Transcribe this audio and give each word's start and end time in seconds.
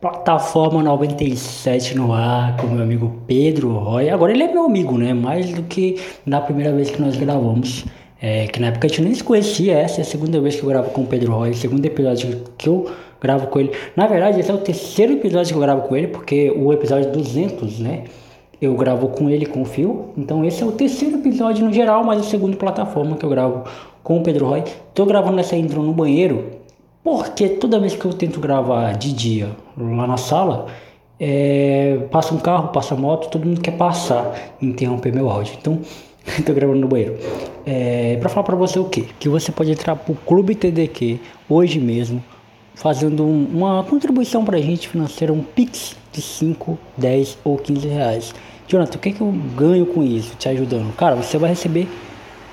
Plataforma 0.00 0.82
97 0.82 1.94
no 1.94 2.14
ar 2.14 2.56
com 2.56 2.68
meu 2.68 2.82
amigo 2.82 3.20
Pedro 3.26 3.76
Roy. 3.76 4.08
Agora 4.08 4.32
ele 4.32 4.44
é 4.44 4.50
meu 4.50 4.64
amigo, 4.64 4.96
né? 4.96 5.12
Mais 5.12 5.52
do 5.52 5.62
que 5.64 6.00
na 6.24 6.40
primeira 6.40 6.72
vez 6.72 6.88
que 6.88 6.98
nós 7.02 7.16
gravamos. 7.16 7.84
É, 8.18 8.46
que 8.46 8.58
na 8.58 8.68
época 8.68 8.86
a 8.86 8.88
gente 8.88 9.02
nem 9.02 9.14
se 9.14 9.22
conhecia. 9.22 9.74
Essa 9.74 10.00
é 10.00 10.02
a 10.02 10.04
segunda 10.06 10.40
vez 10.40 10.56
que 10.56 10.62
eu 10.62 10.70
gravo 10.70 10.88
com 10.88 11.02
o 11.02 11.06
Pedro 11.06 11.34
Roy. 11.34 11.52
Segundo 11.52 11.84
episódio 11.84 12.44
que 12.56 12.66
eu 12.66 12.90
gravo 13.20 13.48
com 13.48 13.60
ele. 13.60 13.72
Na 13.94 14.06
verdade, 14.06 14.40
esse 14.40 14.50
é 14.50 14.54
o 14.54 14.58
terceiro 14.58 15.12
episódio 15.12 15.52
que 15.52 15.58
eu 15.58 15.60
gravo 15.60 15.82
com 15.86 15.94
ele, 15.94 16.06
porque 16.06 16.50
o 16.50 16.72
episódio 16.72 17.12
200, 17.12 17.80
né? 17.80 18.04
Eu 18.58 18.74
gravo 18.76 19.08
com 19.08 19.28
ele 19.28 19.44
com 19.44 19.60
o 19.60 19.64
Fio. 19.66 20.12
Então 20.16 20.42
esse 20.46 20.62
é 20.62 20.66
o 20.66 20.72
terceiro 20.72 21.18
episódio 21.18 21.62
no 21.62 21.72
geral, 21.74 22.02
mas 22.04 22.22
o 22.22 22.24
segundo 22.24 22.56
plataforma 22.56 23.18
que 23.18 23.24
eu 23.26 23.28
gravo 23.28 23.64
com 24.02 24.16
o 24.16 24.22
Pedro 24.22 24.46
Roy. 24.46 24.64
Tô 24.94 25.04
gravando 25.04 25.40
essa 25.40 25.54
intro 25.56 25.82
no 25.82 25.92
banheiro 25.92 26.58
porque 27.02 27.48
toda 27.48 27.78
vez 27.78 27.94
que 27.94 28.04
eu 28.04 28.12
tento 28.12 28.40
gravar 28.40 28.92
de 28.92 29.12
dia 29.12 29.56
lá 29.76 30.06
na 30.06 30.16
sala, 30.16 30.66
é, 31.18 31.98
passa 32.10 32.34
um 32.34 32.38
carro, 32.38 32.68
passa 32.68 32.94
moto, 32.94 33.30
todo 33.30 33.46
mundo 33.46 33.60
quer 33.60 33.76
passar, 33.76 34.54
interromper 34.60 35.12
meu 35.12 35.28
áudio. 35.30 35.54
Então, 35.60 35.80
estou 36.38 36.54
gravando 36.54 36.80
no 36.80 36.88
banheiro. 36.88 37.18
É, 37.66 38.16
para 38.16 38.28
falar 38.28 38.44
para 38.44 38.56
você 38.56 38.78
o 38.78 38.84
quê? 38.84 39.06
Que 39.18 39.28
você 39.28 39.52
pode 39.52 39.70
entrar 39.70 39.96
pro 39.96 40.14
Clube 40.14 40.54
TDQ 40.54 41.20
hoje 41.48 41.78
mesmo, 41.78 42.22
fazendo 42.74 43.24
um, 43.24 43.44
uma 43.52 43.84
contribuição 43.84 44.44
para 44.44 44.56
a 44.56 44.60
gente 44.60 44.88
financeira, 44.88 45.32
um 45.32 45.42
Pix 45.42 45.96
de 46.12 46.22
5, 46.22 46.78
10 46.96 47.38
ou 47.44 47.58
15 47.58 47.88
reais. 47.88 48.34
Jonathan, 48.66 48.96
o 48.96 49.00
que, 49.00 49.12
que 49.12 49.20
eu 49.20 49.34
ganho 49.56 49.84
com 49.86 50.02
isso, 50.02 50.36
te 50.36 50.48
ajudando? 50.48 50.94
Cara, 50.96 51.16
você 51.16 51.36
vai 51.36 51.50
receber 51.50 51.88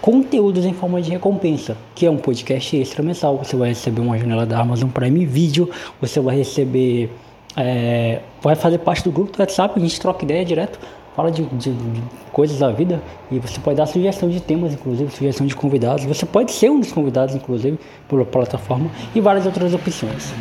conteúdos 0.02 0.66
em 0.66 0.74
forma 0.74 1.02
de 1.02 1.10
recompensa, 1.12 1.78
que 1.96 2.06
é 2.06 2.12
um 2.12 2.18
podcast 2.18 2.76
extra 2.78 3.04
mensal. 3.04 3.38
Você 3.38 3.56
vai 3.56 3.70
receber 3.70 4.02
uma 4.02 4.18
janela 4.18 4.46
da 4.46 4.60
Amazon 4.60 4.90
Prime 4.90 5.26
Video, 5.26 5.70
você 6.00 6.20
vai 6.20 6.38
receber. 6.38 7.10
É, 7.56 8.22
vai 8.42 8.56
fazer 8.56 8.78
parte 8.80 9.04
do 9.04 9.12
grupo 9.12 9.32
do 9.32 9.40
WhatsApp, 9.40 9.74
a 9.76 9.80
gente 9.80 10.00
troca 10.00 10.24
ideia 10.24 10.46
direto, 10.46 10.80
fala 11.16 11.32
de, 11.32 11.44
de, 11.44 11.72
de, 11.72 12.04
coisas 12.32 12.60
da 12.60 12.72
vida 12.72 13.02
e 13.32 13.40
você 13.40 13.60
pode 13.60 13.78
dar 13.78 13.88
sugestão 13.88 14.30
de 14.30 14.40
temas, 14.40 14.74
inclusive, 14.74 15.10
sugestão 15.12 15.48
de 15.48 15.56
convidados. 15.56 16.06
Você 16.06 16.26
pode 16.26 16.52
ser 16.52 16.70
um 16.70 16.80
dos 16.80 16.92
convidados, 16.92 17.34
inclusive, 17.34 17.80
pela 18.08 18.24
plataforma 18.24 18.92
e 19.16 19.20
várias 19.20 19.46
outras 19.48 19.74
opções. 19.74 20.32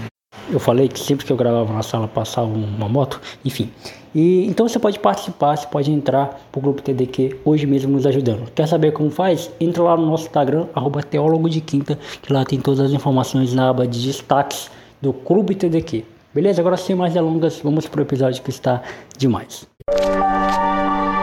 Eu 0.51 0.61
falei 0.61 0.89
que 0.89 1.01
sempre 1.01 1.27
que 1.27 1.33
eu 1.33 1.37
gravava 1.37 1.73
na 1.73 1.83
sala 1.83 2.07
passava 2.07 2.47
uma 2.47 2.89
moto, 2.89 3.21
enfim. 3.45 3.71
E 4.15 4.47
então 4.47 4.69
você 4.69 4.79
pode 4.79 4.99
participar, 4.99 5.57
você 5.57 5.67
pode 5.67 5.91
entrar 5.91 6.41
pro 6.51 6.61
grupo 6.61 6.81
TDQ 6.81 7.41
hoje 7.45 7.67
mesmo 7.67 7.93
nos 7.93 8.07
ajudando. 8.07 8.51
Quer 8.55 8.67
saber 8.67 8.93
como 8.93 9.11
faz? 9.11 9.51
Entra 9.61 9.83
lá 9.83 9.97
no 9.97 10.07
nosso 10.07 10.25
Instagram, 10.27 10.67
arroba 10.75 11.03
teólogo 11.03 11.51
de 11.51 11.61
quinta, 11.61 11.99
que 12.23 12.33
lá 12.33 12.45
tem 12.45 12.61
todas 12.61 12.81
as 12.81 12.93
informações 12.93 13.53
na 13.53 13.69
aba 13.69 13.87
de 13.87 14.07
destaques 14.07 14.71
do 15.03 15.13
Clube 15.13 15.55
TDQ. 15.55 16.05
Beleza? 16.33 16.61
Agora 16.61 16.77
sem 16.77 16.95
mais 16.95 17.13
delongas, 17.13 17.61
vamos 17.63 17.87
pro 17.87 18.03
episódio 18.03 18.43
que 18.43 18.51
está 18.51 18.83
demais. 19.19 19.67
galera, 19.97 21.16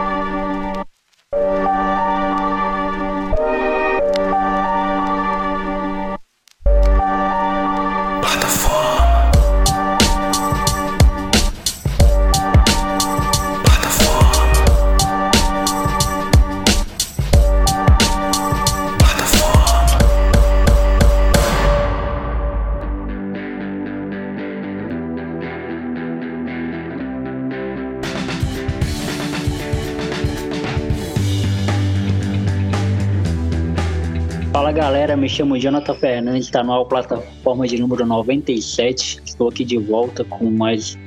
me 35.24 35.30
chamo 35.30 35.58
Jonathan 35.58 35.94
Fernandes, 35.94 36.44
está 36.44 36.62
na 36.62 36.84
plataforma 36.84 37.66
de 37.66 37.78
número 37.80 38.04
97. 38.04 39.22
Estou 39.24 39.48
aqui 39.48 39.64
de 39.64 39.78
volta 39.78 40.22
com 40.22 40.50
mais 40.50 40.98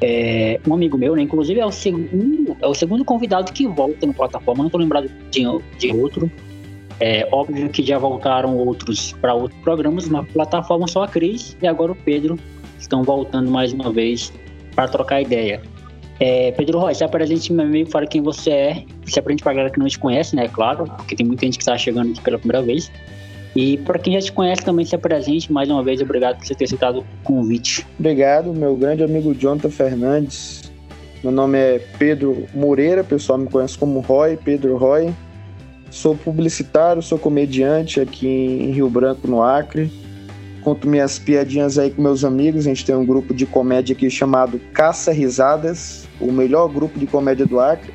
é, 0.00 0.58
um 0.66 0.72
amigo 0.72 0.96
meu, 0.96 1.14
né? 1.14 1.20
Inclusive 1.20 1.60
é 1.60 1.66
o 1.66 1.70
segundo, 1.70 2.56
é 2.58 2.66
o 2.66 2.72
segundo 2.72 3.04
convidado 3.04 3.52
que 3.52 3.66
volta 3.66 4.06
na 4.06 4.14
plataforma. 4.14 4.62
Não 4.62 4.68
estou 4.68 4.80
lembrado 4.80 5.10
de, 5.30 5.42
de 5.78 5.92
outro. 5.92 6.30
É 7.00 7.28
óbvio 7.30 7.68
que 7.68 7.82
já 7.82 7.98
voltaram 7.98 8.56
outros 8.56 9.12
para 9.20 9.34
outros 9.34 9.60
programas 9.60 10.08
na 10.08 10.22
plataforma, 10.22 10.88
só 10.88 11.02
a 11.02 11.08
Cris 11.08 11.54
e 11.60 11.66
agora 11.66 11.92
o 11.92 11.96
Pedro 11.96 12.38
estão 12.78 13.02
voltando 13.02 13.50
mais 13.50 13.74
uma 13.74 13.92
vez 13.92 14.32
para 14.74 14.88
trocar 14.88 15.20
ideia. 15.20 15.60
É, 16.18 16.50
Pedro 16.52 16.78
Roy, 16.78 16.94
se 16.94 17.04
apresente 17.04 17.52
meu 17.52 17.66
amigo, 17.66 17.90
fala 17.90 18.06
quem 18.06 18.22
você 18.22 18.50
é. 18.50 18.84
Se 19.04 19.18
apresente 19.18 19.42
para 19.42 19.52
a 19.52 19.54
galera 19.56 19.70
que 19.70 19.78
não 19.78 19.86
te 19.86 19.98
conhece, 19.98 20.34
né? 20.34 20.48
Claro, 20.48 20.86
porque 20.96 21.14
tem 21.14 21.26
muita 21.26 21.44
gente 21.44 21.58
que 21.58 21.62
está 21.62 21.76
chegando 21.76 22.12
aqui 22.12 22.22
pela 22.22 22.38
primeira 22.38 22.62
vez. 22.62 22.90
E 23.56 23.78
para 23.78 23.98
quem 23.98 24.12
já 24.12 24.20
te 24.20 24.32
conhece 24.32 24.62
também 24.62 24.84
se 24.84 24.94
apresente 24.94 25.50
mais 25.50 25.70
uma 25.70 25.82
vez, 25.82 26.02
obrigado 26.02 26.36
por 26.36 26.46
você 26.46 26.54
ter 26.54 26.68
citado 26.68 27.00
o 27.00 27.04
convite. 27.24 27.86
Obrigado, 27.98 28.52
meu 28.52 28.76
grande 28.76 29.02
amigo 29.02 29.34
Jonathan 29.34 29.70
Fernandes. 29.70 30.70
Meu 31.24 31.32
nome 31.32 31.58
é 31.58 31.78
Pedro 31.98 32.46
Moreira, 32.54 33.02
pessoal 33.02 33.38
me 33.38 33.48
conhece 33.48 33.78
como 33.78 34.00
Roy, 34.00 34.36
Pedro 34.36 34.76
Roy. 34.76 35.10
Sou 35.90 36.14
publicitário, 36.14 37.00
sou 37.00 37.18
comediante 37.18 37.98
aqui 37.98 38.28
em 38.28 38.72
Rio 38.72 38.90
Branco, 38.90 39.26
no 39.26 39.42
Acre. 39.42 39.90
Conto 40.62 40.86
minhas 40.86 41.18
piadinhas 41.18 41.78
aí 41.78 41.90
com 41.90 42.02
meus 42.02 42.24
amigos. 42.24 42.66
A 42.66 42.68
gente 42.68 42.84
tem 42.84 42.94
um 42.94 43.06
grupo 43.06 43.32
de 43.32 43.46
comédia 43.46 43.94
aqui 43.96 44.10
chamado 44.10 44.60
Caça 44.74 45.12
Risadas, 45.12 46.06
o 46.20 46.30
melhor 46.30 46.68
grupo 46.68 46.98
de 46.98 47.06
comédia 47.06 47.46
do 47.46 47.58
Acre. 47.58 47.94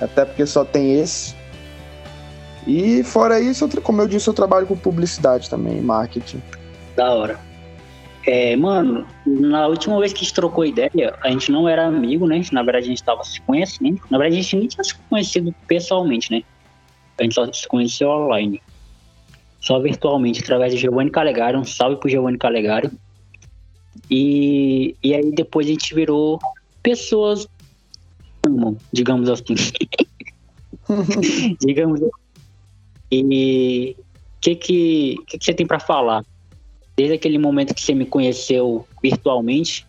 Até 0.00 0.24
porque 0.24 0.46
só 0.46 0.64
tem 0.64 0.98
esse. 0.98 1.37
E 2.68 3.02
fora 3.02 3.40
isso, 3.40 3.66
como 3.80 4.02
eu 4.02 4.06
disse, 4.06 4.28
eu 4.28 4.34
trabalho 4.34 4.66
com 4.66 4.76
publicidade 4.76 5.48
também, 5.48 5.80
marketing. 5.80 6.42
Da 6.94 7.14
hora. 7.14 7.40
É, 8.26 8.54
mano, 8.56 9.06
na 9.24 9.66
última 9.66 9.98
vez 9.98 10.12
que 10.12 10.18
a 10.18 10.22
gente 10.24 10.34
trocou 10.34 10.66
ideia, 10.66 11.16
a 11.24 11.30
gente 11.30 11.50
não 11.50 11.66
era 11.66 11.86
amigo, 11.86 12.26
né? 12.26 12.42
Na 12.52 12.62
verdade, 12.62 12.84
a 12.84 12.88
gente 12.90 13.02
tava 13.02 13.24
se 13.24 13.40
conhecendo. 13.40 13.98
Na 14.10 14.18
verdade, 14.18 14.38
a 14.38 14.42
gente 14.42 14.56
nem 14.56 14.68
tinha 14.68 14.84
se 14.84 14.94
conhecido 15.08 15.54
pessoalmente, 15.66 16.30
né? 16.30 16.42
A 17.18 17.22
gente 17.22 17.36
só 17.36 17.50
se 17.50 17.66
conheceu 17.66 18.10
online. 18.10 18.60
Só 19.62 19.80
virtualmente, 19.80 20.42
através 20.42 20.74
de 20.74 20.78
Giovanni 20.78 21.10
Calegari. 21.10 21.56
Um 21.56 21.64
salve 21.64 21.96
pro 21.96 22.10
Giovanni 22.10 22.36
Calegari. 22.36 22.90
E, 24.10 24.94
e 25.02 25.14
aí 25.14 25.32
depois 25.32 25.66
a 25.66 25.70
gente 25.70 25.94
virou 25.94 26.38
pessoas, 26.82 27.48
digamos 28.92 29.30
assim. 29.30 29.54
digamos 31.60 32.02
assim 32.02 32.27
e 33.10 33.96
o 33.98 34.40
que, 34.40 34.54
que, 34.54 35.16
que, 35.26 35.38
que 35.38 35.44
você 35.44 35.54
tem 35.54 35.66
para 35.66 35.80
falar? 35.80 36.24
Desde 36.96 37.14
aquele 37.14 37.38
momento 37.38 37.74
que 37.74 37.80
você 37.80 37.94
me 37.94 38.06
conheceu 38.06 38.86
virtualmente 39.02 39.86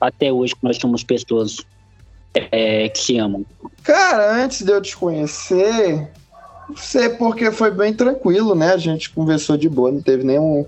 até 0.00 0.32
hoje, 0.32 0.54
que 0.54 0.64
nós 0.64 0.76
somos 0.76 1.04
pessoas 1.04 1.58
é, 2.34 2.88
que 2.88 2.98
se 2.98 3.18
amam. 3.18 3.44
Cara, 3.82 4.42
antes 4.42 4.62
de 4.62 4.72
eu 4.72 4.80
te 4.80 4.96
conhecer, 4.96 6.10
sei 6.76 7.08
porque 7.10 7.50
foi 7.50 7.70
bem 7.70 7.92
tranquilo, 7.92 8.54
né? 8.54 8.72
A 8.72 8.78
gente 8.78 9.10
conversou 9.10 9.56
de 9.56 9.68
boa, 9.68 9.92
não 9.92 10.02
teve 10.02 10.24
nenhum 10.24 10.66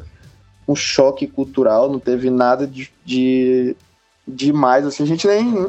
um 0.67 0.77
choque 0.77 1.27
cultural, 1.27 1.91
não 1.91 1.99
teve 1.99 2.31
nada 2.31 2.67
de, 2.67 2.91
de 3.05 3.77
demais, 4.27 4.87
assim, 4.87 5.03
a 5.03 5.07
gente 5.07 5.27
nem 5.27 5.69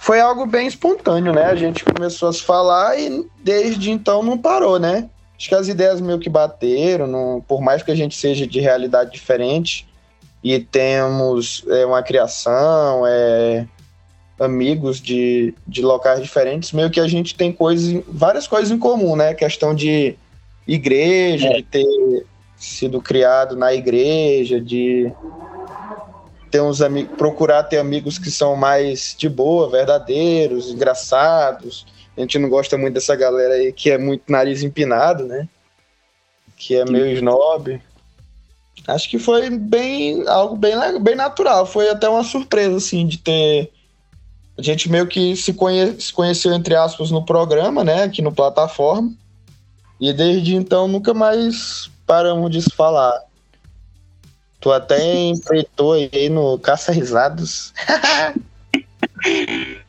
foi 0.00 0.20
algo 0.20 0.44
bem 0.46 0.66
espontâneo, 0.66 1.32
né? 1.32 1.44
A 1.44 1.54
gente 1.54 1.84
começou 1.84 2.28
a 2.28 2.32
se 2.32 2.42
falar 2.42 2.98
e 2.98 3.26
desde 3.42 3.90
então 3.90 4.22
não 4.22 4.36
parou, 4.36 4.78
né? 4.78 5.08
Acho 5.36 5.48
que 5.48 5.54
as 5.54 5.68
ideias 5.68 6.00
meio 6.00 6.18
que 6.18 6.30
bateram, 6.30 7.06
não, 7.06 7.40
por 7.40 7.60
mais 7.60 7.82
que 7.82 7.90
a 7.90 7.94
gente 7.94 8.16
seja 8.16 8.46
de 8.46 8.60
realidade 8.60 9.10
diferente 9.10 9.86
e 10.42 10.58
temos 10.60 11.64
é, 11.68 11.84
uma 11.84 12.02
criação, 12.02 13.04
é, 13.06 13.66
amigos 14.38 15.00
de, 15.00 15.54
de 15.66 15.82
locais 15.82 16.20
diferentes, 16.22 16.72
meio 16.72 16.90
que 16.90 17.00
a 17.00 17.08
gente 17.08 17.34
tem 17.34 17.52
coisas, 17.52 18.02
várias 18.08 18.46
coisas 18.46 18.70
em 18.70 18.78
comum, 18.78 19.16
né? 19.16 19.34
Questão 19.34 19.74
de 19.74 20.16
igreja, 20.66 21.48
é. 21.48 21.56
de 21.56 21.62
ter 21.62 22.26
sido 22.56 23.00
criado 23.00 23.56
na 23.56 23.74
igreja, 23.74 24.60
de 24.60 25.12
ter 26.50 26.60
uns 26.60 26.80
amigos, 26.80 27.16
procurar 27.16 27.64
ter 27.64 27.78
amigos 27.78 28.18
que 28.18 28.30
são 28.30 28.54
mais 28.54 29.14
de 29.18 29.28
boa, 29.28 29.68
verdadeiros, 29.68 30.70
engraçados, 30.70 31.86
a 32.16 32.20
gente 32.20 32.38
não 32.38 32.48
gosta 32.48 32.78
muito 32.78 32.94
dessa 32.94 33.16
galera 33.16 33.54
aí 33.54 33.72
que 33.72 33.90
é 33.90 33.98
muito 33.98 34.30
nariz 34.30 34.62
empinado, 34.62 35.24
né? 35.24 35.48
Que 36.56 36.76
é 36.76 36.84
meio 36.84 37.06
snob. 37.08 37.80
Acho 38.86 39.08
que 39.08 39.18
foi 39.18 39.50
bem 39.50 40.26
algo 40.28 40.56
bem, 40.56 40.74
bem 41.00 41.14
natural. 41.14 41.66
Foi 41.66 41.88
até 41.88 42.08
uma 42.08 42.22
surpresa, 42.22 42.76
assim, 42.76 43.06
de 43.06 43.18
ter. 43.18 43.70
A 44.56 44.62
gente 44.62 44.88
meio 44.88 45.06
que 45.06 45.34
se, 45.36 45.52
conhe... 45.52 46.00
se 46.00 46.12
conheceu, 46.12 46.52
entre 46.52 46.74
aspas, 46.76 47.10
no 47.10 47.24
programa, 47.24 47.82
né? 47.82 48.04
Aqui 48.04 48.22
no 48.22 48.32
plataforma. 48.32 49.12
E 50.00 50.12
desde 50.12 50.54
então 50.54 50.86
nunca 50.86 51.14
mais 51.14 51.90
paramos 52.06 52.50
de 52.50 52.62
se 52.62 52.70
falar. 52.70 53.22
Tu 54.60 54.70
até 54.70 55.02
empreitou 55.26 55.94
aí 55.94 56.28
no 56.28 56.58
Caça-Risados. 56.58 57.72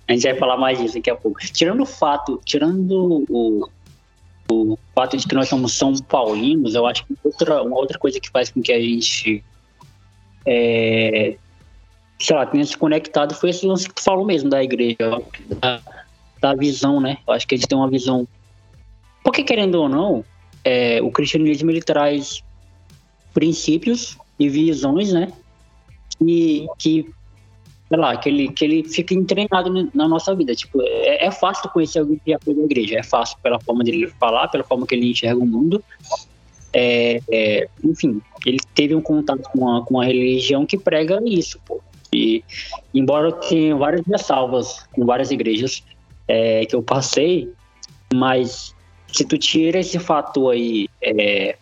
a 0.07 0.13
gente 0.13 0.23
vai 0.23 0.35
falar 0.35 0.57
mais 0.57 0.77
disso 0.79 0.95
daqui 0.95 1.09
a 1.09 1.15
pouco. 1.15 1.39
Tirando 1.39 1.81
o 1.81 1.85
fato, 1.85 2.39
tirando 2.45 3.25
o, 3.29 3.69
o 4.51 4.77
fato 4.93 5.17
de 5.17 5.27
que 5.27 5.35
nós 5.35 5.49
somos 5.49 5.73
São 5.73 5.93
Paulinos, 5.93 6.75
eu 6.75 6.85
acho 6.85 7.05
que 7.05 7.15
outra, 7.23 7.63
uma 7.63 7.77
outra 7.77 7.97
coisa 7.97 8.19
que 8.19 8.29
faz 8.29 8.49
com 8.49 8.61
que 8.61 8.71
a 8.71 8.79
gente 8.79 9.43
é, 10.45 11.37
sei 12.19 12.35
lá, 12.35 12.45
tenha 12.45 12.63
se 12.63 12.77
conectado 12.77 13.33
foi 13.33 13.49
esse 13.49 13.65
lance 13.65 13.87
que 13.87 13.95
tu 13.95 14.03
falou 14.03 14.25
mesmo 14.25 14.49
da 14.49 14.63
igreja, 14.63 15.21
da, 15.59 15.81
da 16.39 16.55
visão, 16.55 17.01
né? 17.01 17.17
Eu 17.27 17.33
acho 17.33 17.47
que 17.47 17.55
a 17.55 17.57
gente 17.57 17.67
tem 17.67 17.77
uma 17.77 17.89
visão. 17.89 18.27
Porque, 19.23 19.43
querendo 19.43 19.75
ou 19.75 19.89
não, 19.89 20.23
é, 20.63 21.01
o 21.01 21.11
cristianismo 21.11 21.71
ele 21.71 21.81
traz 21.81 22.43
princípios 23.33 24.17
e 24.39 24.47
visões, 24.47 25.11
né? 25.11 25.31
Que, 26.17 26.67
que 26.77 27.09
sei 27.87 27.97
lá, 27.97 28.17
que 28.17 28.29
ele, 28.29 28.49
que 28.49 28.65
ele 28.65 28.83
fica 28.83 29.13
entrenado 29.13 29.89
na 29.93 30.07
nossa 30.07 30.35
vida. 30.35 30.55
Tipo, 30.55 30.81
é, 30.81 31.25
é 31.25 31.31
fácil 31.31 31.69
conhecer 31.69 31.99
alguém 31.99 32.19
que 32.23 32.31
já 32.31 32.39
foi 32.43 32.53
da 32.53 32.63
igreja, 32.63 32.97
é 32.97 33.03
fácil 33.03 33.37
pela 33.43 33.59
forma 33.59 33.83
dele 33.83 34.07
falar, 34.19 34.47
pela 34.47 34.63
forma 34.63 34.87
que 34.87 34.95
ele 34.95 35.11
enxerga 35.11 35.39
o 35.39 35.45
mundo. 35.45 35.83
É, 36.73 37.21
é, 37.31 37.69
enfim, 37.83 38.21
ele 38.45 38.59
teve 38.73 38.95
um 38.95 39.01
contato 39.01 39.49
com 39.49 39.69
a, 39.69 39.85
com 39.85 40.01
a 40.01 40.05
religião 40.05 40.65
que 40.65 40.77
prega 40.77 41.21
isso, 41.25 41.59
pô. 41.65 41.81
E, 42.13 42.43
embora 42.93 43.27
eu 43.27 43.31
tenha 43.33 43.75
várias 43.75 44.05
ressalvas 44.05 44.85
com 44.93 45.05
várias 45.05 45.31
igrejas 45.31 45.83
é, 46.27 46.65
que 46.65 46.75
eu 46.75 46.81
passei, 46.81 47.49
mas 48.13 48.73
se 49.07 49.25
tu 49.25 49.37
tira 49.37 49.79
esse 49.79 49.99
fator 49.99 50.53
aí 50.53 50.87
é, 51.01 51.57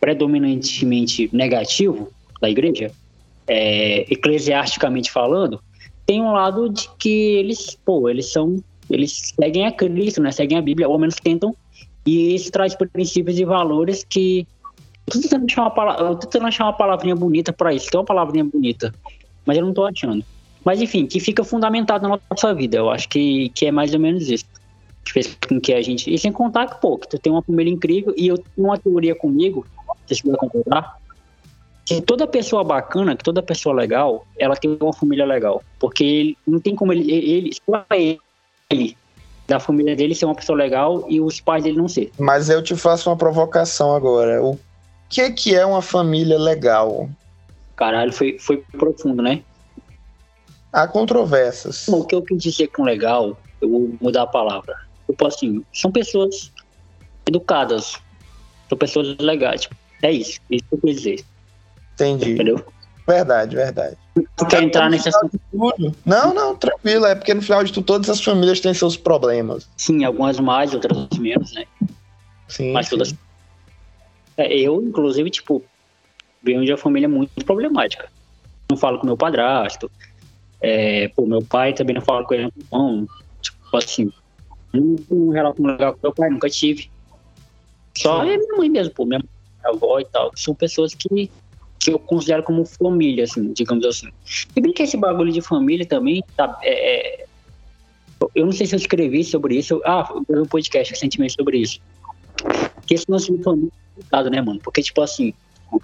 predominantemente 0.00 1.28
negativo 1.32 2.10
da 2.40 2.48
igreja, 2.48 2.90
é, 3.50 4.06
eclesiasticamente 4.08 5.10
falando, 5.10 5.60
tem 6.06 6.22
um 6.22 6.32
lado 6.32 6.68
de 6.68 6.88
que 6.98 7.08
eles, 7.08 7.76
pô, 7.84 8.08
eles 8.08 8.30
são, 8.30 8.62
eles 8.88 9.34
seguem 9.34 9.66
a 9.66 9.72
Cristo, 9.72 10.22
né? 10.22 10.30
Seguem 10.30 10.56
a 10.56 10.62
Bíblia, 10.62 10.86
ou 10.86 10.94
ao 10.94 11.00
menos 11.00 11.16
tentam, 11.16 11.54
e 12.06 12.32
isso 12.32 12.52
traz 12.52 12.76
princípios 12.76 13.40
e 13.40 13.44
valores 13.44 14.06
que 14.08 14.46
eu 15.06 15.12
tô 15.14 15.20
tentando 15.20 15.46
achar 15.46 15.62
uma, 15.62 15.70
palavra, 15.70 16.16
tentando 16.16 16.46
achar 16.46 16.64
uma 16.64 16.72
palavrinha 16.72 17.16
bonita 17.16 17.52
para 17.52 17.74
isso, 17.74 17.90
tem 17.90 17.98
uma 17.98 18.06
palavrinha 18.06 18.44
bonita, 18.44 18.94
mas 19.44 19.58
eu 19.58 19.66
não 19.66 19.74
tô 19.74 19.84
achando. 19.84 20.24
Mas 20.64 20.80
enfim, 20.80 21.06
que 21.06 21.18
fica 21.18 21.42
fundamentado 21.42 22.06
na 22.06 22.20
nossa 22.30 22.54
vida, 22.54 22.76
eu 22.76 22.88
acho 22.88 23.08
que, 23.08 23.48
que 23.48 23.66
é 23.66 23.72
mais 23.72 23.92
ou 23.92 23.98
menos 23.98 24.30
isso. 24.30 24.44
Que 25.04 25.12
fez 25.12 25.38
com 25.48 25.58
que 25.58 25.72
a 25.72 25.80
gente. 25.80 26.12
E 26.12 26.18
sem 26.18 26.30
contar 26.30 26.66
que, 26.66 26.80
pô, 26.80 26.98
que 26.98 27.08
tu 27.08 27.18
tem 27.18 27.32
uma 27.32 27.42
família 27.42 27.72
incrível, 27.72 28.14
e 28.16 28.28
eu 28.28 28.36
tenho 28.36 28.68
uma 28.68 28.78
teoria 28.78 29.14
comigo, 29.14 29.66
se 30.06 30.16
você 30.16 30.28
vai 30.28 30.36
concordar, 30.36 30.99
que 31.90 32.00
toda 32.00 32.24
pessoa 32.24 32.62
bacana, 32.62 33.16
que 33.16 33.24
toda 33.24 33.42
pessoa 33.42 33.74
legal, 33.74 34.24
ela 34.38 34.54
tem 34.54 34.78
uma 34.80 34.92
família 34.92 35.26
legal. 35.26 35.60
Porque 35.80 36.04
ele, 36.04 36.38
não 36.46 36.60
tem 36.60 36.76
como 36.76 36.92
ele, 36.92 37.10
ele 37.10 37.50
só 37.52 37.84
ele, 38.70 38.96
da 39.48 39.58
família 39.58 39.96
dele 39.96 40.14
ser 40.14 40.26
uma 40.26 40.34
pessoa 40.36 40.56
legal 40.56 41.04
e 41.08 41.20
os 41.20 41.40
pais 41.40 41.64
dele 41.64 41.76
não 41.76 41.88
ser. 41.88 42.12
Mas 42.16 42.48
eu 42.48 42.62
te 42.62 42.76
faço 42.76 43.10
uma 43.10 43.16
provocação 43.16 43.92
agora. 43.92 44.40
O 44.40 44.56
que 45.08 45.32
que 45.32 45.52
é 45.52 45.66
uma 45.66 45.82
família 45.82 46.38
legal? 46.38 47.10
Caralho, 47.74 48.12
foi, 48.12 48.38
foi 48.38 48.58
profundo, 48.78 49.20
né? 49.20 49.42
Há 50.72 50.86
controvérsias. 50.86 51.88
O 51.88 52.04
que 52.04 52.14
eu 52.14 52.22
quis 52.22 52.40
dizer 52.40 52.68
com 52.68 52.84
legal, 52.84 53.36
eu 53.60 53.68
vou 53.68 53.92
mudar 54.00 54.22
a 54.22 54.26
palavra. 54.28 54.76
Tipo 55.08 55.26
assim, 55.26 55.64
são 55.72 55.90
pessoas 55.90 56.52
educadas, 57.26 57.96
são 58.68 58.78
pessoas 58.78 59.16
legais. 59.18 59.62
Tipo, 59.62 59.74
é 60.02 60.12
isso, 60.12 60.38
isso 60.48 60.64
que 60.68 60.74
eu 60.76 60.80
quis 60.82 60.96
dizer. 60.96 61.24
Entendi. 61.94 62.32
Entendeu? 62.32 62.64
Verdade, 63.06 63.56
verdade. 63.56 63.96
Tu 64.36 64.46
quer 64.46 64.62
entrar 64.62 64.88
nesse 64.88 65.08
assunto? 65.08 65.40
Não, 66.04 66.34
não, 66.34 66.54
tranquilo. 66.54 67.06
É 67.06 67.14
porque 67.14 67.34
no 67.34 67.42
final 67.42 67.64
de 67.64 67.72
tudo, 67.72 67.84
todas 67.84 68.08
as 68.08 68.22
famílias 68.22 68.60
têm 68.60 68.72
seus 68.72 68.96
problemas. 68.96 69.68
Sim, 69.76 70.04
algumas 70.04 70.38
mais, 70.38 70.72
outras 70.74 71.08
menos, 71.18 71.52
né? 71.52 71.64
Sim. 72.48 72.72
Mas 72.72 72.88
todas. 72.88 73.14
É, 74.36 74.56
eu, 74.56 74.82
inclusive, 74.82 75.28
tipo, 75.30 75.62
venho 76.42 76.64
de 76.64 76.72
uma 76.72 76.78
família 76.78 77.08
muito 77.08 77.44
problemática. 77.44 78.08
Não 78.70 78.76
falo 78.76 78.98
com 78.98 79.06
meu 79.06 79.16
padrasto. 79.16 79.90
É, 80.60 81.08
pô, 81.08 81.26
meu 81.26 81.42
pai 81.42 81.72
também 81.72 81.94
não 81.94 82.02
fala 82.02 82.24
com 82.24 82.34
ele. 82.34 82.52
Não, 82.70 83.08
tipo 83.40 83.76
assim, 83.76 84.12
um 84.72 85.30
relação 85.30 85.66
legal 85.66 85.94
com 85.94 86.00
meu 86.02 86.12
pai, 86.12 86.30
nunca 86.30 86.48
tive. 86.48 86.90
Só 87.96 88.22
é 88.22 88.36
minha 88.36 88.56
mãe 88.56 88.68
mesmo, 88.68 88.94
pô, 88.94 89.04
minha 89.04 89.22
avó 89.64 89.98
e 89.98 90.04
tal. 90.04 90.30
São 90.36 90.54
pessoas 90.54 90.94
que 90.94 91.30
que 91.80 91.90
eu 91.90 91.98
considero 91.98 92.42
como 92.42 92.64
família, 92.66 93.24
assim, 93.24 93.52
digamos 93.54 93.86
assim. 93.86 94.08
E 94.54 94.60
bem 94.60 94.72
que 94.72 94.82
esse 94.82 94.98
bagulho 94.98 95.32
de 95.32 95.40
família 95.40 95.86
também 95.86 96.22
tá. 96.36 96.58
É, 96.62 97.22
é 97.22 97.26
eu 98.34 98.44
não 98.44 98.52
sei 98.52 98.66
se 98.66 98.74
eu 98.74 98.78
escrevi 98.78 99.24
sobre 99.24 99.56
isso. 99.56 99.80
Ah, 99.84 100.06
eu 100.14 100.22
fiz 100.24 100.38
um 100.38 100.44
podcast 100.44 100.92
recentemente 100.92 101.34
sobre 101.34 101.56
isso. 101.56 101.80
Que 102.86 102.94
esse 102.94 103.06
lance 103.08 103.34
de 103.34 103.42
família 103.42 103.70
é 103.72 103.94
complicado, 103.94 104.30
né, 104.30 104.42
mano? 104.42 104.60
Porque, 104.62 104.82
tipo 104.82 105.00
assim, 105.00 105.32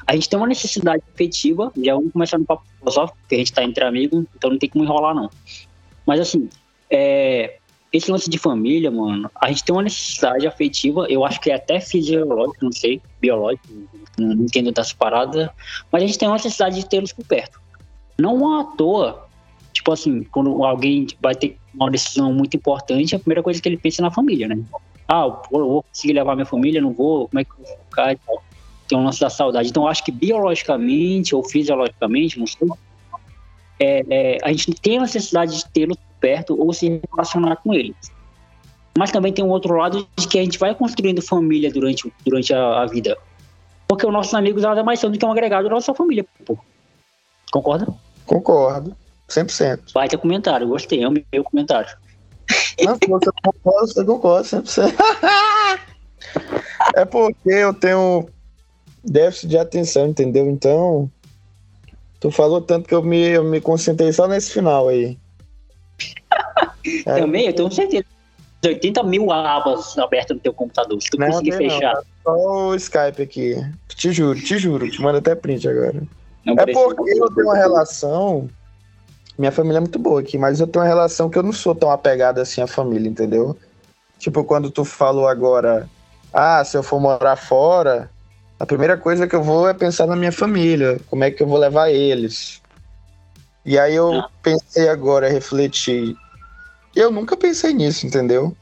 a 0.06 0.14
gente 0.14 0.28
tem 0.28 0.38
uma 0.38 0.46
necessidade 0.46 1.02
afetiva, 1.14 1.72
já 1.82 1.94
vamos 1.94 2.12
começar 2.12 2.38
no 2.38 2.44
papo 2.44 2.62
filosófico, 2.78 3.16
porque 3.22 3.36
a 3.36 3.38
gente 3.38 3.52
tá 3.54 3.64
entre 3.64 3.82
amigos, 3.82 4.26
então 4.36 4.50
não 4.50 4.58
tem 4.58 4.68
como 4.68 4.84
enrolar, 4.84 5.14
não. 5.14 5.30
Mas, 6.04 6.20
assim, 6.20 6.50
é, 6.90 7.56
esse 7.96 8.10
lance 8.10 8.28
de 8.28 8.38
família, 8.38 8.90
mano, 8.90 9.30
a 9.40 9.48
gente 9.48 9.64
tem 9.64 9.74
uma 9.74 9.82
necessidade 9.82 10.46
afetiva, 10.46 11.06
eu 11.08 11.24
acho 11.24 11.40
que 11.40 11.50
é 11.50 11.54
até 11.54 11.80
fisiológica, 11.80 12.58
não 12.62 12.72
sei, 12.72 13.00
biológica, 13.20 13.68
não 14.18 14.32
entendo 14.44 14.72
das 14.72 14.92
paradas, 14.92 15.48
mas 15.90 16.02
a 16.02 16.06
gente 16.06 16.18
tem 16.18 16.28
uma 16.28 16.36
necessidade 16.36 16.76
de 16.76 16.86
tê-los 16.86 17.12
por 17.12 17.24
perto. 17.24 17.60
Não 18.18 18.58
à 18.58 18.64
toa, 18.64 19.26
tipo 19.72 19.92
assim, 19.92 20.24
quando 20.24 20.64
alguém 20.64 21.06
vai 21.20 21.34
ter 21.34 21.58
uma 21.74 21.90
decisão 21.90 22.32
muito 22.32 22.56
importante, 22.56 23.14
a 23.14 23.18
primeira 23.18 23.42
coisa 23.42 23.60
que 23.60 23.68
ele 23.68 23.76
pensa 23.76 24.00
é 24.00 24.04
na 24.04 24.10
família, 24.10 24.48
né? 24.48 24.58
Ah, 25.08 25.24
eu 25.52 25.66
vou 25.68 25.82
conseguir 25.82 26.14
levar 26.14 26.34
minha 26.34 26.46
família, 26.46 26.80
não 26.80 26.92
vou, 26.92 27.28
como 27.28 27.40
é 27.40 27.44
que 27.44 27.50
eu 27.52 27.64
vou 27.64 27.78
ficar 27.88 28.12
e 28.12 28.16
tal. 28.16 28.42
Tem 28.88 28.98
um 28.98 29.04
lance 29.04 29.20
da 29.20 29.30
saudade. 29.30 29.68
Então, 29.68 29.86
acho 29.86 30.04
que 30.04 30.10
biologicamente 30.10 31.34
ou 31.34 31.44
fisiologicamente, 31.44 32.38
não 32.38 32.46
sei, 32.46 32.68
é, 33.78 34.04
é, 34.08 34.38
a 34.42 34.50
gente 34.50 34.72
tem 34.74 34.98
a 34.98 35.02
necessidade 35.02 35.56
de 35.56 35.68
tê-lo 35.68 35.96
perto 36.20 36.60
ou 36.60 36.72
se 36.72 37.00
relacionar 37.10 37.56
com 37.56 37.74
ele. 37.74 37.94
Mas 38.96 39.10
também 39.10 39.32
tem 39.32 39.44
um 39.44 39.50
outro 39.50 39.74
lado 39.74 40.08
de 40.16 40.26
que 40.26 40.38
a 40.38 40.42
gente 40.42 40.58
vai 40.58 40.74
construindo 40.74 41.20
família 41.20 41.70
durante, 41.70 42.10
durante 42.24 42.54
a, 42.54 42.82
a 42.82 42.86
vida. 42.86 43.16
Porque 43.86 44.06
os 44.06 44.12
nossos 44.12 44.34
amigos 44.34 44.62
nada 44.62 44.82
mais 44.82 44.98
são 44.98 45.10
do 45.10 45.18
que 45.18 45.24
um 45.24 45.30
agregado 45.30 45.68
da 45.68 45.74
nossa 45.74 45.94
família, 45.94 46.24
pô. 46.44 46.58
Concorda? 47.52 47.86
Concordo. 48.24 48.96
100%. 49.28 49.92
Vai 49.92 50.08
ter 50.08 50.18
comentário, 50.18 50.68
gostei, 50.68 51.02
é 51.02 51.08
o 51.08 51.10
meu 51.10 51.44
comentário. 51.44 51.96
Não, 52.82 52.94
você 52.94 53.30
concorda, 53.42 53.86
você 53.86 54.04
concorda 54.04 54.44
100%. 54.44 54.94
é 56.94 57.04
porque 57.04 57.50
eu 57.50 57.74
tenho 57.74 58.28
déficit 59.04 59.48
de 59.48 59.58
atenção, 59.58 60.06
entendeu? 60.06 60.48
Então, 60.48 61.10
tu 62.20 62.30
falou 62.30 62.60
tanto 62.60 62.88
que 62.88 62.94
eu 62.94 63.02
me, 63.02 63.20
eu 63.20 63.44
me 63.44 63.60
concentrei 63.60 64.12
só 64.12 64.28
nesse 64.28 64.52
final 64.52 64.88
aí. 64.88 65.18
É. 67.04 67.20
Também, 67.20 67.46
eu 67.46 67.52
tenho 67.52 67.70
certeza. 67.70 68.04
80 68.64 69.02
mil 69.04 69.30
abas 69.30 69.96
abertas 69.98 70.36
no 70.36 70.42
teu 70.42 70.52
computador. 70.52 71.00
Se 71.00 71.10
tu 71.10 71.18
não, 71.18 71.28
conseguir 71.28 71.52
fechar. 71.52 71.94
Não, 71.94 72.02
só 72.24 72.68
o 72.68 72.74
Skype 72.74 73.22
aqui. 73.22 73.56
Te 73.88 74.12
juro, 74.12 74.40
te 74.40 74.58
juro. 74.58 74.90
Te 74.90 75.00
mando 75.00 75.18
até 75.18 75.34
print 75.34 75.68
agora. 75.68 76.02
Não 76.44 76.54
é 76.54 76.66
porque 76.72 77.10
eu 77.12 77.30
tenho 77.34 77.46
uma 77.46 77.56
relação. 77.56 78.48
Minha 79.38 79.52
família 79.52 79.78
é 79.78 79.80
muito 79.80 79.98
boa 79.98 80.20
aqui, 80.20 80.38
mas 80.38 80.60
eu 80.60 80.66
tenho 80.66 80.84
uma 80.84 80.88
relação 80.88 81.28
que 81.28 81.38
eu 81.38 81.42
não 81.42 81.52
sou 81.52 81.74
tão 81.74 81.90
apegado 81.90 82.38
assim 82.38 82.62
à 82.62 82.66
família, 82.66 83.08
entendeu? 83.08 83.56
Tipo, 84.18 84.42
quando 84.44 84.70
tu 84.70 84.84
falou 84.84 85.28
agora, 85.28 85.88
ah, 86.32 86.64
se 86.64 86.76
eu 86.76 86.82
for 86.82 86.98
morar 86.98 87.36
fora, 87.36 88.10
a 88.58 88.64
primeira 88.64 88.96
coisa 88.96 89.26
que 89.26 89.36
eu 89.36 89.42
vou 89.42 89.68
é 89.68 89.74
pensar 89.74 90.06
na 90.06 90.16
minha 90.16 90.32
família, 90.32 90.98
como 91.10 91.22
é 91.22 91.30
que 91.30 91.42
eu 91.42 91.46
vou 91.46 91.58
levar 91.58 91.90
eles. 91.90 92.62
E 93.64 93.78
aí 93.78 93.94
eu 93.94 94.12
ah. 94.14 94.30
pensei 94.42 94.88
agora, 94.88 95.28
refleti, 95.28 96.16
eu 96.96 97.10
nunca 97.10 97.36
pensei 97.36 97.74
nisso, 97.74 98.06
entendeu? 98.06 98.56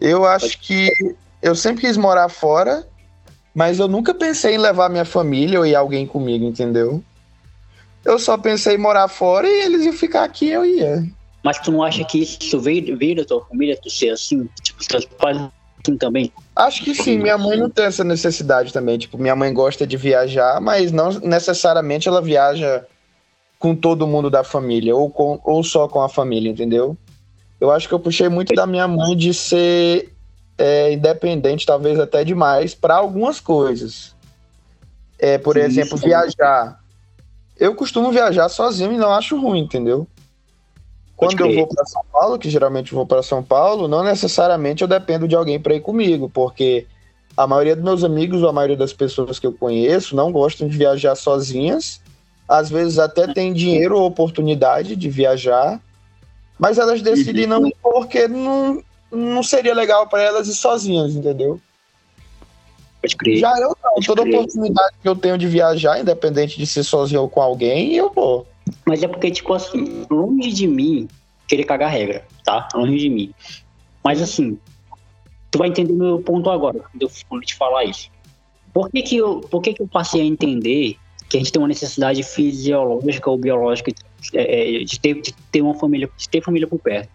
Eu 0.00 0.24
acho 0.24 0.58
que 0.58 0.90
eu 1.42 1.54
sempre 1.54 1.82
quis 1.82 1.96
morar 1.96 2.28
fora, 2.28 2.86
mas 3.54 3.78
eu 3.78 3.86
nunca 3.86 4.14
pensei 4.14 4.54
em 4.54 4.58
levar 4.58 4.88
minha 4.88 5.04
família 5.04 5.58
ou 5.58 5.66
ir 5.66 5.74
alguém 5.74 6.06
comigo, 6.06 6.44
entendeu? 6.44 7.02
Eu 8.04 8.18
só 8.18 8.38
pensei 8.38 8.76
em 8.76 8.78
morar 8.78 9.08
fora 9.08 9.46
e 9.46 9.62
eles 9.62 9.84
iam 9.84 9.92
ficar 9.92 10.24
aqui, 10.24 10.48
eu 10.48 10.64
ia. 10.64 11.04
Mas 11.44 11.58
tu 11.58 11.70
não 11.70 11.82
acha 11.82 12.04
que 12.04 12.22
isso 12.22 12.58
veio, 12.58 12.96
veio 12.96 13.16
da 13.16 13.24
tua 13.24 13.44
família, 13.44 13.78
tu 13.80 13.90
ser 13.90 14.10
assim? 14.10 14.48
Tipo, 14.62 14.82
seus 14.82 15.04
pais 15.04 15.36
assim 15.82 15.96
também? 15.96 16.32
Acho 16.54 16.82
que 16.82 16.94
sim, 16.94 17.18
minha 17.18 17.36
mãe 17.36 17.58
não 17.58 17.68
tem 17.68 17.84
essa 17.84 18.02
necessidade 18.02 18.72
também. 18.72 18.98
Tipo, 18.98 19.18
minha 19.18 19.36
mãe 19.36 19.52
gosta 19.52 19.86
de 19.86 19.96
viajar, 19.96 20.60
mas 20.60 20.90
não 20.90 21.10
necessariamente 21.20 22.08
ela 22.08 22.22
viaja 22.22 22.84
com 23.58 23.74
todo 23.74 24.06
mundo 24.06 24.30
da 24.30 24.44
família, 24.44 24.94
ou, 24.94 25.10
com, 25.10 25.40
ou 25.44 25.62
só 25.62 25.88
com 25.88 26.00
a 26.02 26.08
família, 26.08 26.50
entendeu? 26.50 26.96
Eu 27.60 27.70
acho 27.70 27.88
que 27.88 27.94
eu 27.94 28.00
puxei 28.00 28.28
muito 28.28 28.54
da 28.54 28.66
minha 28.66 28.86
mãe 28.86 29.16
de 29.16 29.32
ser 29.32 30.12
é, 30.58 30.92
independente, 30.92 31.66
talvez 31.66 31.98
até 31.98 32.24
demais, 32.24 32.74
para 32.74 32.96
algumas 32.96 33.40
coisas. 33.40 34.14
É, 35.18 35.38
por 35.38 35.54
sim, 35.54 35.62
exemplo, 35.62 35.96
sim. 35.96 36.06
viajar. 36.06 36.80
eu 37.58 37.74
costumo 37.74 38.12
viajar 38.12 38.48
sozinho 38.48 38.92
e 38.92 38.98
não 38.98 39.12
acho 39.12 39.40
ruim, 39.40 39.60
entendeu? 39.60 40.06
Quando 41.16 41.40
eu 41.40 41.54
vou 41.54 41.66
para 41.66 41.86
São 41.86 42.02
Paulo, 42.12 42.38
que 42.38 42.50
geralmente 42.50 42.92
eu 42.92 42.96
vou 42.96 43.06
para 43.06 43.22
São 43.22 43.42
Paulo, 43.42 43.88
não 43.88 44.04
necessariamente 44.04 44.82
eu 44.82 44.88
dependo 44.88 45.26
de 45.26 45.34
alguém 45.34 45.58
para 45.58 45.74
ir 45.74 45.80
comigo, 45.80 46.28
porque 46.28 46.86
a 47.34 47.46
maioria 47.46 47.74
dos 47.74 47.84
meus 47.84 48.04
amigos 48.04 48.42
ou 48.42 48.50
a 48.50 48.52
maioria 48.52 48.76
das 48.76 48.92
pessoas 48.92 49.38
que 49.38 49.46
eu 49.46 49.52
conheço 49.52 50.14
não 50.14 50.30
gostam 50.30 50.68
de 50.68 50.76
viajar 50.76 51.14
sozinhas. 51.14 52.02
Às 52.46 52.68
vezes 52.68 52.98
até 52.98 53.32
tem 53.32 53.52
dinheiro 53.52 53.98
ou 53.98 54.06
oportunidade 54.06 54.94
de 54.94 55.08
viajar, 55.08 55.80
mas 56.58 56.78
elas 56.78 57.02
decidem 57.02 57.46
não 57.46 57.70
porque 57.82 58.26
não, 58.26 58.82
não 59.10 59.42
seria 59.42 59.74
legal 59.74 60.06
para 60.06 60.22
elas 60.22 60.48
ir 60.48 60.54
sozinhas, 60.54 61.14
entendeu? 61.14 61.60
Pode 63.00 63.16
crer. 63.16 63.38
Já 63.38 63.52
eu 63.60 63.76
não, 63.82 64.00
toda 64.04 64.22
crer. 64.22 64.34
oportunidade 64.34 64.94
que 65.02 65.08
eu 65.08 65.14
tenho 65.14 65.38
de 65.38 65.46
viajar, 65.46 66.00
independente 66.00 66.56
de 66.56 66.66
ser 66.66 66.82
sozinho 66.82 67.22
ou 67.22 67.28
com 67.28 67.40
alguém, 67.40 67.94
eu 67.94 68.10
vou. 68.10 68.46
Mas 68.86 69.02
é 69.02 69.08
porque, 69.08 69.30
tipo 69.30 69.52
assim, 69.52 70.06
longe 70.10 70.52
de 70.52 70.66
mim 70.66 71.08
querer 71.46 71.64
cagar 71.64 71.90
regra, 71.90 72.24
tá? 72.44 72.68
Longe 72.74 72.96
de 72.96 73.08
mim. 73.08 73.32
Mas 74.02 74.20
assim, 74.22 74.58
tu 75.50 75.58
vai 75.58 75.68
entender 75.68 75.92
meu 75.92 76.20
ponto 76.20 76.50
agora, 76.50 76.80
quando 76.80 77.02
eu, 77.02 77.40
te 77.40 77.54
falar 77.54 77.84
isso. 77.84 78.10
Por 78.72 78.90
que 78.90 79.02
que, 79.02 79.16
eu, 79.16 79.40
por 79.40 79.62
que 79.62 79.72
que 79.72 79.82
eu 79.82 79.88
passei 79.88 80.20
a 80.20 80.24
entender 80.24 80.96
que 81.28 81.36
a 81.36 81.40
gente 81.40 81.52
tem 81.52 81.60
uma 81.60 81.68
necessidade 81.68 82.22
fisiológica 82.22 83.30
ou 83.30 83.38
biológica 83.38 83.92
é, 84.34 84.84
de, 84.84 85.00
ter, 85.00 85.20
de 85.20 85.32
ter 85.50 85.62
uma 85.62 85.74
família, 85.74 86.08
de 86.16 86.28
ter 86.28 86.42
família 86.42 86.66
por 86.66 86.78
perto? 86.78 87.10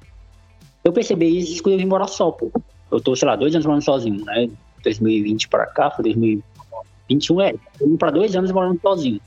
Eu 0.83 0.91
percebi 0.91 1.37
isso 1.37 1.61
quando 1.61 1.73
eu 1.73 1.79
vim 1.79 1.85
morar 1.85 2.07
só, 2.07 2.31
pô. 2.31 2.51
Eu 2.89 2.99
tô, 2.99 3.15
sei 3.15 3.27
lá, 3.27 3.35
dois 3.35 3.53
anos 3.53 3.65
morando 3.65 3.83
sozinho, 3.83 4.25
né? 4.25 4.49
2020 4.83 5.47
pra 5.47 5.65
cá, 5.67 5.91
foi 5.91 6.03
2021, 6.05 7.41
é. 7.41 7.53
Eu 7.79 7.87
vim 7.87 7.97
pra 7.97 8.11
dois 8.11 8.35
anos 8.35 8.51
morando 8.51 8.79
sozinho. 8.81 9.21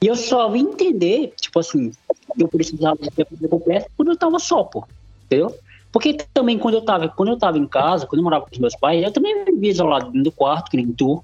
E 0.00 0.06
eu 0.06 0.16
só 0.16 0.48
vim 0.48 0.62
entender, 0.62 1.32
tipo 1.40 1.60
assim, 1.60 1.92
eu 2.38 2.48
precisava 2.48 2.96
de 3.00 3.10
tempo 3.10 3.48
completo 3.48 3.90
quando 3.96 4.10
eu 4.10 4.16
tava 4.16 4.38
só, 4.38 4.64
pô. 4.64 4.84
Entendeu? 5.26 5.54
Porque 5.92 6.14
também 6.32 6.58
quando 6.58 6.74
eu 6.74 6.82
tava, 6.82 7.08
quando 7.08 7.28
eu 7.28 7.38
tava 7.38 7.58
em 7.58 7.66
casa, 7.66 8.06
quando 8.06 8.20
eu 8.20 8.24
morava 8.24 8.46
com 8.46 8.52
os 8.52 8.58
meus 8.58 8.74
pais, 8.74 9.02
eu 9.02 9.12
também 9.12 9.44
vivia 9.44 9.70
isolado 9.70 10.06
dentro 10.06 10.24
do 10.24 10.32
quarto, 10.32 10.70
que 10.70 10.76
nem 10.76 10.90
tu. 10.90 11.22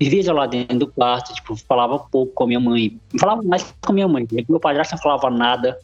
Vivia 0.00 0.20
isolado 0.20 0.52
dentro 0.52 0.78
do 0.78 0.86
quarto, 0.86 1.34
tipo, 1.34 1.56
falava 1.56 1.98
pouco 1.98 2.32
com 2.32 2.44
a 2.44 2.46
minha 2.46 2.60
mãe. 2.60 2.98
Falava 3.18 3.42
mais 3.42 3.74
com 3.80 3.92
a 3.92 3.94
minha 3.94 4.08
mãe. 4.08 4.26
Meu 4.48 4.60
padrasto 4.60 4.94
não 4.94 5.02
falava 5.02 5.30
nada. 5.30 5.78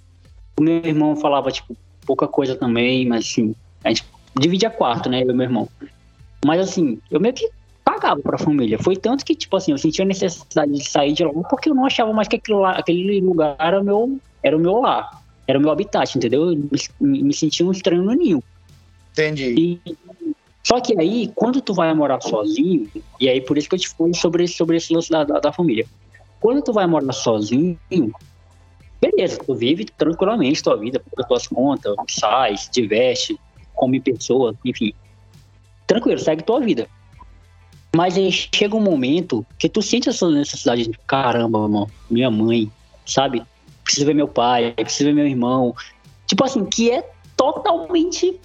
O 0.58 0.62
meu 0.62 0.76
irmão 0.84 1.16
falava, 1.16 1.50
tipo, 1.50 1.76
pouca 2.06 2.26
coisa 2.26 2.56
também, 2.56 3.06
mas 3.06 3.26
assim, 3.26 3.54
a 3.84 3.90
gente 3.90 4.04
dividia 4.38 4.70
quarto, 4.70 5.08
né? 5.08 5.22
Eu 5.22 5.30
e 5.30 5.34
meu 5.34 5.44
irmão. 5.44 5.68
Mas 6.44 6.60
assim, 6.60 6.98
eu 7.10 7.20
meio 7.20 7.34
que 7.34 7.50
pagava 7.84 8.20
pra 8.20 8.38
família. 8.38 8.78
Foi 8.78 8.96
tanto 8.96 9.24
que, 9.24 9.34
tipo 9.34 9.56
assim, 9.56 9.72
eu 9.72 9.78
sentia 9.78 10.04
a 10.04 10.08
necessidade 10.08 10.72
de 10.72 10.88
sair 10.88 11.12
de 11.12 11.24
lá 11.24 11.32
porque 11.48 11.68
eu 11.68 11.74
não 11.74 11.84
achava 11.84 12.12
mais 12.12 12.28
que 12.28 12.36
aquilo 12.36 12.60
lá, 12.60 12.72
aquele 12.72 13.20
lugar 13.20 13.56
era 13.58 13.82
meu, 13.82 14.18
era 14.42 14.56
o 14.56 14.60
meu 14.60 14.80
lar, 14.80 15.22
era 15.46 15.58
o 15.58 15.60
meu 15.60 15.70
habitat, 15.70 16.16
entendeu? 16.16 16.52
Eu 16.52 16.68
me, 17.00 17.22
me 17.22 17.34
sentia 17.34 17.66
um 17.66 17.72
estranho 17.72 18.02
no 18.02 18.12
ninho. 18.12 18.42
Entendi. 19.12 19.80
E, 19.86 19.96
só 20.68 20.82
que 20.82 20.94
aí, 21.00 21.32
quando 21.34 21.62
tu 21.62 21.72
vai 21.72 21.94
morar 21.94 22.20
sozinho, 22.20 22.90
e 23.18 23.26
aí 23.26 23.40
por 23.40 23.56
isso 23.56 23.70
que 23.70 23.74
eu 23.74 23.78
te 23.78 23.88
falo 23.88 24.14
sobre, 24.14 24.46
sobre 24.46 24.76
esse 24.76 24.92
lance 24.92 25.08
da, 25.08 25.24
da, 25.24 25.40
da 25.40 25.50
família. 25.50 25.86
Quando 26.40 26.60
tu 26.60 26.74
vai 26.74 26.86
morar 26.86 27.10
sozinho, 27.14 27.78
beleza, 29.00 29.38
tu 29.38 29.54
vive 29.54 29.86
tranquilamente 29.86 30.62
tua 30.62 30.76
vida, 30.76 31.00
paga 31.00 31.26
tuas 31.26 31.46
contas, 31.46 31.94
sai, 32.10 32.54
se 32.58 32.70
diverte, 32.70 33.40
come 33.74 33.98
pessoas, 33.98 34.56
enfim. 34.62 34.92
Tranquilo, 35.86 36.18
segue 36.18 36.42
tua 36.42 36.60
vida. 36.60 36.86
Mas 37.96 38.18
aí 38.18 38.30
chega 38.30 38.76
um 38.76 38.82
momento 38.82 39.46
que 39.58 39.70
tu 39.70 39.80
sente 39.80 40.10
essa 40.10 40.28
necessidade 40.28 40.86
de 40.86 40.98
caramba, 41.06 41.66
mano, 41.66 41.90
minha 42.10 42.30
mãe, 42.30 42.70
sabe? 43.06 43.42
Preciso 43.82 44.04
ver 44.04 44.14
meu 44.14 44.28
pai, 44.28 44.72
preciso 44.72 45.04
ver 45.04 45.14
meu 45.14 45.26
irmão. 45.26 45.74
Tipo 46.26 46.44
assim, 46.44 46.62
que 46.66 46.90
é 46.90 47.10
totalmente 47.38 48.38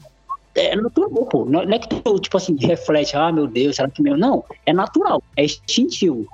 é 0.55 0.75
natural, 0.75 1.25
pô. 1.25 1.45
Não 1.45 1.61
é 1.61 1.79
que 1.79 1.87
tu, 1.87 2.19
tipo 2.19 2.37
assim, 2.37 2.55
reflete, 2.59 3.15
ah, 3.15 3.31
meu 3.31 3.47
Deus, 3.47 3.75
será 3.75 3.89
que 3.89 4.01
meu. 4.01 4.17
Não, 4.17 4.43
é 4.65 4.73
natural, 4.73 5.21
é 5.35 5.43
instintivo. 5.45 6.27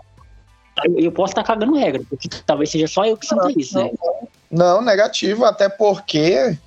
Eu 0.96 1.12
posso 1.12 1.32
estar 1.32 1.44
cagando 1.44 1.76
regra, 1.76 2.02
porque 2.10 2.30
talvez 2.46 2.70
seja 2.70 2.88
só 2.88 3.06
eu 3.06 3.18
que 3.18 3.26
sinta 3.26 3.52
isso, 3.58 3.78
né? 3.78 3.92
Não, 4.50 4.82
negativo, 4.82 5.46
até 5.46 5.68
porque 5.68 6.58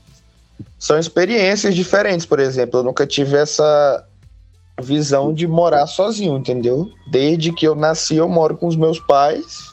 são 0.78 0.98
experiências 0.98 1.74
diferentes, 1.74 2.26
por 2.26 2.38
exemplo. 2.38 2.80
Eu 2.80 2.84
nunca 2.84 3.06
tive 3.06 3.36
essa 3.36 4.06
visão 4.80 5.32
de 5.32 5.46
morar 5.46 5.86
sozinho, 5.86 6.36
entendeu? 6.36 6.90
Desde 7.10 7.52
que 7.52 7.66
eu 7.66 7.74
nasci, 7.74 8.16
eu 8.16 8.28
moro 8.28 8.56
com 8.56 8.66
os 8.66 8.76
meus 8.76 9.00
pais. 9.00 9.72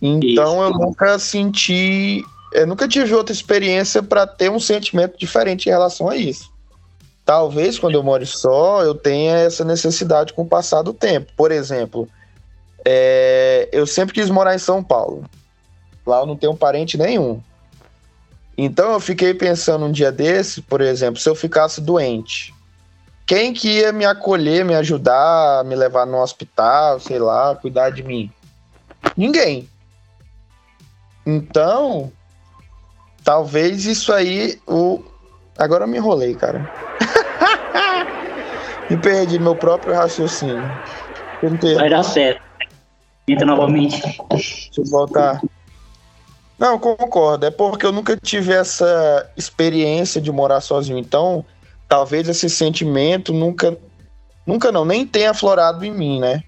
Então 0.00 0.54
Isso. 0.54 0.62
eu 0.62 0.70
nunca 0.70 1.18
senti. 1.18 2.24
Eu 2.52 2.66
nunca 2.66 2.88
tive 2.88 3.14
outra 3.14 3.32
experiência 3.32 4.02
para 4.02 4.26
ter 4.26 4.50
um 4.50 4.60
sentimento 4.60 5.18
diferente 5.18 5.66
em 5.66 5.70
relação 5.70 6.08
a 6.08 6.16
isso. 6.16 6.51
Talvez 7.24 7.78
quando 7.78 7.94
eu 7.94 8.02
moro 8.02 8.26
só, 8.26 8.82
eu 8.82 8.94
tenha 8.94 9.36
essa 9.36 9.64
necessidade 9.64 10.32
com 10.32 10.42
o 10.42 10.48
passar 10.48 10.82
do 10.82 10.92
tempo. 10.92 11.32
Por 11.36 11.52
exemplo, 11.52 12.08
é... 12.84 13.68
eu 13.72 13.86
sempre 13.86 14.14
quis 14.14 14.28
morar 14.28 14.54
em 14.54 14.58
São 14.58 14.82
Paulo. 14.82 15.24
Lá 16.06 16.20
eu 16.20 16.26
não 16.26 16.36
tenho 16.36 16.54
parente 16.54 16.98
nenhum. 16.98 17.40
Então 18.58 18.92
eu 18.92 19.00
fiquei 19.00 19.32
pensando 19.32 19.86
um 19.86 19.92
dia 19.92 20.12
desse, 20.12 20.60
por 20.60 20.80
exemplo, 20.80 21.20
se 21.20 21.28
eu 21.28 21.34
ficasse 21.34 21.80
doente, 21.80 22.52
quem 23.26 23.52
que 23.52 23.68
ia 23.78 23.92
me 23.92 24.04
acolher, 24.04 24.64
me 24.64 24.74
ajudar, 24.74 25.64
me 25.64 25.74
levar 25.74 26.06
no 26.06 26.18
hospital, 26.18 27.00
sei 27.00 27.18
lá, 27.18 27.54
cuidar 27.54 27.90
de 27.90 28.02
mim? 28.02 28.30
Ninguém. 29.16 29.68
Então, 31.24 32.12
talvez 33.24 33.86
isso 33.86 34.12
aí 34.12 34.60
o 34.66 35.02
agora 35.58 35.84
eu 35.84 35.88
me 35.88 35.98
enrolei, 35.98 36.34
cara. 36.34 36.60
me 38.88 38.96
perdi 38.96 39.38
meu 39.38 39.56
próprio 39.56 39.94
raciocínio. 39.94 40.70
Vai 41.74 41.90
dar 41.90 42.02
certo. 42.02 42.40
Entra 43.26 43.46
novamente. 43.46 44.00
Deixa 44.30 44.70
eu 44.78 44.84
voltar. 44.84 45.40
Não, 46.58 46.78
concordo. 46.78 47.46
É 47.46 47.50
porque 47.50 47.84
eu 47.84 47.92
nunca 47.92 48.16
tive 48.16 48.52
essa 48.52 49.30
experiência 49.36 50.20
de 50.20 50.30
morar 50.30 50.60
sozinho. 50.60 50.98
Então, 50.98 51.44
talvez 51.88 52.28
esse 52.28 52.48
sentimento 52.48 53.32
nunca, 53.32 53.76
nunca 54.46 54.70
não, 54.70 54.84
nem 54.84 55.06
tenha 55.06 55.30
aflorado 55.30 55.84
em 55.84 55.90
mim, 55.90 56.20
né? 56.20 56.44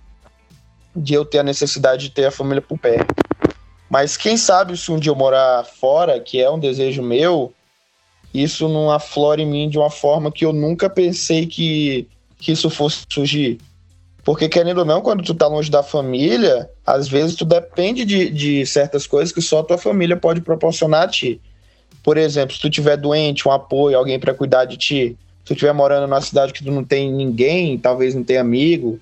De 0.94 1.14
eu 1.14 1.25
ter 1.25 1.40
a 1.40 1.42
necessidade 1.42 2.08
de 2.08 2.14
ter 2.14 2.26
a 2.26 2.30
família 2.30 2.62
por 2.62 2.78
perto. 2.78 3.12
Mas 3.90 4.16
quem 4.16 4.37
sabe 4.37 4.76
se 4.76 4.90
um 4.90 4.99
dia 4.99 5.11
eu 5.11 5.16
morar 5.16 5.64
fora, 5.64 6.20
que 6.20 6.40
é 6.40 6.49
um 6.49 6.58
desejo 6.58 7.02
meu, 7.02 7.52
isso 8.35 8.69
não 8.69 8.91
aflora 8.91 9.41
em 9.41 9.47
mim 9.47 9.69
de 9.69 9.79
uma 9.79 9.88
forma 9.88 10.33
que 10.33 10.45
eu 10.45 10.53
nunca 10.53 10.91
pensei 10.91 11.47
que, 11.47 12.09
que 12.38 12.50
isso 12.50 12.69
fosse 12.69 13.07
surgir. 13.09 13.59
Porque, 14.25 14.49
querendo 14.49 14.79
ou 14.79 14.85
não, 14.85 15.00
quando 15.00 15.23
tu 15.23 15.35
tá 15.35 15.47
longe 15.47 15.71
da 15.71 15.83
família, 15.83 16.69
às 16.85 17.07
vezes 17.07 17.37
tu 17.37 17.45
depende 17.45 18.05
de, 18.05 18.31
de 18.31 18.67
certas 18.67 19.07
coisas 19.07 19.33
que 19.33 19.41
só 19.41 19.62
tua 19.62 19.79
família 19.79 20.17
pode 20.17 20.41
proporcionar 20.41 21.03
a 21.03 21.09
ti. 21.09 21.41
Por 22.03 22.17
exemplo, 22.17 22.55
se 22.55 22.61
tu 22.61 22.69
tiver 22.69 22.97
doente, 22.97 23.47
um 23.47 23.53
apoio, 23.53 23.97
alguém 23.97 24.19
para 24.19 24.35
cuidar 24.35 24.64
de 24.64 24.76
ti, 24.76 25.17
se 25.41 25.45
tu 25.45 25.53
estiver 25.53 25.75
morando 25.75 26.07
numa 26.07 26.21
cidade 26.23 26.53
que 26.53 26.64
tu 26.64 26.73
não 26.73 26.83
tem 26.83 27.12
ninguém, 27.12 27.79
talvez 27.79 28.14
não 28.14 28.25
tenha 28.25 28.41
amigo, 28.41 28.99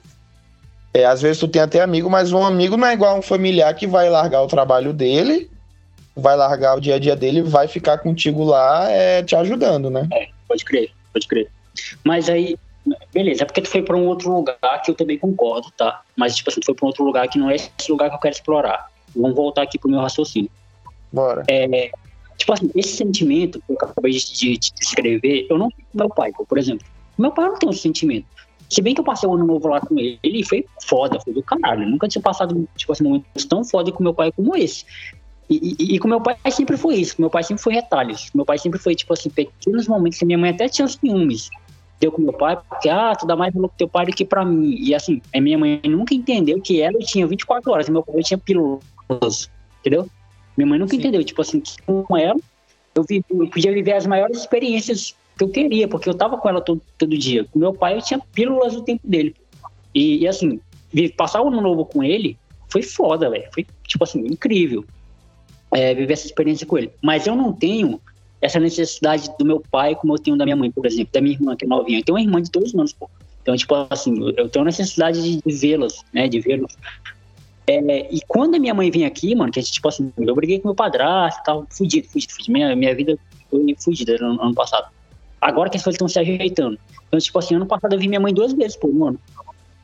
é, 0.92 1.06
às 1.06 1.22
vezes 1.22 1.38
tu 1.38 1.48
tem 1.48 1.62
até 1.62 1.80
amigo, 1.80 2.10
mas 2.10 2.32
um 2.32 2.44
amigo 2.44 2.76
não 2.76 2.86
é 2.86 2.92
igual 2.92 3.14
a 3.14 3.18
um 3.18 3.22
familiar 3.22 3.72
que 3.74 3.86
vai 3.86 4.10
largar 4.10 4.42
o 4.42 4.48
trabalho 4.48 4.92
dele, 4.92 5.48
vai 6.14 6.36
largar 6.36 6.76
o 6.76 6.80
dia 6.80 6.96
a 6.96 6.98
dia 6.98 7.16
dele, 7.16 7.42
vai 7.42 7.68
ficar 7.68 7.98
contigo 7.98 8.44
lá 8.44 8.90
é, 8.90 9.22
te 9.22 9.34
ajudando, 9.34 9.90
né? 9.90 10.08
É, 10.12 10.28
pode 10.46 10.64
crer, 10.64 10.90
pode 11.12 11.26
crer. 11.26 11.50
Mas 12.04 12.28
aí, 12.28 12.56
beleza, 13.12 13.42
é 13.42 13.46
porque 13.46 13.62
tu 13.62 13.68
foi 13.68 13.82
para 13.82 13.96
um 13.96 14.06
outro 14.06 14.32
lugar 14.32 14.82
que 14.82 14.90
eu 14.90 14.94
também 14.94 15.18
concordo, 15.18 15.70
tá? 15.76 16.02
Mas, 16.16 16.36
tipo 16.36 16.50
assim, 16.50 16.60
tu 16.60 16.66
foi 16.66 16.74
para 16.74 16.84
um 16.84 16.88
outro 16.88 17.04
lugar 17.04 17.28
que 17.28 17.38
não 17.38 17.50
é 17.50 17.56
esse 17.56 17.70
lugar 17.88 18.10
que 18.10 18.16
eu 18.16 18.20
quero 18.20 18.34
explorar. 18.34 18.90
Vamos 19.14 19.36
voltar 19.36 19.62
aqui 19.62 19.78
pro 19.78 19.90
meu 19.90 20.00
raciocínio. 20.00 20.50
Bora. 21.12 21.44
É, 21.48 21.90
Tipo 22.42 22.54
assim, 22.54 22.70
esse 22.74 22.96
sentimento 22.96 23.60
que 23.60 23.72
eu 23.72 23.76
acabei 23.80 24.10
de, 24.10 24.32
de, 24.32 24.58
de 24.58 24.72
descrever, 24.74 25.46
eu 25.48 25.56
não 25.56 25.70
tenho 25.70 25.86
com 25.92 25.98
meu 25.98 26.08
pai, 26.08 26.32
por 26.32 26.58
exemplo. 26.58 26.84
Meu 27.16 27.30
pai 27.30 27.46
não 27.46 27.56
tem 27.56 27.68
um 27.68 27.72
sentimento. 27.72 28.26
Se 28.68 28.82
bem 28.82 28.94
que 28.94 29.00
eu 29.00 29.04
passei 29.04 29.28
o 29.28 29.34
ano 29.34 29.46
novo 29.46 29.68
lá 29.68 29.80
com 29.80 29.96
ele, 29.96 30.18
ele 30.24 30.42
foi 30.44 30.64
foda, 30.82 31.20
foi 31.20 31.32
do 31.32 31.42
caralho. 31.42 31.84
Eu 31.84 31.90
nunca 31.90 32.08
tinha 32.08 32.20
passado, 32.20 32.68
tipo 32.74 32.90
assim, 32.90 33.04
momentos 33.04 33.44
tão 33.44 33.62
foda 33.64 33.92
com 33.92 34.02
meu 34.02 34.12
pai 34.12 34.32
como 34.32 34.56
esse. 34.56 34.84
E, 35.48 35.76
e, 35.78 35.94
e, 35.94 35.98
com 35.98 36.08
meu 36.08 36.20
pai 36.20 36.36
sempre 36.50 36.76
foi 36.76 36.96
isso, 36.96 37.16
meu 37.18 37.28
pai 37.28 37.42
sempre 37.42 37.62
foi 37.62 37.74
retalhos. 37.74 38.30
Meu 38.34 38.44
pai 38.44 38.58
sempre 38.58 38.78
foi, 38.78 38.94
tipo 38.94 39.12
assim, 39.12 39.28
pequenos 39.28 39.86
momentos 39.86 40.18
que 40.18 40.24
minha 40.24 40.38
mãe 40.38 40.50
até 40.50 40.68
tinha 40.68 40.86
ciúmes. 40.88 41.50
Deu 42.00 42.10
com 42.10 42.22
meu 42.22 42.32
pai, 42.32 42.56
porque, 42.68 42.88
ah, 42.88 43.14
tu 43.14 43.26
dá 43.26 43.36
mais 43.36 43.52
valor 43.52 43.68
pro 43.68 43.78
teu 43.78 43.88
pai 43.88 44.06
do 44.06 44.12
que 44.12 44.24
pra 44.24 44.44
mim. 44.44 44.76
E 44.78 44.94
assim, 44.94 45.20
a 45.34 45.40
minha 45.40 45.58
mãe 45.58 45.80
nunca 45.84 46.14
entendeu 46.14 46.60
que 46.60 46.80
ela 46.80 46.98
tinha 47.00 47.26
24 47.26 47.70
horas, 47.70 47.88
e 47.88 47.92
meu 47.92 48.02
pai 48.02 48.22
tinha 48.22 48.38
pílulas, 48.38 49.50
entendeu? 49.80 50.08
Minha 50.56 50.68
mãe 50.68 50.78
nunca 50.78 50.92
Sim. 50.92 50.98
entendeu, 50.98 51.22
tipo 51.22 51.40
assim, 51.40 51.62
com 51.86 52.16
ela, 52.16 52.38
eu, 52.94 53.04
vi, 53.08 53.24
eu 53.30 53.48
podia 53.48 53.72
viver 53.72 53.92
as 53.92 54.06
maiores 54.06 54.38
experiências 54.38 55.14
que 55.36 55.44
eu 55.44 55.48
queria, 55.48 55.88
porque 55.88 56.08
eu 56.08 56.14
tava 56.14 56.36
com 56.38 56.48
ela 56.48 56.60
todo, 56.60 56.80
todo 56.98 57.16
dia. 57.16 57.44
Com 57.44 57.58
meu 57.58 57.72
pai, 57.72 57.96
eu 57.96 58.02
tinha 58.02 58.20
pílulas 58.32 58.74
o 58.74 58.82
tempo 58.82 59.06
dele. 59.06 59.34
E, 59.94 60.18
e 60.22 60.28
assim, 60.28 60.60
passar 61.16 61.42
o 61.42 61.48
ano 61.48 61.60
novo 61.60 61.84
com 61.84 62.02
ele 62.02 62.36
foi 62.68 62.82
foda, 62.82 63.30
velho. 63.30 63.44
Foi, 63.52 63.66
tipo 63.86 64.02
assim, 64.04 64.20
incrível 64.26 64.84
é, 65.72 65.94
viver 65.94 66.12
essa 66.12 66.26
experiência 66.26 66.66
com 66.66 66.78
ele. 66.78 66.90
Mas 67.02 67.26
eu 67.26 67.34
não 67.34 67.52
tenho 67.52 68.00
essa 68.40 68.58
necessidade 68.58 69.30
do 69.38 69.44
meu 69.44 69.62
pai 69.70 69.94
como 69.94 70.14
eu 70.14 70.18
tenho 70.18 70.36
da 70.36 70.44
minha 70.44 70.56
mãe, 70.56 70.70
por 70.70 70.84
exemplo, 70.84 71.12
da 71.12 71.20
minha 71.20 71.34
irmã, 71.34 71.56
que 71.56 71.64
é 71.64 71.68
novinha. 71.68 72.00
Eu 72.00 72.04
tenho 72.04 72.16
uma 72.16 72.22
irmã 72.22 72.42
de 72.42 72.50
dois 72.50 72.74
anos, 72.74 72.92
pô. 72.92 73.08
Então, 73.42 73.56
tipo 73.56 73.74
assim, 73.90 74.14
eu 74.36 74.48
tenho 74.48 74.64
necessidade 74.64 75.20
de, 75.40 75.54
vê-las, 75.54 76.04
né, 76.12 76.28
de 76.28 76.40
vê-los. 76.40 76.76
É, 77.66 78.14
e 78.14 78.20
quando 78.26 78.56
a 78.56 78.58
minha 78.58 78.74
mãe 78.74 78.90
vem 78.90 79.04
aqui, 79.04 79.34
mano, 79.34 79.52
que 79.52 79.58
a 79.58 79.62
gente, 79.62 79.72
tipo 79.72 79.88
assim, 79.88 80.12
eu 80.16 80.34
briguei 80.34 80.58
com 80.58 80.68
meu 80.68 80.74
padrasto 80.74 81.42
tal, 81.44 81.66
fudido, 81.70 82.08
fudido, 82.08 82.32
fudido. 82.32 82.52
Minha, 82.52 82.74
minha 82.76 82.94
vida 82.94 83.16
foi 83.50 83.76
fudida 83.78 84.16
no 84.18 84.40
ano 84.42 84.54
passado. 84.54 84.88
Agora 85.40 85.70
que 85.70 85.76
as 85.76 85.82
coisas 85.82 85.96
estão 85.96 86.08
se 86.08 86.18
ajeitando. 86.18 86.78
Então, 87.08 87.18
tipo 87.18 87.38
assim, 87.38 87.54
ano 87.54 87.66
passado 87.66 87.92
eu 87.94 87.98
vi 87.98 88.08
minha 88.08 88.20
mãe 88.20 88.34
duas 88.34 88.52
vezes, 88.52 88.76
pô, 88.76 88.88
mano. 88.88 89.18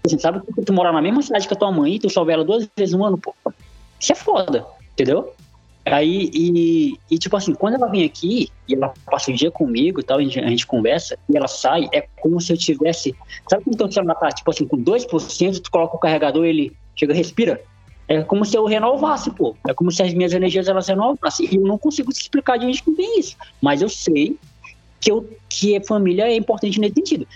Assim, 0.04 0.18
sabe 0.18 0.40
que 0.40 0.62
tu 0.62 0.73
mora 0.73 0.92
na 0.92 1.02
mesma 1.02 1.23
cidade 1.23 1.47
que 1.47 1.54
a 1.54 1.57
tua 1.57 1.71
mãe 1.71 1.95
e 1.95 1.99
tu 1.99 2.09
só 2.11 2.25
vê 2.25 2.33
ela 2.33 2.45
duas 2.45 2.68
vezes 2.76 2.95
no 2.95 3.04
ano, 3.04 3.18
pô. 3.18 3.35
Isso 4.00 4.12
é 4.12 4.14
foda, 4.14 4.64
entendeu? 4.92 5.33
Aí, 5.95 6.30
e, 6.35 6.99
e, 7.11 7.18
tipo 7.18 7.37
assim, 7.37 7.54
quando 7.54 7.75
ela 7.75 7.87
vem 7.87 8.04
aqui 8.04 8.49
e 8.68 8.75
ela 8.75 8.92
passa 9.07 9.30
o 9.30 9.35
dia 9.35 9.50
comigo 9.50 10.00
e 10.00 10.02
tal, 10.02 10.18
a 10.18 10.23
gente, 10.23 10.38
a 10.38 10.49
gente 10.49 10.66
conversa, 10.66 11.18
e 11.28 11.37
ela 11.37 11.49
sai, 11.49 11.88
é 11.92 12.07
como 12.21 12.40
se 12.40 12.52
eu 12.52 12.57
tivesse. 12.57 13.14
Sabe 13.49 13.64
quando 13.64 13.88
o 13.88 13.92
celular 13.92 14.14
tá, 14.16 14.28
tipo 14.28 14.50
assim, 14.50 14.66
com 14.66 14.76
2%, 14.76 15.61
tu 15.61 15.71
coloca 15.71 15.97
o 15.97 15.99
carregador 15.99 16.45
ele 16.45 16.73
chega 16.97 17.14
respira? 17.14 17.62
É 18.09 18.23
como 18.23 18.45
se 18.45 18.57
eu 18.57 18.64
renovasse, 18.64 19.30
pô. 19.30 19.54
É 19.68 19.75
como 19.75 19.92
se 19.92 20.02
as 20.02 20.14
minhas 20.14 20.33
energias 20.33 20.66
elas 20.66 20.88
renovassem. 20.88 21.47
E 21.50 21.57
eu 21.57 21.62
não 21.62 21.76
consigo 21.76 22.11
te 22.11 22.23
explicar 22.23 22.59
de 22.59 22.66
onde 22.66 22.83
que 22.83 22.90
vem 22.92 23.21
isso. 23.21 23.37
Mas 23.61 23.83
eu 23.83 23.88
sei 23.88 24.37
que, 24.99 25.12
eu, 25.12 25.28
que 25.49 25.78
família 25.87 26.25
é 26.25 26.35
importante 26.35 26.80
nesse 26.80 26.95
sentido. 26.95 27.26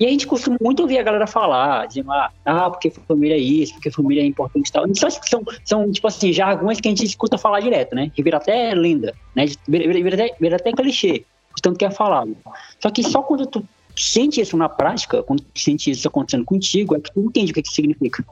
E 0.00 0.06
a 0.06 0.08
gente 0.08 0.26
costuma 0.26 0.56
muito 0.58 0.80
ouvir 0.80 0.98
a 0.98 1.02
galera 1.02 1.26
falar, 1.26 1.86
dizendo, 1.86 2.10
ah, 2.10 2.32
ah 2.46 2.70
porque 2.70 2.88
família 2.88 3.34
é 3.34 3.38
isso, 3.38 3.74
porque 3.74 3.90
família 3.90 4.22
é 4.22 4.24
importante 4.24 4.68
e 4.68 4.72
tal. 4.72 4.86
São, 4.94 5.44
são, 5.62 5.92
tipo 5.92 6.06
assim, 6.06 6.32
jargões 6.32 6.80
que 6.80 6.88
a 6.88 6.90
gente 6.90 7.04
escuta 7.04 7.36
falar 7.36 7.60
direto, 7.60 7.94
né? 7.94 8.10
Que 8.14 8.22
vira 8.22 8.38
até 8.38 8.72
lenda, 8.74 9.14
né? 9.36 9.44
Vira, 9.68 9.86
vira, 9.92 10.10
vira, 10.10 10.34
vira 10.40 10.56
até 10.56 10.72
clichê, 10.72 11.26
tanto 11.60 11.78
que 11.78 11.84
é 11.84 11.90
falado. 11.90 12.34
Só 12.80 12.88
que 12.88 13.02
só 13.02 13.20
quando 13.20 13.44
tu 13.44 13.62
sente 13.94 14.40
isso 14.40 14.56
na 14.56 14.70
prática, 14.70 15.22
quando 15.22 15.42
tu 15.42 15.60
sente 15.60 15.90
isso 15.90 16.08
acontecendo 16.08 16.46
contigo, 16.46 16.96
é 16.96 17.00
que 17.00 17.12
tu 17.12 17.20
entende 17.20 17.52
o 17.52 17.54
que, 17.54 17.62
que 17.62 17.68
significa, 17.68 18.24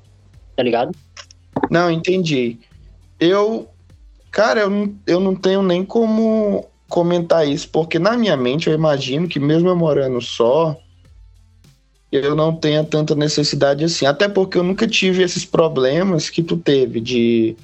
tá 0.57 0.63
ligado? 0.63 0.97
Não, 1.71 1.91
entendi. 1.91 2.59
Eu, 3.21 3.69
cara, 4.31 4.61
eu 4.61 4.95
eu 5.07 5.21
não 5.21 5.35
tenho 5.35 5.63
nem 5.63 5.85
como 5.85 6.65
comentar 6.89 7.47
isso, 7.47 7.69
porque 7.69 7.99
na 7.99 8.17
minha 8.17 8.39
mente 8.39 8.71
eu 8.71 8.75
imagino 8.75 9.29
que 9.29 9.39
mesmo 9.39 9.69
eu 9.69 9.77
morando 9.77 10.23
só, 10.23 10.75
eu 12.11 12.35
não 12.35 12.55
tenha 12.55 12.83
tanta 12.83 13.15
necessidade 13.15 13.85
assim. 13.85 14.07
Até 14.07 14.29
porque 14.29 14.57
eu 14.57 14.63
nunca 14.63 14.87
tive 14.87 15.23
esses 15.23 15.45
problemas 15.45 16.31
que 16.31 16.43
tu 16.43 16.57
teve 16.57 17.01
de, 17.01 17.55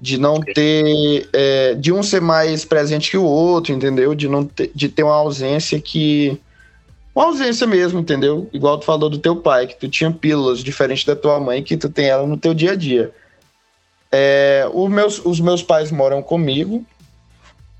de 0.00 0.18
não 0.18 0.40
ter. 0.40 1.28
É, 1.32 1.74
de 1.74 1.92
um 1.92 2.02
ser 2.02 2.20
mais 2.20 2.64
presente 2.64 3.10
que 3.10 3.16
o 3.16 3.24
outro, 3.24 3.72
entendeu? 3.72 4.14
De, 4.14 4.28
não 4.28 4.44
ter, 4.44 4.70
de 4.74 4.88
ter 4.88 5.02
uma 5.02 5.14
ausência 5.14 5.80
que. 5.80 6.38
Uma 7.14 7.26
ausência 7.26 7.66
mesmo, 7.66 8.00
entendeu? 8.00 8.50
Igual 8.52 8.78
tu 8.78 8.84
falou 8.84 9.08
do 9.08 9.18
teu 9.18 9.36
pai, 9.36 9.68
que 9.68 9.76
tu 9.76 9.88
tinha 9.88 10.10
pílulas 10.10 10.58
diferente 10.58 11.06
da 11.06 11.14
tua 11.14 11.38
mãe, 11.38 11.62
que 11.62 11.76
tu 11.76 11.88
tem 11.88 12.06
ela 12.06 12.26
no 12.26 12.36
teu 12.36 12.52
dia 12.52 12.72
a 12.72 12.76
dia. 12.76 13.12
É, 14.10 14.68
os, 14.72 14.90
meus, 14.90 15.24
os 15.24 15.40
meus 15.40 15.62
pais 15.62 15.90
moram 15.90 16.22
comigo. 16.22 16.84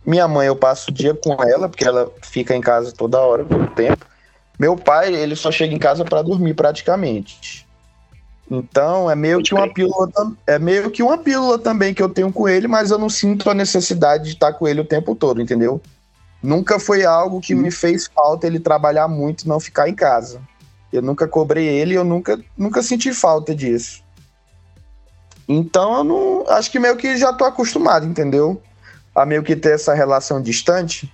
Minha 0.06 0.28
mãe 0.28 0.46
eu 0.46 0.54
passo 0.54 0.90
o 0.90 0.94
dia 0.94 1.14
com 1.14 1.42
ela, 1.42 1.68
porque 1.68 1.86
ela 1.86 2.10
fica 2.22 2.54
em 2.54 2.60
casa 2.60 2.92
toda 2.92 3.20
hora, 3.20 3.44
todo 3.44 3.66
tempo. 3.74 4.06
Meu 4.58 4.76
pai, 4.76 5.14
ele 5.14 5.34
só 5.34 5.50
chega 5.50 5.74
em 5.74 5.78
casa 5.78 6.04
para 6.04 6.22
dormir 6.22 6.54
praticamente. 6.54 7.66
Então, 8.50 9.10
é 9.10 9.14
meio 9.14 9.42
que 9.42 9.54
uma 9.54 9.72
pílula, 9.72 10.10
é 10.46 10.58
meio 10.58 10.90
que 10.90 11.02
uma 11.02 11.18
pílula 11.18 11.58
também 11.58 11.94
que 11.94 12.02
eu 12.02 12.08
tenho 12.08 12.32
com 12.32 12.48
ele, 12.48 12.68
mas 12.68 12.90
eu 12.90 12.98
não 12.98 13.08
sinto 13.08 13.48
a 13.48 13.54
necessidade 13.54 14.24
de 14.24 14.30
estar 14.30 14.52
com 14.52 14.68
ele 14.68 14.80
o 14.80 14.84
tempo 14.84 15.14
todo, 15.14 15.40
entendeu? 15.40 15.80
Nunca 16.42 16.78
foi 16.78 17.04
algo 17.04 17.40
que 17.40 17.54
me 17.54 17.70
fez 17.70 18.06
falta 18.06 18.46
ele 18.46 18.60
trabalhar 18.60 19.08
muito 19.08 19.44
e 19.44 19.48
não 19.48 19.58
ficar 19.58 19.88
em 19.88 19.94
casa. 19.94 20.42
Eu 20.92 21.00
nunca 21.00 21.26
cobrei 21.26 21.66
ele, 21.66 21.94
eu 21.94 22.04
nunca, 22.04 22.38
nunca 22.56 22.82
senti 22.82 23.12
falta 23.14 23.54
disso. 23.54 24.04
Então, 25.48 25.96
eu 25.98 26.04
não, 26.04 26.44
acho 26.48 26.70
que 26.70 26.78
meio 26.78 26.96
que 26.96 27.16
já 27.16 27.32
tô 27.32 27.44
acostumado, 27.44 28.06
entendeu? 28.06 28.60
A 29.14 29.24
meio 29.24 29.42
que 29.42 29.56
ter 29.56 29.74
essa 29.74 29.94
relação 29.94 30.40
distante 30.40 31.12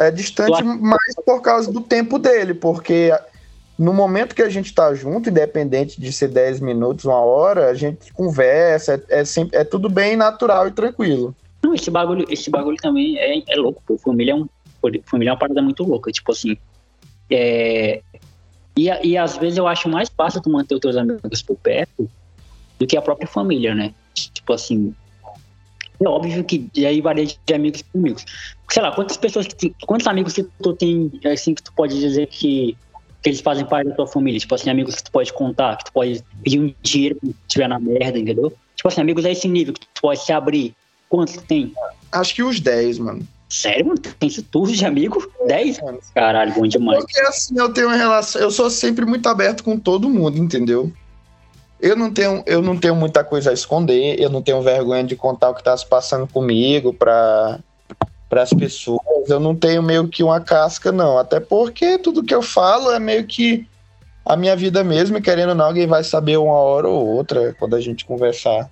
é 0.00 0.10
distante 0.10 0.62
mais 0.62 1.14
por 1.26 1.42
causa 1.42 1.70
do 1.70 1.80
tempo 1.80 2.18
dele, 2.18 2.54
porque 2.54 3.12
no 3.78 3.92
momento 3.92 4.34
que 4.34 4.42
a 4.42 4.48
gente 4.48 4.74
tá 4.74 4.94
junto, 4.94 5.28
independente 5.28 6.00
de 6.00 6.10
ser 6.10 6.28
10 6.28 6.60
minutos, 6.60 7.04
uma 7.04 7.20
hora, 7.20 7.68
a 7.68 7.74
gente 7.74 8.12
conversa, 8.12 9.02
é, 9.08 9.20
é, 9.20 9.24
sempre, 9.24 9.58
é 9.58 9.64
tudo 9.64 9.90
bem 9.90 10.16
natural 10.16 10.68
e 10.68 10.70
tranquilo. 10.70 11.34
Não, 11.62 11.74
esse 11.74 11.90
bagulho, 11.90 12.26
esse 12.30 12.50
bagulho 12.50 12.78
também 12.78 13.18
é, 13.18 13.42
é 13.46 13.56
louco, 13.56 13.82
pô. 13.86 13.98
Família 13.98 14.32
é, 14.32 14.36
um, 14.36 14.48
família 15.04 15.30
é 15.30 15.32
uma 15.32 15.38
parada 15.38 15.60
muito 15.60 15.84
louca, 15.84 16.10
tipo 16.10 16.32
assim. 16.32 16.56
É, 17.30 18.02
e, 18.76 18.88
e 19.02 19.18
às 19.18 19.36
vezes 19.36 19.58
eu 19.58 19.68
acho 19.68 19.88
mais 19.88 20.08
fácil 20.08 20.40
tu 20.40 20.50
manter 20.50 20.74
os 20.74 20.80
teus 20.80 20.96
amigos 20.96 21.42
por 21.42 21.56
perto 21.56 22.10
do 22.78 22.86
que 22.86 22.96
a 22.96 23.02
própria 23.02 23.28
família, 23.28 23.74
né? 23.74 23.94
Tipo 24.14 24.54
assim, 24.54 24.94
é 26.02 26.08
óbvio 26.08 26.42
que 26.44 26.70
aí 26.86 27.00
varia 27.00 27.26
de 27.26 27.54
amigos 27.54 27.82
para 27.82 28.00
amigos. 28.00 28.24
Sei 28.70 28.82
lá, 28.82 28.92
quantas 28.92 29.16
pessoas, 29.16 29.46
que 29.46 29.74
quantos 29.86 30.06
amigos 30.06 30.32
que 30.32 30.42
tu 30.42 30.72
tem, 30.72 31.10
assim, 31.30 31.54
que 31.54 31.62
tu 31.62 31.72
pode 31.72 31.98
dizer 31.98 32.26
que, 32.28 32.76
que 33.22 33.28
eles 33.28 33.40
fazem 33.40 33.66
parte 33.66 33.88
da 33.88 33.94
tua 33.94 34.06
família? 34.06 34.40
Tipo 34.40 34.54
assim, 34.54 34.70
amigos 34.70 34.94
que 34.94 35.04
tu 35.04 35.10
pode 35.10 35.32
contar, 35.32 35.76
que 35.76 35.84
tu 35.84 35.92
pode 35.92 36.24
pedir 36.42 36.60
um 36.60 36.74
dinheiro 36.82 37.16
quando 37.20 37.34
estiver 37.46 37.68
na 37.68 37.78
merda, 37.78 38.18
entendeu? 38.18 38.52
Tipo 38.74 38.88
assim, 38.88 39.00
amigos 39.00 39.24
a 39.24 39.30
esse 39.30 39.46
nível, 39.46 39.74
que 39.74 39.80
tu 39.80 40.00
pode 40.00 40.24
se 40.24 40.32
abrir. 40.32 40.74
Quantos 41.08 41.34
tu 41.34 41.42
tem? 41.42 41.72
Acho 42.12 42.34
que 42.34 42.42
os 42.42 42.60
10, 42.60 42.98
mano. 42.98 43.26
Sério, 43.50 43.88
mano? 43.88 44.00
Tem 44.00 44.28
isso 44.28 44.44
tudo 44.44 44.72
de 44.72 44.86
amigo? 44.86 45.28
10? 45.46 45.80
Caralho, 46.14 46.54
bom 46.54 46.66
demais. 46.66 47.00
Porque 47.00 47.20
assim, 47.20 47.58
eu 47.58 47.72
tenho 47.72 47.88
uma 47.88 47.96
relação. 47.96 48.40
Eu 48.40 48.50
sou 48.50 48.70
sempre 48.70 49.04
muito 49.04 49.28
aberto 49.28 49.64
com 49.64 49.76
todo 49.76 50.08
mundo, 50.08 50.38
entendeu? 50.38 50.90
Eu 51.80 51.96
não 51.96 52.12
tenho, 52.12 52.42
eu 52.46 52.60
não 52.60 52.76
tenho 52.76 52.94
muita 52.94 53.24
coisa 53.24 53.50
a 53.50 53.54
esconder, 53.54 54.20
eu 54.20 54.28
não 54.28 54.42
tenho 54.42 54.60
vergonha 54.60 55.02
de 55.02 55.16
contar 55.16 55.50
o 55.50 55.54
que 55.54 55.60
está 55.60 55.76
se 55.76 55.86
passando 55.86 56.26
comigo 56.26 56.92
para 56.92 57.58
para 58.28 58.42
as 58.42 58.52
pessoas. 58.52 59.28
Eu 59.28 59.40
não 59.40 59.56
tenho 59.56 59.82
meio 59.82 60.06
que 60.06 60.22
uma 60.22 60.40
casca, 60.40 60.92
não. 60.92 61.18
Até 61.18 61.40
porque 61.40 61.98
tudo 61.98 62.22
que 62.22 62.32
eu 62.32 62.40
falo 62.40 62.92
é 62.92 62.98
meio 63.00 63.26
que 63.26 63.66
a 64.24 64.36
minha 64.36 64.54
vida 64.54 64.84
mesmo, 64.84 65.18
e 65.18 65.20
querendo 65.20 65.48
ou 65.48 65.54
não, 65.56 65.64
alguém 65.64 65.88
vai 65.88 66.04
saber 66.04 66.36
uma 66.36 66.54
hora 66.54 66.88
ou 66.88 67.04
outra 67.08 67.52
quando 67.58 67.74
a 67.74 67.80
gente 67.80 68.04
conversar. 68.04 68.70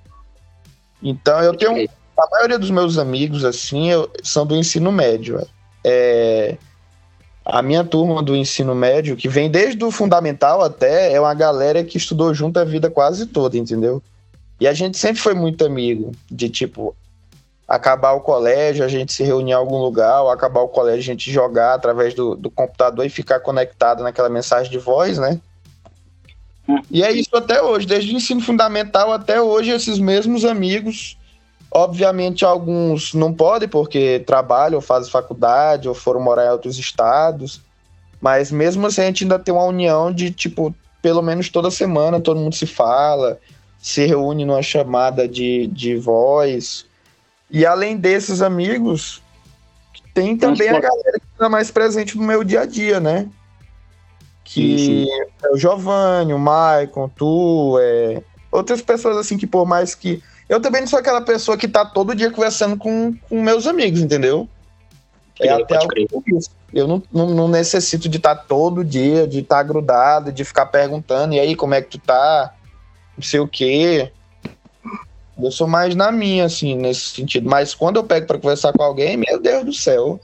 Então 1.03 1.41
eu 1.41 1.57
tenho. 1.57 1.89
A 2.17 2.31
maioria 2.31 2.59
dos 2.59 2.71
meus 2.71 2.99
amigos, 2.99 3.45
assim, 3.45 3.91
eu, 3.91 4.11
são 4.25 4.45
do 4.45 4.57
ensino 4.57 4.91
médio. 4.91 5.45
É, 5.85 6.57
a 7.51 7.63
minha 7.63 7.83
turma 7.83 8.23
do 8.23 8.37
ensino 8.37 8.75
médio, 8.75 9.17
que 9.17 9.27
vem 9.27 9.51
desde 9.51 9.83
o 9.83 9.91
fundamental 9.91 10.63
até, 10.63 11.15
é 11.15 11.19
uma 11.19 11.33
galera 11.33 11.83
que 11.83 11.97
estudou 11.97 12.35
junto 12.35 12.61
a 12.61 12.65
vida 12.65 12.91
quase 12.91 13.25
toda, 13.25 13.57
entendeu? 13.57 14.03
E 14.61 14.69
a 14.69 14.75
gente 14.75 14.99
sempre 14.99 15.23
foi 15.23 15.33
muito 15.33 15.65
amigo, 15.65 16.13
de 16.31 16.51
tipo, 16.51 16.95
acabar 17.67 18.13
o 18.13 18.21
colégio, 18.21 18.85
a 18.85 18.89
gente 18.89 19.15
se 19.15 19.23
reunir 19.23 19.53
em 19.53 19.55
algum 19.55 19.79
lugar, 19.79 20.23
ou 20.23 20.31
acabar 20.31 20.61
o 20.61 20.69
colégio, 20.69 21.01
a 21.01 21.15
gente 21.15 21.33
jogar 21.33 21.73
através 21.73 22.13
do, 22.13 22.35
do 22.35 22.51
computador 22.51 23.07
e 23.07 23.11
ficar 23.11 23.41
conectado 23.41 24.03
naquela 24.03 24.29
mensagem 24.29 24.71
de 24.71 24.79
voz, 24.79 25.17
né? 25.17 25.41
E 26.91 27.03
é 27.03 27.11
isso 27.11 27.35
até 27.35 27.63
hoje, 27.63 27.87
desde 27.87 28.13
o 28.13 28.17
ensino 28.17 28.43
fundamental 28.43 29.11
até 29.11 29.41
hoje, 29.41 29.71
esses 29.71 29.99
mesmos 29.99 30.45
amigos 30.45 31.18
Obviamente, 31.71 32.45
alguns 32.45 33.13
não 33.13 33.33
podem 33.33 33.69
porque 33.69 34.23
trabalham 34.27 34.77
ou 34.77 34.83
fazem 34.83 35.11
faculdade 35.11 35.89
ou 35.89 35.95
foram 35.95 36.21
morar 36.21 36.47
em 36.47 36.51
outros 36.51 36.79
estados. 36.79 37.61
Mas 38.21 38.51
mesmo 38.51 38.87
assim, 38.87 39.03
a 39.03 39.05
gente 39.05 39.25
ainda 39.25 39.39
tem 39.39 39.53
uma 39.53 39.65
união 39.65 40.13
de, 40.13 40.31
tipo, 40.31 40.75
pelo 41.03 41.23
menos 41.23 41.49
toda 41.51 41.71
semana 41.71 42.21
todo 42.21 42.41
mundo 42.41 42.55
se 42.55 42.67
fala, 42.67 43.39
se 43.79 44.07
reúne 44.07 44.45
numa 44.45 44.63
chamada 44.63 45.29
de, 45.29 45.67
de 45.69 45.97
voz. 45.97 46.87
E 47.51 47.65
além 47.65 47.97
desses 47.97 48.43
amigos, 48.43 49.23
tem 50.13 50.37
também 50.37 50.69
a 50.69 50.81
galera 50.81 51.21
que 51.21 51.27
está 51.33 51.49
mais 51.49 51.71
presente 51.71 52.17
no 52.17 52.25
meu 52.25 52.43
dia 52.43 52.63
a 52.63 52.67
dia, 52.67 52.99
né? 52.99 53.29
Que 54.43 55.07
é 55.45 55.51
o 55.51 55.57
Giovanni, 55.57 56.33
o 56.33 56.39
Maicon, 56.39 57.09
tu, 57.09 57.79
é... 57.81 58.23
outras 58.51 58.81
pessoas 58.81 59.19
assim 59.19 59.37
que 59.37 59.47
por 59.47 59.67
mais 59.67 59.95
que 59.95 60.23
eu 60.49 60.61
também 60.61 60.81
não 60.81 60.89
sou 60.89 60.99
aquela 60.99 61.21
pessoa 61.21 61.59
que 61.59 61.69
tá 61.69 61.85
todo 61.85 62.15
dia 62.15 62.31
conversando 62.31 62.77
com, 62.77 63.15
com 63.29 63.43
meus 63.43 63.67
amigos, 63.67 64.01
entendeu? 64.01 64.49
É 65.41 65.51
até 65.51 65.77
algo 65.77 65.93
isso. 66.27 66.51
Eu 66.73 66.87
não, 66.87 67.03
não, 67.13 67.31
não, 67.31 67.49
necessito 67.49 68.09
de 68.09 68.17
estar 68.17 68.35
tá 68.35 68.45
todo 68.47 68.85
dia, 68.85 69.27
de 69.27 69.41
estar 69.41 69.57
tá 69.57 69.63
grudado, 69.63 70.33
de 70.33 70.45
ficar 70.45 70.67
perguntando, 70.67 71.35
e 71.35 71.41
aí, 71.41 71.55
como 71.55 71.75
é 71.75 71.81
que 71.81 71.91
tu 71.91 71.99
tá? 71.99 72.55
Não 73.17 73.23
sei 73.23 73.41
o 73.41 73.49
quê. 73.49 74.11
Eu 75.41 75.51
sou 75.51 75.69
mais 75.69 75.95
na 75.95 76.11
minha, 76.11 76.45
assim, 76.45 76.75
nesse 76.75 77.11
sentido. 77.11 77.49
Mas 77.49 77.75
quando 77.75 77.97
eu 77.97 78.05
pego 78.05 78.27
para 78.27 78.39
conversar 78.39 78.73
com 78.73 78.83
alguém, 78.83 79.17
meu 79.17 79.41
Deus 79.41 79.65
do 79.65 79.73
céu. 79.73 80.21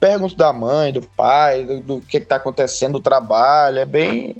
Pergunto 0.00 0.36
da 0.36 0.52
mãe, 0.52 0.92
do 0.92 1.02
pai, 1.02 1.64
do, 1.64 1.80
do 1.80 2.00
que, 2.00 2.20
que 2.20 2.26
tá 2.26 2.36
acontecendo, 2.36 2.94
do 2.94 3.00
trabalho. 3.00 3.78
É 3.78 3.84
bem. 3.84 4.36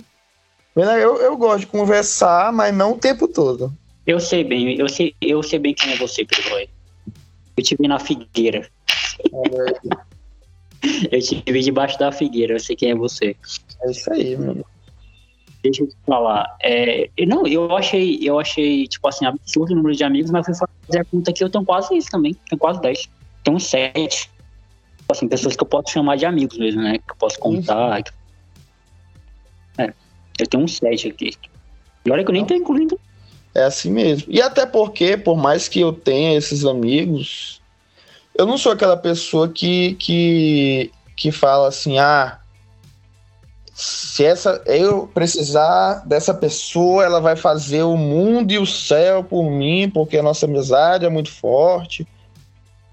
Eu, 0.75 1.17
eu 1.21 1.37
gosto 1.37 1.61
de 1.61 1.67
conversar, 1.67 2.51
mas 2.51 2.73
não 2.73 2.93
o 2.93 2.97
tempo 2.97 3.27
todo. 3.27 3.71
Eu 4.05 4.19
sei 4.19 4.43
bem, 4.43 4.77
eu 4.77 4.87
sei, 4.87 5.15
eu 5.19 5.41
sei 5.41 5.57
bem 5.59 5.73
quem 5.73 5.93
é 5.93 5.97
você, 5.97 6.23
Pedro. 6.23 6.67
Eu 7.57 7.63
te 7.63 7.75
vi 7.79 7.87
na 7.87 7.99
figueira. 7.99 8.69
eu 11.11 11.19
te 11.19 11.43
vi 11.47 11.61
debaixo 11.61 11.97
da 11.97 12.11
figueira, 12.11 12.53
eu 12.53 12.59
sei 12.59 12.75
quem 12.75 12.91
é 12.91 12.95
você. 12.95 13.35
É 13.81 13.91
isso 13.91 14.13
aí, 14.13 14.37
mano. 14.37 14.63
Deixa 15.63 15.81
eu 15.81 15.87
te 15.87 15.95
falar. 16.05 16.55
É, 16.61 17.09
não, 17.25 17.47
eu 17.47 17.75
achei, 17.75 18.19
eu 18.21 18.39
achei, 18.39 18.87
tipo 18.87 19.07
assim, 19.07 19.25
absurdo 19.25 19.73
o 19.73 19.75
número 19.75 19.95
de 19.95 20.03
amigos, 20.03 20.29
mas 20.29 20.45
fui 20.45 20.53
fazer 20.53 20.99
a 20.99 21.05
conta 21.05 21.31
aqui, 21.31 21.43
eu 21.43 21.49
tenho 21.49 21.65
quase 21.65 21.97
isso 21.97 22.11
também. 22.11 22.35
Tenho 22.47 22.59
quase 22.59 22.79
10. 22.81 23.09
Tenho 23.43 23.57
uns 23.57 23.65
7. 23.65 24.29
Tipo 24.97 25.11
assim, 25.11 25.27
pessoas 25.27 25.55
que 25.55 25.63
eu 25.63 25.67
posso 25.67 25.91
chamar 25.91 26.17
de 26.17 26.25
amigos 26.27 26.57
mesmo, 26.59 26.83
né? 26.83 26.99
Que 26.99 27.11
eu 27.11 27.15
posso 27.15 27.39
contar. 27.39 28.03
É, 29.79 29.91
eu 30.39 30.47
tenho 30.47 30.63
uns 30.63 30.77
7 30.77 31.09
aqui. 31.09 31.31
E 32.05 32.11
olha 32.11 32.23
que 32.23 32.29
eu 32.29 32.33
nem 32.33 32.45
tô 32.45 32.53
incluindo. 32.53 32.99
É 33.55 33.63
assim 33.63 33.89
mesmo. 33.89 34.27
E 34.29 34.41
até 34.41 34.65
porque, 34.65 35.15
por 35.15 35.37
mais 35.37 35.69
que 35.69 35.79
eu 35.79 35.93
tenha 35.93 36.37
esses 36.37 36.65
amigos, 36.65 37.61
eu 38.37 38.45
não 38.45 38.57
sou 38.57 38.73
aquela 38.73 38.97
pessoa 38.97 39.47
que, 39.47 39.93
que, 39.93 40.91
que 41.15 41.31
fala 41.31 41.69
assim, 41.69 41.97
ah, 41.97 42.37
se 43.73 44.25
essa 44.25 44.61
eu 44.65 45.09
precisar 45.13 46.05
dessa 46.05 46.33
pessoa, 46.33 47.05
ela 47.05 47.21
vai 47.21 47.37
fazer 47.37 47.83
o 47.83 47.95
mundo 47.95 48.51
e 48.51 48.59
o 48.59 48.65
céu 48.65 49.23
por 49.23 49.49
mim, 49.49 49.89
porque 49.89 50.17
a 50.17 50.23
nossa 50.23 50.45
amizade 50.45 51.05
é 51.05 51.09
muito 51.09 51.31
forte. 51.31 52.05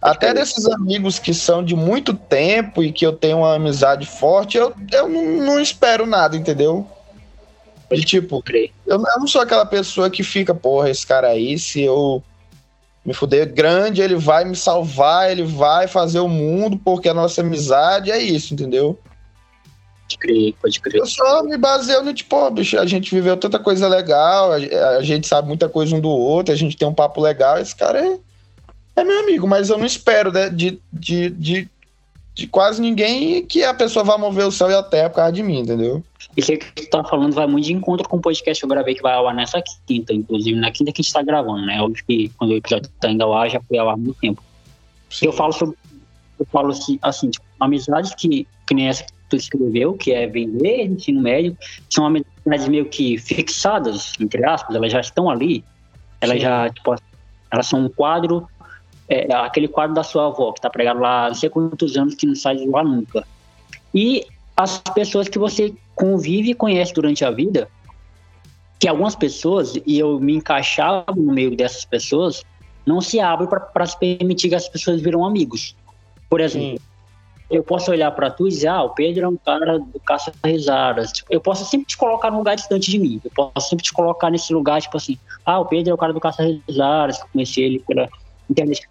Até 0.01 0.35
desses 0.35 0.67
amigos 0.67 1.21
que 1.21 1.33
são 1.33 1.65
de 1.65 1.77
muito 1.77 2.15
tempo 2.15 2.83
e 2.83 2.93
que 2.93 3.07
eu 3.07 3.13
tenho 3.13 3.39
uma 3.39 3.55
amizade 3.55 4.07
forte, 4.07 4.59
eu, 4.59 4.73
eu 4.93 5.09
não, 5.09 5.25
não 5.45 5.61
espero 5.61 6.07
nada, 6.07 6.37
entendeu? 6.37 6.87
De 7.95 8.05
tipo, 8.05 8.43
eu, 8.53 8.71
eu 8.87 8.99
não 8.99 9.27
sou 9.27 9.41
aquela 9.41 9.67
pessoa 9.67 10.11
que 10.11 10.23
fica, 10.23 10.55
porra, 10.55 10.91
esse 10.91 11.07
cara 11.07 11.29
aí, 11.29 11.59
se 11.59 11.83
eu 11.83 12.23
me 13.05 13.13
fuder 13.13 13.53
grande, 13.53 14.01
ele 14.01 14.15
vai 14.15 14.45
me 14.45 14.55
salvar, 14.55 15.31
ele 15.31 15.43
vai 15.43 15.89
fazer 15.89 16.21
o 16.21 16.29
mundo, 16.29 16.79
porque 16.79 17.09
a 17.09 17.15
nossa 17.15 17.41
amizade 17.41 18.11
é 18.11 18.19
isso, 18.19 18.55
entendeu? 18.55 18.99
Pode 20.03 20.19
crer, 20.19 20.55
pode 20.61 20.81
crer. 20.81 21.01
Eu 21.01 21.07
só 21.07 21.43
me 21.43 21.57
baseio 21.57 22.03
no 22.03 22.15
tipo, 22.15 22.37
ó, 22.37 22.51
bicho, 22.51 22.79
a 22.79 22.87
gente 22.87 23.15
viveu 23.15 23.37
tanta 23.37 23.59
coisa 23.59 23.89
legal, 23.89 24.53
a, 24.53 24.57
a, 24.99 25.03
gente 25.03 25.27
sabe 25.27 25.49
muita 25.49 25.69
coisa 25.69 25.97
um 25.97 26.01
do 26.01 26.09
outro, 26.09 26.53
a 26.53 26.57
gente 26.57 26.77
tem 26.77 26.87
um 26.87 26.95
papo 26.95 27.21
legal, 27.21 27.59
esse 27.59 27.75
cara 27.75 27.99
é, 27.99 28.19
é 28.97 29.05
meu 29.05 29.21
amigo, 29.21 29.49
mas 29.49 29.69
eu 29.69 29.79
não 29.79 29.87
espero 29.87 30.31
né, 30.31 30.49
de, 30.49 30.81
de, 30.93 31.31
de, 31.31 31.69
de, 32.35 32.47
quase 32.47 32.81
ninguém 32.81 33.45
que 33.45 33.63
a 33.63 33.75
pessoa 33.75 34.05
vá 34.05 34.17
mover 34.17 34.47
o 34.47 34.53
céu 34.53 34.71
e 34.71 34.75
a 34.75 34.83
terra 34.83 35.11
por 35.11 35.17
causa 35.17 35.33
de 35.33 35.43
mim, 35.43 35.61
entendeu? 35.61 36.03
Isso 36.37 36.53
que 36.57 36.87
tu 36.87 36.91
tá 36.91 37.05
falando 37.05 37.35
vai 37.35 37.47
muito 37.47 37.67
de 37.67 37.73
encontro 37.73 38.09
com 38.09 38.17
o 38.17 38.21
podcast 38.21 38.61
que 38.61 38.65
eu 38.65 38.69
gravei 38.69 38.95
que 38.95 39.03
vai 39.03 39.15
ao 39.15 39.29
ar 39.29 39.35
nessa 39.35 39.63
quinta, 39.87 40.13
inclusive, 40.15 40.59
na 40.59 40.71
quinta 40.71 40.93
que 40.93 41.01
a 41.01 41.03
gente 41.03 41.13
tá 41.13 41.23
gravando, 41.23 41.67
né? 41.67 41.81
Óbvio 41.81 42.05
que 42.07 42.31
quando 42.39 42.53
o 42.53 42.57
episódio 42.57 42.91
tá 43.01 43.11
indo 43.11 43.23
ao 43.23 43.35
ar, 43.35 43.51
já 43.51 43.61
foi 43.61 43.79
ao 43.79 43.89
ar 43.89 43.95
há 43.95 43.97
muito 43.97 44.19
tempo. 44.19 44.43
Sim. 45.11 45.27
Eu 45.27 45.33
falo 45.33 45.53
sobre. 45.53 45.77
Eu 46.39 46.47
falo 46.47 46.71
assim, 46.71 46.99
assim 47.03 47.31
tipo, 47.31 47.45
amizades 47.61 48.15
que, 48.15 48.47
que 48.67 48.75
nem 48.75 48.89
essa 48.89 49.05
tu 49.33 49.37
escreveu, 49.37 49.95
que 49.95 50.13
é 50.13 50.27
vender 50.27 50.85
ensino 50.85 51.21
médio, 51.21 51.57
são 51.89 52.07
amizades 52.07 52.69
meio 52.69 52.87
que 52.87 53.17
fixadas, 53.19 54.13
entre 54.21 54.45
aspas, 54.45 54.77
elas 54.77 54.93
já 54.93 55.01
estão 55.01 55.31
ali, 55.31 55.65
elas 56.21 56.37
Sim. 56.37 56.43
já, 56.43 56.71
tipo, 56.71 56.95
elas 57.51 57.67
são 57.67 57.87
um 57.87 57.89
quadro, 57.89 58.47
é, 59.13 59.35
aquele 59.35 59.69
quadro 59.69 59.95
da 59.95 60.03
sua 60.03 60.27
avó, 60.27 60.53
que 60.53 60.59
está 60.59 60.71
pregado 60.71 61.01
lá 61.01 61.29
não 61.29 61.35
sei 61.35 61.51
quantos 61.51 61.97
anos, 61.97 62.15
que 62.15 62.27
não 62.27 62.35
sai 62.35 62.57
de 62.57 62.69
lá 62.69 62.83
nunca. 62.83 63.27
E 63.95 64.27
as 64.57 64.79
pessoas 64.95 65.29
que 65.29 65.39
você 65.39 65.75
convive 65.95 66.51
e 66.51 66.55
conhece 66.55 66.95
durante 66.95 67.25
a 67.25 67.31
vida, 67.31 67.69
que 68.79 68.89
algumas 68.89 69.15
pessoas, 69.15 69.75
e 69.87 69.99
eu 69.99 70.19
me 70.19 70.35
encaixava 70.35 71.13
no 71.15 71.33
meio 71.33 71.55
dessas 71.57 71.85
pessoas, 71.85 72.43
não 72.87 73.01
se 73.01 73.21
abrem 73.21 73.49
para 73.49 73.87
se 73.87 73.99
permitir 73.99 74.49
que 74.49 74.55
as 74.55 74.69
pessoas 74.69 75.01
viram 75.01 75.25
amigos. 75.25 75.77
Por 76.29 76.41
exemplo, 76.41 76.79
Sim 76.79 76.93
eu 77.53 77.63
posso 77.63 77.91
olhar 77.91 78.11
para 78.13 78.31
tu 78.31 78.47
e 78.47 78.51
dizer, 78.51 78.69
ah, 78.69 78.83
o 78.83 78.91
Pedro 78.91 79.27
é 79.27 79.29
um 79.29 79.37
cara 79.37 79.79
do 79.79 80.01
caça 80.01 80.33
risadas. 80.43 81.13
Tipo, 81.13 81.31
eu 81.31 81.39
posso 81.39 81.67
sempre 81.67 81.87
te 81.87 81.99
colocar 81.99 82.31
num 82.31 82.39
lugar 82.39 82.57
distante 82.57 82.91
de 82.91 82.99
mim. 82.99 83.21
Eu 83.23 83.31
posso 83.31 83.69
sempre 83.69 83.85
te 83.85 83.93
colocar 83.93 84.31
nesse 84.31 84.55
lugar, 84.55 84.81
tipo 84.81 84.97
assim, 84.97 85.19
ah, 85.45 85.61
o 85.61 85.67
Pedro 85.67 85.91
é 85.91 85.95
o 85.95 85.99
cara 85.99 86.15
do 86.15 86.21
caça 86.21 86.43
risadas, 86.43 87.23
conheci 87.31 87.61
ele 87.61 87.79
pela 87.87 88.09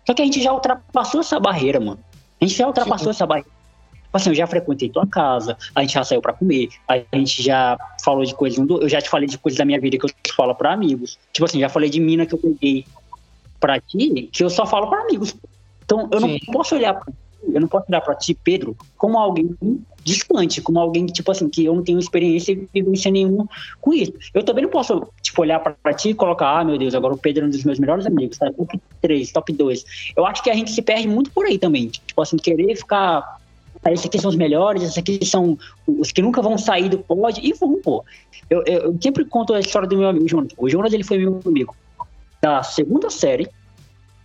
Só 0.06 0.14
que 0.14 0.22
a 0.22 0.26
gente 0.26 0.42
já 0.42 0.54
ultrapassou 0.54 1.22
essa 1.22 1.40
barreira, 1.40 1.80
mano. 1.80 2.00
A 2.40 2.46
gente 2.46 2.58
já 2.58 2.68
ultrapassou 2.68 3.06
Sim. 3.06 3.18
essa 3.18 3.26
barreira. 3.26 3.50
Tipo 4.12 4.18
assim, 4.18 4.30
eu 4.32 4.36
já 4.36 4.48
frequentei 4.48 4.90
tua 4.90 5.08
casa, 5.08 5.58
a 5.74 5.82
gente 5.82 5.94
já 5.94 6.04
saiu 6.04 6.22
para 6.22 6.34
comer, 6.34 6.68
a 6.86 6.98
gente 7.16 7.42
já 7.42 7.78
falou 8.04 8.26
de 8.26 8.36
coisas, 8.36 8.60
eu 8.60 8.90
já 8.90 9.02
te 9.02 9.10
falei 9.10 9.26
de 9.26 9.38
coisas 9.38 9.58
da 9.58 9.64
minha 9.64 9.80
vida 9.80 9.98
que 9.98 10.06
eu 10.06 10.10
falo 10.36 10.54
para 10.54 10.74
amigos. 10.74 11.18
Tipo 11.32 11.46
assim, 11.46 11.62
já 11.62 11.70
falei 11.70 11.90
de 11.90 12.02
mina 12.02 12.26
que 12.26 12.36
eu 12.36 12.38
peguei 12.38 12.86
pra 13.58 13.80
ti, 13.80 14.30
que 14.34 14.44
eu 14.44 14.50
só 14.50 14.66
falo 14.66 14.90
para 14.90 15.04
amigos. 15.04 15.34
Então, 15.86 16.10
eu 16.12 16.20
Sim. 16.20 16.28
não 16.28 16.54
posso 16.54 16.76
olhar 16.76 16.94
pra 16.94 17.14
eu 17.48 17.60
não 17.60 17.68
posso 17.68 17.86
olhar 17.90 18.02
para 18.02 18.16
ti, 18.16 18.34
Pedro, 18.34 18.76
como 18.98 19.18
alguém 19.18 19.56
distante, 20.04 20.62
como 20.62 20.80
alguém 20.80 21.06
tipo 21.06 21.32
assim, 21.32 21.48
que 21.50 21.66
eu 21.66 21.76
não 21.76 21.84
tenho 21.84 22.00
experiência 22.00 22.52
e 22.52 22.68
vivência 22.74 23.12
nenhuma 23.12 23.48
com 23.80 23.94
isso. 23.94 24.14
Eu 24.34 24.44
também 24.44 24.64
não 24.64 24.72
posso, 24.72 25.08
tipo, 25.22 25.42
olhar 25.42 25.60
para 25.60 25.94
ti 25.94 26.10
e 26.10 26.14
colocar, 26.14 26.60
ah, 26.60 26.64
meu 26.64 26.78
Deus, 26.78 26.96
agora 26.96 27.14
o 27.14 27.18
Pedro 27.18 27.44
é 27.44 27.48
um 27.48 27.50
dos 27.50 27.64
meus 27.64 27.80
melhores 27.80 28.06
amigos, 28.06 28.38
tá? 28.38 28.52
Top 28.52 28.80
3, 29.02 29.32
top 29.32 29.54
2. 29.54 29.86
Eu 30.16 30.26
acho 30.26 30.44
que 30.44 30.50
a 30.50 30.54
gente 30.54 30.72
se 30.72 30.82
perde 30.82 31.08
muito 31.08 31.32
por 31.32 31.46
aí 31.46 31.58
também. 31.58 31.88
Tipo 31.88 32.22
assim, 32.22 32.38
querer 32.38 32.76
ficar. 32.76 33.40
Ah, 33.84 33.92
esses 33.92 34.06
aqui 34.06 34.20
são 34.20 34.30
os 34.30 34.36
melhores, 34.36 34.84
esses 34.84 34.98
aqui 34.98 35.26
são 35.26 35.58
os 35.88 36.12
que 36.12 36.22
nunca 36.22 36.42
vão 36.42 36.58
sair 36.58 36.88
do 36.88 37.00
pod, 37.00 37.40
e 37.42 37.54
vão, 37.54 37.82
pô. 37.82 38.04
Eu, 38.50 38.64
eu, 38.66 38.80
eu 38.82 38.98
sempre 39.02 39.26
conto 39.26 39.54
a 39.54 39.60
história 39.60 39.88
do 39.88 39.98
meu 39.98 40.10
amigo 40.10 40.28
Jonas. 40.28 40.52
O 40.58 40.70
Jonas, 40.70 40.94
ele 40.94 41.04
foi 41.04 41.18
meu 41.18 41.40
amigo 41.46 41.76
da 42.42 42.64
segunda 42.64 43.10
série 43.10 43.48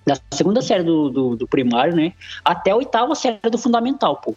da 0.07 0.17
segunda 0.33 0.63
série 0.63 0.85
do, 0.85 1.11
do, 1.11 1.37
do, 1.37 1.49
primário, 1.49 1.97
né? 1.97 2.13
Até 2.45 2.71
a 2.71 2.77
oitava 2.77 3.15
série 3.15 3.39
do 3.51 3.59
fundamental, 3.59 4.17
pô. 4.17 4.35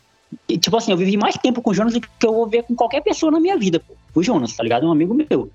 E, 0.47 0.57
tipo 0.57 0.75
assim, 0.75 0.91
eu 0.91 0.97
vivi 0.97 1.15
mais 1.15 1.35
tempo 1.35 1.61
com 1.61 1.71
o 1.71 1.73
Jonas 1.73 1.93
do 1.93 2.01
que 2.01 2.09
eu 2.25 2.33
vou 2.33 2.47
ver 2.47 2.63
com 2.63 2.75
qualquer 2.75 3.01
pessoa 3.01 3.31
na 3.31 3.39
minha 3.39 3.57
vida, 3.57 3.79
pô. 3.79 3.93
O 4.15 4.23
Jonas, 4.23 4.55
tá 4.55 4.63
ligado? 4.63 4.85
É 4.85 4.89
um 4.89 4.91
amigo 4.91 5.13
meu. 5.13 5.49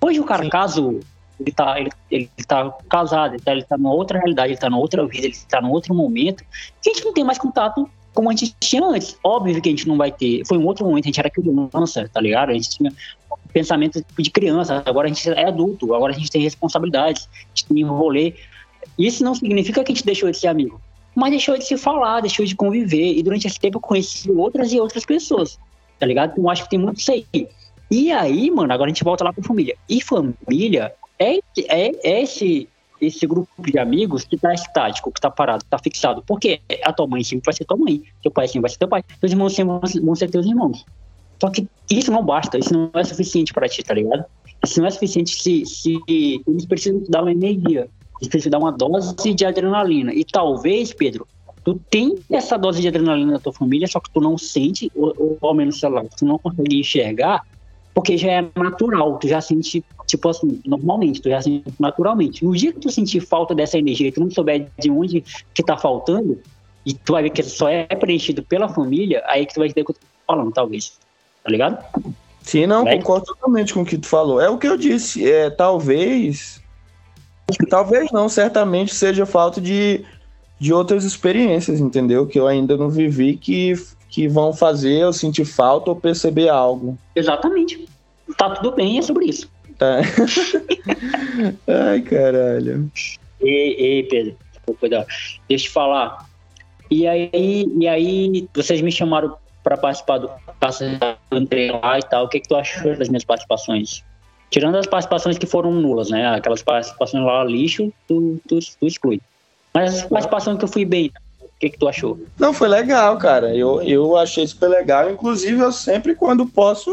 Hoje 0.00 0.20
o 0.20 0.24
cara, 0.24 0.42
Sim. 0.42 0.50
caso 0.50 1.00
ele 1.40 1.50
tá, 1.50 1.80
ele, 1.80 1.90
ele 2.10 2.30
tá 2.46 2.72
casado, 2.88 3.34
ele 3.34 3.42
tá, 3.42 3.52
ele 3.52 3.64
tá 3.64 3.76
numa 3.76 3.92
outra 3.92 4.18
realidade, 4.18 4.52
ele 4.52 4.60
tá 4.60 4.70
numa 4.70 4.80
outra 4.80 5.04
vida, 5.06 5.26
ele 5.26 5.36
tá 5.48 5.60
num 5.60 5.70
outro 5.70 5.94
momento, 5.94 6.44
que 6.82 6.90
a 6.90 6.92
gente 6.92 7.04
não 7.04 7.12
tem 7.12 7.24
mais 7.24 7.38
contato 7.38 7.88
como 8.12 8.30
a 8.30 8.32
gente 8.32 8.54
tinha 8.60 8.84
antes. 8.84 9.18
Óbvio 9.24 9.60
que 9.60 9.68
a 9.68 9.72
gente 9.72 9.88
não 9.88 9.96
vai 9.96 10.12
ter. 10.12 10.44
Foi 10.46 10.56
um 10.56 10.64
outro 10.66 10.86
momento, 10.86 11.06
a 11.06 11.08
gente 11.08 11.18
era 11.18 11.28
criança, 11.28 12.08
tá 12.12 12.20
ligado? 12.20 12.50
A 12.50 12.52
gente 12.52 12.70
tinha 12.70 12.92
pensamento 13.52 14.04
de 14.18 14.30
criança, 14.30 14.82
agora 14.86 15.08
a 15.08 15.12
gente 15.12 15.28
é 15.28 15.48
adulto, 15.48 15.92
agora 15.94 16.12
a 16.12 16.16
gente 16.16 16.30
tem 16.30 16.40
responsabilidades, 16.42 17.28
a 17.32 17.48
gente 17.48 17.66
tem 17.66 17.82
rolê. 17.84 18.34
Isso 18.98 19.24
não 19.24 19.34
significa 19.34 19.82
que 19.82 19.92
a 19.92 19.94
gente 19.94 20.04
deixou 20.04 20.30
de 20.30 20.38
ser 20.38 20.48
amigo, 20.48 20.80
mas 21.14 21.30
deixou 21.30 21.56
de 21.56 21.64
se 21.64 21.76
falar, 21.76 22.20
deixou 22.20 22.44
de 22.44 22.54
conviver. 22.54 23.14
E 23.16 23.22
durante 23.22 23.46
esse 23.46 23.58
tempo 23.58 23.78
eu 23.78 23.80
conheci 23.80 24.30
outras 24.30 24.72
e 24.72 24.80
outras 24.80 25.04
pessoas, 25.04 25.58
tá 25.98 26.06
ligado? 26.06 26.32
Então 26.32 26.48
acho 26.50 26.64
que 26.64 26.70
tem 26.70 26.78
muito 26.78 26.98
isso 26.98 27.12
aí. 27.12 27.26
E 27.90 28.10
aí, 28.10 28.50
mano, 28.50 28.72
agora 28.72 28.90
a 28.90 28.92
gente 28.92 29.04
volta 29.04 29.24
lá 29.24 29.32
pra 29.32 29.42
família. 29.42 29.76
E 29.88 30.00
família 30.00 30.92
é, 31.18 31.36
é, 31.68 31.92
é 32.02 32.22
esse, 32.22 32.68
esse 33.00 33.26
grupo 33.26 33.48
de 33.58 33.78
amigos 33.78 34.24
que 34.24 34.36
tá 34.36 34.52
estático, 34.54 35.12
que 35.12 35.20
tá 35.20 35.30
parado, 35.30 35.64
que 35.64 35.70
tá 35.70 35.78
fixado. 35.78 36.22
Porque 36.26 36.60
a 36.82 36.92
tua 36.92 37.06
mãe 37.06 37.22
sempre 37.22 37.44
vai 37.44 37.54
ser 37.54 37.64
tua 37.64 37.76
mãe, 37.76 38.02
teu 38.22 38.30
pai 38.30 38.46
sempre 38.46 38.62
vai 38.62 38.70
ser 38.70 38.78
teu 38.78 38.88
pai, 38.88 39.04
teus 39.20 39.32
irmãos 39.32 39.54
sempre 39.54 40.00
vão 40.00 40.14
ser 40.14 40.30
teus 40.30 40.46
irmãos. 40.46 40.84
Só 41.40 41.50
que 41.50 41.68
isso 41.90 42.10
não 42.10 42.24
basta, 42.24 42.58
isso 42.58 42.72
não 42.72 42.90
é 42.94 43.04
suficiente 43.04 43.52
para 43.52 43.68
ti, 43.68 43.82
tá 43.82 43.94
ligado? 43.94 44.24
Isso 44.64 44.80
não 44.80 44.86
é 44.86 44.90
suficiente 44.90 45.40
se, 45.40 45.66
se 45.66 46.00
eles 46.08 46.64
precisam 46.66 47.02
te 47.02 47.10
dar 47.10 47.22
uma 47.22 47.32
energia 47.32 47.88
gente 48.22 48.50
dar 48.50 48.58
uma 48.58 48.72
dose 48.72 49.34
de 49.34 49.44
adrenalina. 49.44 50.12
E 50.12 50.24
talvez, 50.24 50.92
Pedro, 50.92 51.26
tu 51.64 51.80
tem 51.90 52.16
essa 52.30 52.56
dose 52.56 52.80
de 52.80 52.88
adrenalina 52.88 53.32
na 53.32 53.38
tua 53.38 53.52
família, 53.52 53.86
só 53.86 54.00
que 54.00 54.10
tu 54.10 54.20
não 54.20 54.36
sente, 54.36 54.90
ou, 54.94 55.14
ou 55.18 55.38
ao 55.40 55.54
menos, 55.54 55.80
sei 55.80 55.88
lá, 55.88 56.04
tu 56.04 56.24
não 56.24 56.38
consegue 56.38 56.78
enxergar, 56.78 57.42
porque 57.94 58.18
já 58.18 58.32
é 58.32 58.48
natural, 58.56 59.18
tu 59.18 59.28
já 59.28 59.40
sente, 59.40 59.84
tipo 60.06 60.28
assim, 60.28 60.60
normalmente, 60.66 61.22
tu 61.22 61.30
já 61.30 61.40
sente 61.40 61.64
naturalmente. 61.78 62.44
No 62.44 62.54
dia 62.54 62.72
que 62.72 62.80
tu 62.80 62.90
sentir 62.90 63.20
falta 63.20 63.54
dessa 63.54 63.78
energia, 63.78 64.12
tu 64.12 64.20
não 64.20 64.30
souber 64.30 64.68
de 64.78 64.90
onde 64.90 65.24
que 65.54 65.62
tá 65.62 65.76
faltando, 65.76 66.38
e 66.84 66.92
tu 66.92 67.12
vai 67.12 67.22
ver 67.22 67.30
que 67.30 67.42
só 67.42 67.68
é 67.68 67.86
preenchido 67.86 68.42
pela 68.42 68.68
família, 68.68 69.22
aí 69.26 69.46
que 69.46 69.54
tu 69.54 69.60
vai 69.60 69.68
entender 69.68 69.82
o 69.82 69.86
que 69.86 69.92
eu 69.92 69.96
tô 69.96 70.06
falando, 70.26 70.52
talvez. 70.52 70.98
Tá 71.42 71.50
ligado? 71.50 71.84
Sim, 72.42 72.66
não, 72.66 72.84
vai? 72.84 72.98
concordo 72.98 73.26
totalmente 73.26 73.72
com 73.72 73.82
o 73.82 73.86
que 73.86 73.96
tu 73.96 74.06
falou. 74.06 74.40
É 74.40 74.50
o 74.50 74.58
que 74.58 74.66
eu 74.66 74.76
disse, 74.76 75.30
é, 75.30 75.48
talvez 75.48 76.62
Talvez 77.68 78.10
não, 78.10 78.28
certamente 78.28 78.94
seja 78.94 79.26
falta 79.26 79.60
de, 79.60 80.04
de 80.58 80.72
outras 80.72 81.04
experiências, 81.04 81.80
entendeu? 81.80 82.26
Que 82.26 82.38
eu 82.38 82.46
ainda 82.46 82.76
não 82.76 82.88
vivi 82.88 83.36
que, 83.36 83.74
que 84.08 84.26
vão 84.28 84.52
fazer 84.52 85.00
eu 85.00 85.12
sentir 85.12 85.44
falta 85.44 85.90
ou 85.90 85.96
perceber 85.96 86.48
algo. 86.48 86.98
Exatamente. 87.14 87.86
Tá 88.38 88.50
tudo 88.50 88.72
bem, 88.72 88.98
é 88.98 89.02
sobre 89.02 89.26
isso. 89.26 89.50
Tá. 89.78 90.00
Ai, 91.66 92.00
caralho. 92.02 92.90
Ei, 93.40 93.74
ei 93.74 94.02
Pedro, 94.04 94.36
deixa 94.66 95.40
eu 95.48 95.56
te 95.58 95.70
falar. 95.70 96.26
E 96.90 97.06
aí, 97.06 97.30
e 97.32 97.88
aí 97.88 98.48
vocês 98.54 98.80
me 98.80 98.92
chamaram 98.92 99.36
para 99.62 99.76
participar 99.76 100.18
do 100.18 100.30
entrei 101.32 101.70
lá 101.72 101.98
e 101.98 102.02
tal. 102.02 102.24
O 102.24 102.28
que, 102.28 102.40
que 102.40 102.48
tu 102.48 102.54
achou 102.54 102.96
das 102.96 103.08
minhas 103.08 103.24
participações? 103.24 104.04
Tirando 104.54 104.76
as 104.76 104.86
participações 104.86 105.36
que 105.36 105.46
foram 105.46 105.72
nulas, 105.72 106.10
né? 106.10 106.28
Aquelas 106.28 106.62
participações 106.62 107.24
lá 107.24 107.42
lixo, 107.42 107.92
tu, 108.06 108.40
tu, 108.46 108.60
tu 108.60 108.86
exclui. 108.86 109.20
Mas 109.74 109.96
as 109.96 110.02
participações 110.04 110.58
que 110.58 110.64
eu 110.64 110.68
fui 110.68 110.84
bem, 110.84 111.10
o 111.40 111.48
que, 111.58 111.70
que 111.70 111.76
tu 111.76 111.88
achou? 111.88 112.20
Não, 112.38 112.52
foi 112.52 112.68
legal, 112.68 113.18
cara. 113.18 113.52
Eu, 113.52 113.82
eu 113.82 114.16
achei 114.16 114.46
super 114.46 114.68
legal. 114.68 115.10
Inclusive, 115.10 115.58
eu 115.58 115.72
sempre, 115.72 116.14
quando 116.14 116.46
posso, 116.46 116.88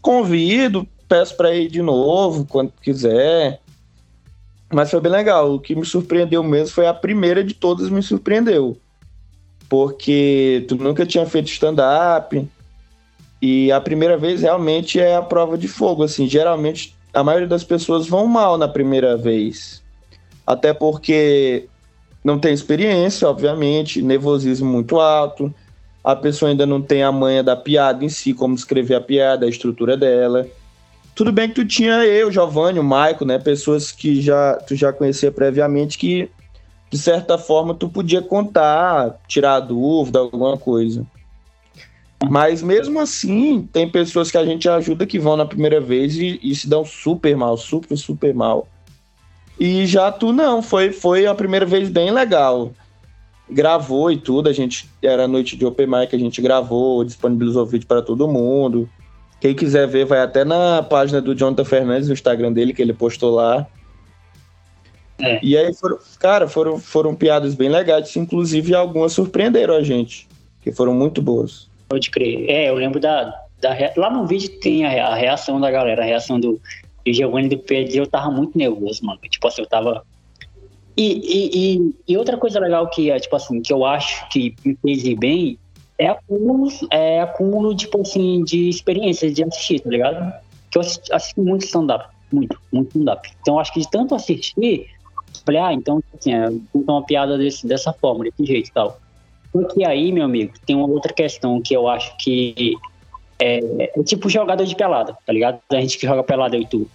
convido, 0.00 0.86
peço 1.08 1.36
para 1.36 1.52
ir 1.52 1.68
de 1.68 1.82
novo, 1.82 2.46
quando 2.48 2.72
quiser. 2.80 3.60
Mas 4.72 4.88
foi 4.88 5.00
bem 5.00 5.10
legal. 5.10 5.52
O 5.52 5.58
que 5.58 5.74
me 5.74 5.84
surpreendeu 5.84 6.44
mesmo 6.44 6.72
foi 6.72 6.86
a 6.86 6.94
primeira 6.94 7.42
de 7.42 7.52
todas 7.52 7.90
me 7.90 8.00
surpreendeu. 8.00 8.78
Porque 9.68 10.64
tu 10.68 10.76
nunca 10.76 11.04
tinha 11.04 11.26
feito 11.26 11.48
stand-up. 11.50 12.48
E 13.42 13.72
a 13.72 13.80
primeira 13.80 14.16
vez 14.16 14.42
realmente 14.42 15.00
é 15.00 15.16
a 15.16 15.20
prova 15.20 15.58
de 15.58 15.66
fogo. 15.66 16.04
Assim, 16.04 16.28
geralmente 16.28 16.94
a 17.12 17.24
maioria 17.24 17.48
das 17.48 17.64
pessoas 17.64 18.06
vão 18.06 18.24
mal 18.28 18.56
na 18.56 18.68
primeira 18.68 19.16
vez. 19.16 19.82
Até 20.46 20.72
porque 20.72 21.68
não 22.22 22.38
tem 22.38 22.54
experiência, 22.54 23.28
obviamente, 23.28 24.00
nervosismo 24.00 24.70
muito 24.70 25.00
alto. 25.00 25.52
A 26.04 26.14
pessoa 26.14 26.52
ainda 26.52 26.64
não 26.64 26.80
tem 26.80 27.02
a 27.02 27.10
manha 27.10 27.42
da 27.42 27.56
piada 27.56 28.04
em 28.04 28.08
si, 28.08 28.32
como 28.32 28.54
escrever 28.54 28.94
a 28.94 29.00
piada, 29.00 29.44
a 29.44 29.48
estrutura 29.48 29.96
dela. 29.96 30.46
Tudo 31.12 31.32
bem 31.32 31.48
que 31.48 31.56
tu 31.56 31.66
tinha 31.66 32.04
eu, 32.04 32.30
Giovanni, 32.30 32.78
o 32.78 32.84
Maico, 32.84 33.24
né? 33.24 33.40
Pessoas 33.40 33.90
que 33.90 34.22
já, 34.22 34.54
tu 34.54 34.76
já 34.76 34.92
conhecia 34.92 35.32
previamente 35.32 35.98
que, 35.98 36.30
de 36.90 36.98
certa 36.98 37.36
forma, 37.36 37.74
tu 37.74 37.88
podia 37.88 38.22
contar, 38.22 39.20
tirar 39.26 39.58
dúvida, 39.60 40.20
alguma 40.20 40.56
coisa. 40.56 41.04
Mas 42.30 42.62
mesmo 42.62 43.00
assim, 43.00 43.68
tem 43.72 43.88
pessoas 43.88 44.30
que 44.30 44.38
a 44.38 44.44
gente 44.44 44.68
ajuda 44.68 45.06
que 45.06 45.18
vão 45.18 45.36
na 45.36 45.46
primeira 45.46 45.80
vez 45.80 46.16
e, 46.16 46.38
e 46.42 46.54
se 46.54 46.68
dão 46.68 46.84
super 46.84 47.36
mal, 47.36 47.56
super, 47.56 47.96
super 47.96 48.34
mal. 48.34 48.68
E 49.58 49.86
já 49.86 50.10
tu 50.10 50.32
não, 50.32 50.62
foi, 50.62 50.92
foi 50.92 51.26
a 51.26 51.34
primeira 51.34 51.66
vez 51.66 51.88
bem 51.88 52.10
legal. 52.10 52.72
Gravou 53.50 54.10
e 54.10 54.16
tudo, 54.16 54.48
a 54.48 54.52
gente 54.52 54.88
era 55.02 55.28
noite 55.28 55.56
de 55.56 55.66
open 55.66 55.86
mic, 55.86 56.14
a 56.14 56.18
gente 56.18 56.40
gravou, 56.40 57.04
disponibilizou 57.04 57.62
o 57.62 57.66
vídeo 57.66 57.86
para 57.86 58.02
todo 58.02 58.28
mundo. 58.28 58.88
Quem 59.40 59.54
quiser 59.54 59.88
ver, 59.88 60.04
vai 60.04 60.20
até 60.20 60.44
na 60.44 60.82
página 60.82 61.20
do 61.20 61.34
Jonathan 61.34 61.64
Fernandes, 61.64 62.08
no 62.08 62.14
Instagram 62.14 62.52
dele, 62.52 62.72
que 62.72 62.80
ele 62.80 62.92
postou 62.92 63.34
lá. 63.34 63.66
É. 65.20 65.38
E 65.42 65.56
aí, 65.56 65.74
foram, 65.74 65.98
cara, 66.18 66.48
foram, 66.48 66.78
foram 66.78 67.14
piadas 67.14 67.54
bem 67.54 67.68
legais, 67.68 68.14
inclusive 68.16 68.74
algumas 68.74 69.12
surpreenderam 69.12 69.74
a 69.74 69.82
gente, 69.82 70.28
que 70.62 70.72
foram 70.72 70.94
muito 70.94 71.20
boas. 71.20 71.71
Pode 71.92 72.10
crer. 72.10 72.48
É, 72.48 72.70
eu 72.70 72.74
lembro 72.74 72.98
da. 72.98 73.24
da 73.60 73.76
lá 73.98 74.08
no 74.08 74.26
vídeo 74.26 74.48
tem 74.60 74.86
a, 74.86 75.08
a 75.08 75.14
reação 75.14 75.60
da 75.60 75.70
galera, 75.70 76.00
a 76.00 76.06
reação 76.06 76.40
do, 76.40 76.58
do 77.04 77.12
Giovanni 77.12 77.50
do 77.50 77.58
Pedro. 77.58 77.94
Eu 77.94 78.06
tava 78.06 78.30
muito 78.30 78.56
nervoso, 78.56 79.04
mano. 79.04 79.20
Tipo 79.28 79.46
assim, 79.46 79.60
eu 79.60 79.68
tava. 79.68 80.02
E, 80.96 81.76
e, 81.76 81.94
e, 82.08 82.16
outra 82.16 82.38
coisa 82.38 82.58
legal 82.58 82.88
que, 82.88 83.10
é, 83.10 83.18
tipo 83.18 83.36
assim, 83.36 83.60
que 83.60 83.70
eu 83.70 83.84
acho 83.84 84.26
que 84.30 84.54
me 84.64 84.74
fez 84.80 85.04
ir 85.04 85.16
bem 85.16 85.58
é 85.98 86.08
acúmulo, 86.08 86.70
é 86.90 87.20
acúmulo 87.20 87.76
tipo 87.76 88.00
assim, 88.00 88.42
de 88.42 88.70
experiências 88.70 89.34
de 89.34 89.44
assistir, 89.44 89.80
tá 89.80 89.90
ligado? 89.90 90.32
Que 90.70 90.78
eu 90.78 90.80
assisti, 90.80 91.12
assisti 91.12 91.40
muito 91.40 91.66
stand-up, 91.66 92.06
muito, 92.32 92.58
muito 92.72 92.88
stand-up. 92.88 93.30
Então 93.42 93.58
acho 93.58 93.70
que 93.70 93.80
de 93.80 93.90
tanto 93.90 94.14
assistir, 94.14 94.86
falei, 95.44 95.60
ah, 95.60 95.74
então 95.74 96.02
assim, 96.18 96.32
é, 96.32 96.50
uma 96.72 97.02
piada 97.02 97.36
desse, 97.36 97.66
dessa 97.66 97.92
forma, 97.92 98.24
desse 98.24 98.46
jeito 98.46 98.68
e 98.68 98.72
tal. 98.72 98.98
Porque 99.52 99.84
aí, 99.84 100.10
meu 100.10 100.24
amigo, 100.24 100.54
tem 100.64 100.74
uma 100.74 100.86
outra 100.86 101.12
questão 101.12 101.60
que 101.60 101.74
eu 101.74 101.86
acho 101.86 102.16
que 102.16 102.74
é, 103.38 103.60
é 103.98 104.02
tipo 104.02 104.30
jogador 104.30 104.64
de 104.64 104.74
pelada, 104.74 105.16
tá 105.26 105.32
ligado? 105.32 105.60
A 105.70 105.80
gente 105.80 105.98
que 105.98 106.06
joga 106.06 106.22
pelada 106.22 106.56
e 106.56 106.66
tu. 106.66 106.88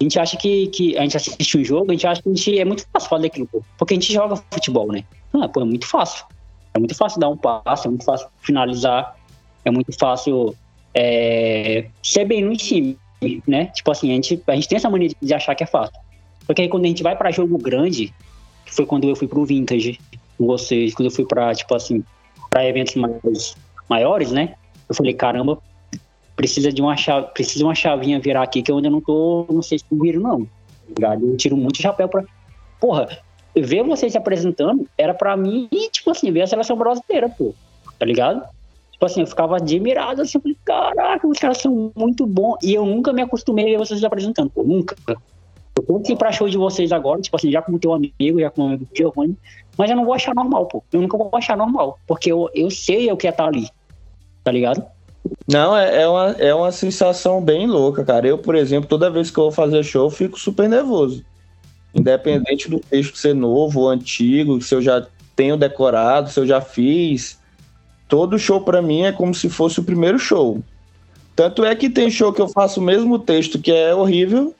A 0.00 0.02
gente 0.02 0.18
acha 0.18 0.36
que, 0.36 0.66
que 0.68 0.96
a 0.96 1.02
gente 1.02 1.16
assiste 1.16 1.58
um 1.58 1.64
jogo, 1.64 1.90
a 1.90 1.94
gente 1.94 2.06
acha 2.06 2.22
que 2.22 2.28
a 2.28 2.34
gente 2.34 2.58
é 2.58 2.64
muito 2.64 2.86
fácil 2.90 3.08
fazer 3.08 3.26
aquilo. 3.26 3.48
Porque 3.78 3.94
a 3.94 3.96
gente 3.96 4.12
joga 4.12 4.36
futebol, 4.50 4.90
né? 4.90 5.04
Ah, 5.34 5.48
pô, 5.48 5.60
é 5.60 5.64
muito 5.64 5.86
fácil. 5.86 6.24
É 6.72 6.78
muito 6.78 6.94
fácil 6.94 7.20
dar 7.20 7.28
um 7.28 7.36
passo, 7.36 7.86
é 7.86 7.90
muito 7.90 8.04
fácil 8.04 8.28
finalizar, 8.40 9.16
é 9.64 9.70
muito 9.70 9.92
fácil 9.98 10.56
é, 10.94 11.86
ser 12.02 12.24
bem 12.24 12.42
no 12.42 12.56
time, 12.56 12.96
né? 13.46 13.66
Tipo 13.66 13.90
assim, 13.90 14.10
a 14.10 14.14
gente, 14.14 14.42
a 14.46 14.54
gente 14.54 14.68
tem 14.68 14.76
essa 14.76 14.88
mania 14.88 15.10
de 15.20 15.34
achar 15.34 15.54
que 15.54 15.64
é 15.64 15.66
fácil. 15.66 15.94
Porque 16.46 16.62
aí 16.62 16.68
quando 16.68 16.84
a 16.86 16.88
gente 16.88 17.02
vai 17.02 17.14
para 17.14 17.30
jogo 17.30 17.58
grande, 17.58 18.14
que 18.64 18.74
foi 18.74 18.86
quando 18.86 19.08
eu 19.08 19.14
fui 19.14 19.28
pro 19.28 19.44
Vintage 19.44 20.00
vocês, 20.46 20.94
quando 20.94 21.06
eu 21.06 21.14
fui 21.14 21.26
para 21.26 21.54
tipo 21.54 21.74
assim, 21.74 22.04
para 22.48 22.66
eventos 22.66 22.94
mais 22.94 23.56
maiores, 23.88 24.32
né? 24.32 24.54
Eu 24.88 24.94
falei, 24.94 25.14
caramba, 25.14 25.58
precisa 26.34 26.72
de 26.72 26.80
uma 26.80 26.96
chave, 26.96 27.28
precisa 27.34 27.58
de 27.58 27.64
uma 27.64 27.74
chavinha 27.74 28.18
virar 28.18 28.42
aqui 28.42 28.62
que 28.62 28.70
eu 28.70 28.76
ainda 28.76 28.90
não 28.90 29.00
tô, 29.00 29.46
não 29.50 29.62
sei 29.62 29.78
se 29.78 29.84
viro 29.92 30.20
não. 30.20 30.46
Tá 30.98 31.14
eu 31.14 31.36
tiro 31.36 31.56
muito 31.56 31.80
chapéu 31.80 32.08
para 32.08 32.24
Porra, 32.80 33.08
ver 33.54 33.84
vocês 33.84 34.12
se 34.12 34.18
apresentando 34.18 34.88
era 34.96 35.12
para 35.12 35.36
mim, 35.36 35.68
tipo 35.92 36.10
assim, 36.10 36.32
ver 36.32 36.42
a 36.42 36.46
seleção 36.46 36.76
brasileira, 36.76 37.28
pô. 37.28 37.54
Tá 37.98 38.06
ligado? 38.06 38.42
Tipo 38.92 39.06
assim, 39.06 39.20
eu 39.20 39.26
ficava 39.26 39.56
admirado, 39.56 40.22
assim, 40.22 40.40
falei, 40.40 40.56
caraca, 40.64 41.26
os 41.28 41.38
caras 41.38 41.58
são 41.58 41.92
muito 41.94 42.26
bons. 42.26 42.56
E 42.62 42.72
eu 42.72 42.86
nunca 42.86 43.12
me 43.12 43.22
acostumei 43.22 43.66
a 43.66 43.68
ver 43.68 43.78
vocês 43.78 44.00
se 44.00 44.06
apresentando, 44.06 44.50
pô, 44.50 44.62
nunca. 44.62 44.96
Eu 45.06 46.02
ir 46.08 46.16
pra 46.16 46.32
show 46.32 46.48
de 46.48 46.56
vocês 46.56 46.92
agora, 46.92 47.20
tipo 47.20 47.36
assim, 47.36 47.50
já 47.50 47.62
como 47.62 47.78
teu 47.78 47.92
amigo, 47.92 48.40
já 48.40 48.50
como 48.50 48.68
amigo 48.68 48.84
do 48.84 48.96
Giovanni, 48.96 49.36
mas 49.80 49.88
eu 49.88 49.96
não 49.96 50.04
vou 50.04 50.12
achar 50.12 50.34
normal, 50.34 50.66
pô. 50.66 50.84
Eu 50.92 51.00
nunca 51.00 51.16
vou 51.16 51.30
achar 51.32 51.56
normal, 51.56 51.98
porque 52.06 52.30
eu, 52.30 52.50
eu 52.52 52.70
sei 52.70 53.10
o 53.10 53.16
que 53.16 53.26
é 53.26 53.30
estar 53.30 53.44
tá 53.44 53.48
ali, 53.48 53.66
tá 54.44 54.52
ligado? 54.52 54.84
Não, 55.50 55.74
é, 55.74 56.02
é, 56.02 56.06
uma, 56.06 56.30
é 56.32 56.54
uma 56.54 56.70
sensação 56.70 57.42
bem 57.42 57.66
louca, 57.66 58.04
cara. 58.04 58.28
Eu, 58.28 58.36
por 58.36 58.54
exemplo, 58.54 58.86
toda 58.86 59.08
vez 59.08 59.30
que 59.30 59.38
eu 59.38 59.44
vou 59.44 59.52
fazer 59.52 59.82
show, 59.82 60.04
eu 60.04 60.10
fico 60.10 60.38
super 60.38 60.68
nervoso. 60.68 61.24
Independente 61.94 62.68
do 62.68 62.78
texto 62.78 63.16
ser 63.16 63.34
novo 63.34 63.80
ou 63.80 63.88
antigo, 63.88 64.60
se 64.60 64.74
eu 64.74 64.82
já 64.82 65.06
tenho 65.34 65.56
decorado, 65.56 66.28
se 66.28 66.38
eu 66.38 66.46
já 66.46 66.60
fiz, 66.60 67.40
todo 68.06 68.38
show 68.38 68.60
para 68.60 68.82
mim 68.82 69.04
é 69.04 69.12
como 69.12 69.34
se 69.34 69.48
fosse 69.48 69.80
o 69.80 69.84
primeiro 69.84 70.18
show. 70.18 70.62
Tanto 71.34 71.64
é 71.64 71.74
que 71.74 71.88
tem 71.88 72.10
show 72.10 72.34
que 72.34 72.42
eu 72.42 72.48
faço 72.48 72.80
o 72.80 72.82
mesmo 72.82 73.18
texto 73.18 73.58
que 73.58 73.72
é 73.72 73.94
horrível, 73.94 74.54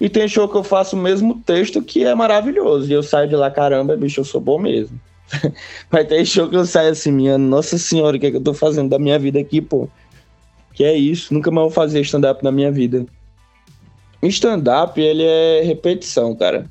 e 0.00 0.08
tem 0.08 0.28
show 0.28 0.48
que 0.48 0.56
eu 0.56 0.62
faço 0.62 0.96
o 0.96 0.98
mesmo 0.98 1.40
texto 1.44 1.82
que 1.82 2.04
é 2.04 2.14
maravilhoso. 2.14 2.88
E 2.88 2.92
eu 2.92 3.02
saio 3.02 3.28
de 3.28 3.34
lá, 3.34 3.50
caramba, 3.50 3.96
bicho, 3.96 4.20
eu 4.20 4.24
sou 4.24 4.40
bom 4.40 4.58
mesmo. 4.58 4.98
Mas 5.90 6.06
tem 6.06 6.24
show 6.24 6.48
que 6.48 6.56
eu 6.56 6.64
saio 6.64 6.90
assim, 6.90 7.10
minha 7.10 7.36
nossa 7.36 7.76
senhora, 7.76 8.16
o 8.16 8.20
que, 8.20 8.26
é 8.26 8.30
que 8.30 8.36
eu 8.36 8.42
tô 8.42 8.54
fazendo 8.54 8.88
da 8.88 8.98
minha 8.98 9.18
vida 9.18 9.38
aqui, 9.38 9.60
pô? 9.60 9.88
Que 10.72 10.84
é 10.84 10.96
isso, 10.96 11.34
nunca 11.34 11.50
mais 11.50 11.64
vou 11.64 11.70
fazer 11.70 12.00
stand-up 12.02 12.42
na 12.44 12.52
minha 12.52 12.70
vida. 12.70 13.04
Stand-up, 14.22 15.00
ele 15.00 15.24
é 15.24 15.62
repetição, 15.62 16.34
cara. 16.34 16.66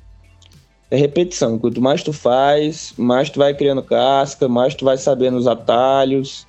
É 0.89 0.95
repetição. 0.95 1.59
Quanto 1.59 1.81
mais 1.81 2.01
tu 2.01 2.13
faz, 2.13 2.93
mais 2.97 3.29
tu 3.29 3.39
vai 3.39 3.53
criando 3.53 3.83
casca, 3.83 4.47
mais 4.47 4.73
tu 4.73 4.85
vai 4.85 4.97
sabendo 4.97 5.37
os 5.37 5.47
atalhos, 5.47 6.47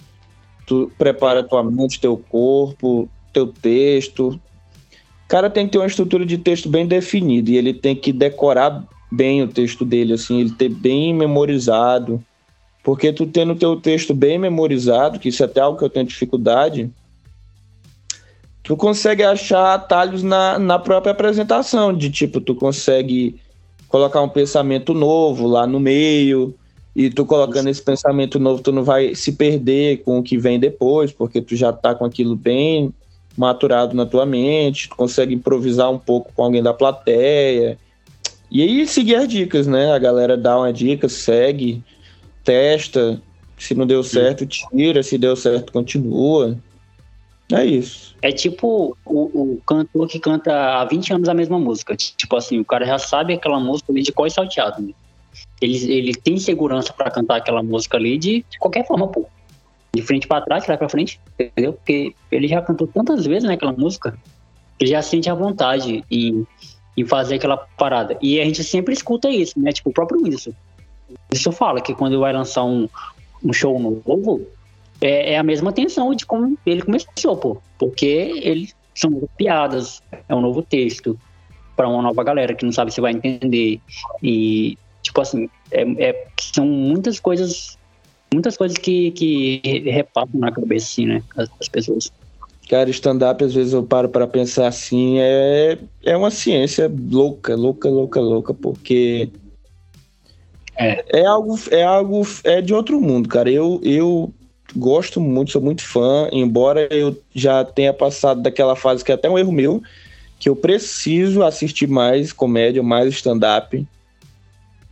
tu 0.67 0.91
prepara 0.97 1.43
tua 1.43 1.63
mente, 1.65 2.01
teu 2.01 2.17
corpo, 2.17 3.09
teu 3.33 3.49
texto. 3.49 4.41
O 5.29 5.31
cara 5.31 5.51
tem 5.51 5.67
que 5.67 5.73
ter 5.73 5.79
uma 5.79 5.87
estrutura 5.87 6.25
de 6.25 6.39
texto 6.39 6.71
bem 6.71 6.87
definida 6.87 7.51
e 7.51 7.57
ele 7.59 7.75
tem 7.75 7.95
que 7.95 8.15
decorar 8.15 8.83
bem 9.13 9.43
o 9.43 9.47
texto 9.47 9.85
dele, 9.85 10.15
assim, 10.15 10.41
ele 10.41 10.53
ter 10.53 10.71
bem 10.71 11.13
memorizado. 11.13 12.25
Porque 12.83 13.13
tu 13.13 13.27
tendo 13.27 13.55
teu 13.55 13.77
texto 13.77 14.15
bem 14.15 14.39
memorizado, 14.39 15.19
que 15.19 15.29
isso 15.29 15.43
é 15.43 15.45
até 15.45 15.61
algo 15.61 15.79
que 15.79 15.85
eu 15.85 15.91
tenho 15.91 16.07
dificuldade, 16.07 16.91
tu 18.63 18.75
consegue 18.75 19.23
achar 19.23 19.75
atalhos 19.75 20.23
na, 20.23 20.59
na 20.59 20.79
própria 20.79 21.13
apresentação, 21.13 21.93
de 21.93 22.09
tipo, 22.09 22.41
tu 22.41 22.55
consegue 22.55 23.39
colocar 23.87 24.23
um 24.23 24.31
pensamento 24.31 24.95
novo 24.95 25.47
lá 25.47 25.67
no 25.67 25.79
meio, 25.79 26.55
e 26.97 27.11
tu 27.11 27.27
colocando 27.27 27.69
esse 27.69 27.83
pensamento 27.83 28.39
novo, 28.39 28.63
tu 28.63 28.73
não 28.73 28.83
vai 28.83 29.15
se 29.15 29.33
perder 29.33 29.99
com 30.05 30.21
o 30.21 30.23
que 30.23 30.39
vem 30.39 30.59
depois, 30.59 31.13
porque 31.13 31.43
tu 31.43 31.55
já 31.55 31.71
tá 31.71 31.95
com 31.95 32.07
aquilo 32.07 32.35
bem 32.35 32.95
maturado 33.39 33.95
na 33.95 34.05
tua 34.05 34.27
mente, 34.27 34.89
tu 34.89 34.97
consegue 34.97 35.33
improvisar 35.33 35.91
um 35.91 35.99
pouco 35.99 36.33
com 36.35 36.43
alguém 36.43 36.63
da 36.63 36.75
plateia. 36.75 37.79
E 38.51 38.63
aí 38.63 38.87
seguir 38.87 39.15
as 39.15 39.29
dicas, 39.29 39.67
né? 39.67 39.93
A 39.93 39.99
galera 39.99 40.37
dá 40.37 40.59
uma 40.59 40.73
dica, 40.73 41.09
segue, 41.09 41.83
testa, 42.43 43.23
se 43.57 43.75
não 43.75 43.87
deu 43.87 44.03
certo, 44.03 44.45
tira, 44.45 45.03
se 45.03 45.17
deu 45.17 45.37
certo, 45.37 45.73
continua. 45.73 46.59
É 47.53 47.65
isso. 47.65 48.15
É 48.21 48.33
tipo 48.33 48.97
o, 49.07 49.55
o, 49.55 49.61
cantor 49.65 50.09
que 50.09 50.19
canta 50.19 50.81
há 50.81 50.85
20 50.85 51.15
anos 51.15 51.29
a 51.29 51.35
mesma 51.35 51.59
música. 51.59 51.97
Tipo 51.97 52.37
assim, 52.37 52.59
o 52.59 52.65
cara 52.65 52.85
já 52.85 52.99
sabe 52.99 53.35
aquela 53.35 53.61
música 53.61 53.93
ali 53.93 54.03
de 54.03 54.13
qual 54.13 54.27
é 54.27 54.31
salteado. 54.31 54.83
Né? 54.83 54.93
Ele, 55.61 55.93
ele 55.93 56.15
tem 56.15 56.37
segurança 56.39 56.93
para 56.93 57.11
cantar 57.11 57.37
aquela 57.37 57.63
música 57.63 57.97
ali 57.97 58.19
de, 58.19 58.45
de 58.51 58.59
qualquer 58.59 58.87
forma, 58.87 59.09
pô. 59.09 59.27
De 59.95 60.03
frente 60.03 60.27
para 60.27 60.45
trás, 60.45 60.65
trás 60.65 60.79
para 60.79 60.89
frente, 60.89 61.21
entendeu? 61.39 61.73
Porque 61.73 62.15
ele 62.31 62.47
já 62.47 62.61
cantou 62.63 62.87
tantas 62.87 63.27
vezes 63.27 63.49
naquela 63.49 63.73
né, 63.73 63.79
música, 63.79 64.19
ele 64.79 64.91
já 64.91 65.03
sente 65.03 65.29
a 65.29 65.35
vontade 65.35 66.05
em, 66.11 66.47
em 66.97 67.05
fazer 67.05 67.37
aquela 67.37 67.57
parada. 67.57 68.17
E 68.21 68.41
a 68.41 68.45
gente 68.45 68.63
sempre 68.63 68.93
escuta 68.93 69.29
isso, 69.29 69.59
né? 69.59 69.73
Tipo, 69.73 69.91
o 69.91 69.93
próprio 69.93 70.23
Wilson. 70.23 70.53
Isso 71.33 71.51
fala 71.53 71.81
que 71.81 71.95
quando 71.95 72.21
vai 72.21 72.33
lançar 72.33 72.65
um, 72.65 72.89
um 73.43 73.53
show 73.53 73.79
novo, 73.79 74.47
é, 75.01 75.33
é, 75.33 75.39
a 75.39 75.43
mesma 75.43 75.73
tensão 75.73 76.15
de 76.15 76.27
como 76.27 76.59
ele 76.67 76.83
começou, 76.83 77.37
pô. 77.37 77.59
Porque 77.79 78.07
ele 78.43 78.71
são 78.95 79.29
piadas, 79.37 80.03
é 80.29 80.35
um 80.35 80.41
novo 80.41 80.63
texto 80.63 81.19
para 81.77 81.89
uma 81.89 82.03
nova 82.03 82.25
galera 82.25 82.55
que 82.55 82.65
não 82.65 82.73
sabe 82.73 82.93
se 82.93 83.01
vai 83.01 83.13
entender. 83.13 83.81
E, 84.23 84.77
tipo 85.03 85.21
assim, 85.21 85.49
é, 85.71 85.83
é 86.09 86.27
são 86.41 86.67
muitas 86.67 87.21
coisas, 87.21 87.78
muitas 88.33 88.57
coisas 88.57 88.77
que, 88.79 89.11
que 89.13 89.61
repassam 89.91 90.41
na 90.41 90.53
cabeça, 90.53 90.87
assim, 90.87 91.07
né, 91.07 91.23
as, 91.37 91.49
as 91.61 91.69
pessoas. 91.69 92.13
Cara, 92.69 92.91
stand-up, 92.91 93.43
às 93.43 93.55
vezes 93.55 93.73
eu 93.73 93.83
paro 93.83 94.11
para 94.11 94.27
pensar 94.27 94.67
assim, 94.67 95.19
é, 95.19 95.79
é 96.05 96.17
uma 96.17 96.31
ciência 96.31 96.91
louca, 97.11 97.57
louca, 97.57 97.89
louca, 97.89 98.21
louca, 98.21 98.53
porque 98.53 99.31
é. 100.77 101.21
é 101.21 101.25
algo, 101.25 101.59
é 101.71 101.83
algo, 101.83 102.27
é 102.45 102.61
de 102.61 102.75
outro 102.75 103.01
mundo, 103.01 103.29
cara. 103.29 103.51
Eu, 103.51 103.81
eu 103.83 104.33
gosto 104.77 105.19
muito, 105.19 105.53
sou 105.53 105.63
muito 105.63 105.83
fã, 105.83 106.29
embora 106.31 106.87
eu 106.91 107.19
já 107.35 107.65
tenha 107.65 107.93
passado 107.93 108.43
daquela 108.43 108.77
fase 108.77 109.03
que 109.03 109.11
é 109.11 109.15
até 109.15 109.31
um 109.31 109.39
erro 109.39 109.51
meu, 109.51 109.83
que 110.39 110.49
eu 110.49 110.55
preciso 110.55 111.43
assistir 111.43 111.89
mais 111.89 112.33
comédia, 112.33 112.83
mais 112.83 113.15
stand-up, 113.15 113.87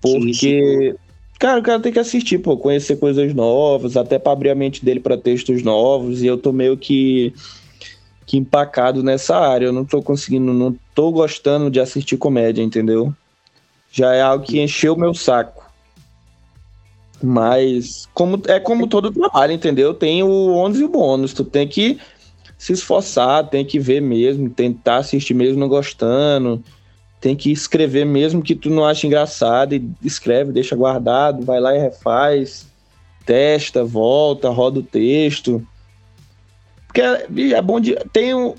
porque, 0.01 0.33
sim, 0.33 0.91
sim. 0.91 0.95
Cara, 1.39 1.61
o 1.61 1.63
cara 1.63 1.81
tem 1.81 1.93
que 1.93 1.99
assistir, 1.99 2.39
pô, 2.39 2.57
conhecer 2.57 2.97
coisas 2.97 3.35
novas, 3.35 3.97
até 3.97 4.19
para 4.19 4.33
abrir 4.33 4.51
a 4.51 4.55
mente 4.55 4.85
dele 4.85 5.01
para 5.01 5.17
textos 5.17 5.63
novos, 5.63 6.23
e 6.23 6.27
eu 6.27 6.39
tô 6.39 6.53
meio 6.53 6.77
que 6.77 7.33
que 8.27 8.37
empacado 8.37 9.03
nessa 9.03 9.37
área. 9.37 9.67
Eu 9.67 9.73
não 9.73 9.85
tô 9.85 10.03
conseguindo, 10.03 10.53
não 10.53 10.77
tô 10.95 11.13
gostando 11.13 11.71
de 11.71 11.79
assistir 11.79 12.17
comédia, 12.17 12.61
entendeu? 12.61 13.15
Já 13.91 14.15
é 14.15 14.21
algo 14.21 14.45
que 14.45 14.61
encheu 14.61 14.95
o 14.95 14.99
meu 14.99 15.15
saco. 15.15 15.65
Mas 17.23 18.07
como 18.13 18.43
é 18.47 18.61
como 18.61 18.89
todo 18.89 19.13
trabalho, 19.13 19.53
entendeu? 19.53 19.95
Tem 19.95 20.23
o 20.23 20.53
ônus 20.53 20.81
e 20.81 20.85
o 20.85 20.89
bônus. 20.89 21.33
Tu 21.33 21.45
tem 21.45 21.67
que 21.67 21.99
se 22.59 22.73
esforçar, 22.73 23.49
tem 23.49 23.65
que 23.65 23.79
ver 23.79 24.03
mesmo, 24.03 24.51
tentar 24.51 24.99
assistir 24.99 25.33
mesmo 25.33 25.61
não 25.61 25.69
gostando. 25.69 26.63
Tem 27.21 27.35
que 27.35 27.51
escrever 27.51 28.05
mesmo 28.05 28.43
que 28.43 28.55
tu 28.55 28.71
não 28.71 28.85
acha 28.85 29.07
engraçado 29.07 29.75
e 29.75 29.91
escreve, 30.03 30.53
deixa 30.53 30.77
guardado, 30.77 31.45
vai 31.45 31.59
lá 31.59 31.75
e 31.75 31.79
refaz, 31.79 32.67
testa, 33.25 33.85
volta, 33.85 34.49
roda 34.51 34.81
o 34.81 34.83
texto. 34.83 35.67
Porque 36.87 37.01
é, 37.01 37.27
é 37.53 37.63
bom 37.63 37.81
de. 37.81 37.95
Tem 38.13 38.35
um, 38.35 38.55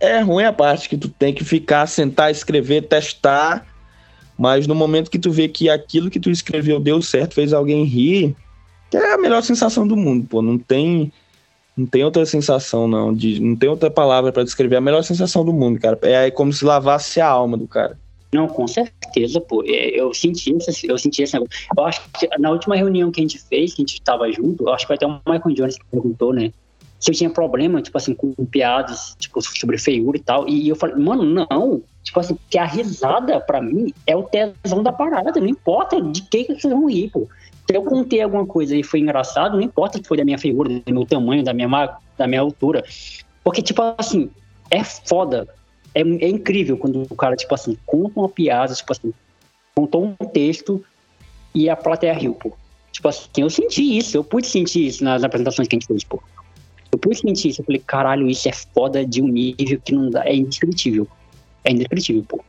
é 0.00 0.20
ruim 0.20 0.44
a 0.44 0.52
parte 0.52 0.88
que 0.88 0.96
tu 0.96 1.08
tem 1.08 1.32
que 1.32 1.44
ficar, 1.44 1.86
sentar, 1.86 2.30
escrever, 2.30 2.82
testar. 2.82 3.66
Mas 4.36 4.66
no 4.66 4.74
momento 4.74 5.10
que 5.10 5.18
tu 5.18 5.30
vê 5.30 5.48
que 5.48 5.68
aquilo 5.68 6.10
que 6.10 6.18
tu 6.18 6.30
escreveu 6.30 6.80
deu 6.80 7.00
certo, 7.00 7.34
fez 7.34 7.52
alguém 7.52 7.84
rir, 7.84 8.34
é 8.92 9.14
a 9.14 9.18
melhor 9.18 9.42
sensação 9.42 9.86
do 9.86 9.96
mundo, 9.96 10.26
pô. 10.28 10.42
Não 10.42 10.58
tem. 10.58 11.12
Não 11.76 11.86
tem 11.86 12.04
outra 12.04 12.24
sensação, 12.24 12.86
não. 12.86 13.12
De, 13.12 13.40
não 13.40 13.56
tem 13.56 13.68
outra 13.68 13.90
palavra 13.90 14.32
para 14.32 14.44
descrever. 14.44 14.76
É 14.76 14.78
a 14.78 14.80
melhor 14.80 15.02
sensação 15.02 15.44
do 15.44 15.52
mundo, 15.52 15.80
cara. 15.80 15.98
É, 16.02 16.30
como 16.30 16.52
se 16.52 16.64
lavasse 16.64 17.20
a 17.20 17.28
alma 17.28 17.56
do 17.56 17.66
cara. 17.66 17.98
Não, 18.32 18.48
com 18.48 18.66
certeza, 18.66 19.40
pô. 19.40 19.62
É, 19.64 19.88
eu 19.88 20.12
senti, 20.14 20.56
eu 20.84 20.98
senti 20.98 21.22
esse 21.22 21.34
negócio. 21.34 21.68
Eu 21.76 21.84
acho 21.84 22.02
que 22.18 22.28
na 22.38 22.50
última 22.50 22.76
reunião 22.76 23.10
que 23.10 23.20
a 23.20 23.22
gente 23.22 23.38
fez, 23.38 23.74
que 23.74 23.82
a 23.82 23.84
gente 23.84 23.94
estava 23.94 24.30
junto, 24.30 24.68
acho 24.70 24.86
que 24.86 24.92
até 24.92 25.06
o 25.06 25.20
Michael 25.26 25.54
Jones 25.54 25.76
perguntou, 25.90 26.32
né? 26.32 26.52
se 27.04 27.10
eu 27.10 27.14
tinha 27.14 27.28
problema, 27.28 27.82
tipo 27.82 27.98
assim, 27.98 28.14
com 28.14 28.32
piadas, 28.46 29.14
tipo, 29.18 29.38
sobre 29.42 29.76
feiura 29.76 30.16
e 30.16 30.20
tal. 30.20 30.48
E 30.48 30.70
eu 30.70 30.74
falei, 30.74 30.96
mano, 30.96 31.22
não. 31.22 31.82
Tipo 32.02 32.18
assim, 32.18 32.38
que 32.48 32.56
a 32.56 32.64
risada, 32.64 33.38
pra 33.40 33.60
mim, 33.60 33.92
é 34.06 34.16
o 34.16 34.22
tesão 34.22 34.82
da 34.82 34.90
parada. 34.90 35.38
Não 35.38 35.46
importa 35.46 36.00
de 36.00 36.22
que, 36.22 36.44
que 36.44 36.58
vocês 36.58 36.72
vão 36.72 36.88
rir, 36.88 37.10
pô. 37.10 37.28
Se 37.66 37.76
eu 37.76 37.82
contei 37.82 38.20
alguma 38.20 38.46
coisa 38.46 38.76
e 38.76 38.82
foi 38.82 39.00
engraçado, 39.00 39.54
não 39.54 39.62
importa 39.62 39.98
se 39.98 40.04
foi 40.04 40.16
da 40.16 40.24
minha 40.24 40.38
figura, 40.38 40.68
do 40.68 40.92
meu 40.92 41.06
tamanho, 41.06 41.42
da 41.42 41.52
minha, 41.54 41.96
da 42.16 42.26
minha 42.26 42.40
altura. 42.40 42.84
Porque, 43.42 43.62
tipo 43.62 43.82
assim, 43.96 44.30
é 44.70 44.84
foda. 44.84 45.48
É, 45.94 46.00
é 46.00 46.28
incrível 46.28 46.76
quando 46.76 47.06
o 47.08 47.16
cara, 47.16 47.36
tipo 47.36 47.54
assim, 47.54 47.76
conta 47.86 48.20
uma 48.20 48.28
piada, 48.28 48.74
tipo 48.74 48.92
assim, 48.92 49.12
contou 49.74 50.04
um 50.04 50.26
texto 50.26 50.84
e 51.54 51.70
a 51.70 51.76
plateia 51.76 52.12
riu, 52.12 52.34
pô. 52.34 52.52
Tipo 52.92 53.08
assim, 53.08 53.28
eu 53.38 53.50
senti 53.50 53.96
isso, 53.96 54.16
eu 54.16 54.24
pude 54.24 54.46
sentir 54.46 54.86
isso 54.86 55.02
nas 55.02 55.24
apresentações 55.24 55.66
que 55.66 55.76
a 55.76 55.78
gente 55.78 55.86
fez, 55.86 56.04
pô. 56.04 56.22
Eu 56.92 56.98
pude 56.98 57.18
sentir 57.18 57.48
isso, 57.48 57.60
eu 57.60 57.64
falei, 57.64 57.82
caralho, 57.84 58.28
isso 58.28 58.48
é 58.48 58.52
foda 58.52 59.04
de 59.04 59.20
um 59.22 59.26
nível 59.26 59.80
que 59.84 59.92
não 59.92 60.10
dá, 60.10 60.24
é 60.24 60.34
indescritível. 60.34 61.08
É 61.64 61.72
indescritível, 61.72 62.24
pô. 62.28 62.44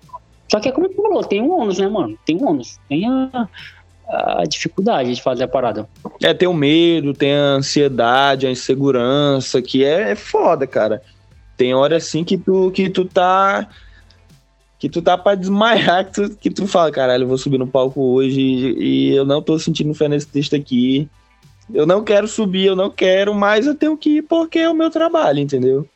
Só 0.52 0.60
que 0.60 0.70
é 0.70 0.72
como 0.72 0.88
tu 0.88 1.02
falou, 1.02 1.24
tem 1.24 1.42
um 1.42 1.52
ônus, 1.52 1.80
né, 1.80 1.88
mano? 1.88 2.18
Tem 2.26 2.36
um 2.36 2.48
ônus. 2.48 2.80
Tem 2.88 3.08
a, 3.08 3.50
a 4.08 4.44
dificuldade 4.48 5.14
de 5.14 5.22
fazer 5.22 5.44
a 5.44 5.48
parada. 5.48 5.88
É, 6.22 6.34
tem 6.34 6.48
o 6.48 6.54
medo, 6.54 7.14
tem 7.14 7.34
a 7.34 7.56
ansiedade, 7.56 8.48
a 8.48 8.52
insegurança, 8.52 9.62
que 9.62 9.84
é, 9.84 10.12
é 10.12 10.16
foda, 10.16 10.68
cara. 10.68 11.02
Tem 11.58 11.74
hora 11.74 11.98
assim 11.98 12.24
que 12.24 12.38
tu, 12.38 12.72
que 12.72 12.90
tu 12.90 13.06
tá. 13.06 13.68
Que 14.78 14.90
tu 14.90 15.02
tá 15.02 15.18
pra 15.18 15.36
desmaiar, 15.36 16.06
que 16.12 16.12
tu, 16.12 16.38
que 16.38 16.50
tu 16.50 16.68
fala, 16.68 16.92
caralho, 16.92 17.24
eu 17.24 17.28
vou 17.28 17.38
subir 17.38 17.58
no 17.58 17.68
palco 17.68 18.02
hoje 18.02 18.40
e, 18.40 19.12
e 19.12 19.16
eu 19.16 19.26
não 19.26 19.42
tô 19.42 19.58
sentindo 19.58 19.94
fé 19.94 20.08
nesse 20.08 20.28
texto 20.28 20.56
aqui. 20.56 21.10
Eu 21.74 21.86
não 21.86 22.04
quero 22.04 22.28
subir, 22.28 22.66
eu 22.66 22.76
não 22.76 22.92
quero, 22.92 23.34
mas 23.34 23.66
eu 23.66 23.74
tenho 23.74 23.98
que 23.98 24.18
ir 24.18 24.22
porque 24.22 24.60
é 24.60 24.70
o 24.70 24.76
meu 24.76 24.92
trabalho, 24.92 25.40
entendeu? 25.40 25.88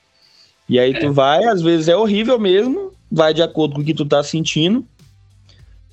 E 0.68 0.80
aí 0.80 0.92
é. 0.92 1.00
tu 1.00 1.14
vai, 1.14 1.44
às 1.44 1.62
vezes 1.62 1.88
é 1.88 1.96
horrível 1.96 2.40
mesmo, 2.40 2.92
vai 3.12 3.34
de 3.34 3.44
acordo 3.44 3.76
com 3.76 3.82
o 3.82 3.86
que 3.86 3.94
tu 3.94 4.06
tá 4.06 4.24
sentindo. 4.24 4.86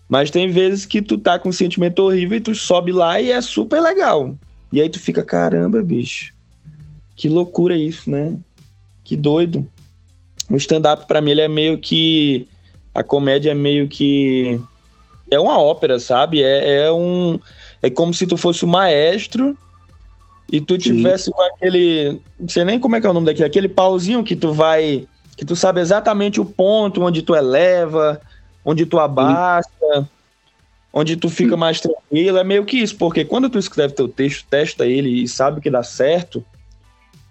Mas 0.08 0.30
tem 0.30 0.48
vezes 0.48 0.86
que 0.86 1.02
tu 1.02 1.18
tá 1.18 1.38
com 1.38 1.48
um 1.48 1.52
sentimento 1.52 2.00
horrível 2.00 2.38
e 2.38 2.40
tu 2.40 2.54
sobe 2.54 2.92
lá 2.92 3.20
e 3.20 3.30
é 3.30 3.40
super 3.40 3.80
legal. 3.80 4.36
E 4.72 4.80
aí 4.80 4.88
tu 4.88 5.00
fica, 5.00 5.22
caramba, 5.22 5.82
bicho. 5.82 6.32
Que 7.16 7.28
loucura 7.28 7.76
isso, 7.76 8.10
né? 8.10 8.36
Que 9.02 9.16
doido. 9.16 9.66
O 10.48 10.56
stand-up 10.56 11.06
para 11.06 11.20
mim 11.20 11.32
ele 11.32 11.40
é 11.40 11.48
meio 11.48 11.78
que 11.78 12.46
a 12.94 13.02
comédia 13.02 13.50
é 13.50 13.54
meio 13.54 13.88
que 13.88 14.60
é 15.30 15.40
uma 15.40 15.58
ópera, 15.60 15.98
sabe? 15.98 16.42
É, 16.42 16.84
é 16.84 16.92
um 16.92 17.38
é 17.82 17.90
como 17.90 18.14
se 18.14 18.26
tu 18.26 18.36
fosse 18.36 18.64
o 18.64 18.68
maestro 18.68 19.56
e 20.50 20.60
tu 20.60 20.78
tivesse 20.78 21.30
com 21.30 21.42
aquele. 21.42 22.20
Não 22.38 22.48
sei 22.48 22.64
nem 22.64 22.78
como 22.78 22.96
é 22.96 23.00
que 23.00 23.06
é 23.06 23.10
o 23.10 23.12
nome 23.12 23.26
daquele, 23.26 23.46
aquele 23.46 23.68
pauzinho 23.68 24.22
que 24.22 24.36
tu 24.36 24.52
vai. 24.52 25.06
que 25.36 25.44
tu 25.44 25.56
sabe 25.56 25.80
exatamente 25.80 26.40
o 26.40 26.44
ponto 26.44 27.02
onde 27.02 27.22
tu 27.22 27.34
eleva, 27.34 28.20
onde 28.66 28.84
tu 28.84 28.98
abaixa, 28.98 29.70
Sim. 29.80 30.06
onde 30.92 31.16
tu 31.16 31.30
fica 31.30 31.54
Sim. 31.54 31.56
mais 31.56 31.80
tranquilo. 31.80 32.36
É 32.36 32.44
meio 32.44 32.64
que 32.64 32.76
isso, 32.76 32.96
porque 32.96 33.24
quando 33.24 33.48
tu 33.48 33.58
escreve 33.58 33.94
teu 33.94 34.08
texto, 34.08 34.44
testa 34.50 34.84
ele 34.84 35.22
e 35.22 35.28
sabe 35.28 35.60
que 35.60 35.70
dá 35.70 35.82
certo, 35.82 36.44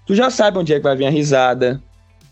tu 0.07 0.15
já 0.15 0.29
sabe 0.29 0.57
onde 0.57 0.73
é 0.73 0.77
que 0.77 0.83
vai 0.83 0.95
vir 0.95 1.05
a 1.05 1.09
risada, 1.09 1.81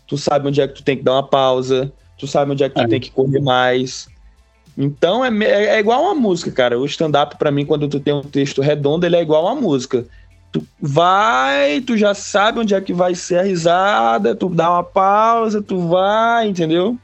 tu 0.08 0.16
sabe 0.16 0.48
onde 0.48 0.60
é 0.60 0.66
que 0.66 0.74
tu 0.74 0.82
tem 0.82 0.96
que 0.96 1.02
dar 1.02 1.12
uma 1.12 1.28
pausa, 1.28 1.92
tu 2.18 2.26
sabe 2.26 2.50
onde 2.52 2.64
é 2.64 2.68
que 2.68 2.74
tu 2.74 2.80
é. 2.80 2.88
tem 2.88 3.00
que 3.00 3.10
correr 3.10 3.40
mais. 3.40 4.08
Então 4.76 5.24
é, 5.24 5.28
é, 5.44 5.76
é 5.76 5.78
igual 5.78 6.02
uma 6.02 6.14
música, 6.14 6.50
cara. 6.50 6.80
O 6.80 6.86
stand-up, 6.86 7.36
para 7.36 7.50
mim, 7.50 7.66
quando 7.66 7.86
tu 7.86 8.00
tem 8.00 8.14
um 8.14 8.22
texto 8.22 8.60
redondo, 8.60 9.06
ele 9.06 9.16
é 9.16 9.22
igual 9.22 9.44
uma 9.44 9.54
música 9.54 10.04
Tu 10.54 10.64
vai, 10.80 11.80
tu 11.80 11.96
já 11.96 12.14
sabe 12.14 12.60
onde 12.60 12.76
é 12.76 12.80
que 12.80 12.92
vai 12.92 13.12
ser 13.12 13.40
a 13.40 13.42
risada, 13.42 14.36
tu 14.36 14.48
dá 14.48 14.70
uma 14.70 14.84
pausa, 14.84 15.60
tu 15.60 15.88
vai, 15.88 16.46
entendeu? 16.46 16.96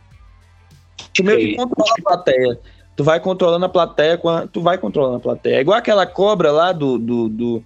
Tu 1.14 1.24
meio 1.24 1.38
que 1.38 1.56
controla 1.56 1.94
a 1.98 2.02
plateia. 2.02 2.60
Tu 2.96 3.04
vai 3.04 3.20
controlando 3.20 3.64
a 3.64 3.68
plateia, 3.68 4.20
tu 4.52 4.60
vai 4.60 4.78
controlando 4.78 5.16
a 5.16 5.20
plateia. 5.20 5.56
É 5.56 5.60
igual 5.60 5.78
aquela 5.78 6.06
cobra 6.06 6.52
lá 6.52 6.72
do, 6.72 6.98
do, 6.98 7.28
do 7.28 7.64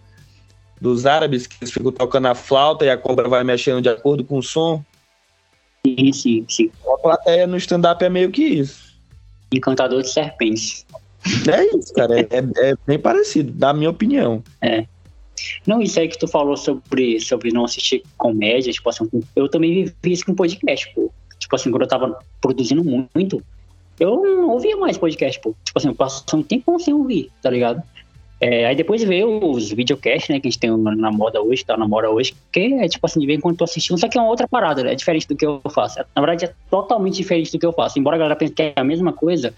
dos 0.80 1.06
árabes 1.06 1.46
que 1.46 1.64
ficam 1.66 1.90
tocando 1.90 2.26
a 2.26 2.34
flauta 2.34 2.84
e 2.84 2.90
a 2.90 2.96
cobra 2.96 3.28
vai 3.28 3.42
mexendo 3.42 3.80
de 3.80 3.88
acordo 3.88 4.22
com 4.22 4.38
o 4.38 4.42
som. 4.42 4.84
Sim, 5.86 6.12
sim, 6.12 6.46
sim. 6.48 6.70
A 6.86 6.98
plateia 6.98 7.46
no 7.46 7.56
stand-up 7.56 8.04
é 8.04 8.08
meio 8.08 8.30
que 8.30 8.42
isso. 8.42 8.94
Encantador 9.52 10.02
de 10.02 10.10
serpentes. 10.10 10.86
É 11.48 11.76
isso, 11.76 11.92
cara. 11.94 12.20
É, 12.20 12.26
é, 12.30 12.70
é 12.70 12.74
bem 12.86 12.98
parecido, 12.98 13.52
na 13.58 13.72
minha 13.72 13.90
opinião. 13.90 14.42
É. 14.60 14.86
Não, 15.66 15.80
isso 15.80 15.98
aí 15.98 16.08
que 16.08 16.18
tu 16.18 16.28
falou 16.28 16.56
sobre, 16.56 17.20
sobre 17.20 17.50
não 17.50 17.64
assistir 17.64 18.02
comédia, 18.16 18.72
tipo 18.72 18.88
assim, 18.88 19.08
eu 19.34 19.48
também 19.48 19.74
vivi 19.74 19.94
isso 20.04 20.24
com 20.24 20.34
podcast, 20.34 20.92
pô. 20.94 21.10
Tipo 21.44 21.56
assim, 21.56 21.70
quando 21.70 21.82
eu 21.82 21.88
tava 21.88 22.18
produzindo 22.40 22.82
muito, 22.82 23.42
eu 24.00 24.22
não 24.22 24.48
ouvia 24.50 24.76
mais 24.76 24.96
podcast, 24.96 25.38
pô. 25.40 25.54
Tipo 25.62 25.78
assim, 25.78 25.88
eu 25.88 25.94
passei 25.94 26.38
um 26.38 26.42
tempo 26.42 26.78
sem 26.80 26.94
ouvir, 26.94 27.30
tá 27.42 27.50
ligado? 27.50 27.82
É, 28.40 28.66
aí 28.66 28.74
depois 28.74 29.02
veio 29.04 29.44
os 29.50 29.70
videocasts, 29.70 30.28
né, 30.28 30.40
que 30.40 30.48
a 30.48 30.50
gente 30.50 30.58
tem 30.58 30.70
na 30.76 31.12
moda 31.12 31.40
hoje, 31.42 31.64
tá 31.64 31.76
na 31.76 31.86
moda 31.86 32.10
hoje, 32.10 32.34
que 32.50 32.74
é 32.74 32.88
tipo 32.88 33.06
assim, 33.06 33.20
de 33.20 33.26
vez 33.26 33.38
em 33.38 33.40
quando 33.42 33.58
tô 33.58 33.64
assistindo, 33.64 33.98
só 33.98 34.08
que 34.08 34.18
é 34.18 34.20
uma 34.20 34.30
outra 34.30 34.48
parada, 34.48 34.82
né? 34.82 34.92
é 34.92 34.94
diferente 34.94 35.28
do 35.28 35.36
que 35.36 35.46
eu 35.46 35.60
faço. 35.70 35.98
Na 35.98 36.22
verdade, 36.22 36.46
é 36.46 36.54
totalmente 36.70 37.14
diferente 37.14 37.52
do 37.52 37.58
que 37.58 37.66
eu 37.66 37.72
faço. 37.72 37.98
Embora 37.98 38.16
a 38.16 38.18
galera 38.18 38.36
pense 38.36 38.52
que 38.52 38.62
é 38.62 38.72
a 38.74 38.84
mesma 38.84 39.12
coisa, 39.12 39.54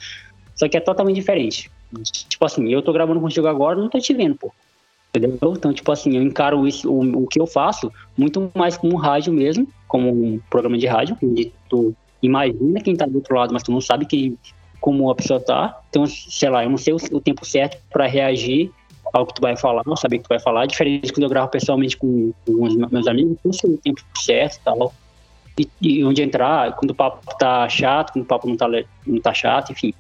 só 0.55 0.69
que 0.69 0.77
é 0.77 0.81
totalmente 0.81 1.17
diferente. 1.17 1.71
Tipo 2.29 2.45
assim, 2.45 2.69
eu 2.69 2.83
tô 2.83 2.93
gravando 2.93 3.21
contigo 3.21 3.47
agora, 3.47 3.79
não 3.79 3.89
tô 3.89 3.99
te 3.99 4.13
vendo, 4.13 4.35
pô. 4.35 4.53
Entendeu? 5.17 5.55
Então, 5.57 5.73
tipo 5.73 5.91
assim, 5.91 6.17
eu 6.17 6.23
encaro 6.23 6.67
isso, 6.67 6.91
o, 6.91 7.23
o 7.23 7.27
que 7.27 7.41
eu 7.41 7.47
faço 7.47 7.91
muito 8.17 8.51
mais 8.55 8.77
como 8.77 8.95
um 8.95 8.99
rádio 8.99 9.33
mesmo, 9.33 9.67
como 9.89 10.11
um 10.11 10.41
programa 10.51 10.77
de 10.77 10.87
rádio, 10.87 11.17
onde 11.23 11.53
tu 11.69 11.95
imagina 12.23 12.81
quem 12.81 12.95
tá 12.95 13.07
do 13.07 13.17
outro 13.17 13.35
lado, 13.35 13.53
mas 13.53 13.63
tu 13.63 13.73
não 13.73 13.81
sabe 13.81 14.05
que, 14.05 14.37
como 14.81 15.11
a 15.11 15.15
pessoa 15.15 15.41
tá. 15.41 15.81
Então, 15.89 16.07
sei 16.07 16.51
lá, 16.51 16.65
eu 16.65 16.71
não 16.71 16.77
sei 16.77 16.93
o, 16.93 16.97
o 17.13 17.21
tempo 17.21 17.45
certo 17.45 17.79
para 17.91 18.07
reagir 18.07 18.71
ao 19.13 19.25
que 19.25 19.35
tu 19.35 19.41
vai 19.41 19.57
falar, 19.57 19.83
não 19.87 19.97
saber 19.97 20.17
o 20.17 20.19
que 20.19 20.25
tu 20.25 20.29
vai 20.29 20.41
falar. 20.41 20.67
Diferente 20.67 21.13
quando 21.13 21.23
eu 21.23 21.31
gravo 21.31 21.49
pessoalmente 21.49 21.97
com, 21.97 22.33
com 22.45 22.65
os 22.65 22.77
meus 22.77 23.07
amigos, 23.07 23.39
eu 23.45 23.53
sei 23.53 23.71
o 23.71 23.79
tempo 23.79 24.03
certo 24.17 24.61
tal. 24.65 24.93
e, 25.59 25.69
e 25.81 26.05
onde 26.05 26.23
entrar, 26.23 26.75
quando 26.77 26.91
o 26.91 26.95
papo 26.95 27.21
tá 27.39 27.69
chato, 27.69 28.13
quando 28.13 28.25
o 28.25 28.29
papo 28.29 28.49
não 28.49 28.57
tá, 28.57 28.69
não 29.07 29.21
tá 29.21 29.33
chato, 29.33 29.73
enfim. 29.73 29.95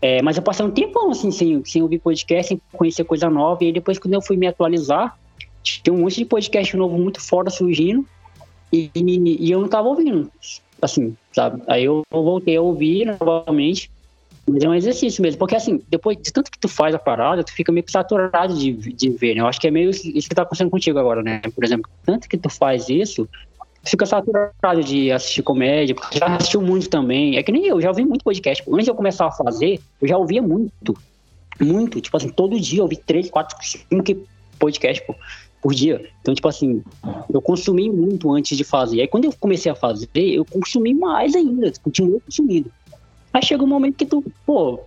É, 0.00 0.22
mas 0.22 0.36
eu 0.36 0.42
passei 0.42 0.64
um 0.64 0.70
tempão 0.70 1.10
assim, 1.10 1.30
sem, 1.30 1.64
sem 1.64 1.82
ouvir 1.82 1.98
podcast, 1.98 2.48
sem 2.48 2.60
conhecer 2.72 3.04
coisa 3.04 3.28
nova, 3.28 3.62
e 3.62 3.66
aí 3.66 3.72
depois 3.72 3.98
quando 3.98 4.14
eu 4.14 4.22
fui 4.22 4.36
me 4.36 4.46
atualizar, 4.46 5.18
tinha 5.62 5.92
um 5.92 5.98
monte 5.98 6.16
de 6.16 6.24
podcast 6.24 6.76
novo 6.76 6.96
muito 6.96 7.20
fora 7.20 7.50
surgindo, 7.50 8.06
e, 8.72 8.90
e, 8.94 9.46
e 9.46 9.50
eu 9.50 9.60
não 9.60 9.68
tava 9.68 9.88
ouvindo, 9.88 10.30
assim, 10.80 11.16
sabe? 11.32 11.62
Aí 11.66 11.84
eu 11.84 12.02
voltei 12.10 12.56
a 12.56 12.62
ouvir 12.62 13.16
novamente, 13.20 13.90
mas 14.46 14.62
é 14.62 14.68
um 14.68 14.74
exercício 14.74 15.20
mesmo, 15.20 15.38
porque 15.38 15.56
assim, 15.56 15.82
depois 15.88 16.16
de 16.16 16.32
tanto 16.32 16.50
que 16.50 16.58
tu 16.58 16.68
faz 16.68 16.94
a 16.94 16.98
parada, 16.98 17.42
tu 17.42 17.52
fica 17.52 17.72
meio 17.72 17.84
saturado 17.88 18.56
de, 18.56 18.72
de 18.72 19.10
ver, 19.10 19.34
né? 19.34 19.40
Eu 19.40 19.46
acho 19.46 19.60
que 19.60 19.66
é 19.66 19.70
meio 19.70 19.90
isso 19.90 20.28
que 20.28 20.34
tá 20.34 20.42
acontecendo 20.42 20.70
contigo 20.70 20.98
agora, 20.98 21.22
né? 21.22 21.40
Por 21.54 21.64
exemplo, 21.64 21.90
tanto 22.04 22.28
que 22.28 22.38
tu 22.38 22.48
faz 22.48 22.88
isso, 22.88 23.28
fica 23.84 24.06
saturado 24.06 24.82
de 24.82 25.10
assistir 25.10 25.42
comédia, 25.42 25.94
porque 25.94 26.18
já 26.18 26.26
assistiu 26.26 26.60
muito 26.60 26.88
também. 26.88 27.36
É 27.36 27.42
que 27.42 27.52
nem 27.52 27.66
eu, 27.66 27.80
já 27.80 27.88
ouvi 27.88 28.04
muito 28.04 28.24
podcast. 28.24 28.62
Antes 28.68 28.84
de 28.84 28.90
eu 28.90 28.94
começar 28.94 29.26
a 29.26 29.32
fazer, 29.32 29.80
eu 30.00 30.08
já 30.08 30.16
ouvia 30.16 30.42
muito. 30.42 30.96
Muito. 31.60 32.00
Tipo 32.00 32.16
assim, 32.16 32.28
todo 32.28 32.58
dia 32.58 32.80
eu 32.80 32.84
ouvi 32.84 32.96
três, 32.96 33.30
quatro, 33.30 33.56
cinco 33.62 34.26
podcast 34.58 35.04
por, 35.06 35.16
por 35.62 35.74
dia. 35.74 36.10
Então, 36.20 36.34
tipo 36.34 36.48
assim, 36.48 36.82
eu 37.32 37.40
consumi 37.40 37.90
muito 37.90 38.32
antes 38.32 38.56
de 38.56 38.64
fazer. 38.64 39.00
Aí 39.00 39.08
quando 39.08 39.24
eu 39.24 39.32
comecei 39.38 39.70
a 39.70 39.74
fazer, 39.74 40.08
eu 40.14 40.44
consumi 40.44 40.94
mais 40.94 41.34
ainda. 41.34 41.72
Continuo 41.82 42.20
consumindo. 42.20 42.70
Aí 43.32 43.42
chega 43.42 43.62
um 43.62 43.68
momento 43.68 43.96
que 43.96 44.06
tu, 44.06 44.24
pô, 44.44 44.80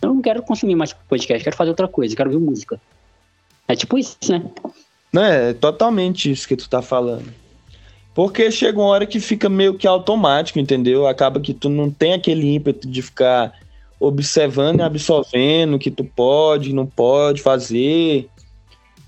eu 0.00 0.14
não 0.14 0.22
quero 0.22 0.42
consumir 0.42 0.74
mais 0.74 0.92
podcast, 0.92 1.42
quero 1.42 1.56
fazer 1.56 1.70
outra 1.70 1.88
coisa, 1.88 2.14
quero 2.14 2.30
ouvir 2.30 2.44
música. 2.44 2.80
É 3.66 3.74
tipo 3.74 3.98
isso, 3.98 4.16
né? 4.28 4.50
Não, 5.12 5.22
é 5.22 5.52
totalmente 5.52 6.30
isso 6.30 6.46
que 6.46 6.56
tu 6.56 6.68
tá 6.68 6.80
falando. 6.80 7.32
Porque 8.18 8.50
chega 8.50 8.80
uma 8.80 8.88
hora 8.88 9.06
que 9.06 9.20
fica 9.20 9.48
meio 9.48 9.74
que 9.74 9.86
automático, 9.86 10.58
entendeu? 10.58 11.06
Acaba 11.06 11.38
que 11.38 11.54
tu 11.54 11.68
não 11.68 11.88
tem 11.88 12.14
aquele 12.14 12.52
ímpeto 12.52 12.88
de 12.88 13.00
ficar 13.00 13.52
observando 14.00 14.80
e 14.80 14.82
absorvendo 14.82 15.74
o 15.74 15.78
que 15.78 15.88
tu 15.88 16.02
pode, 16.02 16.72
não 16.72 16.84
pode 16.84 17.40
fazer. 17.40 18.28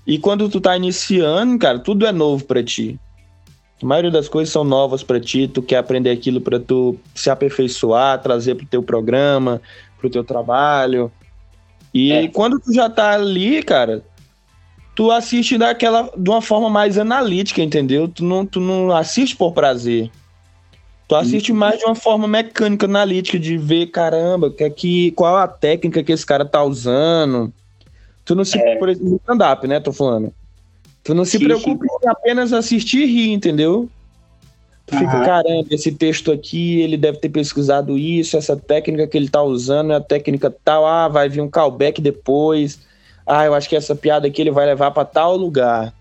E 0.07 0.17
quando 0.17 0.47
tu 0.47 0.61
tá 0.61 0.77
iniciando, 0.77 1.59
cara, 1.59 1.77
tudo 1.77 2.07
é 2.07 2.13
novo 2.13 2.45
para 2.45 2.63
ti. 2.63 2.97
A 3.83 3.85
maioria 3.85 4.11
das 4.11 4.29
coisas 4.29 4.53
são 4.53 4.63
novas 4.63 5.03
para 5.03 5.19
ti, 5.19 5.45
tu 5.45 5.61
quer 5.61 5.79
aprender 5.79 6.11
aquilo 6.11 6.39
para 6.39 6.57
tu 6.57 6.97
se 7.13 7.29
aperfeiçoar, 7.29 8.21
trazer 8.21 8.55
pro 8.55 8.65
teu 8.65 8.81
programa, 8.81 9.61
pro 9.99 10.09
teu 10.09 10.23
trabalho. 10.23 11.11
E 11.93 12.13
é. 12.13 12.27
quando 12.29 12.61
tu 12.61 12.73
já 12.73 12.89
tá 12.89 13.11
ali, 13.11 13.61
cara, 13.61 14.05
tu 15.01 15.09
assiste 15.09 15.57
daquela 15.57 16.11
de 16.15 16.29
uma 16.29 16.43
forma 16.43 16.69
mais 16.69 16.95
analítica, 16.95 17.59
entendeu? 17.59 18.07
Tu 18.07 18.23
não, 18.23 18.45
tu 18.45 18.59
não 18.59 18.95
assiste 18.95 19.35
por 19.35 19.51
prazer. 19.51 20.11
Tu 21.07 21.15
assiste 21.15 21.51
mais 21.51 21.79
de 21.79 21.85
uma 21.85 21.95
forma 21.95 22.27
mecânica, 22.27 22.85
analítica, 22.85 23.39
de 23.39 23.57
ver, 23.57 23.87
caramba, 23.87 24.51
que 24.51 24.63
aqui, 24.63 25.09
qual 25.13 25.37
a 25.37 25.47
técnica 25.47 26.03
que 26.03 26.11
esse 26.11 26.23
cara 26.23 26.45
tá 26.45 26.63
usando. 26.63 27.51
Tu 28.23 28.35
não 28.35 28.45
se. 28.45 28.59
É. 28.59 28.75
Por 28.75 28.89
exemplo, 28.89 29.19
stand-up, 29.23 29.67
né? 29.67 29.79
Tô 29.79 29.91
falando. 29.91 30.31
Tu 31.03 31.15
não 31.15 31.25
se 31.25 31.39
sim, 31.39 31.45
preocupa 31.45 31.83
em 31.83 32.07
apenas 32.07 32.53
assistir 32.53 32.99
e 32.99 33.05
rir, 33.07 33.31
entendeu? 33.31 33.89
Tu 34.85 34.95
fica, 34.99 35.17
uhum. 35.17 35.25
caramba, 35.25 35.67
esse 35.71 35.91
texto 35.93 36.31
aqui, 36.31 36.79
ele 36.79 36.95
deve 36.95 37.17
ter 37.17 37.29
pesquisado 37.29 37.97
isso, 37.97 38.37
essa 38.37 38.55
técnica 38.55 39.07
que 39.07 39.17
ele 39.17 39.29
tá 39.29 39.41
usando 39.41 39.93
é 39.93 39.95
a 39.95 40.01
técnica 40.01 40.55
tal, 40.63 40.85
ah, 40.85 41.07
vai 41.07 41.27
vir 41.27 41.41
um 41.41 41.49
callback 41.49 41.99
depois 41.99 42.90
ah, 43.25 43.45
eu 43.45 43.53
acho 43.53 43.69
que 43.69 43.75
essa 43.75 43.95
piada 43.95 44.27
aqui 44.27 44.41
ele 44.41 44.51
vai 44.51 44.65
levar 44.65 44.91
para 44.91 45.05
tal 45.05 45.35
lugar. 45.35 45.93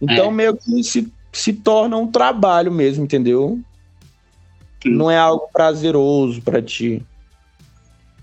Então, 0.00 0.26
é. 0.26 0.30
meio 0.30 0.56
que 0.56 0.82
se, 0.82 1.12
se 1.32 1.52
torna 1.52 1.96
um 1.96 2.06
trabalho 2.06 2.70
mesmo, 2.72 3.04
entendeu? 3.04 3.58
Sim. 4.82 4.90
Não 4.90 5.10
é 5.10 5.16
algo 5.16 5.48
prazeroso 5.52 6.42
para 6.42 6.62
ti. 6.62 7.02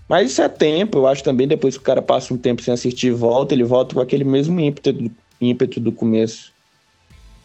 Mas 0.08 0.30
isso 0.30 0.42
é 0.42 0.48
tempo, 0.48 0.98
eu 0.98 1.06
acho 1.06 1.24
também, 1.24 1.48
depois 1.48 1.76
que 1.76 1.82
o 1.82 1.86
cara 1.86 2.02
passa 2.02 2.34
um 2.34 2.36
tempo 2.36 2.62
sem 2.62 2.74
assistir 2.74 3.08
e 3.08 3.12
volta, 3.12 3.54
ele 3.54 3.64
volta 3.64 3.94
com 3.94 4.00
aquele 4.00 4.24
mesmo 4.24 4.60
ímpeto 4.60 4.92
do, 4.92 5.10
ímpeto 5.40 5.80
do 5.80 5.90
começo. 5.90 6.52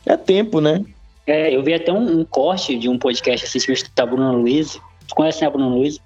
É 0.05 0.17
tempo, 0.17 0.59
né? 0.59 0.83
É, 1.25 1.55
eu 1.55 1.63
vi 1.63 1.73
até 1.73 1.91
um, 1.91 2.19
um 2.19 2.25
corte 2.25 2.77
de 2.77 2.89
um 2.89 2.97
podcast 2.97 3.45
assistindo 3.45 3.89
da 3.95 4.05
Bruna 4.05 4.31
Luiz. 4.31 4.79
Tu 5.07 5.15
conhece 5.15 5.45
a 5.45 5.49
Bruna 5.49 5.67
Luiz? 5.67 5.99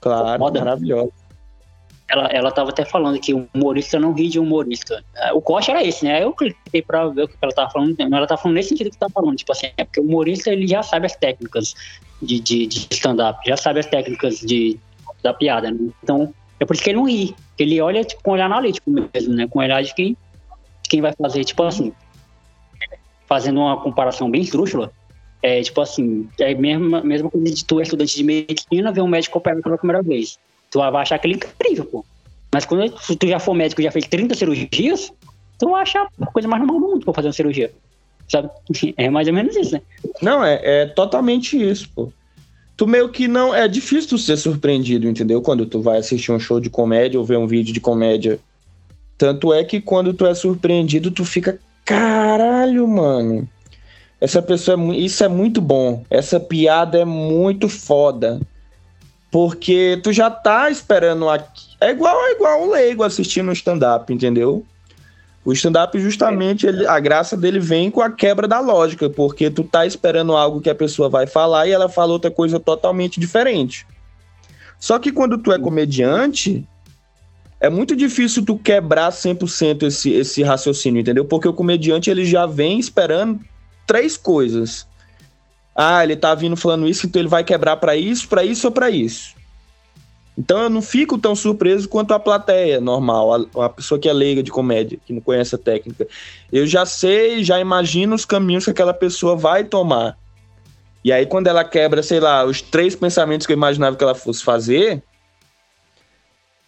Claro, 0.00 0.42
maravilhosa 0.52 1.21
ela, 2.12 2.26
ela 2.26 2.52
tava 2.52 2.68
até 2.68 2.84
falando 2.84 3.18
que 3.18 3.32
o 3.32 3.48
humorista 3.54 3.98
não 3.98 4.12
ri 4.12 4.28
de 4.28 4.38
humorista. 4.38 5.02
O 5.32 5.40
corte 5.40 5.70
era 5.70 5.82
esse, 5.82 6.04
né? 6.04 6.22
Eu 6.22 6.32
cliquei 6.32 6.82
pra 6.82 7.08
ver 7.08 7.22
o 7.22 7.28
que 7.28 7.34
ela 7.40 7.52
tava 7.52 7.70
falando, 7.70 7.98
ela 7.98 8.26
tava 8.26 8.40
falando 8.40 8.56
nesse 8.56 8.68
sentido 8.68 8.90
que 8.90 8.98
tá 8.98 9.08
falando, 9.08 9.34
tipo 9.34 9.50
assim, 9.50 9.68
é 9.78 9.84
porque 9.84 9.98
o 9.98 10.02
humorista 10.02 10.50
ele 10.50 10.66
já 10.66 10.82
sabe 10.82 11.06
as 11.06 11.16
técnicas 11.16 11.74
de, 12.20 12.38
de, 12.38 12.66
de 12.66 12.86
stand-up, 12.90 13.40
já 13.46 13.56
sabe 13.56 13.80
as 13.80 13.86
técnicas 13.86 14.40
de, 14.40 14.78
da 15.22 15.32
piada, 15.32 15.70
né? 15.70 15.78
Então, 16.02 16.34
é 16.60 16.66
por 16.66 16.74
isso 16.74 16.84
que 16.84 16.90
ele 16.90 16.98
não 16.98 17.08
ri. 17.08 17.34
Ele 17.58 17.80
olha 17.80 18.04
tipo, 18.04 18.22
com 18.22 18.32
olhar 18.32 18.44
analítico 18.44 18.90
mesmo, 18.90 19.34
né? 19.34 19.48
Com 19.48 19.60
olhar 19.60 19.82
de 19.82 19.94
quem, 19.94 20.14
quem 20.82 21.00
vai 21.00 21.14
fazer, 21.14 21.44
tipo 21.44 21.62
assim, 21.62 21.94
fazendo 23.26 23.60
uma 23.60 23.80
comparação 23.80 24.30
bem 24.30 24.42
esdrúxula, 24.42 24.92
é 25.42 25.62
tipo 25.62 25.80
assim, 25.80 26.28
é 26.38 26.52
a 26.52 26.58
mesma, 26.58 27.00
mesma 27.02 27.30
coisa 27.30 27.50
de 27.50 27.64
tu 27.64 27.80
é 27.80 27.84
estudante 27.84 28.14
de 28.14 28.22
medicina, 28.22 28.92
ver 28.92 29.00
um 29.00 29.08
médico 29.08 29.38
operar 29.38 29.62
pela 29.62 29.78
primeira 29.78 30.02
vez 30.02 30.38
tu 30.72 30.78
vai 30.78 31.02
achar 31.02 31.16
aquele 31.16 31.34
incrível, 31.34 31.84
pô. 31.84 32.04
Mas 32.52 32.64
quando 32.64 32.90
tu 32.90 33.28
já 33.28 33.38
for 33.38 33.54
médico 33.54 33.80
e 33.80 33.84
já 33.84 33.92
fez 33.92 34.06
30 34.06 34.34
cirurgias, 34.34 35.12
tu 35.58 35.70
vai 35.70 35.82
achar 35.82 36.08
a 36.20 36.26
coisa 36.26 36.48
mais 36.48 36.62
normal 36.62 36.80
do 36.80 36.88
mundo 36.88 37.04
pra 37.04 37.14
fazer 37.14 37.28
uma 37.28 37.34
cirurgia. 37.34 37.70
Sabe? 38.28 38.50
É 38.96 39.08
mais 39.10 39.28
ou 39.28 39.34
menos 39.34 39.54
isso, 39.54 39.74
né? 39.74 39.82
Não, 40.20 40.44
é, 40.44 40.60
é 40.62 40.86
totalmente 40.86 41.56
isso, 41.56 41.88
pô. 41.94 42.12
Tu 42.76 42.86
meio 42.86 43.10
que 43.10 43.28
não. 43.28 43.54
É 43.54 43.68
difícil 43.68 44.10
tu 44.10 44.18
ser 44.18 44.36
surpreendido, 44.36 45.06
entendeu? 45.06 45.42
Quando 45.42 45.66
tu 45.66 45.80
vai 45.80 45.98
assistir 45.98 46.32
um 46.32 46.40
show 46.40 46.58
de 46.58 46.70
comédia 46.70 47.20
ou 47.20 47.24
ver 47.24 47.36
um 47.36 47.46
vídeo 47.46 47.72
de 47.72 47.80
comédia. 47.80 48.40
Tanto 49.18 49.52
é 49.52 49.62
que 49.62 49.80
quando 49.80 50.14
tu 50.14 50.26
é 50.26 50.34
surpreendido, 50.34 51.10
tu 51.10 51.24
fica. 51.24 51.60
Caralho, 51.84 52.88
mano. 52.88 53.46
Essa 54.20 54.40
pessoa 54.40 54.80
é. 54.80 54.96
Isso 54.96 55.22
é 55.22 55.28
muito 55.28 55.60
bom. 55.60 56.02
Essa 56.08 56.40
piada 56.40 56.98
é 56.98 57.04
muito 57.04 57.68
foda. 57.68 58.40
Porque 59.32 59.98
tu 60.02 60.12
já 60.12 60.30
tá 60.30 60.70
esperando 60.70 61.28
aqui. 61.28 61.72
É 61.80 61.90
igual, 61.90 62.14
é 62.26 62.32
igual 62.32 62.62
um 62.62 62.70
leigo 62.70 63.02
assistindo 63.02 63.48
um 63.48 63.52
stand-up, 63.52 64.12
entendeu? 64.12 64.64
O 65.42 65.52
stand-up, 65.52 65.98
justamente, 65.98 66.66
ele, 66.66 66.86
a 66.86 67.00
graça 67.00 67.36
dele 67.36 67.58
vem 67.58 67.90
com 67.90 68.02
a 68.02 68.10
quebra 68.10 68.46
da 68.46 68.60
lógica, 68.60 69.08
porque 69.08 69.50
tu 69.50 69.64
tá 69.64 69.86
esperando 69.86 70.36
algo 70.36 70.60
que 70.60 70.70
a 70.70 70.74
pessoa 70.74 71.08
vai 71.08 71.26
falar 71.26 71.66
e 71.66 71.72
ela 71.72 71.88
fala 71.88 72.12
outra 72.12 72.30
coisa 72.30 72.60
totalmente 72.60 73.18
diferente. 73.18 73.86
Só 74.78 74.98
que 74.98 75.10
quando 75.10 75.38
tu 75.38 75.50
é 75.50 75.58
comediante, 75.58 76.68
é 77.58 77.70
muito 77.70 77.96
difícil 77.96 78.44
tu 78.44 78.58
quebrar 78.58 79.10
100% 79.10 79.84
esse, 79.84 80.12
esse 80.12 80.42
raciocínio, 80.42 81.00
entendeu? 81.00 81.24
Porque 81.24 81.48
o 81.48 81.54
comediante, 81.54 82.10
ele 82.10 82.26
já 82.26 82.44
vem 82.44 82.78
esperando 82.78 83.40
três 83.86 84.16
coisas. 84.16 84.86
Ah, 85.84 86.04
ele 86.04 86.14
tá 86.14 86.32
vindo 86.32 86.56
falando 86.56 86.88
isso, 86.88 87.06
então 87.06 87.20
ele 87.20 87.28
vai 87.28 87.42
quebrar 87.42 87.76
para 87.76 87.96
isso, 87.96 88.28
para 88.28 88.44
isso 88.44 88.68
ou 88.68 88.72
para 88.72 88.88
isso. 88.88 89.34
Então 90.38 90.62
eu 90.62 90.70
não 90.70 90.80
fico 90.80 91.18
tão 91.18 91.34
surpreso 91.34 91.88
quanto 91.88 92.14
a 92.14 92.20
plateia 92.20 92.80
normal, 92.80 93.34
a, 93.34 93.64
a, 93.66 93.68
pessoa 93.68 93.98
que 93.98 94.08
é 94.08 94.12
leiga 94.12 94.44
de 94.44 94.50
comédia, 94.52 94.96
que 95.04 95.12
não 95.12 95.20
conhece 95.20 95.56
a 95.56 95.58
técnica. 95.58 96.06
Eu 96.52 96.68
já 96.68 96.86
sei, 96.86 97.42
já 97.42 97.58
imagino 97.58 98.14
os 98.14 98.24
caminhos 98.24 98.64
que 98.64 98.70
aquela 98.70 98.94
pessoa 98.94 99.34
vai 99.34 99.64
tomar. 99.64 100.16
E 101.04 101.12
aí 101.12 101.26
quando 101.26 101.48
ela 101.48 101.64
quebra, 101.64 102.00
sei 102.00 102.20
lá, 102.20 102.44
os 102.44 102.62
três 102.62 102.94
pensamentos 102.94 103.44
que 103.44 103.52
eu 103.52 103.56
imaginava 103.56 103.96
que 103.96 104.04
ela 104.04 104.14
fosse 104.14 104.44
fazer, 104.44 105.02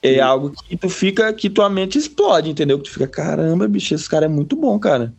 é 0.03 0.15
Sim. 0.15 0.21
algo 0.21 0.51
que 0.51 0.77
tu 0.77 0.89
fica, 0.89 1.33
que 1.33 1.49
tua 1.49 1.71
mente 1.71 1.97
explode, 1.99 2.51
entendeu? 2.51 2.79
Que 2.79 2.85
tu 2.85 2.91
fica, 2.91 3.07
caramba, 3.07 3.69
bicho, 3.69 3.95
esse 3.95 4.09
cara 4.09 4.27
é 4.27 4.29
muito 4.29 4.57
bom, 4.57 4.77
cara. 4.77 5.15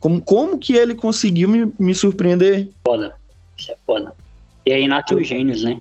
Como, 0.00 0.20
como 0.20 0.58
que 0.58 0.74
ele 0.74 0.94
conseguiu 0.94 1.48
me, 1.48 1.72
me 1.78 1.94
surpreender? 1.94 2.68
Foda. 2.84 3.14
Isso 3.56 3.72
é 3.72 3.76
foda. 3.86 4.12
E 4.64 4.72
aí 4.72 4.86
nasce 4.86 5.14
os 5.14 5.26
gênios, 5.26 5.62
né? 5.62 5.78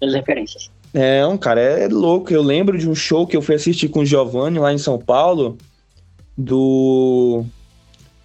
Das 0.00 0.14
referências. 0.14 0.70
É, 0.94 1.26
um 1.26 1.36
cara 1.36 1.60
é 1.60 1.88
louco. 1.88 2.32
Eu 2.32 2.42
lembro 2.42 2.78
de 2.78 2.88
um 2.88 2.94
show 2.94 3.26
que 3.26 3.36
eu 3.36 3.42
fui 3.42 3.54
assistir 3.54 3.88
com 3.88 4.00
o 4.00 4.06
Giovanni 4.06 4.58
lá 4.58 4.72
em 4.72 4.78
São 4.78 4.98
Paulo, 4.98 5.58
do. 6.36 7.44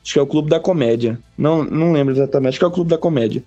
Acho 0.03 0.13
que 0.13 0.19
é 0.19 0.21
o 0.21 0.27
Clube 0.27 0.49
da 0.49 0.59
Comédia. 0.59 1.19
Não, 1.37 1.63
não 1.63 1.91
lembro 1.91 2.13
exatamente, 2.13 2.49
acho 2.49 2.59
que 2.59 2.65
é 2.65 2.67
o 2.67 2.71
Clube 2.71 2.89
da 2.89 2.97
Comédia. 2.97 3.43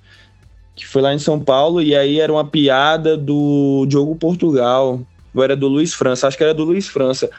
Que 0.75 0.87
foi 0.87 1.03
lá 1.03 1.15
em 1.15 1.19
São 1.19 1.39
Paulo, 1.39 1.81
e 1.81 1.95
aí 1.95 2.21
era 2.21 2.33
uma 2.33 2.45
piada 2.45 3.17
do 3.17 3.87
Diogo 3.89 4.17
Portugal. 4.17 5.01
Ou 5.35 5.43
era 5.43 5.57
do 5.57 5.69
Luiz 5.69 5.95
França, 5.95 6.29
acho 6.29 6.37
que 6.37 6.45
era 6.45 6.55
do 6.55 6.65
Luiz 6.65 6.89
França. 6.89 7.31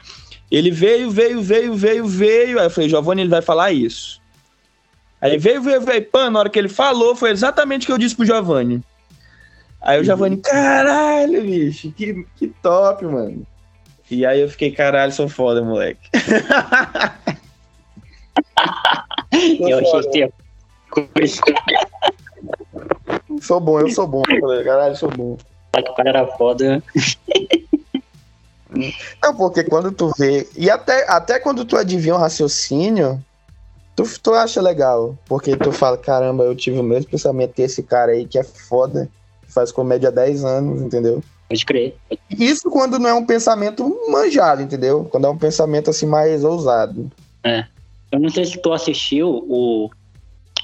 Ele 0.52 0.70
veio, 0.70 1.10
veio, 1.10 1.42
veio, 1.42 1.74
veio, 1.74 2.06
veio. 2.06 2.60
Aí 2.60 2.66
eu 2.66 2.70
falei, 2.70 2.90
Giovanni, 2.90 3.22
ele 3.22 3.30
vai 3.30 3.42
falar 3.42 3.72
isso. 3.72 4.22
Aí 5.26 5.38
veio, 5.40 5.60
veio, 5.60 5.82
veio, 5.82 6.06
pã, 6.06 6.30
na 6.30 6.38
hora 6.38 6.52
que 6.52 6.60
ele 6.60 6.70
falou, 6.70 7.16
foi 7.16 7.32
exatamente 7.32 7.86
o 7.86 7.88
que 7.88 7.94
eu 7.94 7.98
disse 7.98 8.16
pro 8.16 8.24
Giovanni. 8.24 8.80
Aí 9.82 9.98
o 9.98 10.02
uhum. 10.02 10.06
Giovanni, 10.06 10.38
caralho, 10.38 11.42
bicho, 11.42 11.92
que, 11.94 12.24
que 12.36 12.46
top, 12.62 13.04
mano. 13.06 13.42
E 14.12 14.24
aí 14.24 14.40
eu 14.40 14.48
fiquei, 14.48 14.70
caralho, 14.70 15.12
sou 15.12 15.28
foda, 15.28 15.64
moleque. 15.64 16.08
eu 19.62 19.80
achei 19.80 20.04
que 20.12 20.32
Sou 23.42 23.60
bom, 23.60 23.80
eu 23.80 23.90
sou 23.90 24.06
bom. 24.06 24.22
Caralho, 24.64 24.96
sou 24.96 25.10
bom. 25.10 25.40
Fala 25.72 25.86
que 25.86 25.92
o 25.92 25.96
cara 25.96 26.10
era 26.10 26.28
foda. 26.38 26.84
Não, 29.24 29.36
porque 29.36 29.64
quando 29.64 29.92
tu 29.92 30.12
vê. 30.20 30.48
E 30.56 30.70
até, 30.70 31.10
até 31.10 31.40
quando 31.40 31.66
tu 31.66 31.76
adivinha 31.76 32.14
o 32.14 32.20
raciocínio, 32.20 33.20
tu, 33.96 34.04
tu 34.22 34.34
acha 34.34 34.62
legal. 34.62 35.18
Porque 35.26 35.56
tu 35.56 35.72
fala, 35.72 35.98
caramba, 35.98 36.44
eu 36.44 36.56
tive 36.56 36.80
o 36.80 36.84
mesmo 36.84 37.10
pensamento 37.10 37.56
desse 37.56 37.82
cara 37.82 38.12
aí 38.12 38.26
que 38.26 38.38
é 38.38 38.44
foda, 38.44 39.10
que 39.46 39.52
faz 39.52 39.72
comédia 39.72 40.10
há 40.10 40.12
10 40.12 40.44
anos, 40.44 40.82
entendeu? 40.82 41.24
Pode 41.48 41.66
crer. 41.66 41.96
Isso 42.30 42.70
quando 42.70 42.98
não 42.98 43.10
é 43.10 43.14
um 43.14 43.26
pensamento 43.26 43.88
manjado, 44.10 44.62
entendeu? 44.62 45.06
Quando 45.06 45.28
é 45.28 45.30
um 45.30 45.38
pensamento 45.38 45.90
assim 45.90 46.06
mais 46.06 46.44
ousado. 46.44 47.12
É. 47.44 47.66
Eu 48.12 48.20
não 48.20 48.30
sei 48.30 48.46
se 48.46 48.58
tu 48.58 48.74
assistiu 48.74 49.46
o, 49.48 49.90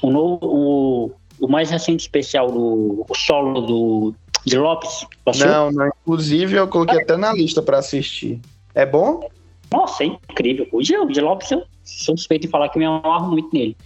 o, 0.02 0.10
novo, 0.10 0.38
o, 0.42 1.10
o 1.40 1.48
mais 1.48 1.70
recente 1.70 2.00
especial 2.00 2.50
do 2.50 3.04
o 3.08 3.14
solo 3.14 3.60
do 3.60 4.14
de 4.44 4.58
Lopes. 4.58 5.06
Passou? 5.24 5.46
Não, 5.46 5.70
não. 5.70 5.86
Inclusive 6.02 6.56
eu 6.56 6.66
coloquei 6.66 7.00
até 7.00 7.16
na 7.16 7.32
lista 7.32 7.62
para 7.62 7.78
assistir. 7.78 8.40
É 8.74 8.84
bom? 8.84 9.28
Nossa, 9.70 10.02
é 10.02 10.06
incrível. 10.06 10.66
O 10.72 10.82
de 10.82 11.20
Lopes 11.20 11.50
eu 11.50 11.62
sou 11.84 12.16
suspeito 12.16 12.46
de 12.46 12.48
falar 12.48 12.68
que 12.68 12.78
me 12.78 12.84
amarro 12.84 13.30
muito 13.30 13.48
nele. 13.52 13.76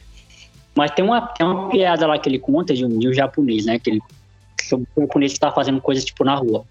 Mas 0.74 0.90
tem 0.90 1.04
uma, 1.04 1.22
tem 1.22 1.46
uma 1.46 1.68
piada 1.70 2.06
lá 2.06 2.18
que 2.18 2.28
ele 2.28 2.38
conta 2.38 2.74
de 2.74 2.84
um, 2.84 2.98
de 2.98 3.08
um 3.08 3.12
japonês, 3.12 3.64
né? 3.64 3.78
Que 3.78 3.90
ele, 3.90 4.00
sobre 4.62 4.86
um 4.96 5.02
japonês 5.02 5.32
que 5.32 5.40
tá 5.40 5.50
fazendo 5.50 5.80
coisas 5.80 6.04
tipo 6.04 6.22
na 6.22 6.34
rua. 6.34 6.64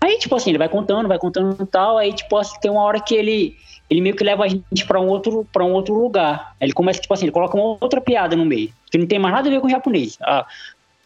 Aí, 0.00 0.18
tipo 0.18 0.34
assim, 0.34 0.50
ele 0.50 0.58
vai 0.58 0.68
contando, 0.68 1.08
vai 1.08 1.18
contando 1.18 1.62
e 1.62 1.66
tal, 1.66 1.96
aí, 1.96 2.12
tipo 2.12 2.36
assim, 2.36 2.58
tem 2.60 2.70
uma 2.70 2.82
hora 2.82 3.00
que 3.00 3.14
ele, 3.14 3.54
ele 3.88 4.00
meio 4.00 4.16
que 4.16 4.24
leva 4.24 4.44
a 4.44 4.48
gente 4.48 4.84
para 4.84 5.00
um 5.00 5.06
outro 5.06 5.46
para 5.52 5.64
um 5.64 5.72
outro 5.72 5.94
lugar. 5.94 6.56
Ele 6.60 6.72
começa, 6.72 7.00
tipo 7.00 7.14
assim, 7.14 7.24
ele 7.24 7.32
coloca 7.32 7.56
uma 7.56 7.76
outra 7.80 8.00
piada 8.00 8.34
no 8.34 8.44
meio, 8.44 8.72
que 8.90 8.98
não 8.98 9.06
tem 9.06 9.18
mais 9.18 9.34
nada 9.34 9.48
a 9.48 9.50
ver 9.50 9.60
com 9.60 9.68
o 9.68 9.70
japonês. 9.70 10.18
A, 10.20 10.46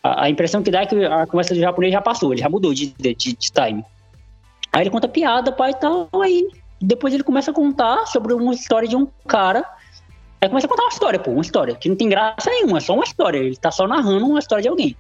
a, 0.03 0.25
a 0.25 0.31
impressão 0.31 0.63
que 0.63 0.71
dá 0.71 0.83
é 0.83 0.87
que 0.87 1.05
a 1.05 1.27
conversa 1.27 1.55
do 1.55 1.61
japonês 1.61 1.93
já 1.93 2.01
passou, 2.01 2.33
ele 2.33 2.41
já 2.41 2.49
mudou 2.49 2.73
de, 2.73 2.87
de, 2.99 3.15
de 3.15 3.35
time. 3.35 3.85
Aí 4.73 4.83
ele 4.83 4.91
conta 4.91 5.09
piada, 5.09 5.53
pai 5.53 5.73
e 5.73 5.75
tal, 5.75 6.09
aí 6.23 6.49
depois 6.81 7.15
ele 7.15 7.23
começa 7.23 7.51
a 7.51 7.55
contar 7.55 8.07
sobre 8.07 8.33
uma 8.33 8.55
história 8.55 8.89
de 8.89 8.97
um 8.97 9.07
cara. 9.27 9.65
Aí 10.41 10.49
começa 10.49 10.67
a 10.67 10.71
contar 10.71 10.83
uma 10.83 10.93
história, 10.93 11.19
pô, 11.19 11.31
uma 11.31 11.43
história, 11.43 11.75
que 11.75 11.89
não 11.89 11.97
tem 11.97 12.09
graça 12.09 12.51
nenhuma, 12.51 12.79
é 12.79 12.81
só 12.81 12.95
uma 12.95 13.05
história. 13.05 13.39
Ele 13.39 13.57
tá 13.57 13.71
só 13.71 13.87
narrando 13.87 14.27
uma 14.27 14.39
história 14.39 14.63
de 14.63 14.69
alguém. 14.69 14.97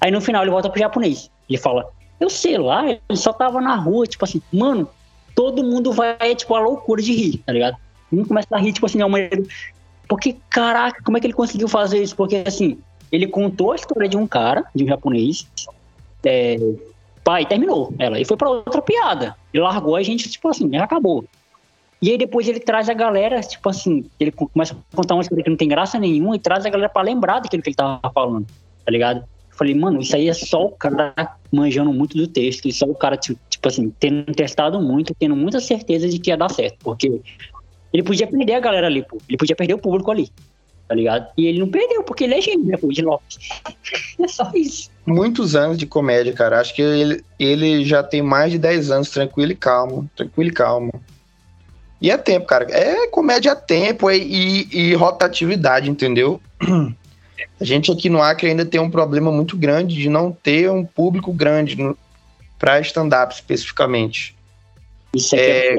Aí 0.00 0.10
no 0.10 0.20
final 0.20 0.42
ele 0.42 0.50
volta 0.50 0.68
pro 0.68 0.78
japonês. 0.78 1.30
Ele 1.48 1.58
fala: 1.58 1.90
eu 2.20 2.30
sei 2.30 2.58
lá, 2.58 2.86
ele 2.88 3.00
só 3.14 3.32
tava 3.32 3.60
na 3.60 3.74
rua, 3.74 4.06
tipo 4.06 4.24
assim, 4.24 4.40
mano, 4.52 4.88
todo 5.34 5.64
mundo 5.64 5.92
vai, 5.92 6.34
tipo, 6.34 6.54
a 6.54 6.60
loucura 6.60 7.02
de 7.02 7.12
rir, 7.12 7.38
tá 7.38 7.52
ligado? 7.52 7.76
Um 8.12 8.24
começa 8.24 8.48
a 8.52 8.58
rir, 8.58 8.72
tipo 8.72 8.86
assim, 8.86 9.00
é 9.00 9.06
uma... 9.06 9.18
Porque, 10.08 10.36
caraca, 10.48 11.02
como 11.02 11.16
é 11.16 11.20
que 11.20 11.26
ele 11.26 11.34
conseguiu 11.34 11.66
fazer 11.66 12.02
isso? 12.02 12.14
Porque, 12.14 12.44
assim, 12.46 12.78
ele 13.10 13.26
contou 13.26 13.72
a 13.72 13.76
história 13.76 14.08
de 14.08 14.16
um 14.16 14.26
cara, 14.26 14.64
de 14.74 14.84
um 14.84 14.86
japonês, 14.86 15.48
é, 16.24 16.56
pai, 17.24 17.46
terminou 17.46 17.92
ela, 17.98 18.20
e 18.20 18.24
foi 18.24 18.36
pra 18.36 18.50
outra 18.50 18.82
piada. 18.82 19.34
Ele 19.52 19.62
largou 19.62 19.96
a 19.96 20.02
gente, 20.02 20.28
tipo 20.28 20.48
assim, 20.48 20.70
já 20.70 20.84
acabou. 20.84 21.24
E 22.02 22.10
aí 22.10 22.18
depois 22.18 22.46
ele 22.46 22.60
traz 22.60 22.88
a 22.90 22.94
galera, 22.94 23.40
tipo 23.40 23.66
assim, 23.68 24.04
ele 24.20 24.30
começa 24.30 24.74
a 24.74 24.96
contar 24.96 25.14
uma 25.14 25.22
história 25.22 25.42
que 25.42 25.50
não 25.50 25.56
tem 25.56 25.68
graça 25.68 25.98
nenhuma 25.98 26.36
e 26.36 26.38
traz 26.38 26.66
a 26.66 26.70
galera 26.70 26.88
para 26.88 27.02
lembrar 27.02 27.40
daquilo 27.40 27.62
que 27.62 27.70
ele 27.70 27.76
tava 27.76 28.12
falando, 28.12 28.46
tá 28.84 28.92
ligado? 28.92 29.24
Falei, 29.56 29.74
mano, 29.74 30.00
isso 30.00 30.14
aí 30.14 30.28
é 30.28 30.34
só 30.34 30.66
o 30.66 30.70
cara 30.70 31.14
manjando 31.50 31.92
muito 31.92 32.16
do 32.16 32.26
texto, 32.26 32.66
e 32.66 32.72
só 32.72 32.86
o 32.86 32.94
cara, 32.94 33.16
tipo, 33.16 33.40
tipo 33.48 33.68
assim, 33.68 33.88
tendo 34.00 34.34
testado 34.34 34.82
muito, 34.82 35.14
tendo 35.14 35.36
muita 35.36 35.60
certeza 35.60 36.08
de 36.08 36.18
que 36.18 36.30
ia 36.30 36.36
dar 36.36 36.50
certo. 36.50 36.76
Porque 36.82 37.20
ele 37.92 38.02
podia 38.02 38.26
perder 38.26 38.54
a 38.54 38.60
galera 38.60 38.88
ali, 38.88 39.02
pô. 39.02 39.16
Ele 39.28 39.38
podia 39.38 39.54
perder 39.54 39.74
o 39.74 39.78
público 39.78 40.10
ali, 40.10 40.28
tá 40.88 40.94
ligado? 40.94 41.28
E 41.36 41.46
ele 41.46 41.58
não 41.58 41.68
perdeu, 41.68 42.02
porque 42.02 42.24
ele 42.24 42.34
é 42.34 42.40
gênio, 42.40 42.66
né, 42.66 42.76
pô, 42.76 42.88
de 42.88 43.02
Lopes. 43.02 43.38
é 44.18 44.28
só 44.28 44.50
isso. 44.54 44.90
Muitos 45.06 45.54
anos 45.56 45.78
de 45.78 45.86
comédia, 45.86 46.32
cara. 46.32 46.60
Acho 46.60 46.74
que 46.74 46.82
ele, 46.82 47.24
ele 47.38 47.84
já 47.84 48.02
tem 48.02 48.22
mais 48.22 48.52
de 48.52 48.58
10 48.58 48.90
anos 48.90 49.10
tranquilo 49.10 49.52
e 49.52 49.56
calmo. 49.56 50.08
Tranquilo 50.16 50.50
e 50.50 50.52
calmo. 50.52 50.92
E 52.00 52.10
é 52.10 52.18
tempo, 52.18 52.46
cara. 52.46 52.66
É 52.70 53.06
comédia 53.08 53.52
a 53.52 53.56
tempo 53.56 54.10
e, 54.10 54.18
e, 54.18 54.90
e 54.90 54.94
rotatividade, 54.94 55.90
entendeu? 55.90 56.40
A 57.60 57.64
gente 57.64 57.90
aqui 57.90 58.08
no 58.08 58.22
Acre 58.22 58.48
ainda 58.48 58.64
tem 58.64 58.80
um 58.80 58.90
problema 58.90 59.30
muito 59.30 59.56
grande 59.56 59.94
de 59.96 60.08
não 60.08 60.32
ter 60.32 60.70
um 60.70 60.84
público 60.84 61.32
grande 61.32 61.76
para 62.58 62.80
stand-up 62.80 63.34
especificamente. 63.34 64.36
Isso 65.14 65.34
é, 65.36 65.68
é 65.68 65.76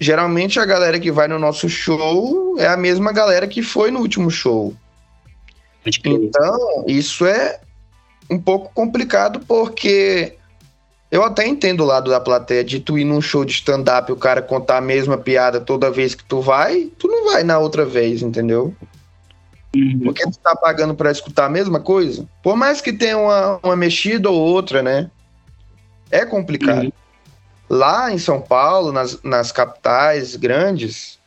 Geralmente 0.00 0.60
a 0.60 0.64
galera 0.64 0.98
que 1.00 1.10
vai 1.10 1.26
no 1.26 1.38
nosso 1.38 1.68
show 1.68 2.56
é 2.58 2.66
a 2.66 2.76
mesma 2.76 3.12
galera 3.12 3.48
que 3.48 3.62
foi 3.62 3.90
no 3.90 4.00
último 4.00 4.30
show. 4.30 4.74
Então, 6.04 6.84
isso 6.86 7.26
é 7.26 7.60
um 8.30 8.38
pouco 8.38 8.70
complicado 8.74 9.40
porque 9.40 10.34
eu 11.10 11.24
até 11.24 11.46
entendo 11.46 11.82
o 11.82 11.86
lado 11.86 12.10
da 12.10 12.20
plateia 12.20 12.62
de 12.62 12.78
tu 12.78 12.98
ir 12.98 13.04
num 13.04 13.20
show 13.20 13.44
de 13.44 13.52
stand-up 13.52 14.10
e 14.10 14.12
o 14.12 14.16
cara 14.16 14.42
contar 14.42 14.76
a 14.76 14.82
mesma 14.82 15.16
piada 15.16 15.60
toda 15.60 15.90
vez 15.90 16.14
que 16.14 16.24
tu 16.24 16.40
vai, 16.40 16.90
tu 16.98 17.08
não 17.08 17.32
vai 17.32 17.42
na 17.42 17.58
outra 17.58 17.84
vez, 17.84 18.22
entendeu? 18.22 18.74
Uhum. 19.74 20.00
Porque 20.04 20.22
tu 20.22 20.38
tá 20.38 20.54
pagando 20.54 20.94
para 20.94 21.10
escutar 21.10 21.46
a 21.46 21.50
mesma 21.50 21.80
coisa. 21.80 22.28
Por 22.42 22.56
mais 22.56 22.80
que 22.80 22.92
tenha 22.92 23.18
uma, 23.18 23.58
uma 23.62 23.76
mexida 23.76 24.30
ou 24.30 24.38
outra, 24.38 24.82
né? 24.82 25.10
É 26.10 26.24
complicado. 26.24 26.84
Uhum. 26.84 26.92
Lá 27.68 28.12
em 28.12 28.18
São 28.18 28.40
Paulo, 28.40 28.92
nas, 28.92 29.22
nas 29.22 29.52
capitais 29.52 30.36
grandes, 30.36 31.18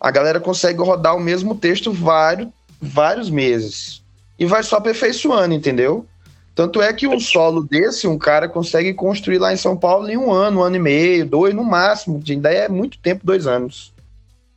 a 0.00 0.10
galera 0.10 0.38
consegue 0.38 0.80
rodar 0.80 1.16
o 1.16 1.20
mesmo 1.20 1.54
texto 1.54 1.92
vários, 1.92 2.48
vários 2.80 3.30
meses. 3.30 4.02
E 4.38 4.44
vai 4.44 4.62
só 4.62 4.76
aperfeiçoando, 4.76 5.54
entendeu? 5.54 6.06
Tanto 6.54 6.80
é 6.80 6.92
que 6.92 7.06
um 7.06 7.20
solo 7.20 7.62
desse, 7.62 8.06
um 8.06 8.16
cara 8.16 8.48
consegue 8.48 8.94
construir 8.94 9.38
lá 9.38 9.52
em 9.52 9.58
São 9.58 9.76
Paulo 9.76 10.08
em 10.08 10.16
um 10.16 10.32
ano, 10.32 10.60
um 10.60 10.62
ano 10.62 10.76
e 10.76 10.78
meio, 10.78 11.26
dois 11.26 11.54
no 11.54 11.64
máximo. 11.64 12.22
Ainda 12.28 12.50
é 12.50 12.68
muito 12.68 12.98
tempo, 12.98 13.24
dois 13.24 13.46
anos. 13.46 13.92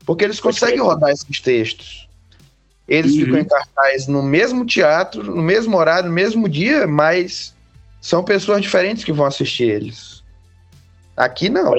Porque 0.06 0.24
eles 0.24 0.40
conseguem 0.40 0.80
rodar 0.80 1.12
esses 1.12 1.40
textos. 1.42 2.08
Eles 2.88 3.14
uhum. 3.14 3.20
ficam 3.20 3.40
em 3.40 3.46
cartaz 3.46 4.08
no 4.08 4.24
mesmo 4.24 4.66
teatro, 4.66 5.24
no 5.24 5.42
mesmo 5.42 5.78
horário, 5.78 6.10
no 6.10 6.16
mesmo 6.16 6.50
dia, 6.50 6.88
mas 6.88 7.54
são 8.02 8.24
pessoas 8.24 8.62
diferentes 8.62 9.04
que 9.04 9.12
vão 9.12 9.26
assistir 9.26 9.66
eles. 9.66 10.19
Aqui 11.20 11.50
não. 11.50 11.74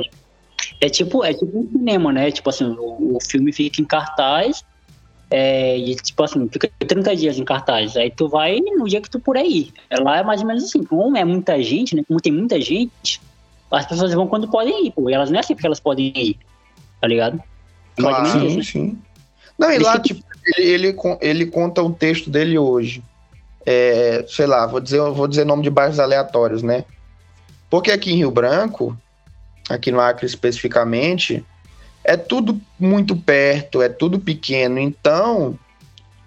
É 0.82 0.88
tipo, 0.90 1.24
é 1.24 1.32
tipo 1.32 1.58
um 1.58 1.66
cinema, 1.70 2.12
né? 2.12 2.30
Tipo 2.30 2.50
assim, 2.50 2.76
o, 2.78 3.16
o 3.16 3.18
filme 3.20 3.52
fica 3.52 3.80
em 3.80 3.84
cartaz 3.86 4.62
é, 5.30 5.78
e 5.78 5.94
tipo 5.96 6.22
assim, 6.22 6.46
fica 6.48 6.70
30 6.78 7.16
dias 7.16 7.38
em 7.38 7.44
cartaz. 7.44 7.96
Aí 7.96 8.10
tu 8.10 8.28
vai 8.28 8.60
no 8.60 8.84
dia 8.86 9.00
que 9.00 9.08
tu 9.08 9.18
por 9.18 9.38
aí. 9.38 9.72
Lá 9.90 10.18
é 10.18 10.22
mais 10.22 10.42
ou 10.42 10.46
menos 10.46 10.64
assim. 10.64 10.84
Como 10.84 11.16
é 11.16 11.24
muita 11.24 11.62
gente, 11.62 11.96
né? 11.96 12.02
Como 12.06 12.20
tem 12.20 12.32
muita 12.32 12.60
gente, 12.60 13.18
as 13.70 13.86
pessoas 13.86 14.12
vão 14.12 14.26
quando 14.26 14.46
podem 14.46 14.86
ir, 14.86 14.90
pô. 14.90 15.08
E 15.08 15.14
elas 15.14 15.30
não 15.30 15.40
é 15.40 15.42
sempre 15.42 15.62
que 15.62 15.66
elas 15.66 15.80
podem 15.80 16.12
ir. 16.14 16.36
Tá 17.00 17.08
ligado? 17.08 17.42
É 17.96 18.02
claro, 18.02 18.26
sim, 18.26 18.62
sim. 18.62 18.98
Não, 19.58 19.72
e 19.72 19.78
lá, 19.78 19.98
tipo, 19.98 20.22
ele, 20.56 20.68
ele, 20.68 20.96
ele 21.22 21.46
conta 21.46 21.82
o 21.82 21.92
texto 21.92 22.28
dele 22.28 22.58
hoje. 22.58 23.02
É, 23.64 24.24
sei 24.28 24.46
lá, 24.46 24.66
vou 24.66 24.80
dizer, 24.80 25.00
vou 25.12 25.28
dizer 25.28 25.46
nome 25.46 25.62
de 25.62 25.70
bairros 25.70 25.98
aleatórios, 25.98 26.62
né? 26.62 26.84
Porque 27.70 27.90
aqui 27.90 28.12
em 28.12 28.16
Rio 28.16 28.30
Branco, 28.30 28.98
aqui 29.70 29.92
no 29.92 30.00
Acre 30.00 30.26
especificamente, 30.26 31.44
é 32.02 32.16
tudo 32.16 32.60
muito 32.78 33.16
perto, 33.16 33.80
é 33.80 33.88
tudo 33.88 34.18
pequeno. 34.18 34.78
Então, 34.78 35.58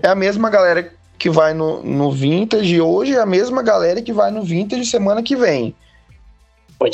é 0.01 0.07
a 0.07 0.15
mesma 0.15 0.49
galera 0.49 0.93
que 1.19 1.29
vai 1.29 1.53
no, 1.53 1.83
no 1.83 2.11
Vintage 2.11 2.79
hoje, 2.79 3.15
é 3.15 3.19
a 3.19 3.25
mesma 3.25 3.61
galera 3.61 4.01
que 4.01 4.13
vai 4.13 4.31
no 4.31 4.43
Vintage 4.43 4.85
semana 4.85 5.21
que 5.21 5.35
vem. 5.35 5.75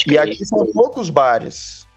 e 0.08 0.18
aqui 0.18 0.46
são 0.46 0.66
poucos 0.72 1.10
bares. 1.10 1.88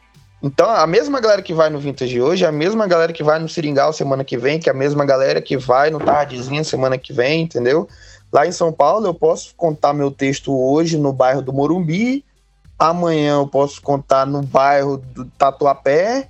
Então, 0.42 0.68
a 0.68 0.86
mesma 0.86 1.20
galera 1.20 1.40
que 1.40 1.55
vai 1.55 1.70
no 1.70 1.78
Vintage 1.78 2.20
hoje, 2.20 2.44
é 2.44 2.48
a 2.48 2.53
mesma 2.53 2.86
galera 2.86 3.12
que 3.12 3.22
vai 3.22 3.38
no 3.38 3.48
Seringal 3.48 3.92
semana 3.92 4.24
que 4.24 4.36
vem, 4.36 4.59
que 4.59 4.68
é 4.68 4.72
a 4.72 4.76
mesma 4.76 5.05
galera 5.05 5.40
que 5.40 5.57
vai 5.57 5.88
no 5.88 6.00
Tardezinha 6.00 6.64
semana 6.64 6.98
que 6.98 7.12
vem, 7.12 7.42
entendeu? 7.42 7.88
Lá 8.32 8.46
em 8.46 8.53
São 8.53 8.72
Paulo, 8.72 9.07
eu 9.07 9.14
posso 9.14 9.55
contar 9.57 9.92
meu 9.92 10.11
texto 10.11 10.53
hoje 10.53 10.98
no 10.98 11.12
bairro 11.12 11.42
do 11.42 11.53
Morumbi, 11.53 12.24
amanhã 12.91 13.35
eu 13.37 13.47
posso 13.47 13.80
contar 13.80 14.26
no 14.26 14.43
bairro 14.43 14.97
do 14.97 15.24
Tatuapé, 15.24 16.28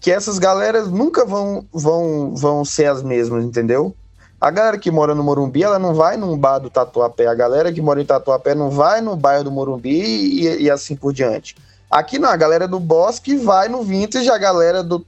que 0.00 0.10
essas 0.10 0.38
galeras 0.38 0.88
nunca 0.88 1.24
vão, 1.24 1.66
vão, 1.72 2.34
vão 2.34 2.64
ser 2.64 2.86
as 2.86 3.02
mesmas, 3.02 3.44
entendeu? 3.44 3.94
A 4.40 4.50
galera 4.50 4.78
que 4.78 4.90
mora 4.90 5.14
no 5.14 5.22
Morumbi, 5.22 5.62
ela 5.62 5.78
não 5.78 5.94
vai 5.94 6.16
num 6.16 6.38
bar 6.38 6.58
do 6.58 6.70
Tatuapé. 6.70 7.26
A 7.26 7.34
galera 7.34 7.72
que 7.72 7.82
mora 7.82 8.00
em 8.00 8.04
Tatuapé 8.04 8.54
não 8.54 8.70
vai 8.70 9.00
no 9.00 9.16
bairro 9.16 9.44
do 9.44 9.50
Morumbi 9.50 9.90
e, 9.90 10.62
e 10.62 10.70
assim 10.70 10.94
por 10.94 11.12
diante. 11.12 11.56
Aqui 11.90 12.18
não, 12.18 12.28
a 12.28 12.36
galera 12.36 12.68
do 12.68 12.78
Bosque 12.78 13.36
vai 13.36 13.68
no 13.68 13.82
Vintage, 13.82 14.30
a 14.30 14.38
galera 14.38 14.82
do. 14.82 15.04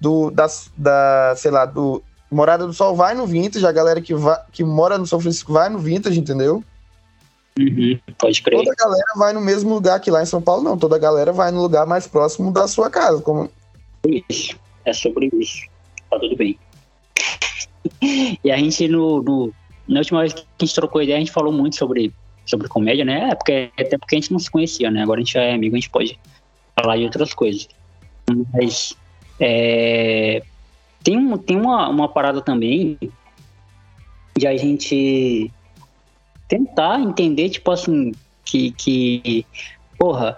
do 0.00 0.30
da, 0.30 0.46
da, 0.76 1.34
sei 1.36 1.50
lá, 1.50 1.64
do 1.64 2.02
Morada 2.30 2.66
do 2.66 2.72
Sol 2.72 2.94
vai 2.94 3.14
no 3.14 3.26
Vintage, 3.26 3.66
a 3.66 3.72
galera 3.72 4.00
que, 4.00 4.14
vai, 4.14 4.38
que 4.52 4.62
mora 4.62 4.98
no 4.98 5.06
São 5.06 5.20
Francisco 5.20 5.52
vai 5.52 5.68
no 5.68 5.78
Vintage, 5.78 6.20
entendeu? 6.20 6.62
Uhum, 7.58 7.98
pode 8.18 8.42
crer. 8.42 8.58
Toda 8.58 8.72
a 8.72 8.74
galera 8.74 9.12
vai 9.16 9.32
no 9.32 9.40
mesmo 9.40 9.74
lugar 9.74 10.00
que 10.00 10.10
lá 10.10 10.22
em 10.22 10.26
São 10.26 10.40
Paulo, 10.40 10.62
não. 10.62 10.78
Toda 10.78 10.96
a 10.96 10.98
galera 10.98 11.32
vai 11.32 11.50
no 11.50 11.60
lugar 11.60 11.86
mais 11.86 12.06
próximo 12.06 12.52
da 12.52 12.66
sua 12.66 12.90
casa. 12.90 13.20
Como... 13.22 13.50
Isso, 14.06 14.56
é 14.84 14.92
sobre 14.92 15.30
isso. 15.34 15.66
Tá 16.10 16.18
tudo 16.18 16.36
bem. 16.36 16.58
E 18.42 18.50
a 18.50 18.56
gente 18.56 18.88
no, 18.88 19.22
no, 19.22 19.54
na 19.86 20.00
última 20.00 20.20
vez 20.20 20.32
que 20.32 20.40
a 20.40 20.64
gente 20.64 20.74
trocou 20.74 21.02
ideia, 21.02 21.16
a 21.16 21.20
gente 21.20 21.32
falou 21.32 21.52
muito 21.52 21.76
sobre, 21.76 22.12
sobre 22.46 22.68
comédia, 22.68 23.04
né? 23.04 23.28
É 23.30 23.34
porque, 23.34 23.70
até 23.78 23.98
porque 23.98 24.16
a 24.16 24.20
gente 24.20 24.32
não 24.32 24.38
se 24.38 24.50
conhecia, 24.50 24.90
né? 24.90 25.02
Agora 25.02 25.20
a 25.20 25.22
gente 25.22 25.34
já 25.34 25.42
é 25.42 25.54
amigo, 25.54 25.76
a 25.76 25.78
gente 25.78 25.90
pode 25.90 26.18
falar 26.80 26.96
de 26.96 27.04
outras 27.04 27.34
coisas. 27.34 27.68
Mas 28.52 28.96
é, 29.38 30.42
tem, 31.02 31.16
um, 31.18 31.36
tem 31.36 31.56
uma, 31.56 31.88
uma 31.88 32.08
parada 32.08 32.40
também 32.40 32.98
de 34.36 34.46
a 34.46 34.56
gente 34.56 35.50
tentar 36.48 37.00
entender, 37.00 37.50
tipo 37.50 37.70
assim, 37.70 38.12
que, 38.44 38.72
que 38.72 39.46
porra, 39.98 40.36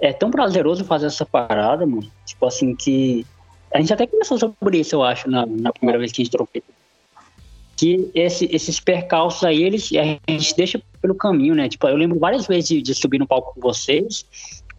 é 0.00 0.12
tão 0.12 0.30
prazeroso 0.30 0.84
fazer 0.84 1.06
essa 1.06 1.24
parada, 1.24 1.86
mano. 1.86 2.10
Tipo 2.26 2.46
assim, 2.46 2.74
que. 2.74 3.26
A 3.72 3.80
gente 3.80 3.92
até 3.92 4.06
começou 4.06 4.38
sobre 4.38 4.78
isso, 4.78 4.94
eu 4.94 5.02
acho, 5.02 5.28
na, 5.28 5.46
na 5.46 5.72
primeira 5.72 5.98
vez 5.98 6.12
que 6.12 6.22
a 6.22 6.24
gente 6.24 6.32
trocou. 6.32 6.62
Que 7.76 8.08
esse, 8.14 8.48
esses 8.52 8.78
percalços 8.78 9.42
aí, 9.42 9.62
eles, 9.62 9.90
a 9.92 10.30
gente 10.30 10.56
deixa 10.56 10.80
pelo 11.02 11.14
caminho, 11.14 11.56
né? 11.56 11.68
Tipo, 11.68 11.88
eu 11.88 11.96
lembro 11.96 12.18
várias 12.18 12.46
vezes 12.46 12.68
de, 12.68 12.82
de 12.82 12.94
subir 12.94 13.18
no 13.18 13.26
palco 13.26 13.52
com 13.54 13.60
vocês, 13.60 14.24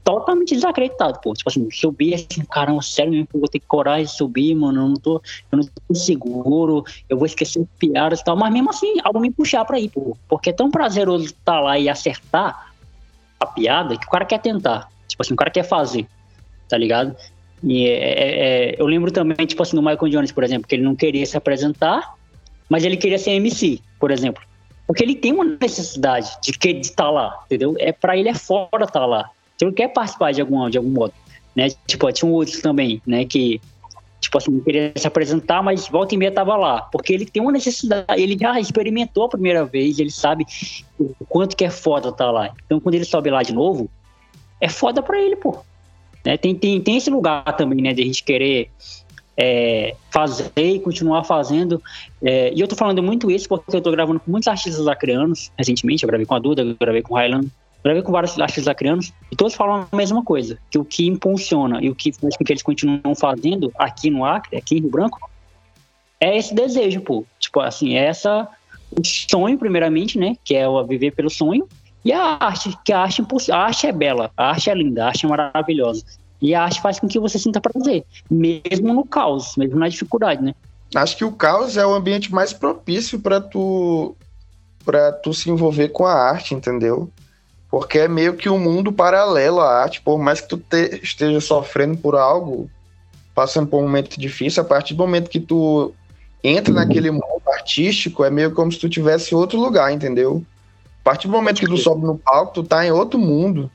totalmente 0.05 0.53
desacreditado, 0.53 1.19
pô. 1.19 1.33
Tipo 1.33 1.49
assim, 1.49 1.67
subir 1.71 2.13
assim, 2.13 2.45
caramba, 2.45 2.81
sério 2.83 3.11
mesmo, 3.11 3.27
eu 3.33 3.39
vou 3.39 3.49
ter 3.49 3.59
coragem 3.59 4.05
de 4.05 4.11
subir, 4.11 4.53
mano, 4.53 4.81
eu 4.81 4.87
não 4.89 4.95
tô, 4.95 5.21
eu 5.51 5.57
não 5.57 5.63
tô 5.63 5.95
seguro, 5.95 6.85
eu 7.09 7.17
vou 7.17 7.25
esquecer 7.25 7.65
piadas 7.79 8.21
e 8.21 8.23
tal, 8.23 8.37
mas 8.37 8.53
mesmo 8.53 8.69
assim, 8.69 8.93
algo 9.03 9.19
me 9.19 9.31
puxar 9.31 9.65
pra 9.65 9.79
ir, 9.79 9.89
pô. 9.89 10.15
Porque 10.29 10.51
é 10.51 10.53
tão 10.53 10.69
prazeroso 10.69 11.25
estar 11.25 11.53
tá 11.53 11.59
lá 11.59 11.79
e 11.79 11.89
acertar 11.89 12.71
a 13.39 13.45
piada 13.47 13.97
que 13.97 14.05
o 14.05 14.09
cara 14.09 14.23
quer 14.23 14.39
tentar. 14.39 14.87
Tipo 15.07 15.23
assim, 15.23 15.33
o 15.33 15.37
cara 15.37 15.49
quer 15.49 15.63
fazer, 15.63 16.07
tá 16.69 16.77
ligado? 16.77 17.15
E 17.63 17.87
é, 17.87 17.93
é, 17.93 18.73
é, 18.73 18.75
eu 18.79 18.85
lembro 18.85 19.11
também, 19.11 19.47
tipo 19.47 19.63
assim, 19.63 19.75
do 19.75 19.81
Michael 19.81 20.09
Jones, 20.09 20.31
por 20.31 20.43
exemplo, 20.43 20.67
que 20.67 20.75
ele 20.75 20.83
não 20.83 20.95
queria 20.95 21.25
se 21.25 21.35
apresentar, 21.35 22.13
mas 22.69 22.83
ele 22.83 22.95
queria 22.95 23.17
ser 23.17 23.31
MC, 23.31 23.81
por 23.99 24.11
exemplo. 24.11 24.43
Porque 24.85 25.03
ele 25.03 25.15
tem 25.15 25.33
uma 25.33 25.45
necessidade 25.45 26.29
de 26.43 26.51
que 26.51 26.73
de 26.73 26.81
estar 26.81 27.05
tá 27.05 27.09
lá, 27.09 27.39
entendeu? 27.45 27.75
É 27.79 27.91
para 27.91 28.15
ele 28.15 28.29
é 28.29 28.35
fora 28.35 28.83
estar 28.83 28.99
tá 28.99 29.05
lá. 29.05 29.31
Então 29.55 29.69
ele 29.69 29.75
quer 29.75 29.87
participar 29.89 30.31
de 30.31 30.41
algum, 30.41 30.69
de 30.69 30.77
algum 30.77 30.89
modo, 30.89 31.13
né? 31.55 31.69
Tipo, 31.87 32.11
tinha 32.11 32.29
um 32.29 32.33
outro 32.33 32.61
também, 32.61 33.01
né, 33.05 33.25
que 33.25 33.61
tipo 34.19 34.37
assim, 34.37 34.59
queria 34.61 34.91
se 34.95 35.05
apresentar, 35.05 35.61
mas 35.61 35.87
volta 35.87 36.15
e 36.15 36.17
meia 36.17 36.31
tava 36.31 36.55
lá, 36.55 36.81
porque 36.81 37.13
ele 37.13 37.25
tem 37.25 37.41
uma 37.41 37.51
necessidade, 37.51 38.19
ele 38.19 38.35
já 38.39 38.59
experimentou 38.59 39.25
a 39.25 39.29
primeira 39.29 39.63
vez, 39.65 39.99
ele 39.99 40.09
sabe 40.09 40.45
o 40.99 41.13
quanto 41.25 41.55
que 41.55 41.63
é 41.63 41.69
foda 41.69 42.09
estar 42.09 42.25
tá 42.25 42.31
lá. 42.31 42.51
Então 42.65 42.79
quando 42.79 42.95
ele 42.95 43.05
sobe 43.05 43.29
lá 43.29 43.43
de 43.43 43.53
novo, 43.53 43.89
é 44.59 44.67
foda 44.67 45.01
pra 45.03 45.21
ele, 45.21 45.35
pô. 45.35 45.59
Né? 46.25 46.37
Tem, 46.37 46.55
tem, 46.55 46.81
tem 46.81 46.97
esse 46.97 47.09
lugar 47.09 47.43
também, 47.55 47.81
né, 47.81 47.93
de 47.93 48.01
a 48.01 48.05
gente 48.05 48.23
querer 48.23 48.71
é, 49.37 49.95
fazer 50.09 50.51
e 50.57 50.79
continuar 50.79 51.23
fazendo. 51.23 51.81
É, 52.21 52.51
e 52.53 52.59
eu 52.59 52.67
tô 52.67 52.75
falando 52.75 53.03
muito 53.03 53.29
isso 53.29 53.47
porque 53.47 53.75
eu 53.75 53.81
tô 53.81 53.91
gravando 53.91 54.19
com 54.19 54.31
muitos 54.31 54.47
artistas 54.47 54.87
acrianos 54.87 55.51
recentemente. 55.57 56.03
Eu 56.03 56.07
gravei 56.07 56.25
com 56.25 56.35
a 56.35 56.39
Duda, 56.39 56.63
eu 56.63 56.75
gravei 56.79 57.01
com 57.01 57.13
o 57.13 57.17
Highland, 57.17 57.47
gravei 57.86 58.01
com 58.01 58.11
vários 58.11 58.38
artistas 58.39 58.67
acrianos 58.67 59.13
e 59.31 59.36
todos 59.36 59.53
falam 59.53 59.88
a 59.91 59.95
mesma 59.95 60.23
coisa: 60.23 60.57
que 60.71 60.79
o 60.79 60.83
que 60.83 61.05
impulsiona 61.05 61.79
e 61.83 61.89
o 61.89 61.95
que 61.95 62.11
faz 62.11 62.36
com 62.36 62.43
que 62.43 62.51
eles 62.51 62.63
continuam 62.63 63.13
fazendo 63.15 63.71
aqui 63.77 64.09
no 64.09 64.25
Acre, 64.25 64.57
aqui 64.57 64.77
em 64.77 64.81
Rio 64.81 64.89
Branco, 64.89 65.29
é 66.19 66.36
esse 66.36 66.55
desejo, 66.55 67.01
pô. 67.01 67.23
Tipo 67.39 67.59
assim, 67.59 67.93
é 67.95 68.05
essa 68.05 68.47
o 68.91 69.05
sonho, 69.05 69.57
primeiramente, 69.57 70.17
né? 70.17 70.36
Que 70.43 70.55
é 70.55 70.67
o 70.67 70.83
viver 70.83 71.11
pelo 71.11 71.29
sonho. 71.29 71.67
E 72.03 72.11
a 72.11 72.38
arte, 72.39 72.75
que 72.83 72.91
a 72.91 73.01
arte, 73.01 73.23
a 73.51 73.57
arte 73.57 73.88
é 73.88 73.91
bela, 73.91 74.31
a 74.36 74.49
arte 74.49 74.69
é 74.69 74.73
linda, 74.73 75.05
a 75.05 75.07
arte 75.07 75.25
é 75.25 75.29
maravilhosa. 75.29 76.03
E 76.41 76.53
a 76.53 76.63
arte 76.63 76.81
faz 76.81 76.99
com 76.99 77.07
que 77.07 77.19
você 77.19 77.39
sinta 77.39 77.61
prazer, 77.61 78.03
mesmo 78.29 78.93
no 78.93 79.05
caos, 79.05 79.55
mesmo 79.57 79.77
na 79.77 79.88
dificuldade, 79.88 80.43
né? 80.43 80.53
Acho 80.93 81.17
que 81.17 81.25
o 81.25 81.31
caos 81.31 81.77
é 81.77 81.86
o 81.86 81.93
ambiente 81.93 82.31
mais 82.33 82.53
propício 82.53 83.19
para 83.19 83.41
tu 83.41 84.15
para 84.86 85.11
tu 85.11 85.33
se 85.33 85.49
envolver 85.49 85.89
com 85.89 86.05
a 86.05 86.13
arte, 86.13 86.53
entendeu? 86.53 87.09
Porque 87.76 87.99
é 87.99 88.07
meio 88.07 88.36
que 88.36 88.47
um 88.47 88.57
mundo 88.57 88.89
paralelo 88.89 89.59
à 89.59 89.82
arte, 89.82 89.99
por 89.99 90.17
mais 90.17 90.39
que 90.39 90.47
tu 90.47 90.55
te, 90.55 91.01
esteja 91.03 91.41
sofrendo 91.41 91.97
por 91.97 92.15
algo, 92.15 92.69
passando 93.36 93.67
por 93.67 93.80
um 93.80 93.82
momento 93.82 94.17
difícil, 94.17 94.63
a 94.63 94.65
partir 94.65 94.93
do 94.93 94.99
momento 94.99 95.30
que 95.30 95.41
tu 95.41 95.93
entra 96.41 96.73
naquele 96.73 97.11
mundo 97.11 97.41
artístico, 97.45 98.23
é 98.23 98.30
meio 98.30 98.53
como 98.53 98.71
se 98.71 98.80
tu 98.80 98.88
tivesse 98.88 99.36
outro 99.36 99.59
lugar, 99.59 99.91
entendeu? 99.91 100.41
A 101.01 101.03
partir 101.03 101.28
do 101.28 101.34
momento 101.34 101.59
que 101.59 101.65
tu 101.65 101.76
sobe 101.76 102.05
no 102.05 102.17
palco, 102.17 102.53
tu 102.53 102.63
tá 102.63 102.86
em 102.86 102.91
outro 102.91 103.19
mundo. 103.19 103.69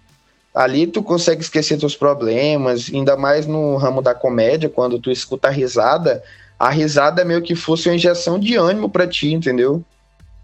Ali 0.54 0.86
tu 0.86 1.02
consegue 1.02 1.42
esquecer 1.42 1.76
teus 1.76 1.94
problemas, 1.94 2.90
ainda 2.90 3.18
mais 3.18 3.46
no 3.46 3.76
ramo 3.76 4.00
da 4.00 4.14
comédia, 4.14 4.70
quando 4.70 4.98
tu 4.98 5.10
escuta 5.10 5.48
a 5.48 5.50
risada, 5.50 6.22
a 6.58 6.70
risada 6.70 7.20
é 7.20 7.24
meio 7.26 7.42
que 7.42 7.54
fosse 7.54 7.86
uma 7.90 7.96
injeção 7.96 8.40
de 8.40 8.56
ânimo 8.56 8.88
para 8.88 9.06
ti, 9.06 9.30
entendeu? 9.34 9.84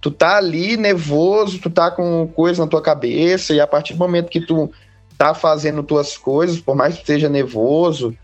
Tu 0.07 0.11
tá 0.13 0.37
ali 0.37 0.77
nervoso, 0.77 1.59
tu 1.59 1.69
tá 1.69 1.91
com 1.91 2.29
coisa 2.29 2.63
na 2.63 2.71
tua 2.71 2.81
cabeça, 2.81 3.53
e 3.53 3.61
a 3.61 3.67
partir 3.67 3.95
do 3.95 3.99
momento 3.99 4.31
que 4.31 4.41
tu 4.41 4.71
tá 5.19 5.35
fazendo 5.35 5.83
tuas 5.83 6.17
coisas, 6.17 6.61
por 6.61 6.77
mais 6.77 6.95
que 6.95 7.01
tu 7.01 7.03
esteja 7.03 7.29
nervoso, 7.29 8.17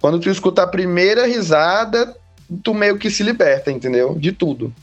quando 0.00 0.18
tu 0.18 0.28
escuta 0.28 0.64
a 0.64 0.66
primeira 0.66 1.28
risada, 1.28 2.12
tu 2.64 2.74
meio 2.74 2.98
que 2.98 3.08
se 3.08 3.22
liberta, 3.22 3.70
entendeu? 3.70 4.16
De 4.16 4.32
tudo. 4.32 4.74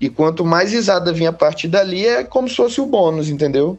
E 0.00 0.08
quanto 0.08 0.44
mais 0.44 0.70
risada 0.70 1.12
vinha 1.12 1.30
a 1.30 1.32
partir 1.32 1.66
dali, 1.66 2.06
é 2.06 2.22
como 2.22 2.48
se 2.48 2.54
fosse 2.54 2.80
o 2.80 2.86
bônus, 2.86 3.28
entendeu? 3.28 3.76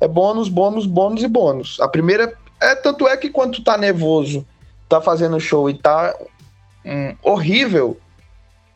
É 0.00 0.08
bônus, 0.08 0.48
bônus, 0.48 0.86
bônus 0.86 1.22
e 1.22 1.28
bônus. 1.28 1.78
A 1.78 1.88
primeira. 1.88 2.32
É, 2.58 2.74
tanto 2.74 3.06
é 3.06 3.18
que 3.18 3.28
quando 3.28 3.56
tu 3.56 3.62
tá 3.62 3.76
nervoso, 3.76 4.46
tá 4.88 4.98
fazendo 4.98 5.38
show 5.38 5.68
e 5.68 5.74
tá 5.74 6.14
hum, 6.86 7.14
horrível, 7.22 7.98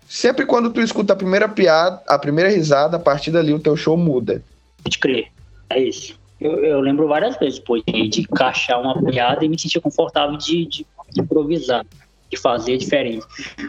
sempre 0.08 0.46
quando 0.46 0.70
tu 0.70 0.80
escuta 0.80 1.12
a 1.12 1.16
primeira 1.16 1.48
piada, 1.48 2.02
a 2.06 2.18
primeira 2.18 2.50
risada, 2.50 2.96
a 2.96 3.00
partir 3.00 3.30
dali 3.30 3.52
o 3.52 3.58
teu 3.58 3.76
show 3.76 3.96
muda. 3.96 4.42
Pode 4.82 4.98
crer. 4.98 5.28
É 5.70 5.80
isso. 5.80 6.18
Eu, 6.40 6.64
eu 6.64 6.80
lembro 6.80 7.08
várias 7.08 7.36
vezes, 7.36 7.58
pô, 7.58 7.78
de, 7.78 8.20
encaixar 8.20 8.80
uma 8.80 9.02
piada 9.02 9.44
e 9.44 9.48
me 9.48 9.58
sentir 9.58 9.80
confortável 9.80 10.36
de, 10.36 10.66
de, 10.66 10.86
de 11.10 11.20
improvisar, 11.20 11.84
de 12.30 12.36
fazer 12.36 12.76
diferente. 12.76 13.26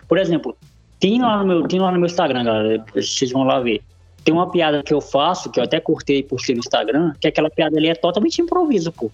Por 0.07 0.17
exemplo, 0.17 0.55
tem 0.99 1.21
lá 1.21 1.37
no 1.37 1.45
meu, 1.45 1.67
tem 1.67 1.79
lá 1.79 1.91
no 1.91 1.97
meu 1.97 2.07
Instagram, 2.07 2.43
galera. 2.43 2.85
Vocês 2.93 3.31
vão 3.31 3.43
lá 3.43 3.59
ver. 3.59 3.81
Tem 4.23 4.33
uma 4.33 4.51
piada 4.51 4.83
que 4.83 4.93
eu 4.93 4.99
faço, 4.99 5.49
que 5.49 5.59
eu 5.59 5.63
até 5.63 5.79
cortei 5.79 6.21
por 6.21 6.41
ser 6.41 6.53
no 6.53 6.59
Instagram, 6.59 7.13
que 7.19 7.27
aquela 7.27 7.49
piada 7.49 7.77
ali 7.77 7.87
é 7.87 7.95
totalmente 7.95 8.41
improviso, 8.41 8.91
pô. 8.91 9.09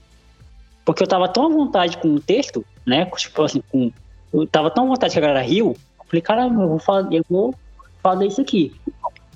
Porque 0.83 1.03
eu 1.03 1.07
tava 1.07 1.27
tão 1.27 1.45
à 1.45 1.49
vontade 1.49 1.97
com 1.97 2.15
o 2.15 2.19
texto, 2.19 2.65
né? 2.85 3.05
Tipo 3.15 3.43
assim, 3.43 3.61
com. 3.69 3.91
Eu 4.33 4.47
tava 4.47 4.71
tão 4.71 4.85
à 4.85 4.87
vontade 4.87 5.13
que 5.13 5.19
a 5.19 5.21
galera 5.21 5.41
riu. 5.41 5.77
Falei, 6.13 6.21
caramba, 6.21 6.61
eu 6.61 6.69
vou 6.69 6.79
fazer, 6.79 7.15
eu 7.15 7.25
vou 7.27 7.55
fazer 8.03 8.27
isso 8.27 8.39
aqui. 8.39 8.71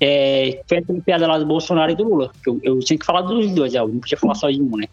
É, 0.00 0.62
foi 0.68 0.78
aquela 0.78 1.00
piada 1.00 1.26
lá 1.26 1.36
do 1.36 1.44
Bolsonaro 1.44 1.90
e 1.90 1.96
do 1.96 2.04
Lula. 2.04 2.30
Eu, 2.46 2.60
eu 2.62 2.78
tinha 2.78 2.96
que 2.96 3.04
falar 3.04 3.22
dos 3.22 3.50
dois, 3.50 3.74
eu 3.74 3.88
não 3.88 3.98
podia 3.98 4.16
falar 4.16 4.36
só 4.36 4.48
de 4.48 4.62
um, 4.62 4.76
né? 4.76 4.86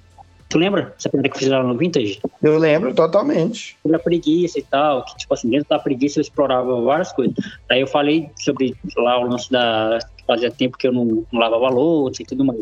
Tu 0.50 0.58
lembra 0.58 0.96
essa 0.98 1.10
piada 1.10 1.30
que 1.30 1.38
fizeram 1.38 1.68
no 1.68 1.78
Vintage? 1.78 2.20
Eu 2.42 2.58
lembro, 2.58 2.92
totalmente. 2.96 3.78
Sobre 3.84 3.98
a 3.98 4.00
preguiça 4.00 4.58
e 4.58 4.64
tal, 4.64 5.06
que, 5.06 5.16
tipo 5.16 5.32
assim, 5.32 5.48
dentro 5.48 5.70
da 5.70 5.78
preguiça 5.78 6.18
eu 6.18 6.24
explorava 6.24 6.82
várias 6.82 7.12
coisas. 7.12 7.36
Aí 7.70 7.82
eu 7.82 7.88
falei 7.88 8.32
sobre 8.36 8.76
lá 8.98 9.20
o 9.20 9.28
lance 9.28 9.52
da. 9.52 10.00
Fazia 10.26 10.50
tempo 10.50 10.76
que 10.76 10.88
eu 10.88 10.92
não, 10.92 11.24
não 11.32 11.40
lavava 11.40 11.70
louça 11.70 12.24
e 12.24 12.26
tudo 12.26 12.44
mais. 12.44 12.62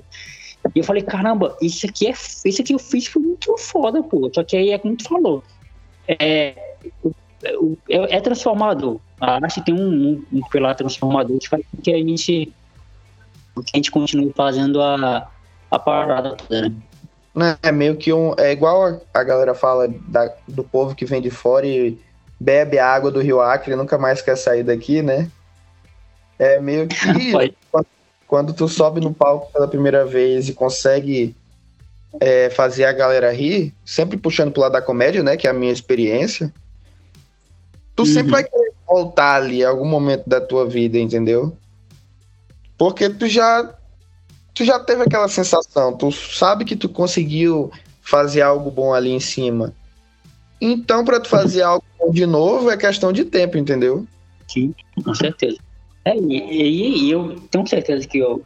E 0.76 0.80
eu 0.80 0.84
falei, 0.84 1.02
caramba, 1.02 1.56
isso 1.62 1.86
aqui 1.86 2.08
é. 2.08 2.12
Isso 2.12 2.62
aqui 2.62 2.74
eu 2.74 2.80
fiz 2.80 3.08
foi 3.08 3.22
muito 3.22 3.58
foda, 3.58 4.04
pô. 4.04 4.30
Só 4.34 4.44
que 4.44 4.58
aí 4.58 4.72
é 4.72 4.78
como 4.78 4.98
tu 4.98 5.08
falou. 5.08 5.42
É, 6.10 6.56
é, 7.90 8.18
é 8.18 8.22
transformador. 8.22 9.00
A 9.20 9.36
arte 9.36 9.62
tem 9.62 9.74
um, 9.74 9.80
um, 9.80 10.26
um 10.40 10.42
pilar 10.50 10.76
transformador 10.76 11.38
que 11.38 11.50
faz 11.50 11.64
com 11.70 11.82
que 11.82 11.92
a 11.92 11.98
gente. 11.98 12.54
Que 13.56 13.72
a 13.74 13.78
gente 13.78 13.92
continue 13.92 14.34
fazendo 14.34 14.82
a, 14.82 15.30
a 15.70 15.80
parada 15.80 16.36
toda, 16.36 16.70
né? 16.70 16.76
Né, 17.36 17.58
é 17.64 17.72
meio 17.72 17.96
que 17.96 18.14
um. 18.14 18.34
É 18.38 18.52
igual 18.52 18.86
a, 18.86 19.00
a 19.14 19.24
galera 19.24 19.56
fala 19.56 19.88
da, 20.08 20.32
do 20.48 20.64
povo 20.64 20.96
que 20.96 21.06
vem 21.06 21.22
de 21.22 21.32
fora 21.32 21.66
e 21.66 21.98
bebe 22.40 22.78
a 22.78 22.88
água 22.88 23.10
do 23.10 23.22
Rio 23.22 23.42
Acre 23.42 23.74
e 23.74 23.76
nunca 23.76 23.98
mais 23.98 24.22
quer 24.22 24.38
sair 24.38 24.64
daqui, 24.64 25.02
né? 25.02 25.30
É 26.38 26.60
meio 26.60 26.88
que. 26.88 26.96
quando, 27.72 27.88
quando, 28.28 28.54
tu 28.54 28.68
sobe 28.68 29.02
no 29.02 29.14
palco 29.14 29.52
pela 29.52 29.68
primeira 29.68 30.06
vez 30.06 30.48
e 30.48 30.54
consegue 30.54 31.36
é, 32.20 32.50
fazer 32.52 32.86
a 32.86 32.94
galera 32.94 33.32
rir, 33.34 33.74
sempre 33.84 34.18
puxando 34.18 34.52
pro 34.52 34.62
lado 34.62 34.74
da 34.74 34.82
comédia, 34.82 35.24
né? 35.24 35.36
Que 35.36 35.48
é 35.48 35.50
a 35.50 35.54
minha 35.54 35.72
experiência. 35.72 36.54
Tu 37.96 38.04
uhum. 38.04 38.06
sempre 38.06 38.32
vai 38.32 38.44
querer 38.44 38.74
voltar 38.88 39.36
ali 39.36 39.62
em 39.62 39.66
algum 39.66 39.86
momento 39.86 40.28
da 40.28 40.42
tua 40.42 40.68
vida, 40.68 40.98
entendeu? 40.98 41.56
Porque 42.78 43.10
tu 43.10 43.28
já 43.28 43.76
tu 44.54 44.64
já 44.64 44.80
teve 44.80 45.04
aquela 45.04 45.28
sensação, 45.28 45.96
tu 45.96 46.12
sabe 46.12 46.64
que 46.64 46.76
tu 46.76 46.88
conseguiu 46.88 47.72
fazer 48.02 48.42
algo 48.42 48.70
bom 48.70 48.94
ali 48.94 49.12
em 49.12 49.20
cima. 49.20 49.74
Então, 50.62 51.04
para 51.04 51.20
tu 51.20 51.28
fazer 51.28 51.62
algo 51.62 51.84
bom 52.00 52.12
de 52.12 52.26
novo, 52.26 52.70
é 52.70 52.78
questão 52.78 53.12
de 53.12 53.26
tempo, 53.26 53.58
entendeu? 53.58 54.06
Sim, 54.48 54.74
com 55.04 55.14
certeza. 55.16 55.58
É, 56.06 56.16
e, 56.16 56.38
e, 56.38 57.06
e, 57.06 57.12
eu 57.12 57.40
tenho 57.50 57.66
certeza 57.68 58.08
que 58.08 58.18
eu, 58.18 58.44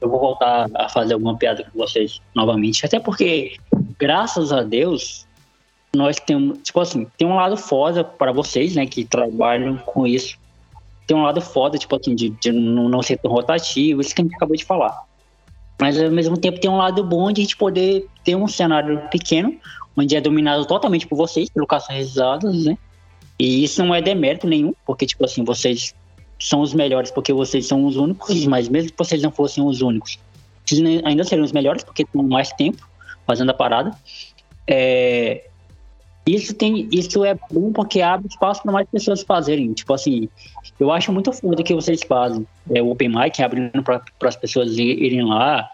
eu 0.00 0.08
vou 0.08 0.18
voltar 0.18 0.68
a 0.74 0.88
fazer 0.88 1.14
alguma 1.14 1.36
piada 1.36 1.64
com 1.64 1.78
vocês 1.78 2.20
novamente. 2.34 2.84
Até 2.84 2.98
porque, 2.98 3.56
graças 3.98 4.52
a 4.52 4.62
Deus, 4.62 5.26
nós 5.94 6.16
temos, 6.16 6.58
tipo 6.62 6.80
assim, 6.80 7.06
tem 7.16 7.26
um 7.26 7.36
lado 7.36 7.56
foda 7.56 8.04
para 8.04 8.32
vocês, 8.32 8.74
né, 8.74 8.86
que 8.86 9.04
trabalham 9.04 9.76
com 9.78 10.06
isso. 10.06 10.38
tem 11.06 11.16
um 11.16 11.22
lado 11.22 11.40
foda, 11.40 11.78
tipo 11.78 11.96
assim, 11.96 12.14
de, 12.14 12.30
de 12.30 12.52
não 12.52 13.02
ser 13.02 13.16
tão 13.16 13.30
rotativo, 13.30 14.00
isso 14.00 14.14
que 14.14 14.20
a 14.20 14.24
gente 14.24 14.34
acabou 14.36 14.56
de 14.56 14.64
falar. 14.64 15.02
Mas 15.80 15.98
ao 16.00 16.10
mesmo 16.10 16.36
tempo 16.36 16.60
tem 16.60 16.70
um 16.70 16.76
lado 16.76 17.02
bom 17.04 17.32
de 17.32 17.40
a 17.40 17.44
gente 17.44 17.56
poder 17.56 18.06
ter 18.24 18.34
um 18.34 18.48
cenário 18.48 19.00
pequeno, 19.10 19.56
onde 19.96 20.16
é 20.16 20.20
dominado 20.20 20.66
totalmente 20.66 21.06
por 21.06 21.16
vocês, 21.16 21.48
pelo 21.48 21.66
caça 21.66 21.92
risadas, 21.92 22.64
né? 22.66 22.76
E 23.38 23.64
isso 23.64 23.82
não 23.84 23.94
é 23.94 24.02
demérito 24.02 24.46
nenhum, 24.46 24.74
porque, 24.84 25.06
tipo 25.06 25.24
assim, 25.24 25.44
vocês 25.44 25.94
são 26.38 26.60
os 26.60 26.72
melhores 26.72 27.10
porque 27.10 27.32
vocês 27.32 27.66
são 27.66 27.84
os 27.84 27.96
únicos, 27.96 28.46
mas 28.46 28.68
mesmo 28.68 28.90
que 28.92 28.98
vocês 28.98 29.22
não 29.22 29.30
fossem 29.30 29.64
os 29.64 29.80
únicos, 29.80 30.18
vocês 30.64 30.80
ainda 31.04 31.24
seriam 31.24 31.44
os 31.44 31.52
melhores 31.52 31.82
porque 31.82 32.02
estão 32.02 32.22
mais 32.22 32.50
tempo 32.52 32.88
fazendo 33.26 33.50
a 33.50 33.54
parada. 33.54 33.90
É, 34.66 35.47
isso 36.34 36.54
tem 36.54 36.88
isso 36.92 37.24
é 37.24 37.34
bom 37.50 37.72
porque 37.72 38.02
abre 38.02 38.28
espaço 38.28 38.62
para 38.62 38.72
mais 38.72 38.88
pessoas 38.88 39.22
fazerem. 39.22 39.72
Tipo 39.72 39.94
assim 39.94 40.28
eu 40.78 40.90
acho 40.92 41.12
muito 41.12 41.32
foda 41.32 41.62
que 41.62 41.74
vocês 41.74 42.02
fazem. 42.02 42.46
É, 42.70 42.82
o 42.82 42.90
open 42.90 43.08
mic 43.08 43.42
abrindo 43.42 43.82
para 43.82 44.02
as 44.22 44.36
pessoas 44.36 44.76
irem 44.76 45.24
lá 45.24 45.68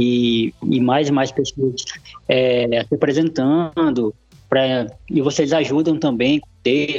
e, 0.00 0.52
e 0.62 0.80
mais 0.80 1.08
e 1.08 1.12
mais 1.12 1.30
pessoas 1.30 1.84
é, 2.28 2.84
se 2.88 2.94
apresentando 2.94 4.14
pra, 4.48 4.86
e 5.08 5.20
vocês 5.20 5.52
ajudam 5.52 5.98
também 5.98 6.40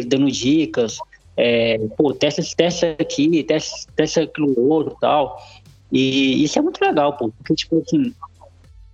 dando 0.08 0.30
dicas 0.32 0.98
é, 1.36 1.80
pô, 1.98 2.14
testa, 2.14 2.42
testa 2.56 2.96
aqui 3.00 3.44
testa, 3.44 3.92
testa 3.96 4.22
aquilo 4.22 4.70
outro 4.70 4.96
tal. 5.02 5.38
E 5.92 6.44
isso 6.44 6.58
é 6.58 6.62
muito 6.62 6.80
legal 6.84 7.18
pô 7.18 7.30
porque 7.30 7.56
tipo 7.56 7.84
assim 7.86 8.14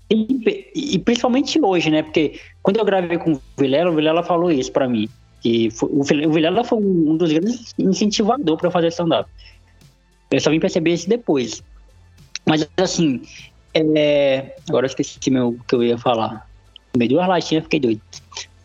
e, 0.10 0.72
e, 0.76 1.00
principalmente 1.00 1.60
hoje, 1.62 1.92
né? 1.92 2.02
Porque 2.02 2.40
quando 2.64 2.78
eu 2.78 2.86
gravei 2.86 3.18
com 3.18 3.34
o 3.34 3.42
Vilela, 3.58 3.92
o 3.92 3.96
Vilela 3.96 4.24
falou 4.24 4.52
isso 4.52 4.72
para 4.72 4.88
mim. 4.88 5.08
Que 5.42 5.70
foi, 5.70 5.90
o 5.90 6.32
Vilela 6.32 6.64
foi 6.64 6.80
um 6.80 7.16
dos 7.16 7.32
grandes 7.32 7.74
incentivadores 7.78 8.60
para 8.60 8.72
fazer 8.72 8.88
stand-up. 8.88 9.30
Eu 10.32 10.40
só 10.40 10.50
vim 10.50 10.60
perceber 10.60 10.94
isso 10.94 11.08
depois. 11.08 11.64
Mas 12.46 12.68
assim, 12.78 13.22
é... 13.74 14.56
agora 14.68 14.86
eu 14.86 14.90
esqueci 14.90 15.20
o 15.38 15.60
que 15.68 15.76
eu 15.76 15.84
ia 15.84 15.98
falar. 15.98 16.48
Me 16.98 17.08
deu 17.08 17.20
uma 17.20 17.28
latinha, 17.28 17.62
fiquei 17.62 17.80
doido. 17.80 18.02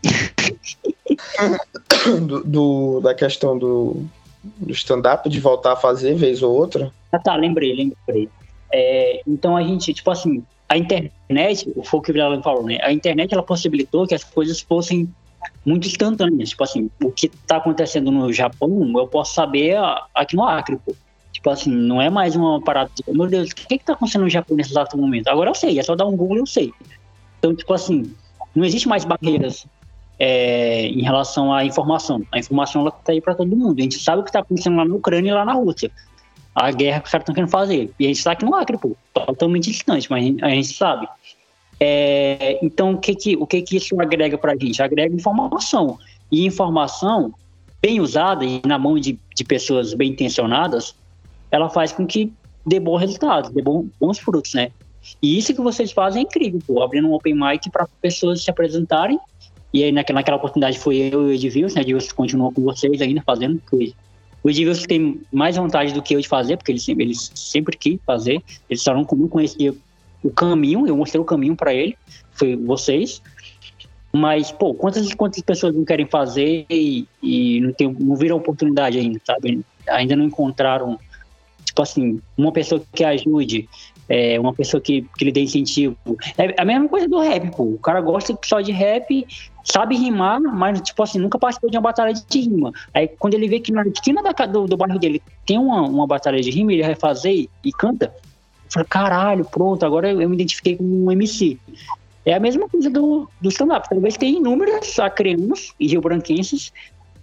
do, 2.27 2.45
do, 2.45 3.01
da 3.01 3.15
questão 3.15 3.59
do, 3.59 4.05
do 4.43 4.73
stand-up, 4.73 5.29
de 5.29 5.41
voltar 5.41 5.73
a 5.73 5.77
fazer 5.77 6.15
vez 6.15 6.43
ou 6.43 6.55
outra. 6.55 6.91
Ah 7.13 7.19
tá, 7.19 7.37
lembrei, 7.37 7.75
lembrei. 7.75 8.29
É, 8.73 9.23
então 9.27 9.57
a 9.57 9.63
gente, 9.63 9.93
tipo 9.93 10.11
assim, 10.11 10.43
a 10.75 10.79
internet, 10.79 11.73
foi 11.85 12.01
o 12.01 12.03
que 12.03 12.11
o 12.11 12.43
falou, 12.43 12.65
né? 12.65 12.79
A 12.83 12.93
internet 12.93 13.33
ela 13.33 13.43
possibilitou 13.43 14.07
que 14.07 14.15
as 14.15 14.25
coisas 14.25 14.61
fossem 14.61 15.09
muito 15.65 15.87
instantâneas. 15.87 16.51
Tipo 16.51 16.65
assim, 16.65 16.91
o 17.03 17.13
que 17.13 17.27
está 17.27 17.57
acontecendo 17.59 18.11
no 18.11 18.33
Japão, 18.33 18.93
eu 18.97 19.07
posso 19.07 19.35
saber 19.35 19.77
aqui 20.13 20.35
no 20.35 20.45
Acre, 20.45 20.77
pô. 20.85 20.95
Tipo 21.33 21.51
assim, 21.51 21.71
não 21.71 22.03
é 22.03 22.11
mais 22.11 22.35
uma 22.35 22.61
parada 22.61 22.91
meu 23.09 23.27
Deus, 23.27 23.51
o 23.51 23.55
que 23.55 23.75
está 23.75 23.93
acontecendo 23.93 24.23
no 24.23 24.31
Japão 24.31 24.57
nesse 24.57 24.71
exato 24.71 24.97
momento? 24.97 25.29
Agora 25.29 25.51
eu 25.51 25.55
sei, 25.55 25.79
é 25.79 25.83
só 25.83 25.95
dar 25.95 26.07
um 26.07 26.17
Google 26.17 26.39
eu 26.39 26.47
sei. 26.47 26.73
Então, 27.39 27.55
tipo 27.55 27.73
assim, 27.73 28.13
não 28.55 28.65
existe 28.65 28.89
mais 28.89 29.05
barreiras 29.05 29.67
é, 30.19 30.87
em 30.87 31.03
relação 31.03 31.53
à 31.53 31.65
informação. 31.65 32.23
A 32.33 32.39
informação 32.39 32.81
ela 32.81 32.91
tá 32.91 33.13
aí 33.13 33.21
para 33.21 33.35
todo 33.35 33.55
mundo. 33.55 33.79
A 33.79 33.83
gente 33.83 33.99
sabe 33.99 34.21
o 34.23 34.25
que 34.25 34.31
está 34.31 34.41
acontecendo 34.41 34.77
lá 34.77 34.85
na 34.85 34.95
Ucrânia 34.95 35.31
e 35.31 35.35
lá 35.35 35.45
na 35.45 35.53
Rússia 35.53 35.91
a 36.55 36.71
guerra 36.71 37.01
que 37.01 37.07
os 37.07 37.13
caras 37.13 37.23
estão 37.23 37.35
querendo 37.35 37.51
fazer. 37.51 37.91
E 37.99 38.05
a 38.05 38.09
gente 38.09 38.19
está 38.19 38.33
aqui 38.33 38.45
no 38.45 38.55
Acre, 38.55 38.79
pô, 38.79 38.97
totalmente 39.13 39.71
distante, 39.71 40.09
mas 40.11 40.25
a 40.43 40.49
gente, 40.51 40.73
sabe. 40.75 41.09
É, 41.81 42.65
então, 42.65 42.93
o 42.93 42.99
que 42.99 43.15
que, 43.15 43.37
o 43.37 43.47
que 43.47 43.61
que 43.63 43.77
isso 43.77 44.01
agrega 44.01 44.39
para 44.39 44.53
a 44.53 44.57
gente? 44.57 44.81
Agrega 44.83 45.15
informação. 45.15 45.99
E 46.31 46.47
informação, 46.47 47.35
bem 47.83 48.01
usada 48.01 48.45
e 48.45 48.63
na 48.65 48.79
mão 48.79 48.99
de, 48.99 49.19
de 49.35 49.45
pessoas 49.45 49.93
bem 49.95 50.13
intencionadas, 50.13 50.95
ela 51.51 51.69
faz 51.69 51.93
com 51.93 52.07
que 52.07 52.33
dê 52.65 52.79
bons 52.79 52.99
resultados, 52.99 53.51
dê 53.51 53.61
bons, 53.61 53.87
bons 54.01 54.19
frutos, 54.19 54.55
né? 54.55 54.71
E 55.21 55.37
isso 55.37 55.55
que 55.55 55.61
vocês 55.61 55.93
fazem 55.93 56.23
é 56.23 56.25
incrível, 56.25 56.61
pô, 56.67 56.83
abrindo 56.83 57.09
um 57.09 57.13
open 57.13 57.35
mic 57.35 57.69
para 57.71 57.87
pessoas 58.01 58.43
se 58.43 58.51
apresentarem. 58.51 59.19
E 59.73 59.83
aí, 59.83 59.93
naquela, 59.93 60.21
naquela 60.21 60.37
oportunidade, 60.37 60.79
foi 60.79 60.97
eu 60.97 61.25
e 61.25 61.27
o 61.27 61.33
Edvilson, 61.33 61.75
né? 61.75 61.83
Edvilson 61.83 62.15
continuou 62.15 62.53
com 62.53 62.63
vocês 62.63 63.03
ainda 63.03 63.21
fazendo, 63.23 63.61
porque 63.61 63.93
o 64.45 64.51
Edilson 64.51 64.85
tem 64.85 65.21
mais 65.33 65.57
vontade 65.57 65.95
do 65.95 66.03
que 66.03 66.15
eu 66.15 66.21
de 66.21 66.29
fazer, 66.29 66.59
porque 66.59 66.71
ele, 66.71 66.81
ele 66.99 67.15
sempre 67.15 67.75
quis 67.79 67.99
fazer. 68.05 68.43
Ele 68.69 68.79
só 68.79 68.93
não, 68.93 69.07
não 69.11 69.27
conhecia 69.27 69.75
o 70.23 70.31
caminho, 70.31 70.87
eu 70.87 70.95
mostrei 70.95 71.21
o 71.21 71.25
caminho 71.25 71.57
para 71.57 71.73
ele, 71.73 71.97
foi 72.33 72.55
vocês. 72.55 73.23
Mas, 74.13 74.53
pô, 74.53 74.75
quantas 74.75 75.13
quantas 75.15 75.41
pessoas 75.41 75.75
não 75.75 75.85
querem 75.85 76.07
fazer 76.07 76.67
e, 76.69 77.09
e 77.23 77.59
não, 77.63 77.73
tem, 77.73 77.91
não 77.99 78.15
viram 78.15 78.37
oportunidade 78.37 78.99
ainda, 78.99 79.19
sabe? 79.25 79.65
Ainda 79.89 80.15
não 80.15 80.27
encontraram, 80.27 81.01
tipo 81.65 81.81
assim, 81.81 82.21
uma 82.37 82.53
pessoa 82.53 82.83
que 82.95 83.03
ajude, 83.03 83.67
é, 84.09 84.39
uma 84.39 84.53
pessoa 84.53 84.81
que, 84.81 85.07
que 85.17 85.25
lhe 85.25 85.33
dê 85.33 85.43
incentivo. 85.43 85.97
É 86.37 86.61
a 86.61 86.65
mesma 86.65 86.89
coisa 86.89 87.09
do 87.09 87.21
rap, 87.21 87.51
pô. 87.57 87.65
O 87.65 87.79
cara 87.79 88.01
gosta 88.01 88.37
só 88.45 88.61
de 88.61 88.73
rap, 88.73 89.27
sabe 89.65 89.97
rimar, 89.97 90.41
mas, 90.41 90.81
tipo 90.81 91.03
assim, 91.03 91.19
nunca 91.19 91.39
participou 91.39 91.71
de 91.71 91.77
uma 91.77 91.83
batalha 91.83 92.13
de 92.13 92.41
rima. 92.41 92.73
Aí, 92.93 93.09
quando 93.09 93.35
ele 93.35 93.49
vê 93.49 93.61
que 93.61 93.73
na 93.73 93.87
esquina 93.87 94.23
da, 94.23 94.33
do, 94.47 94.67
do 94.67 94.77
bairro 94.77 94.99
dele 94.99 95.23
tem 95.47 95.59
uma, 95.59 95.83
uma 95.83 96.07
batalha 96.07 96.41
de 96.41 96.51
rima, 96.51 96.73
ele 96.73 96.83
vai 96.83 96.95
fazer 96.95 97.49
e 97.65 97.73
canta. 97.73 98.13
Fala, 98.69 98.87
caralho, 98.87 99.45
pronto, 99.45 99.85
agora 99.85 100.11
eu 100.11 100.29
me 100.29 100.35
identifiquei 100.35 100.77
com 100.77 100.85
um 100.85 101.11
MC. 101.11 101.59
É 102.27 102.35
a 102.35 102.41
mesma 102.41 102.69
coisa 102.69 102.89
do, 102.89 103.29
do 103.41 103.49
stand-up. 103.51 103.89
Talvez 103.89 104.17
tenha 104.17 104.39
inúmeros 104.39 104.99
acreanos 104.99 105.75
e 105.79 105.87
rio-branquenses 105.87 106.73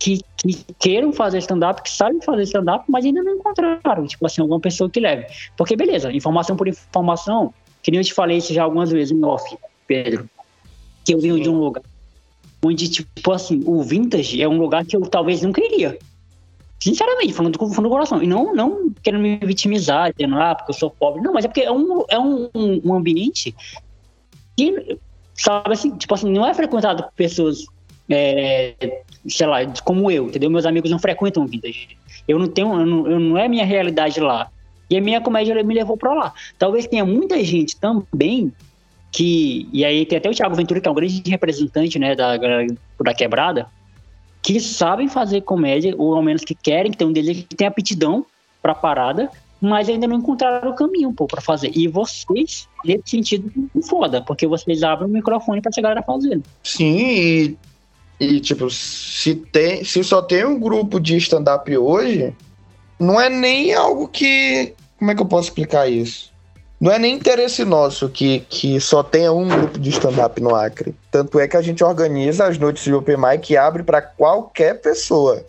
que, 0.01 0.19
que 0.35 0.65
queiram 0.79 1.13
fazer 1.13 1.37
stand-up, 1.37 1.83
que 1.83 1.91
sabem 1.91 2.19
fazer 2.21 2.41
stand-up, 2.41 2.83
mas 2.89 3.05
ainda 3.05 3.21
não 3.21 3.35
encontraram, 3.35 4.07
tipo 4.07 4.25
assim, 4.25 4.41
alguma 4.41 4.59
pessoa 4.59 4.89
que 4.89 4.99
leve. 4.99 5.27
Porque, 5.55 5.75
beleza, 5.75 6.11
informação 6.11 6.55
por 6.55 6.67
informação, 6.67 7.53
que 7.83 7.91
nem 7.91 7.99
eu 7.99 8.03
te 8.03 8.11
falei 8.11 8.37
isso 8.37 8.51
já 8.51 8.63
algumas 8.63 8.89
vezes 8.91 9.11
em 9.11 9.23
off, 9.23 9.55
Pedro, 9.85 10.27
que 11.05 11.13
eu 11.13 11.19
venho 11.19 11.39
de 11.39 11.47
um 11.47 11.59
lugar 11.59 11.83
onde, 12.65 12.89
tipo 12.89 13.31
assim, 13.31 13.61
o 13.63 13.83
vintage 13.83 14.41
é 14.41 14.47
um 14.47 14.57
lugar 14.57 14.83
que 14.85 14.95
eu 14.95 15.01
talvez 15.01 15.43
nunca 15.43 15.63
iria. 15.63 15.97
Sinceramente, 16.79 17.33
falando 17.33 17.59
com 17.59 17.65
o 17.65 17.69
fundo 17.69 17.87
do 17.87 17.91
coração. 17.91 18.23
E 18.23 18.27
não, 18.27 18.55
não 18.55 18.91
querendo 19.03 19.21
me 19.21 19.37
vitimizar, 19.37 20.13
dizendo, 20.17 20.35
ah, 20.39 20.55
porque 20.55 20.71
eu 20.71 20.75
sou 20.75 20.89
pobre. 20.89 21.21
Não, 21.21 21.33
mas 21.33 21.45
é 21.45 21.47
porque 21.47 21.61
é 21.61 21.71
um, 21.71 22.03
é 22.09 22.19
um, 22.19 22.49
um 22.55 22.93
ambiente 22.95 23.55
que, 24.57 24.97
sabe 25.35 25.73
assim, 25.73 25.95
tipo 25.95 26.13
assim, 26.13 26.31
não 26.31 26.45
é 26.45 26.53
frequentado 26.55 27.03
por 27.03 27.13
pessoas 27.13 27.65
é, 28.13 28.75
sei 29.27 29.47
lá, 29.47 29.59
como 29.83 30.09
eu, 30.09 30.27
entendeu? 30.27 30.49
Meus 30.49 30.65
amigos 30.65 30.91
não 30.91 30.99
frequentam 30.99 31.45
vintage. 31.45 31.97
Eu 32.27 32.39
não 32.39 32.47
tenho, 32.47 32.79
eu 32.79 32.85
não, 32.85 33.07
eu 33.07 33.19
não 33.19 33.37
é 33.37 33.47
minha 33.47 33.65
realidade 33.65 34.19
lá. 34.19 34.49
E 34.89 34.97
a 34.97 35.01
minha 35.01 35.21
comédia 35.21 35.63
me 35.63 35.73
levou 35.73 35.95
para 35.95 36.13
lá. 36.13 36.33
Talvez 36.59 36.85
tenha 36.85 37.05
muita 37.05 37.41
gente 37.43 37.77
também 37.77 38.51
que, 39.11 39.67
e 39.71 39.83
aí 39.83 40.05
tem 40.05 40.17
até 40.17 40.29
o 40.29 40.33
Thiago 40.33 40.55
Ventura, 40.55 40.79
que 40.79 40.87
é 40.87 40.91
um 40.91 40.95
grande 40.95 41.21
representante, 41.29 41.99
né, 41.99 42.15
da, 42.15 42.37
da 42.37 43.13
quebrada, 43.13 43.67
que 44.41 44.59
sabem 44.59 45.07
fazer 45.07 45.41
comédia, 45.41 45.93
ou 45.97 46.15
ao 46.15 46.23
menos 46.23 46.43
que 46.43 46.55
querem, 46.55 46.91
que 46.91 46.97
tem 46.97 47.07
um 47.07 47.13
desejo, 47.13 47.45
que 47.47 47.55
tem 47.55 47.67
aptidão 47.67 48.25
pra 48.61 48.73
parada, 48.73 49.29
mas 49.59 49.87
ainda 49.87 50.07
não 50.07 50.17
encontraram 50.17 50.71
o 50.71 50.75
caminho, 50.75 51.13
pô, 51.13 51.27
pra 51.27 51.41
fazer. 51.41 51.71
E 51.75 51.87
vocês, 51.87 52.67
nesse 52.83 53.03
sentido, 53.05 53.51
foda, 53.87 54.21
porque 54.21 54.47
vocês 54.47 54.81
abrem 54.81 55.09
o 55.09 55.13
microfone 55.13 55.61
pra 55.61 55.71
chegar 55.71 55.97
a 55.97 56.01
fazer. 56.01 56.41
Sim, 56.63 56.97
e 56.97 57.57
e, 58.21 58.39
tipo, 58.39 58.69
se, 58.69 59.33
tem, 59.33 59.83
se 59.83 60.03
só 60.03 60.21
tem 60.21 60.45
um 60.45 60.59
grupo 60.59 60.99
de 60.99 61.17
stand-up 61.17 61.75
hoje, 61.75 62.35
não 62.99 63.19
é 63.19 63.27
nem 63.27 63.73
algo 63.73 64.07
que. 64.07 64.75
Como 64.99 65.09
é 65.09 65.15
que 65.15 65.21
eu 65.23 65.25
posso 65.25 65.47
explicar 65.47 65.89
isso? 65.89 66.31
Não 66.79 66.91
é 66.91 66.99
nem 66.99 67.15
interesse 67.15 67.65
nosso 67.65 68.09
que, 68.09 68.41
que 68.41 68.79
só 68.79 69.01
tenha 69.01 69.33
um 69.33 69.47
grupo 69.47 69.79
de 69.79 69.89
stand-up 69.89 70.39
no 70.39 70.55
Acre. 70.55 70.93
Tanto 71.09 71.39
é 71.39 71.47
que 71.47 71.57
a 71.57 71.63
gente 71.63 71.83
organiza 71.83 72.45
as 72.45 72.59
noites 72.59 72.83
de 72.83 72.93
Open 72.93 73.17
Mic 73.17 73.51
e 73.51 73.57
abre 73.57 73.81
para 73.81 74.03
qualquer 74.03 74.79
pessoa. 74.81 75.43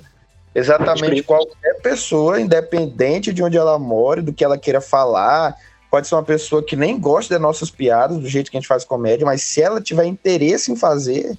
Exatamente 0.54 1.22
qualquer 1.24 1.74
pessoa, 1.82 2.40
independente 2.40 3.34
de 3.34 3.42
onde 3.42 3.58
ela 3.58 3.78
mora, 3.78 4.22
do 4.22 4.32
que 4.32 4.42
ela 4.42 4.56
queira 4.56 4.80
falar. 4.80 5.54
Pode 5.90 6.08
ser 6.08 6.14
uma 6.14 6.22
pessoa 6.22 6.62
que 6.62 6.74
nem 6.74 6.98
gosta 6.98 7.34
das 7.34 7.42
nossas 7.42 7.70
piadas, 7.70 8.18
do 8.18 8.28
jeito 8.28 8.50
que 8.50 8.56
a 8.56 8.60
gente 8.60 8.68
faz 8.68 8.82
comédia, 8.82 9.26
mas 9.26 9.42
se 9.42 9.60
ela 9.60 9.78
tiver 9.78 10.06
interesse 10.06 10.72
em 10.72 10.76
fazer, 10.76 11.36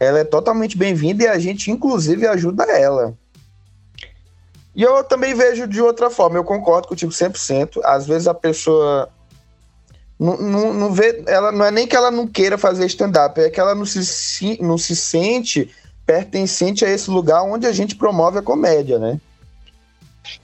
ela 0.00 0.20
é 0.20 0.24
totalmente 0.24 0.78
bem-vinda 0.78 1.24
e 1.24 1.28
a 1.28 1.38
gente, 1.38 1.70
inclusive, 1.70 2.26
ajuda 2.26 2.64
ela. 2.64 3.14
E 4.74 4.82
eu 4.82 5.04
também 5.04 5.34
vejo 5.34 5.66
de 5.68 5.82
outra 5.82 6.08
forma, 6.08 6.38
eu 6.38 6.44
concordo 6.44 6.88
contigo 6.88 7.12
100%. 7.12 7.80
Às 7.84 8.06
vezes 8.06 8.26
a 8.26 8.32
pessoa 8.32 9.10
não, 10.18 10.38
não, 10.38 10.72
não 10.72 10.92
vê, 10.92 11.22
ela 11.26 11.52
não 11.52 11.64
é 11.64 11.70
nem 11.70 11.86
que 11.86 11.94
ela 11.94 12.10
não 12.10 12.26
queira 12.26 12.56
fazer 12.56 12.86
stand-up, 12.86 13.38
é 13.38 13.50
que 13.50 13.60
ela 13.60 13.74
não 13.74 13.84
se, 13.84 14.58
não 14.62 14.78
se 14.78 14.96
sente 14.96 15.70
pertencente 16.06 16.84
a 16.84 16.90
esse 16.90 17.10
lugar 17.10 17.42
onde 17.42 17.66
a 17.66 17.72
gente 17.72 17.94
promove 17.94 18.38
a 18.38 18.42
comédia, 18.42 18.98
né? 18.98 19.20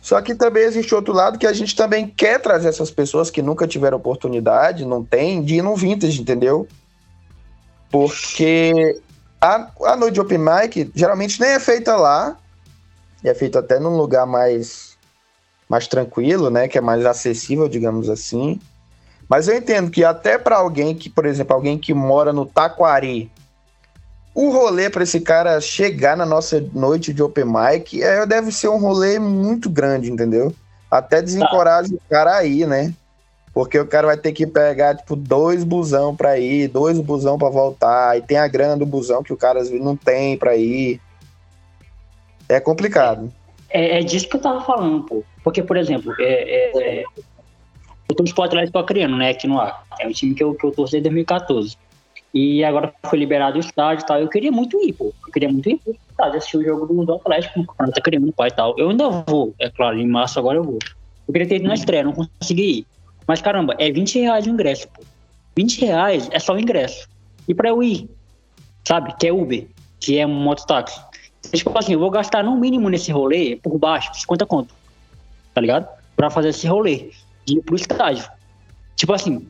Só 0.03 0.21
que 0.21 0.35
também 0.35 0.65
existe 0.65 0.95
outro 0.95 1.15
lado 1.15 1.39
que 1.39 1.47
a 1.47 1.53
gente 1.53 1.75
também 1.75 2.07
quer 2.07 2.41
trazer 2.41 2.69
essas 2.69 2.91
pessoas 2.91 3.31
que 3.31 3.41
nunca 3.41 3.67
tiveram 3.67 3.97
oportunidade, 3.97 4.85
não 4.85 5.05
tem, 5.05 5.43
de 5.43 5.57
ir 5.57 5.63
no 5.63 5.77
vintage, 5.77 6.21
entendeu? 6.21 6.67
Porque 7.91 9.01
a, 9.41 9.69
a 9.85 9.97
noite 9.97 10.15
de 10.15 10.21
open 10.21 10.39
mic 10.39 10.91
geralmente 10.95 11.41
nem 11.41 11.51
é 11.51 11.61
feita 11.61 11.97
lá, 11.97 12.37
é 13.25 13.35
feito 13.35 13.59
até 13.59 13.79
num 13.79 13.97
lugar 13.97 14.27
mais, 14.27 14.97
mais 15.69 15.87
tranquilo, 15.87 16.51
né? 16.51 16.69
Que 16.69 16.79
é 16.79 16.81
mais 16.81 17.05
acessível, 17.05 17.69
digamos 17.69 18.09
assim. 18.09 18.61
Mas 19.29 19.49
eu 19.49 19.57
entendo 19.57 19.91
que 19.91 20.05
até 20.05 20.39
para 20.39 20.57
alguém 20.57 20.95
que, 20.95 21.11
por 21.11 21.27
exemplo, 21.27 21.55
alguém 21.55 21.79
que 21.79 21.93
mora 21.93 22.33
no 22.33 22.47
Taquari, 22.47 23.31
o 24.35 24.51
rolê 24.51 24.89
para 24.89 25.03
esse 25.03 25.21
cara 25.21 25.61
chegar 25.61 26.17
na 26.17 26.27
nossa 26.27 26.61
noite 26.73 27.13
de 27.13 27.23
open 27.23 27.47
mic 27.47 28.03
é, 28.03 28.25
deve 28.27 28.53
ser 28.53 28.69
um 28.69 28.79
rolê 28.79 29.19
muito 29.19 29.69
grande, 29.69 30.11
entendeu? 30.11 30.55
Até 30.91 31.21
desencoraja 31.21 31.89
tá. 31.89 31.95
o 31.95 32.01
cara 32.09 32.37
aí, 32.37 32.65
né? 32.67 32.95
Porque 33.57 33.79
o 33.79 33.87
cara 33.87 34.09
vai 34.09 34.19
ter 34.19 34.33
que 34.33 34.47
pegar, 34.47 34.95
tipo, 34.97 35.17
dois 35.17 35.65
busão 35.65 36.15
pra 36.15 36.39
ir, 36.39 36.69
dois 36.69 37.01
busão 37.01 37.39
pra 37.39 37.49
voltar, 37.49 38.15
e 38.19 38.21
tem 38.21 38.37
a 38.37 38.47
grana 38.47 38.77
do 38.77 38.85
busão 38.85 39.23
que 39.23 39.33
o 39.33 39.37
cara 39.37 39.65
não 39.81 39.97
tem 39.97 40.37
pra 40.37 40.55
ir. 40.55 41.01
É 42.51 42.61
complicado. 42.61 43.33
É, 43.71 44.01
é 44.01 44.03
disso 44.03 44.29
que 44.29 44.37
eu 44.37 44.43
tava 44.43 44.61
falando, 44.61 45.05
pô. 45.05 45.25
Porque, 45.43 45.63
por 45.63 45.79
exemplo, 45.79 46.15
é, 46.19 46.25
é, 46.25 47.01
é 47.01 47.05
eu 48.11 48.25
Sport 48.27 48.49
Atlético 48.49 48.79
Acreano, 48.79 49.17
né, 49.17 49.31
aqui 49.31 49.47
no 49.49 49.59
ar. 49.59 49.87
É 49.99 50.07
um 50.07 50.13
time 50.13 50.35
que 50.35 50.45
eu, 50.45 50.55
que 50.55 50.67
eu 50.67 50.71
torço 50.71 50.93
desde 50.93 51.09
2014. 51.09 51.79
E 52.35 52.63
agora 52.63 52.93
foi 53.07 53.19
liberado 53.19 53.57
o 53.57 53.61
estádio 53.61 54.05
e 54.05 54.07
tal. 54.07 54.21
Eu 54.21 54.29
queria 54.29 54.53
muito 54.53 54.79
ir, 54.87 54.93
pô. 54.93 55.15
Eu 55.27 55.33
queria 55.33 55.49
muito 55.49 55.71
ir 55.71 55.79
pro 55.79 55.97
estádio, 56.11 56.37
assistir 56.37 56.59
o 56.59 56.63
jogo 56.63 56.85
do, 56.85 57.07
do 57.07 57.15
Atlético, 57.15 57.61
no 57.61 57.67
Campeonato 57.69 58.01
Acreano, 58.01 58.33
pai 58.35 58.49
e 58.51 58.53
tal. 58.53 58.75
Eu 58.77 58.91
ainda 58.91 59.09
vou, 59.09 59.55
é 59.59 59.71
claro, 59.71 59.99
em 59.99 60.07
março 60.07 60.39
agora 60.39 60.59
eu 60.59 60.63
vou. 60.63 60.79
Eu 61.27 61.33
queria 61.33 61.49
ter 61.49 61.57
ido 61.57 61.69
na 61.69 61.73
estreia, 61.73 62.05
não 62.05 62.13
consegui 62.13 62.81
ir. 62.81 62.96
Mas 63.27 63.41
caramba, 63.41 63.75
é 63.79 63.91
20 63.91 64.21
reais 64.21 64.47
o 64.47 64.51
ingresso, 64.51 64.89
pô. 64.89 65.03
20 65.57 65.85
reais 65.85 66.29
é 66.33 66.39
só 66.39 66.55
o 66.55 66.61
ingresso. 66.61 67.09
E 67.49 67.55
pra 67.55 67.71
eu 67.71 67.83
ir, 67.83 68.09
sabe, 68.85 69.15
que 69.19 69.27
é 69.27 69.33
Uber, 69.33 69.67
que 69.99 70.19
é 70.19 70.27
mototáxi. 70.27 71.01
Tipo 71.53 71.77
assim, 71.79 71.93
eu 71.95 71.99
vou 71.99 72.11
gastar 72.11 72.43
no 72.43 72.57
mínimo 72.57 72.89
nesse 72.89 73.11
rolê, 73.11 73.57
por 73.57 73.79
baixo, 73.79 74.11
50 74.15 74.47
conto. 74.47 74.75
Tá 75.55 75.61
ligado? 75.61 75.89
Pra 76.15 76.31
fazer 76.31 76.51
esse 76.51 76.67
rolê 76.67 77.11
de 77.45 77.59
ir 77.59 77.63
pro 77.63 77.77
estádio. 77.77 78.29
Tipo 78.97 79.13
assim, 79.13 79.47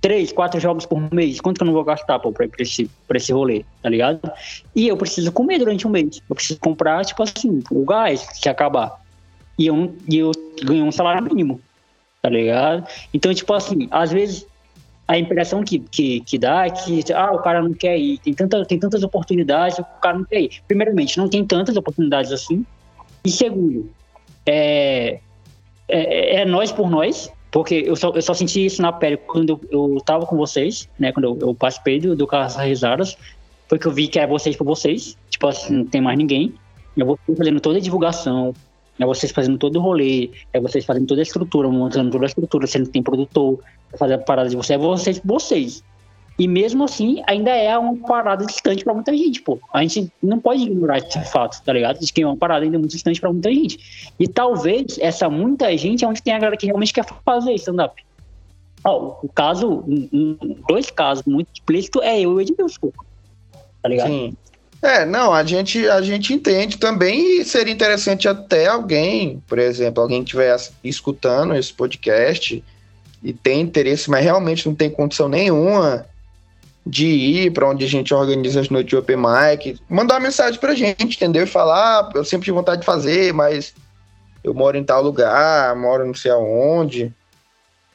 três, 0.00 0.32
quatro 0.32 0.60
jogos 0.60 0.86
por 0.86 1.12
mês, 1.12 1.40
quanto 1.40 1.58
que 1.58 1.62
eu 1.62 1.66
não 1.66 1.72
vou 1.74 1.84
gastar 1.84 2.18
pô, 2.18 2.32
pra, 2.32 2.46
pra, 2.48 2.62
esse, 2.62 2.90
pra 3.08 3.16
esse 3.16 3.32
rolê, 3.32 3.64
tá 3.82 3.88
ligado? 3.88 4.20
E 4.74 4.88
eu 4.88 4.96
preciso 4.96 5.32
comer 5.32 5.58
durante 5.58 5.86
um 5.86 5.90
mês. 5.90 6.20
Eu 6.28 6.34
preciso 6.34 6.60
comprar, 6.60 7.04
tipo 7.04 7.22
assim, 7.22 7.62
o 7.70 7.84
gás 7.84 8.26
se 8.34 8.48
acabar. 8.48 9.00
E 9.58 9.66
eu, 9.66 9.94
e 10.08 10.18
eu 10.18 10.32
ganho 10.62 10.84
um 10.84 10.92
salário 10.92 11.22
mínimo, 11.24 11.60
tá 12.26 12.30
ligado? 12.30 12.84
Então, 13.14 13.32
tipo 13.32 13.52
assim, 13.54 13.86
às 13.88 14.10
vezes 14.10 14.44
a 15.06 15.16
impressão 15.16 15.62
que, 15.62 15.78
que, 15.78 16.20
que 16.22 16.36
dá 16.36 16.66
é 16.66 16.70
que 16.70 17.12
ah, 17.12 17.30
o 17.30 17.38
cara 17.38 17.62
não 17.62 17.72
quer 17.72 17.96
ir, 17.96 18.18
tem, 18.18 18.34
tanta, 18.34 18.64
tem 18.64 18.80
tantas 18.80 19.04
oportunidades, 19.04 19.78
o 19.78 19.84
cara 20.02 20.18
não 20.18 20.24
quer 20.24 20.40
ir. 20.40 20.50
Primeiramente, 20.66 21.16
não 21.18 21.28
tem 21.28 21.46
tantas 21.46 21.76
oportunidades 21.76 22.32
assim. 22.32 22.66
E 23.24 23.30
segundo, 23.30 23.88
é, 24.44 25.20
é, 25.86 26.40
é 26.40 26.44
nós 26.44 26.72
por 26.72 26.90
nós, 26.90 27.32
porque 27.52 27.84
eu 27.86 27.94
só, 27.94 28.10
eu 28.10 28.22
só 28.22 28.34
senti 28.34 28.66
isso 28.66 28.82
na 28.82 28.92
pele 28.92 29.16
quando 29.16 29.60
eu, 29.70 30.02
tava 30.04 30.26
com 30.26 30.36
vocês, 30.36 30.88
né? 30.98 31.12
Quando 31.12 31.26
eu, 31.26 31.38
eu 31.48 31.54
participei 31.54 32.00
do, 32.00 32.16
do 32.16 32.26
Carros 32.26 32.56
Risadas. 32.56 33.16
Foi 33.68 33.78
que 33.78 33.86
eu 33.86 33.92
vi 33.92 34.08
que 34.08 34.18
é 34.18 34.26
vocês 34.26 34.56
por 34.56 34.64
vocês. 34.64 35.16
Tipo 35.30 35.46
assim, 35.46 35.72
não 35.72 35.86
tem 35.86 36.00
mais 36.00 36.18
ninguém. 36.18 36.52
Eu 36.96 37.06
vou 37.06 37.18
fazendo 37.36 37.60
toda 37.60 37.78
a 37.78 37.80
divulgação. 37.80 38.52
É 38.98 39.04
vocês 39.04 39.32
fazendo 39.32 39.58
todo 39.58 39.76
o 39.76 39.82
rolê. 39.82 40.30
É 40.52 40.60
vocês 40.60 40.84
fazendo 40.84 41.06
toda 41.06 41.20
a 41.20 41.22
estrutura, 41.22 41.68
montando 41.68 42.10
toda 42.10 42.24
a 42.24 42.28
estrutura. 42.28 42.66
Você 42.66 42.78
não 42.78 42.86
tem 42.86 43.02
produtor. 43.02 43.58
Fazer 43.98 44.14
a 44.14 44.18
parada 44.18 44.48
de 44.48 44.56
vocês. 44.56 44.78
É 44.78 44.82
vocês 44.82 45.20
vocês. 45.24 45.84
E 46.38 46.46
mesmo 46.46 46.84
assim, 46.84 47.22
ainda 47.26 47.50
é 47.50 47.76
uma 47.78 47.96
parada 47.96 48.44
distante 48.44 48.84
para 48.84 48.92
muita 48.92 49.16
gente, 49.16 49.40
pô. 49.40 49.58
A 49.72 49.80
gente 49.80 50.12
não 50.22 50.38
pode 50.38 50.62
ignorar 50.64 50.98
esse 50.98 51.18
fato, 51.24 51.62
tá 51.62 51.72
ligado? 51.72 51.98
De 51.98 52.12
que 52.12 52.22
é 52.22 52.26
uma 52.26 52.36
parada 52.36 52.64
ainda 52.64 52.78
muito 52.78 52.90
distante 52.90 53.18
para 53.20 53.32
muita 53.32 53.50
gente. 53.50 54.12
E 54.18 54.28
talvez 54.28 54.98
essa 54.98 55.30
muita 55.30 55.74
gente 55.78 56.04
é 56.04 56.08
onde 56.08 56.22
tem 56.22 56.34
a 56.34 56.38
galera 56.38 56.56
que 56.56 56.66
realmente 56.66 56.92
quer 56.92 57.06
fazer 57.24 57.54
stand-up. 57.54 58.04
Ó, 58.84 59.16
o 59.22 59.28
caso, 59.28 59.82
dois 60.68 60.90
casos 60.90 61.24
muito 61.24 61.48
explícitos 61.54 62.02
é 62.02 62.20
eu 62.20 62.32
e 62.32 62.34
o 62.34 62.40
Edmilson, 62.40 62.92
tá 63.82 63.88
ligado? 63.88 64.08
Sim. 64.08 64.36
É, 64.82 65.04
não, 65.04 65.32
a 65.32 65.42
gente, 65.42 65.88
a 65.88 66.00
gente 66.02 66.32
entende 66.32 66.76
também 66.76 67.40
e 67.40 67.44
seria 67.44 67.72
interessante 67.72 68.28
até 68.28 68.66
alguém, 68.66 69.42
por 69.48 69.58
exemplo, 69.58 70.02
alguém 70.02 70.22
que 70.22 70.28
estiver 70.28 70.56
escutando 70.84 71.54
esse 71.54 71.72
podcast 71.72 72.62
e 73.22 73.32
tem 73.32 73.62
interesse, 73.62 74.10
mas 74.10 74.22
realmente 74.22 74.66
não 74.68 74.74
tem 74.74 74.90
condição 74.90 75.28
nenhuma 75.28 76.06
de 76.86 77.06
ir 77.06 77.52
para 77.52 77.68
onde 77.68 77.84
a 77.84 77.88
gente 77.88 78.14
organiza 78.14 78.60
as 78.60 78.68
noites 78.68 78.90
de 78.90 78.96
Open 78.96 79.16
Mic, 79.16 79.80
mandar 79.88 80.14
uma 80.14 80.20
mensagem 80.20 80.60
pra 80.60 80.74
gente, 80.74 81.16
entendeu? 81.16 81.42
E 81.42 81.46
falar, 81.46 82.00
ah, 82.00 82.10
eu 82.14 82.24
sempre 82.24 82.44
tive 82.44 82.56
vontade 82.56 82.82
de 82.82 82.86
fazer, 82.86 83.32
mas 83.32 83.74
eu 84.44 84.54
moro 84.54 84.76
em 84.76 84.84
tal 84.84 85.02
lugar, 85.02 85.74
moro 85.74 86.06
não 86.06 86.14
sei 86.14 86.30
aonde. 86.30 87.12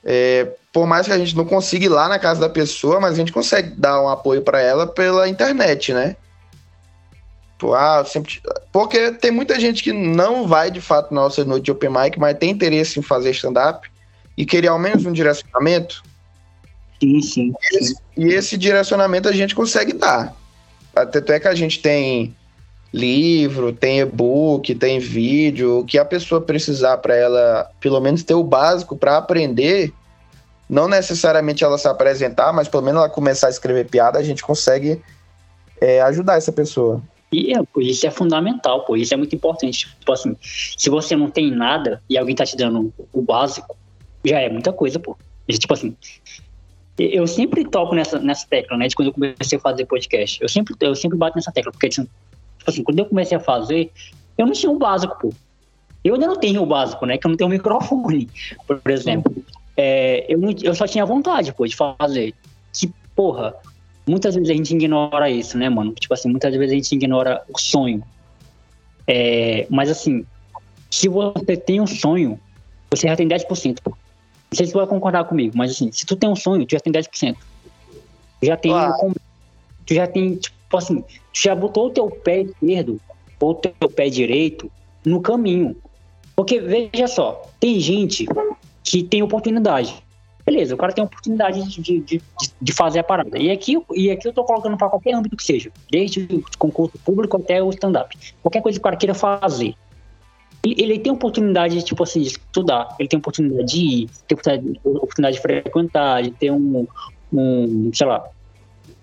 É, 0.04 0.52
por 0.74 0.86
mais 0.86 1.08
que 1.08 1.14
a 1.14 1.18
gente 1.18 1.38
não 1.38 1.46
consiga 1.46 1.86
ir 1.86 1.90
lá 1.90 2.10
na 2.10 2.20
casa 2.20 2.42
da 2.42 2.50
pessoa, 2.50 3.00
mas 3.00 3.14
a 3.14 3.16
gente 3.16 3.32
consegue 3.32 3.70
dar 3.78 4.02
um 4.02 4.10
apoio 4.10 4.42
para 4.42 4.60
ela 4.60 4.86
pela 4.86 5.30
internet, 5.30 5.94
né? 5.94 6.18
Ah, 7.74 8.04
sempre... 8.06 8.42
Porque 8.72 9.12
tem 9.12 9.32
muita 9.32 9.60
gente 9.60 9.84
que 9.84 9.94
não 9.94 10.48
vai 10.48 10.72
de 10.72 10.82
fato 10.82 11.14
na 11.14 11.22
nossa 11.22 11.46
noite 11.46 11.66
de 11.66 11.72
Open 11.72 11.90
Mic, 11.90 12.20
mas 12.20 12.38
tem 12.38 12.50
interesse 12.50 13.00
em 13.00 13.04
fazer 13.04 13.32
stand-up 13.32 13.90
e 14.38 14.46
querer 14.46 14.70
ao 14.70 14.80
menos 14.80 15.06
um 15.06 15.12
direcionamento. 15.12 16.04
Sim, 17.00 17.22
sim. 17.22 17.54
E 17.72 17.78
esse, 17.78 17.96
e 18.18 18.28
esse 18.28 18.58
direcionamento 18.58 19.28
a 19.28 19.32
gente 19.32 19.56
consegue 19.56 19.94
dar. 19.94 20.36
Até 20.96 21.36
é 21.36 21.40
que 21.40 21.48
a 21.48 21.56
gente 21.56 21.80
tem 21.80 22.36
livro, 22.94 23.72
tem 23.72 24.00
e-book, 24.00 24.76
tem 24.76 25.00
vídeo, 25.00 25.80
o 25.80 25.86
que 25.86 25.98
a 25.98 26.06
pessoa 26.06 26.42
precisar 26.42 26.98
para 26.98 27.16
ela, 27.16 27.70
pelo 27.80 28.00
menos 28.02 28.24
ter 28.24 28.34
o 28.34 28.44
básico 28.44 28.98
para 28.98 29.18
aprender, 29.18 29.94
não 30.70 30.88
necessariamente 30.88 31.64
ela 31.64 31.78
se 31.78 31.88
apresentar, 31.88 32.52
mas 32.52 32.68
pelo 32.68 32.84
menos 32.84 33.00
ela 33.00 33.10
começar 33.10 33.48
a 33.48 33.50
escrever 33.50 33.88
piada, 33.88 34.20
a 34.20 34.24
gente 34.24 34.44
consegue 34.44 35.02
é, 35.80 36.02
ajudar 36.02 36.38
essa 36.38 36.52
pessoa. 36.52 37.02
E 37.32 37.54
é, 37.54 37.64
isso 37.78 38.06
é 38.06 38.12
fundamental, 38.12 38.84
pô, 38.84 38.98
isso 38.98 39.14
é 39.14 39.18
muito 39.18 39.36
importante. 39.36 39.88
Tipo 40.00 40.12
assim, 40.12 40.36
se 40.42 40.90
você 40.90 41.16
não 41.16 41.30
tem 41.30 41.50
nada 41.50 42.02
e 42.10 42.18
alguém 42.18 42.36
tá 42.36 42.46
te 42.46 42.58
dando 42.58 42.94
o 43.14 43.22
básico, 43.22 43.76
já 44.24 44.40
é 44.40 44.50
muita 44.50 44.74
coisa, 44.74 45.00
pô. 45.00 45.18
Tipo 45.48 45.74
assim, 45.74 45.96
eu 46.98 47.26
sempre 47.26 47.64
toco 47.66 47.96
nessa, 47.96 48.20
nessa 48.20 48.46
tecla, 48.48 48.78
né? 48.78 48.88
De 48.88 48.96
quando 48.96 49.08
eu 49.08 49.14
comecei 49.14 49.58
a 49.58 49.62
fazer 49.62 49.86
podcast. 49.86 50.42
Eu 50.42 50.50
sempre, 50.50 50.76
eu 50.82 50.96
sempre 50.96 51.18
bato 51.18 51.38
nessa 51.38 51.52
tecla, 51.52 51.72
porque, 51.72 51.90
tipo 51.90 52.08
assim, 52.68 52.84
quando 52.84 53.00
eu 53.00 53.06
comecei 53.06 53.38
a 53.38 53.40
fazer, 53.40 53.92
eu 54.38 54.46
não 54.46 54.54
tinha 54.54 54.72
o 54.72 54.78
básico, 54.78 55.18
pô. 55.20 55.34
Eu 56.04 56.16
ainda 56.16 56.28
não 56.28 56.36
tenho 56.36 56.62
o 56.62 56.66
básico, 56.66 57.06
né? 57.06 57.18
Que 57.18 57.28
eu 57.28 57.30
não 57.30 57.38
tenho 57.38 57.50
um 57.50 57.54
microfone, 57.54 58.30
por 58.68 58.82
exemplo. 58.88 59.34
É, 59.78 60.26
eu, 60.28 60.38
não, 60.38 60.54
eu 60.62 60.76
só 60.76 60.86
tinha 60.86 61.06
vontade, 61.06 61.54
pô, 61.54 61.66
de 61.66 61.76
fazer. 61.76 62.34
Que, 62.74 62.92
porra, 63.16 63.56
muitas 64.08 64.36
vezes 64.36 64.50
a 64.50 64.54
gente 64.54 64.74
ignora 64.74 65.30
isso, 65.30 65.58
né, 65.58 65.70
mano? 65.70 65.94
Tipo 65.94 66.14
assim, 66.14 66.30
muitas 66.30 66.52
vezes 66.54 66.72
a 66.72 66.76
gente 66.76 66.96
ignora 66.96 67.42
o 67.48 67.60
sonho. 67.60 68.04
É, 69.08 69.66
mas, 69.70 69.90
assim, 69.90 70.26
se 70.90 71.08
você 71.08 71.58
tem 71.58 71.82
um 71.82 71.88
sonho, 71.88 72.40
você 72.90 73.08
já 73.08 73.16
tem 73.16 73.28
10%, 73.28 73.78
pô. 73.84 73.92
Não 73.92 74.58
sei 74.58 74.66
se 74.66 74.74
tu 74.74 74.78
vai 74.78 74.88
concordar 74.88 75.24
comigo, 75.24 75.58
mas 75.58 75.72
assim, 75.72 75.90
se 75.94 76.06
tu 76.06 76.16
tem 76.16 76.30
um 76.30 76.36
sonho, 76.36 76.66
tu 76.66 76.72
já 76.72 76.80
tem 76.80 76.92
10%. 76.92 77.36
Tu 78.42 78.46
já 78.46 78.58
tem. 78.58 78.72
Claro. 78.72 79.14
Tu 79.86 79.94
já 79.94 80.06
tem, 80.06 80.36
tipo 80.36 80.78
assim, 80.78 81.02
tu 81.02 81.42
já 81.42 81.56
botou 81.56 81.88
o 81.88 81.90
teu 81.90 82.10
pé 82.10 82.42
esquerdo 82.42 83.00
ou 83.40 83.52
o 83.52 83.56
teu 83.56 83.90
pé 83.90 84.10
direito 84.10 84.70
no 85.06 85.22
caminho. 85.22 85.76
Porque, 86.36 86.60
veja 86.60 87.08
só, 87.08 87.50
tem 87.60 87.80
gente 87.80 88.26
que 88.84 89.04
tem 89.04 89.24
oportunidade. 89.24 90.04
Beleza, 90.46 90.74
o 90.74 90.78
cara 90.78 90.92
tem 90.92 91.04
oportunidade 91.04 91.64
de, 91.82 92.00
de, 92.00 92.22
de 92.62 92.74
fazer 92.74 93.00
a 93.00 93.04
parada. 93.04 93.38
E 93.38 93.52
aqui, 93.52 93.78
e 93.94 94.10
aqui 94.10 94.28
eu 94.28 94.34
tô 94.34 94.44
colocando 94.44 94.78
para 94.78 94.90
qualquer 94.90 95.14
âmbito 95.14 95.38
que 95.38 95.44
seja, 95.44 95.72
desde 95.90 96.22
o 96.22 96.44
concurso 96.58 96.98
público 97.00 97.38
até 97.38 97.62
o 97.62 97.70
stand-up. 97.70 98.18
Qualquer 98.42 98.62
coisa 98.62 98.78
que 98.78 98.82
o 98.82 98.84
cara 98.84 98.96
queira 98.96 99.14
fazer 99.14 99.76
ele 100.64 101.00
tem 101.00 101.12
oportunidade, 101.12 101.82
tipo 101.84 102.04
assim, 102.04 102.22
de 102.22 102.28
estudar, 102.28 102.96
ele 103.00 103.10
tem 103.10 103.18
oportunidade 103.18 103.72
de 103.72 103.82
ir, 103.82 104.10
tem 104.28 104.38
oportunidade 104.86 105.38
de 105.38 105.42
frequentar, 105.42 106.22
de 106.22 106.32
ter 106.32 106.52
um, 106.52 106.88
um 107.34 107.92
sei 107.94 108.06
lá, 108.06 108.24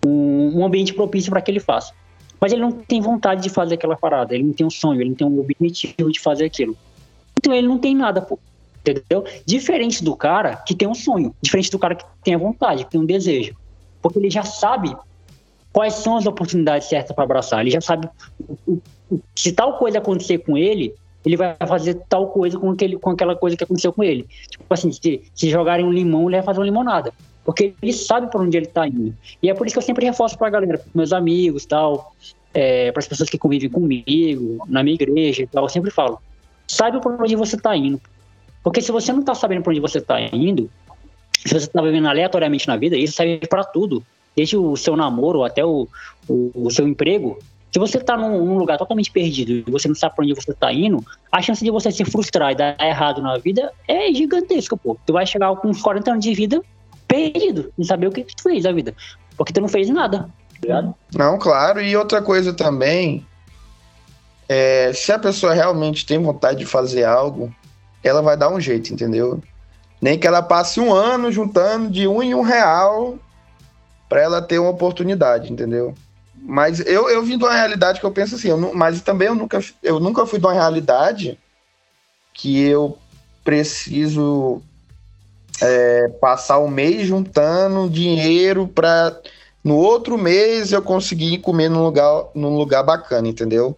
um, 0.07 0.61
um 0.61 0.65
ambiente 0.65 0.95
propício 0.95 1.31
para 1.31 1.41
que 1.41 1.51
ele 1.51 1.61
faça. 1.61 1.93
Mas 2.41 2.53
ele 2.53 2.63
não 2.63 2.71
tem 2.71 3.01
vontade 3.01 3.43
de 3.43 3.51
fazer 3.51 3.75
aquela 3.75 3.97
parada, 3.97 4.35
ele 4.35 4.45
não 4.45 4.53
tem 4.53 4.65
um 4.65 4.71
sonho, 4.71 5.01
ele 5.01 5.11
não 5.11 5.17
tem 5.17 5.27
um 5.27 5.41
objetivo 5.41 6.13
de 6.13 6.21
fazer 6.21 6.45
aquilo. 6.45 6.77
Então 7.37 7.53
ele 7.53 7.67
não 7.67 7.79
tem 7.79 7.95
nada, 7.95 8.21
pô. 8.23 8.39
Entendeu? 8.91 9.25
Diferente 9.45 10.03
do 10.03 10.17
cara 10.17 10.57
que 10.57 10.75
tem 10.75 10.89
um 10.89 10.95
sonho, 10.95 11.35
diferente 11.43 11.71
do 11.71 11.79
cara 11.79 11.95
que 11.95 12.05
tem 12.23 12.35
a 12.35 12.39
vontade, 12.39 12.85
que 12.85 12.91
tem 12.91 13.01
um 13.01 13.07
desejo. 13.07 13.55
Porque 14.01 14.19
ele 14.19 14.31
já 14.31 14.43
sabe 14.43 14.97
quais 15.73 15.95
são 15.95 16.17
as 16.17 16.27
oportunidades 16.27 16.89
certas 16.89 17.15
para 17.15 17.25
abraçar, 17.25 17.61
ele 17.61 17.71
já 17.71 17.81
sabe 17.81 18.09
se 19.35 19.53
tal 19.53 19.79
coisa 19.79 19.99
acontecer 19.99 20.39
com 20.39 20.57
ele, 20.57 20.95
ele 21.25 21.37
vai 21.37 21.57
fazer 21.67 21.95
tal 22.09 22.29
coisa 22.29 22.59
com, 22.59 22.71
aquele, 22.71 22.97
com 22.99 23.11
aquela 23.11 23.35
coisa 23.35 23.57
que 23.57 23.65
aconteceu 23.65 23.93
com 23.93 24.03
ele. 24.03 24.27
Tipo 24.49 24.65
assim, 24.71 24.93
se, 24.93 25.23
se 25.35 25.51
jogarem 25.51 25.85
um 25.85 25.93
limão, 25.93 26.29
ele 26.29 26.37
vai 26.37 26.43
fazer 26.43 26.61
uma 26.61 26.67
limonada. 26.67 27.13
Porque 27.45 27.75
ele 27.83 27.93
sabe 27.93 28.31
para 28.31 28.41
onde 28.41 28.57
ele 28.57 28.67
está 28.67 28.87
indo. 28.87 29.15
E 29.43 29.49
é 29.49 29.55
por 29.55 29.67
isso 29.67 29.75
que 29.75 29.79
eu 29.79 29.83
sempre 29.83 30.05
reforço 30.05 30.37
para 30.37 30.49
a 30.49 30.51
galera, 30.51 30.79
pros 30.79 30.93
meus 30.95 31.13
amigos 31.13 31.65
tal. 31.65 32.15
é, 32.53 32.93
para 32.93 33.01
as 33.01 33.09
pessoas 33.09 33.31
que 33.31 33.39
convivem 33.39 33.71
comigo, 33.71 34.65
na 34.69 34.83
minha 34.83 34.95
igreja 34.95 35.43
e 35.43 35.47
tal, 35.47 35.65
eu 35.65 35.69
sempre 35.69 35.91
falo: 35.91 36.21
saiba 36.67 37.01
para 37.01 37.23
onde 37.23 37.35
você 37.35 37.57
está 37.57 37.75
indo. 37.75 38.01
Porque 38.63 38.81
se 38.81 38.93
você 38.93 39.13
não 39.13 39.21
está 39.21 39.35
sabendo 39.35 39.63
para 39.63 39.71
onde 39.71 39.81
você 39.81 39.99
está 39.99 40.21
indo, 40.21 40.71
se 41.47 41.55
você 41.55 41.67
está 41.67 41.81
vivendo 41.81 42.09
aleatoriamente 42.09 42.67
na 42.67 42.77
vida, 42.77 42.97
isso 42.97 43.15
serve 43.15 43.47
para 43.47 43.65
tudo. 43.65 44.03
Desde 44.37 44.57
o 44.57 44.77
seu 44.77 44.97
namoro 44.97 45.45
até 45.45 45.65
o, 45.65 45.89
o, 46.29 46.51
o 46.55 46.71
seu 46.71 46.87
emprego. 46.87 47.39
Se 47.73 47.79
você 47.79 47.99
está 47.99 48.17
num, 48.17 48.45
num, 48.45 48.57
lugar 48.57 48.79
totalmente 48.79 49.11
perdido 49.11 49.53
e 49.53 49.71
você 49.71 49.89
não 49.89 49.95
sabe 49.95 50.15
para 50.17 50.25
onde 50.25 50.35
você 50.35 50.53
está 50.53 50.73
indo, 50.73 51.05
a 51.31 51.43
chance 51.43 51.63
de 51.63 51.71
você 51.71 51.91
se 51.91 52.05
frustrar 52.05 52.53
e 52.53 52.55
dar 52.55 52.77
errado 52.81 53.21
na 53.21 53.37
vida 53.37 53.73
é 53.87 54.13
gigantesca, 54.13 54.77
pô. 54.77 54.97
Tu 55.05 55.13
vai 55.13 55.27
chegar 55.27 55.55
com 55.57 55.69
uns 55.69 55.83
40 55.83 56.11
anos 56.13 56.25
de 56.25 56.35
vida 56.35 56.63
perdido, 57.07 57.73
não 57.77 57.85
saber 57.85 58.07
o 58.07 58.13
que 58.13 58.23
tu 58.25 58.43
fez 58.43 58.65
a 58.65 58.73
vida. 58.73 58.95
Porque 59.37 59.53
tu 59.53 59.61
não 59.61 59.69
fez 59.69 59.89
nada, 59.89 60.29
tá 60.67 60.95
Não, 61.15 61.39
claro. 61.39 61.81
E 61.81 61.97
outra 61.97 62.23
coisa 62.23 62.53
também, 62.53 63.27
é, 64.49 64.93
se 64.93 65.13
a 65.13 65.19
pessoa 65.19 65.53
realmente 65.53 66.07
tem 66.07 66.19
vontade 66.19 66.59
de 66.59 66.67
fazer 66.67 67.05
algo, 67.05 67.53
ela 68.09 68.23
vai 68.23 68.37
dar 68.37 68.51
um 68.51 68.61
jeito, 68.61 68.93
entendeu? 68.93 69.41
Nem 70.01 70.19
que 70.19 70.27
ela 70.27 70.43
passe 70.43 70.81
um 70.81 70.93
ano 70.93 71.31
juntando 71.31 71.91
de 71.91 72.07
um 72.07 72.23
em 72.23 72.35
um 72.35 72.43
real 72.43 73.19
para 74.09 74.23
ela 74.23 74.41
ter 74.41 74.59
uma 74.59 74.71
oportunidade, 74.71 75.53
entendeu? 75.53 75.95
Mas 76.35 76.81
eu, 76.81 77.09
eu 77.09 77.23
vim 77.23 77.37
de 77.37 77.45
uma 77.45 77.53
realidade 77.55 78.01
que 78.01 78.07
eu 78.07 78.13
penso 78.13 78.37
assim, 78.37 78.49
eu 78.49 78.75
mas 78.75 79.01
também 79.03 79.29
eu 79.29 79.35
nunca, 79.35 79.61
eu 79.83 80.01
nunca 80.01 80.25
fui 80.25 80.39
de 80.39 80.47
uma 80.47 80.53
realidade 80.53 81.39
que 82.33 82.61
eu 82.61 82.97
preciso 83.45 84.63
é, 85.61 86.09
passar 86.21 86.59
um 86.61 86.69
mês 86.69 87.07
juntando 87.07 87.91
dinheiro 87.91 88.69
para 88.69 89.21
no 89.63 89.77
outro 89.77 90.17
mês 90.17 90.73
eu 90.73 90.81
conseguir 90.81 91.39
comer 91.39 91.69
num 91.69 91.83
lugar, 91.83 92.27
num 92.35 92.57
lugar 92.57 92.83
bacana, 92.83 93.29
entendeu? 93.29 93.77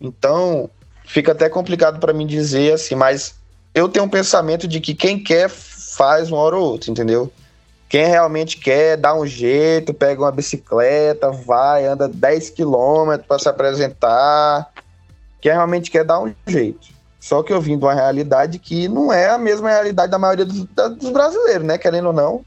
Então 0.00 0.70
fica 1.10 1.32
até 1.32 1.48
complicado 1.48 1.98
para 1.98 2.12
mim 2.12 2.24
dizer 2.24 2.74
assim, 2.74 2.94
mas 2.94 3.34
eu 3.74 3.88
tenho 3.88 4.04
um 4.04 4.08
pensamento 4.08 4.68
de 4.68 4.80
que 4.80 4.94
quem 4.94 5.20
quer 5.20 5.50
faz 5.50 6.30
uma 6.30 6.38
hora 6.38 6.56
ou 6.56 6.64
outra, 6.64 6.90
entendeu? 6.90 7.30
Quem 7.88 8.06
realmente 8.06 8.56
quer, 8.56 8.96
dá 8.96 9.12
um 9.12 9.26
jeito, 9.26 9.92
pega 9.92 10.22
uma 10.22 10.30
bicicleta, 10.30 11.32
vai, 11.32 11.84
anda 11.84 12.06
10 12.06 12.50
quilômetros 12.50 13.26
para 13.26 13.38
se 13.40 13.48
apresentar. 13.48 14.70
Quem 15.40 15.50
realmente 15.50 15.90
quer, 15.90 16.04
dá 16.04 16.20
um 16.20 16.32
jeito. 16.46 16.88
Só 17.18 17.42
que 17.42 17.52
eu 17.52 17.60
vim 17.60 17.76
de 17.76 17.84
uma 17.84 17.92
realidade 17.92 18.60
que 18.60 18.86
não 18.86 19.12
é 19.12 19.28
a 19.30 19.38
mesma 19.38 19.68
realidade 19.68 20.12
da 20.12 20.18
maioria 20.18 20.44
dos, 20.44 20.64
dos 20.96 21.10
brasileiros, 21.10 21.66
né? 21.66 21.76
Querendo 21.76 22.06
ou 22.06 22.12
não. 22.12 22.44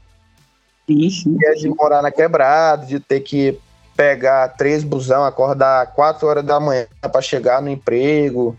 Isso. 0.88 1.36
Que 1.36 1.46
é 1.46 1.52
de 1.52 1.68
morar 1.68 2.00
na 2.00 2.10
quebrada, 2.10 2.86
de 2.86 2.98
ter 2.98 3.20
que 3.20 3.58
pegar 3.96 4.48
três 4.48 4.82
busão, 4.82 5.24
acordar 5.24 5.92
quatro 5.94 6.26
horas 6.26 6.44
da 6.44 6.58
manhã 6.58 6.86
para 7.00 7.20
chegar 7.20 7.62
no 7.62 7.68
emprego, 7.68 8.56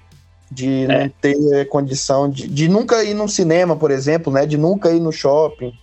de 0.52 0.86
é. 0.86 0.88
não 0.88 1.10
ter 1.10 1.66
condição 1.70 2.30
de, 2.30 2.48
de 2.48 2.68
nunca 2.68 3.04
ir 3.04 3.14
no 3.14 3.28
cinema, 3.28 3.76
por 3.76 3.92
exemplo, 3.92 4.32
né? 4.32 4.46
De 4.46 4.58
nunca 4.58 4.92
ir 4.92 5.00
no 5.00 5.12
shopping. 5.12 5.74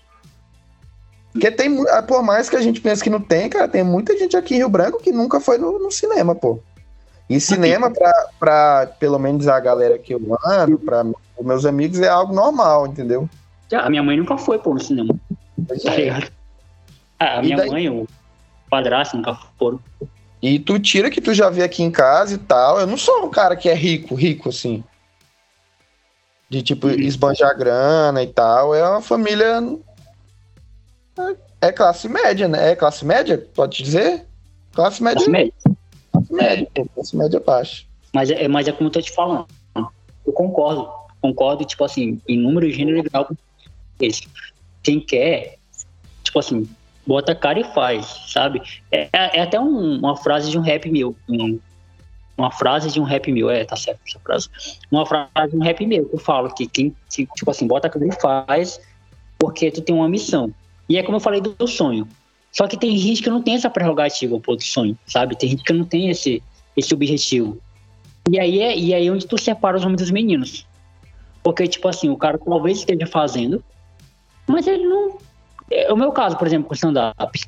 Porque 1.32 1.50
tem, 1.50 1.82
ah, 1.88 2.02
por 2.02 2.22
mais 2.22 2.50
que 2.50 2.56
a 2.56 2.60
gente 2.60 2.80
pense 2.80 3.02
que 3.02 3.10
não 3.10 3.20
tem, 3.20 3.48
cara, 3.48 3.66
tem 3.66 3.82
muita 3.82 4.16
gente 4.18 4.36
aqui 4.36 4.54
em 4.54 4.58
Rio 4.58 4.68
Branco 4.68 5.02
que 5.02 5.12
nunca 5.12 5.40
foi 5.40 5.58
no, 5.58 5.78
no 5.78 5.90
cinema, 5.90 6.34
pô. 6.34 6.60
E 7.28 7.40
cinema, 7.40 7.90
pra, 7.90 8.12
pra 8.38 8.86
pelo 8.98 9.18
menos 9.18 9.48
a 9.48 9.58
galera 9.58 9.98
que 9.98 10.14
eu 10.14 10.20
ando, 10.44 10.78
pra 10.78 11.04
meus 11.40 11.64
amigos, 11.64 12.00
é 12.00 12.08
algo 12.08 12.34
normal, 12.34 12.86
entendeu? 12.86 13.28
A 13.72 13.88
minha 13.88 14.02
mãe 14.02 14.18
nunca 14.18 14.36
foi, 14.36 14.58
pô, 14.58 14.74
no 14.74 14.80
cinema. 14.80 15.14
Tá 15.66 15.74
ligado? 15.74 16.30
Ah, 17.18 17.38
a 17.38 17.42
minha 17.42 17.56
daí... 17.56 17.70
mãe, 17.70 18.06
padrasto 18.72 19.18
nunca 19.18 19.34
foram. 19.58 19.78
E 20.40 20.58
tu 20.58 20.78
tira 20.78 21.10
que 21.10 21.20
tu 21.20 21.34
já 21.34 21.50
vê 21.50 21.62
aqui 21.62 21.82
em 21.82 21.90
casa 21.90 22.34
e 22.34 22.38
tal. 22.38 22.80
Eu 22.80 22.86
não 22.86 22.96
sou 22.96 23.26
um 23.26 23.28
cara 23.28 23.54
que 23.54 23.68
é 23.68 23.74
rico, 23.74 24.14
rico, 24.14 24.48
assim. 24.48 24.82
De 26.48 26.62
tipo, 26.62 26.86
uhum. 26.86 26.94
esbanjar 26.94 27.56
grana 27.56 28.22
e 28.22 28.26
tal. 28.26 28.74
É 28.74 28.82
uma 28.88 29.02
família. 29.02 29.60
É 31.60 31.70
classe 31.70 32.08
média, 32.08 32.48
né? 32.48 32.70
É 32.70 32.74
classe 32.74 33.04
média, 33.04 33.46
pode 33.54 33.82
dizer? 33.82 34.26
Classe 34.72 35.02
média. 35.02 35.18
Classe 35.18 35.30
média. 35.30 35.52
Classe 36.10 36.32
média, 36.32 36.68
pô, 36.74 36.86
classe 36.94 37.16
média 37.16 37.40
baixa. 37.40 37.84
Mas 38.14 38.30
é, 38.30 38.48
mas 38.48 38.66
é 38.66 38.72
como 38.72 38.88
eu 38.88 38.92
tô 38.92 39.02
te 39.02 39.12
falando. 39.12 39.46
Eu 40.26 40.32
concordo. 40.32 40.88
Concordo, 41.20 41.64
tipo 41.64 41.84
assim, 41.84 42.20
em 42.26 42.38
número, 42.38 42.70
gênero 42.70 42.98
e 42.98 43.02
grau. 43.02 43.28
Quem 44.82 44.98
quer, 44.98 45.58
tipo 46.24 46.38
assim, 46.38 46.66
bota 47.06 47.34
cara 47.34 47.60
e 47.60 47.64
faz, 47.64 48.06
sabe? 48.28 48.62
É, 48.90 49.08
é 49.12 49.42
até 49.42 49.58
um, 49.58 49.98
uma 49.98 50.16
frase 50.16 50.50
de 50.50 50.58
um 50.58 50.62
rap 50.62 50.90
meu. 50.90 51.16
Um, 51.28 51.58
uma 52.36 52.50
frase 52.50 52.90
de 52.90 53.00
um 53.00 53.04
rap 53.04 53.30
meu, 53.30 53.50
é, 53.50 53.64
tá 53.64 53.76
certo 53.76 54.00
essa 54.06 54.18
frase. 54.20 54.48
Uma 54.90 55.04
frase 55.06 55.50
de 55.50 55.56
um 55.56 55.62
rap 55.62 55.84
meu 55.86 56.08
que 56.08 56.14
eu 56.14 56.18
falo 56.18 56.52
que 56.52 56.66
quem, 56.66 56.94
tipo 57.08 57.50
assim, 57.50 57.66
bota 57.66 57.88
cara 57.88 58.06
e 58.06 58.12
faz 58.12 58.80
porque 59.38 59.70
tu 59.70 59.82
tem 59.82 59.94
uma 59.94 60.08
missão. 60.08 60.52
E 60.88 60.96
é 60.96 61.02
como 61.02 61.16
eu 61.16 61.20
falei 61.20 61.40
do, 61.40 61.52
do 61.54 61.66
sonho. 61.66 62.06
Só 62.50 62.68
que 62.68 62.76
tem 62.76 62.96
gente 62.96 63.22
que 63.22 63.30
não 63.30 63.42
tem 63.42 63.54
essa 63.54 63.70
prerrogativa 63.70 64.38
pô, 64.38 64.54
do 64.54 64.62
sonho, 64.62 64.96
sabe? 65.06 65.36
Tem 65.36 65.48
gente 65.48 65.64
que 65.64 65.72
não 65.72 65.84
tem 65.84 66.10
esse, 66.10 66.42
esse 66.76 66.92
objetivo. 66.92 67.58
E 68.30 68.38
aí 68.38 68.60
é 68.60 68.76
e 68.76 68.94
aí 68.94 69.06
é 69.06 69.10
onde 69.10 69.26
tu 69.26 69.38
separa 69.38 69.76
os 69.76 69.84
homens 69.84 70.00
dos 70.00 70.10
meninos. 70.10 70.66
Porque, 71.42 71.66
tipo 71.66 71.88
assim, 71.88 72.08
o 72.08 72.16
cara 72.16 72.38
talvez 72.38 72.78
esteja 72.78 73.06
fazendo, 73.06 73.64
mas 74.46 74.66
ele 74.66 74.86
não, 74.86 75.18
é 75.70 75.92
o 75.92 75.96
meu 75.96 76.12
caso, 76.12 76.36
por 76.36 76.46
exemplo, 76.46 76.68
com 76.68 76.74
stand-up. 76.74 77.40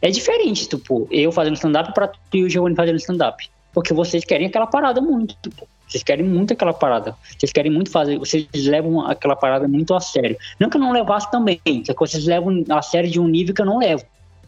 É 0.00 0.10
diferente, 0.10 0.68
tipo, 0.68 1.06
eu 1.10 1.30
fazendo 1.30 1.54
stand-up 1.54 1.92
pra 1.94 2.08
tu 2.08 2.36
e 2.36 2.44
o 2.44 2.50
Giovanni 2.50 2.74
fazendo 2.74 2.96
stand-up. 2.96 3.48
Porque 3.72 3.94
vocês 3.94 4.24
querem 4.24 4.46
aquela 4.46 4.66
parada 4.66 5.00
muito, 5.00 5.36
tipo, 5.42 5.66
vocês 5.92 6.02
querem 6.02 6.24
muito 6.24 6.52
aquela 6.54 6.72
parada. 6.72 7.14
Vocês 7.38 7.52
querem 7.52 7.70
muito 7.70 7.90
fazer, 7.90 8.18
vocês 8.18 8.46
levam 8.54 9.06
aquela 9.06 9.36
parada 9.36 9.68
muito 9.68 9.94
a 9.94 10.00
sério. 10.00 10.36
Não 10.58 10.70
que 10.70 10.76
eu 10.76 10.80
não 10.80 10.90
levasse 10.90 11.30
também, 11.30 11.60
só 11.84 11.92
que 11.92 12.00
vocês 12.00 12.24
levam 12.24 12.64
a 12.70 12.80
sério 12.80 13.10
de 13.10 13.20
um 13.20 13.28
nível 13.28 13.54
que 13.54 13.60
eu 13.60 13.66
não 13.66 13.78
levo. 13.78 14.04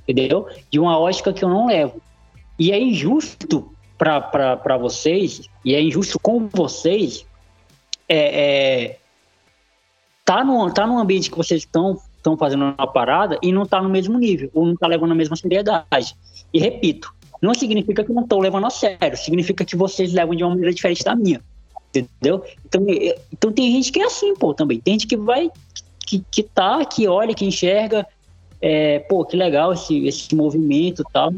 Entendeu? 0.08 0.48
De 0.70 0.78
uma 0.78 0.98
ótica 0.98 1.32
que 1.32 1.44
eu 1.44 1.48
não 1.48 1.66
levo. 1.66 2.00
E 2.58 2.72
é 2.72 2.80
injusto 2.80 3.70
para 3.98 4.76
vocês, 4.76 5.42
e 5.64 5.74
é 5.74 5.82
injusto 5.82 6.18
com 6.18 6.48
vocês, 6.48 7.26
é, 8.08 8.16
é, 8.88 8.98
tá, 10.24 10.42
no, 10.44 10.72
tá 10.72 10.86
num 10.86 10.98
ambiente 10.98 11.30
que 11.30 11.36
vocês 11.36 11.62
estão 11.62 12.00
estão 12.24 12.38
fazendo 12.38 12.64
uma 12.64 12.86
parada 12.86 13.38
e 13.42 13.52
não 13.52 13.64
está 13.64 13.82
no 13.82 13.90
mesmo 13.90 14.18
nível, 14.18 14.50
ou 14.54 14.64
não 14.64 14.72
está 14.72 14.86
levando 14.86 15.12
a 15.12 15.14
mesma 15.14 15.36
seriedade. 15.36 16.16
E 16.52 16.58
repito, 16.58 17.12
não 17.40 17.52
significa 17.52 18.02
que 18.02 18.12
não 18.12 18.22
estou 18.22 18.40
levando 18.40 18.66
a 18.66 18.70
sério, 18.70 19.16
significa 19.16 19.64
que 19.64 19.76
vocês 19.76 20.14
levam 20.14 20.34
de 20.34 20.42
uma 20.42 20.50
maneira 20.50 20.72
diferente 20.72 21.04
da 21.04 21.14
minha. 21.14 21.40
Entendeu? 21.90 22.42
Então, 22.64 22.86
então 23.30 23.52
tem 23.52 23.70
gente 23.70 23.92
que 23.92 24.00
é 24.00 24.06
assim, 24.06 24.34
pô, 24.34 24.54
também. 24.54 24.80
Tem 24.80 24.94
gente 24.94 25.06
que 25.06 25.16
vai, 25.16 25.50
que, 26.06 26.24
que 26.30 26.42
tá, 26.42 26.84
que 26.84 27.06
olha, 27.06 27.34
que 27.34 27.44
enxerga, 27.44 28.06
é, 28.60 29.00
pô, 29.00 29.24
que 29.24 29.36
legal 29.36 29.72
esse, 29.72 30.06
esse 30.06 30.34
movimento 30.34 31.02
e 31.02 31.12
tal. 31.12 31.32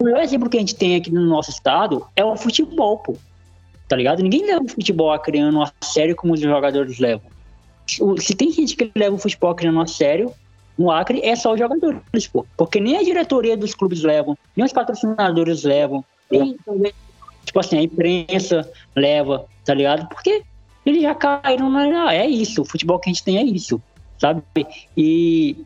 O 0.00 0.04
melhor 0.04 0.22
exemplo 0.22 0.48
que 0.48 0.56
a 0.56 0.60
gente 0.60 0.74
tem 0.74 0.96
aqui 0.96 1.12
no 1.12 1.20
nosso 1.20 1.50
estado 1.50 2.04
é 2.16 2.24
o 2.24 2.36
futebol, 2.36 2.98
pô. 2.98 3.14
Tá 3.86 3.94
ligado? 3.94 4.22
Ninguém 4.22 4.46
leva 4.46 4.64
o 4.64 4.68
futebol 4.68 5.12
a 5.12 5.18
criando 5.18 5.62
a 5.62 5.70
sério 5.82 6.16
como 6.16 6.32
os 6.32 6.40
jogadores 6.40 6.98
levam 6.98 7.31
se 8.18 8.34
tem 8.34 8.50
gente 8.52 8.76
que 8.76 8.90
leva 8.94 9.14
o 9.14 9.18
futebol 9.18 9.54
criando 9.54 9.80
a 9.80 9.86
sério, 9.86 10.32
no 10.78 10.90
Acre 10.90 11.20
é 11.22 11.36
só 11.36 11.52
os 11.52 11.58
jogadores, 11.58 12.26
pô. 12.32 12.46
Porque 12.56 12.80
nem 12.80 12.96
a 12.96 13.02
diretoria 13.02 13.56
dos 13.56 13.74
clubes 13.74 14.02
levam, 14.02 14.36
nem 14.56 14.64
os 14.64 14.72
patrocinadores 14.72 15.64
levam, 15.64 16.04
nem, 16.30 16.56
tipo 17.44 17.60
assim, 17.60 17.78
a 17.78 17.82
imprensa 17.82 18.70
leva, 18.96 19.46
tá 19.64 19.74
ligado? 19.74 20.08
Porque 20.08 20.42
eles 20.84 21.02
já 21.02 21.14
caíram 21.14 21.70
na. 21.70 22.12
É 22.12 22.26
isso, 22.26 22.62
o 22.62 22.64
futebol 22.64 22.98
que 22.98 23.10
a 23.10 23.12
gente 23.12 23.24
tem 23.24 23.38
é 23.38 23.44
isso, 23.44 23.80
sabe? 24.18 24.42
E, 24.96 25.56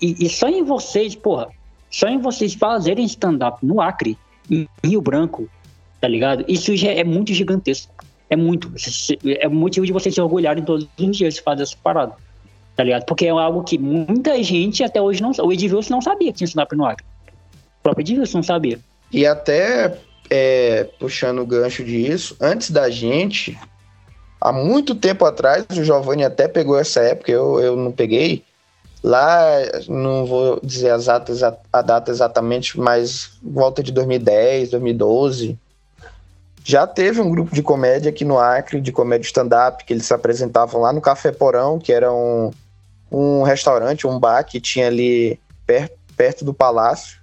e, 0.00 0.26
e 0.26 0.28
só 0.28 0.48
em 0.48 0.62
vocês, 0.62 1.14
porra, 1.14 1.48
só 1.90 2.08
em 2.08 2.18
vocês 2.18 2.54
fazerem 2.54 3.04
stand-up 3.06 3.64
no 3.64 3.80
Acre, 3.80 4.18
em 4.50 4.68
Rio 4.84 5.00
Branco, 5.00 5.48
tá 6.00 6.08
ligado? 6.08 6.44
Isso 6.48 6.76
já 6.76 6.90
é 6.90 7.04
muito 7.04 7.32
gigantesco. 7.32 7.95
É 8.28 8.36
muito. 8.36 8.72
É 9.24 9.48
motivo 9.48 9.86
de 9.86 9.92
vocês 9.92 10.14
se 10.14 10.20
orgulharem 10.20 10.64
todos 10.64 10.86
os 10.98 11.16
dias 11.16 11.34
de 11.34 11.42
fazer 11.42 11.62
essa 11.62 11.76
parada. 11.82 12.14
Tá 12.74 12.84
ligado? 12.84 13.04
Porque 13.06 13.26
é 13.26 13.30
algo 13.30 13.62
que 13.62 13.78
muita 13.78 14.42
gente 14.42 14.84
até 14.84 15.00
hoje 15.00 15.22
não. 15.22 15.32
O 15.42 15.52
Edilson 15.52 15.94
não 15.94 16.02
sabia 16.02 16.32
que 16.32 16.38
tinha 16.38 16.46
stand-up 16.46 16.74
no 16.76 16.84
Acre. 16.84 17.06
O 17.80 17.82
próprio 17.82 18.02
Edilson 18.02 18.38
não 18.38 18.42
sabia. 18.42 18.78
E 19.12 19.24
até 19.24 19.96
é, 20.28 20.84
puxando 20.98 21.40
o 21.40 21.46
gancho 21.46 21.84
disso, 21.84 22.36
antes 22.40 22.70
da 22.70 22.90
gente, 22.90 23.58
há 24.40 24.52
muito 24.52 24.94
tempo 24.94 25.24
atrás, 25.24 25.64
o 25.70 25.84
Giovanni 25.84 26.24
até 26.24 26.48
pegou 26.48 26.78
essa 26.78 27.00
época, 27.00 27.30
eu, 27.30 27.60
eu 27.60 27.76
não 27.76 27.92
peguei. 27.92 28.44
Lá, 29.02 29.40
não 29.88 30.26
vou 30.26 30.58
dizer 30.62 30.90
as 30.90 31.06
datas, 31.06 31.42
a 31.42 31.82
data 31.82 32.10
exatamente, 32.10 32.78
mas 32.78 33.38
volta 33.40 33.82
de 33.82 33.92
2010, 33.92 34.70
2012 34.70 35.56
já 36.68 36.84
teve 36.84 37.20
um 37.20 37.30
grupo 37.30 37.54
de 37.54 37.62
comédia 37.62 38.10
aqui 38.10 38.24
no 38.24 38.40
Acre, 38.40 38.80
de 38.80 38.90
comédia 38.90 39.24
stand-up, 39.24 39.84
que 39.84 39.92
eles 39.92 40.04
se 40.04 40.12
apresentavam 40.12 40.80
lá 40.80 40.92
no 40.92 41.00
Café 41.00 41.30
Porão, 41.30 41.78
que 41.78 41.92
era 41.92 42.12
um, 42.12 42.50
um 43.08 43.44
restaurante, 43.44 44.04
um 44.04 44.18
bar 44.18 44.42
que 44.42 44.60
tinha 44.60 44.88
ali 44.88 45.38
perto, 45.64 45.96
perto 46.16 46.44
do 46.44 46.52
palácio. 46.52 47.20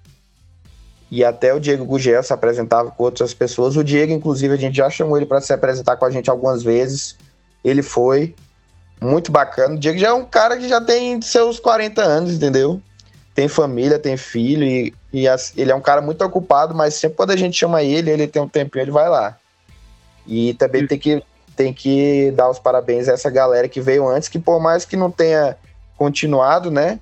e 1.12 1.26
até 1.26 1.54
o 1.54 1.60
Diego 1.60 1.84
Gugel 1.84 2.24
se 2.24 2.32
apresentava 2.32 2.90
com 2.90 3.04
outras 3.04 3.34
pessoas. 3.34 3.76
O 3.76 3.84
Diego, 3.84 4.14
inclusive, 4.14 4.54
a 4.54 4.58
gente 4.58 4.78
já 4.78 4.90
chamou 4.90 5.18
ele 5.18 5.26
para 5.26 5.42
se 5.42 5.52
apresentar 5.52 5.98
com 5.98 6.06
a 6.06 6.10
gente 6.10 6.30
algumas 6.30 6.64
vezes. 6.64 7.18
Ele 7.66 7.84
foi 7.84 8.34
muito 9.02 9.30
bacana. 9.30 9.76
O 9.76 9.78
Diego 9.78 10.00
já 10.00 10.08
é 10.08 10.14
um 10.14 10.24
cara 10.24 10.56
que 10.56 10.70
já 10.70 10.80
tem 10.80 11.22
seus 11.22 11.60
40 11.60 12.02
anos, 12.02 12.32
entendeu? 12.32 12.82
Tem 13.34 13.48
família, 13.48 13.98
tem 13.98 14.16
filho 14.16 14.64
e, 14.64 14.94
e 15.12 15.28
as, 15.28 15.58
ele 15.58 15.72
é 15.72 15.76
um 15.76 15.82
cara 15.82 16.02
muito 16.02 16.24
ocupado, 16.24 16.76
mas 16.76 16.94
sempre 16.94 17.18
quando 17.18 17.32
a 17.32 17.36
gente 17.36 17.58
chama 17.58 17.82
ele, 17.82 18.12
ele 18.12 18.28
tem 18.28 18.42
um 18.42 18.48
tempinho, 18.48 18.84
ele 18.84 18.92
vai 18.92 19.10
lá. 19.10 19.38
E 20.28 20.54
também 20.54 20.86
tem 20.86 21.00
que, 21.00 21.24
tem 21.56 21.74
que 21.74 22.32
dar 22.32 22.50
os 22.50 22.60
parabéns 22.60 23.10
a 23.10 23.14
essa 23.14 23.30
galera 23.30 23.68
que 23.68 23.82
veio 23.82 24.08
antes, 24.08 24.30
que 24.30 24.40
por 24.40 24.60
mais 24.60 24.86
que 24.86 24.96
não 24.96 25.10
tenha 25.10 25.58
continuado, 25.98 26.70
né? 26.70 27.00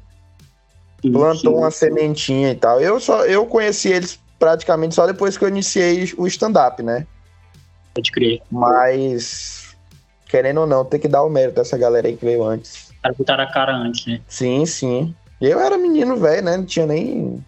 plantou 1.10 1.58
uma 1.58 1.72
sementinha 1.72 2.52
e 2.52 2.56
tal. 2.56 2.80
Eu 2.80 3.00
só 3.00 3.26
eu 3.26 3.46
conheci 3.46 3.90
eles 3.90 4.20
praticamente 4.38 4.96
só 4.96 5.08
depois 5.08 5.38
que 5.38 5.44
eu 5.44 5.50
iniciei 5.50 6.14
o 6.18 6.28
stand-up, 6.28 6.84
né? 6.84 7.08
Pode 7.94 8.12
crer. 8.12 8.42
Mas, 8.52 9.76
querendo 10.28 10.62
ou 10.62 10.68
não, 10.68 10.86
tem 10.86 11.00
que 11.00 11.08
dar 11.08 11.24
o 11.24 11.30
mérito 11.30 11.56
dessa 11.56 11.78
galera 11.78 12.08
aí 12.08 12.16
que 12.16 12.26
veio 12.26 12.44
antes. 12.44 12.92
Para 13.02 13.14
botar 13.14 13.40
a 13.40 13.52
cara 13.52 13.76
antes, 13.76 14.06
né? 14.06 14.22
Sim, 14.28 14.66
sim. 14.66 15.16
Eu 15.42 15.60
era 15.60 15.78
menino 15.78 16.16
velho, 16.18 16.44
né? 16.44 16.58
Não 16.58 16.66
tinha 16.66 16.86
nem 16.86 17.44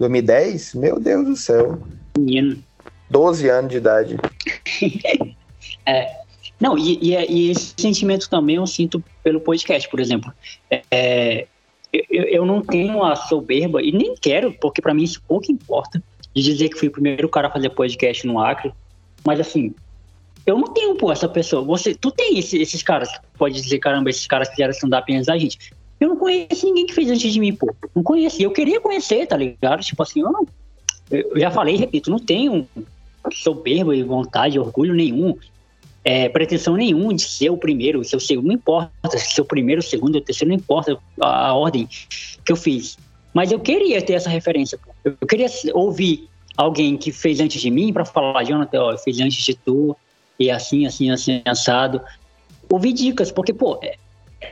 2010? 0.00 0.74
Meu 0.74 0.98
Deus 0.98 1.24
do 1.24 1.36
céu. 1.36 1.78
Menino. 2.18 2.62
12 3.08 3.48
anos 3.48 3.70
de 3.70 3.76
idade. 3.76 4.16
é, 5.86 6.20
não, 6.60 6.76
e, 6.76 6.98
e, 7.00 7.14
e, 7.14 7.50
esse 7.50 7.74
sentimento 7.76 8.28
também 8.28 8.56
eu 8.56 8.66
sinto 8.66 9.02
pelo 9.22 9.40
podcast, 9.40 9.88
por 9.88 10.00
exemplo. 10.00 10.32
É, 10.90 11.46
eu, 11.92 12.24
eu 12.24 12.46
não 12.46 12.62
tenho 12.62 13.02
a 13.04 13.14
soberba, 13.14 13.80
e 13.82 13.92
nem 13.92 14.14
quero, 14.14 14.52
porque 14.60 14.82
para 14.82 14.94
mim 14.94 15.04
isso 15.04 15.22
pouco 15.26 15.50
importa, 15.50 16.02
de 16.34 16.42
dizer 16.42 16.68
que 16.68 16.78
fui 16.78 16.88
o 16.88 16.92
primeiro 16.92 17.28
cara 17.28 17.48
a 17.48 17.50
fazer 17.50 17.70
podcast 17.70 18.26
no 18.26 18.40
Acre. 18.40 18.72
Mas 19.24 19.38
assim, 19.40 19.74
eu 20.46 20.58
não 20.58 20.72
tenho, 20.72 20.96
pô, 20.96 21.12
essa 21.12 21.28
pessoa. 21.28 21.62
Você, 21.64 21.94
tu 21.94 22.10
tem 22.10 22.38
esse, 22.38 22.60
esses 22.60 22.82
caras 22.82 23.10
que 23.10 23.26
pode 23.38 23.60
dizer, 23.60 23.78
caramba, 23.78 24.10
esses 24.10 24.26
caras 24.26 24.48
fizeram 24.48 24.70
stand-up 24.70 25.12
antes 25.12 25.26
da 25.26 25.38
gente. 25.38 25.72
Eu 26.00 26.08
não 26.08 26.16
conheço 26.16 26.66
ninguém 26.66 26.86
que 26.86 26.94
fez 26.94 27.10
antes 27.10 27.32
de 27.32 27.38
mim, 27.38 27.54
pô. 27.54 27.72
Não 27.94 28.02
conheci. 28.02 28.42
Eu 28.42 28.50
queria 28.50 28.80
conhecer, 28.80 29.26
tá 29.26 29.36
ligado? 29.36 29.82
Tipo 29.82 30.02
assim, 30.02 30.20
eu 30.20 30.32
não. 30.32 30.46
Eu 31.10 31.38
já 31.38 31.50
falei, 31.50 31.76
repito, 31.76 32.10
não 32.10 32.18
tenho 32.18 32.66
soberba 33.32 33.94
e 33.94 34.02
vontade, 34.02 34.58
orgulho 34.58 34.94
nenhum 34.94 35.36
é, 36.04 36.28
pretensão 36.28 36.76
nenhuma 36.76 37.14
de 37.14 37.22
ser 37.22 37.50
o 37.50 37.56
primeiro, 37.56 38.02
ser 38.04 38.16
o 38.16 38.20
segundo, 38.20 38.46
não 38.46 38.54
importa, 38.54 38.90
ser 39.18 39.40
o 39.40 39.44
primeiro, 39.44 39.80
o 39.80 39.84
segundo, 39.84 40.16
o 40.16 40.20
terceiro, 40.20 40.48
não 40.50 40.56
importa 40.56 40.98
a, 41.20 41.48
a 41.48 41.54
ordem 41.54 41.86
que 42.44 42.52
eu 42.52 42.56
fiz. 42.56 42.98
Mas 43.32 43.52
eu 43.52 43.60
queria 43.60 44.00
ter 44.02 44.14
essa 44.14 44.30
referência. 44.30 44.78
Eu 45.04 45.26
queria 45.26 45.46
ouvir 45.74 46.28
alguém 46.56 46.96
que 46.96 47.12
fez 47.12 47.38
antes 47.40 47.60
de 47.60 47.70
mim 47.70 47.92
para 47.92 48.04
falar, 48.04 48.44
Jonathan, 48.44 48.82
ó, 48.82 48.92
eu 48.92 48.98
fiz 48.98 49.20
antes 49.20 49.44
de 49.44 49.54
tu, 49.54 49.96
e 50.38 50.50
assim, 50.50 50.86
assim, 50.86 51.10
assim, 51.10 51.42
assado. 51.44 52.00
Ouvir 52.68 52.92
dicas, 52.92 53.30
porque, 53.30 53.52
pô, 53.52 53.78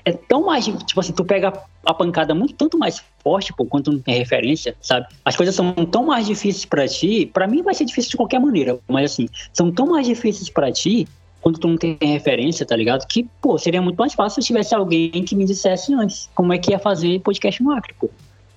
é, 0.05 0.13
tão 0.13 0.45
mais, 0.45 0.67
tipo 0.67 1.01
assim, 1.01 1.13
tu 1.13 1.25
pega 1.25 1.53
a 1.85 1.95
pancada 1.95 2.35
muito, 2.35 2.55
tanto 2.55 2.79
mais 2.79 3.03
forte, 3.23 3.53
pô, 3.53 3.65
quando 3.65 3.93
não 3.93 3.99
tem 3.99 4.19
referência, 4.19 4.77
sabe? 4.81 5.07
As 5.25 5.37
coisas 5.37 5.55
são 5.55 5.73
tão 5.87 6.05
mais 6.05 6.27
difíceis 6.27 6.65
para 6.65 6.87
ti, 6.87 7.27
para 7.33 7.47
mim 7.47 7.63
vai 7.63 7.75
ser 7.75 7.85
difícil 7.85 8.11
de 8.11 8.17
qualquer 8.17 8.41
maneira, 8.41 8.79
mas 8.87 9.13
assim, 9.13 9.29
são 9.53 9.73
tão 9.73 9.87
mais 9.87 10.07
difíceis 10.07 10.51
para 10.51 10.71
ti 10.71 11.09
quando 11.41 11.59
tu 11.59 11.69
não 11.69 11.77
tem 11.77 11.97
referência, 12.03 12.67
tá 12.67 12.77
ligado? 12.77 13.07
Que, 13.07 13.29
pô, 13.41 13.57
seria 13.59 13.81
muito 13.81 13.97
mais 13.97 14.13
fácil 14.13 14.43
se 14.43 14.47
tivesse 14.49 14.75
alguém 14.75 15.11
que 15.11 15.35
me 15.35 15.45
dissesse 15.45 15.95
antes 15.95 16.29
como 16.35 16.53
é 16.53 16.59
que 16.59 16.73
ia 16.73 16.79
fazer 16.79 17.21
podcast 17.21 17.63
no 17.63 17.73
Acre, 17.73 17.95
pô. 17.99 18.11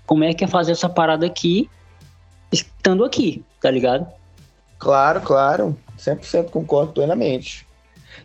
Como 0.06 0.24
é 0.24 0.34
que 0.34 0.44
ia 0.44 0.48
fazer 0.48 0.74
essa 0.74 0.90
parada 0.90 1.26
aqui, 1.26 1.70
estando 2.52 3.06
aqui, 3.06 3.44
tá 3.62 3.72
ligado? 3.72 4.06
Claro, 4.78 5.22
claro. 5.22 5.78
100% 5.98 6.50
concordo 6.50 6.92
plenamente. 6.92 7.68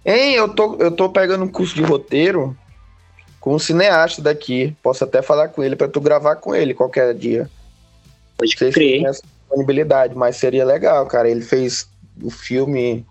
Hein, 0.04 0.32
eu 0.32 0.48
tô, 0.48 0.76
eu 0.76 0.90
tô 0.90 1.10
pegando 1.10 1.44
um 1.44 1.48
curso 1.48 1.74
de 1.74 1.82
roteiro 1.82 2.56
com 3.46 3.54
um 3.54 3.60
cineasta 3.60 4.20
daqui. 4.20 4.76
Posso 4.82 5.04
até 5.04 5.22
falar 5.22 5.46
com 5.46 5.62
ele 5.62 5.76
para 5.76 5.86
tu 5.86 6.00
gravar 6.00 6.34
com 6.34 6.52
ele 6.52 6.74
qualquer 6.74 7.14
dia. 7.14 7.48
Pode 8.36 8.56
crer. 8.56 9.08
disponibilidade, 9.08 10.16
mas 10.16 10.34
seria 10.34 10.64
legal, 10.64 11.06
cara. 11.06 11.30
Ele 11.30 11.42
fez 11.42 11.88
o 12.20 12.28
filme 12.28 13.06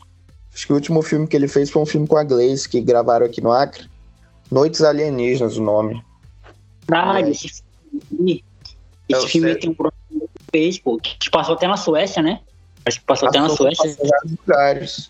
Acho 0.54 0.68
que 0.68 0.74
o 0.74 0.76
último 0.76 1.02
filme 1.02 1.26
que 1.26 1.38
ele 1.38 1.48
fez 1.48 1.70
foi 1.70 1.82
um 1.82 1.86
filme 1.86 2.06
com 2.06 2.18
a 2.18 2.24
Glaze, 2.24 2.68
que 2.68 2.82
gravaram 2.82 3.26
aqui 3.26 3.40
no 3.40 3.50
Acre. 3.50 3.90
Noites 4.52 4.82
Alienígenas, 4.82 5.56
o 5.56 5.64
nome. 5.64 6.04
Caralho, 6.86 7.30
esse 7.30 7.64
filme. 8.10 8.44
Esse 9.08 9.28
filme 9.28 9.56
tem 9.56 9.70
um 9.70 9.74
problema 9.74 10.02
que 10.20 10.44
fez, 10.52 10.78
pô. 10.78 10.98
Que 10.98 11.30
passou 11.30 11.56
até 11.56 11.66
na 11.66 11.78
Suécia, 11.78 12.22
né? 12.22 12.42
Acho 12.86 13.00
que 13.00 13.06
passou, 13.06 13.30
passou 13.30 13.40
até 13.40 13.40
na 13.40 13.56
Suécia. 13.56 13.98
lugares. 14.46 15.10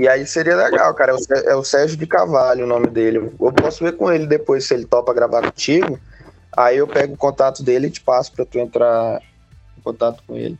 E 0.00 0.08
aí 0.08 0.26
seria 0.26 0.56
legal, 0.56 0.94
cara. 0.94 1.14
É 1.44 1.54
o 1.54 1.62
Sérgio 1.62 1.94
de 1.94 2.06
Cavalho 2.06 2.64
o 2.64 2.66
nome 2.66 2.86
dele. 2.86 3.18
Eu 3.18 3.52
posso 3.52 3.84
ver 3.84 3.98
com 3.98 4.10
ele 4.10 4.26
depois 4.26 4.64
se 4.64 4.72
ele 4.72 4.86
topa 4.86 5.12
gravar 5.12 5.42
contigo. 5.42 6.00
Aí 6.56 6.78
eu 6.78 6.88
pego 6.88 7.12
o 7.12 7.18
contato 7.18 7.62
dele 7.62 7.88
e 7.88 7.90
te 7.90 8.00
passo 8.00 8.32
pra 8.32 8.46
tu 8.46 8.58
entrar 8.58 9.20
em 9.76 9.82
contato 9.82 10.22
com 10.26 10.38
ele. 10.38 10.58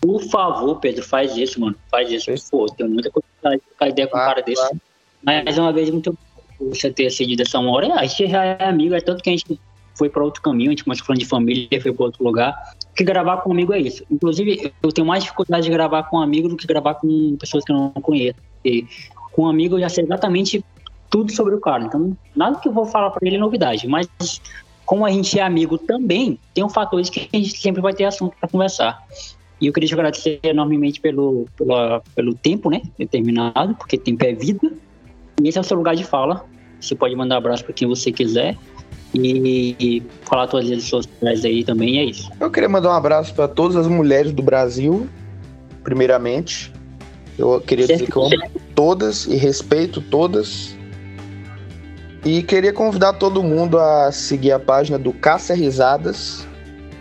Por 0.00 0.18
favor, 0.30 0.80
Pedro, 0.80 1.04
faz 1.04 1.36
isso, 1.36 1.60
mano. 1.60 1.76
Faz 1.90 2.10
isso. 2.10 2.32
Pô, 2.50 2.64
tenho 2.64 2.88
muita 2.88 3.10
curiosidade 3.10 3.56
de 3.56 3.68
trocar 3.68 3.88
ideia 3.90 4.08
com 4.08 4.16
um 4.16 4.20
cara 4.20 4.40
desse. 4.40 4.62
Claro. 4.62 4.80
Mais 5.22 5.58
uma 5.58 5.70
vez, 5.70 5.90
muito 5.90 6.16
você 6.58 6.90
ter 6.90 7.10
cedido 7.10 7.42
essa 7.42 7.60
hora. 7.60 7.92
A 7.96 8.06
gente 8.06 8.30
já 8.30 8.44
é 8.44 8.64
amigo, 8.64 8.94
é 8.94 9.00
tanto 9.02 9.22
que 9.22 9.28
a 9.28 9.32
gente 9.32 9.60
foi 9.94 10.08
para 10.08 10.24
outro 10.24 10.40
caminho, 10.40 10.70
a 10.70 10.72
gente 10.72 10.84
começou 10.84 11.04
falando 11.04 11.20
de 11.20 11.26
família, 11.26 11.82
foi 11.82 11.92
para 11.92 12.06
outro 12.06 12.24
lugar. 12.24 12.56
Que 12.96 13.04
gravar 13.04 13.42
com 13.42 13.52
amigo 13.52 13.74
é 13.74 13.78
isso. 13.78 14.02
Inclusive, 14.10 14.72
eu 14.82 14.90
tenho 14.90 15.06
mais 15.06 15.22
dificuldade 15.22 15.66
de 15.66 15.70
gravar 15.70 16.04
com 16.04 16.16
um 16.16 16.22
amigo 16.22 16.48
do 16.48 16.56
que 16.56 16.66
gravar 16.66 16.94
com 16.94 17.36
pessoas 17.36 17.62
que 17.62 17.70
eu 17.70 17.76
não 17.76 17.90
conheço. 17.90 18.53
E 18.64 18.86
com 19.32 19.42
um 19.42 19.48
amigo 19.48 19.76
eu 19.76 19.80
já 19.80 19.88
sei 19.88 20.04
exatamente 20.04 20.64
tudo 21.10 21.32
sobre 21.32 21.54
o 21.54 21.60
cara. 21.60 21.84
Então, 21.84 22.16
nada 22.34 22.58
que 22.58 22.68
eu 22.68 22.72
vou 22.72 22.86
falar 22.86 23.10
para 23.10 23.26
ele 23.26 23.36
é 23.36 23.38
novidade. 23.38 23.86
Mas, 23.86 24.08
como 24.84 25.04
a 25.04 25.10
gente 25.10 25.38
é 25.38 25.42
amigo 25.42 25.78
também, 25.78 26.38
tem 26.52 26.64
um 26.64 26.68
fator 26.68 27.00
que 27.02 27.28
a 27.32 27.36
gente 27.36 27.56
sempre 27.58 27.80
vai 27.80 27.92
ter 27.92 28.04
assunto 28.04 28.34
para 28.38 28.48
conversar. 28.48 29.00
E 29.60 29.66
eu 29.66 29.72
queria 29.72 29.88
te 29.88 29.94
agradecer 29.94 30.40
enormemente 30.42 31.00
pelo, 31.00 31.46
pelo, 31.56 32.02
pelo 32.14 32.34
tempo, 32.34 32.70
né? 32.70 32.82
Determinado, 32.98 33.74
porque 33.76 33.96
tempo 33.96 34.24
é 34.24 34.32
vida. 34.32 34.72
E 35.40 35.48
esse 35.48 35.56
é 35.56 35.60
o 35.60 35.64
seu 35.64 35.76
lugar 35.76 35.94
de 35.94 36.04
fala. 36.04 36.44
Você 36.80 36.94
pode 36.94 37.14
mandar 37.14 37.36
um 37.36 37.38
abraço 37.38 37.64
para 37.64 37.72
quem 37.72 37.88
você 37.88 38.10
quiser. 38.10 38.56
E, 39.14 39.76
e 39.78 40.02
falar 40.22 40.48
suas 40.48 40.68
redes 40.68 40.86
sociais 40.86 41.44
aí 41.44 41.62
também, 41.62 41.98
é 41.98 42.04
isso. 42.04 42.28
Eu 42.40 42.50
queria 42.50 42.68
mandar 42.68 42.90
um 42.90 42.94
abraço 42.94 43.32
para 43.32 43.46
todas 43.46 43.76
as 43.76 43.86
mulheres 43.86 44.32
do 44.32 44.42
Brasil, 44.42 45.08
primeiramente. 45.84 46.72
Eu 47.38 47.60
queria 47.60 47.86
dizer 47.86 48.06
que 48.06 48.16
eu 48.16 48.24
amo 48.24 48.36
todas 48.74 49.26
e 49.26 49.36
respeito 49.36 50.00
todas. 50.00 50.76
E 52.24 52.42
queria 52.42 52.72
convidar 52.72 53.14
todo 53.14 53.42
mundo 53.42 53.78
a 53.78 54.10
seguir 54.10 54.52
a 54.52 54.58
página 54.58 54.98
do 54.98 55.12
Caça 55.12 55.54
Risadas 55.54 56.46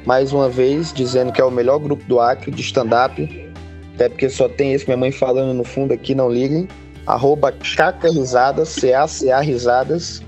mais 0.05 0.33
uma 0.33 0.49
vez, 0.49 0.91
dizendo 0.93 1.31
que 1.31 1.41
é 1.41 1.43
o 1.43 1.51
melhor 1.51 1.79
grupo 1.79 2.03
do 2.05 2.19
Acre 2.19 2.51
de 2.51 2.61
stand-up. 2.61 3.51
Até 3.95 4.09
porque 4.09 4.29
só 4.29 4.49
tem 4.49 4.73
esse, 4.73 4.85
minha 4.85 4.97
mãe 4.97 5.11
falando 5.11 5.53
no 5.53 5.63
fundo 5.63 5.93
aqui, 5.93 6.13
não 6.15 6.29
liguem. 6.29 6.67
Arroba 7.05 7.51
Caca 7.75 8.09
Risadas, 8.09 8.69
C-A-C-A 8.69 9.39
Risadas. 9.41 10.21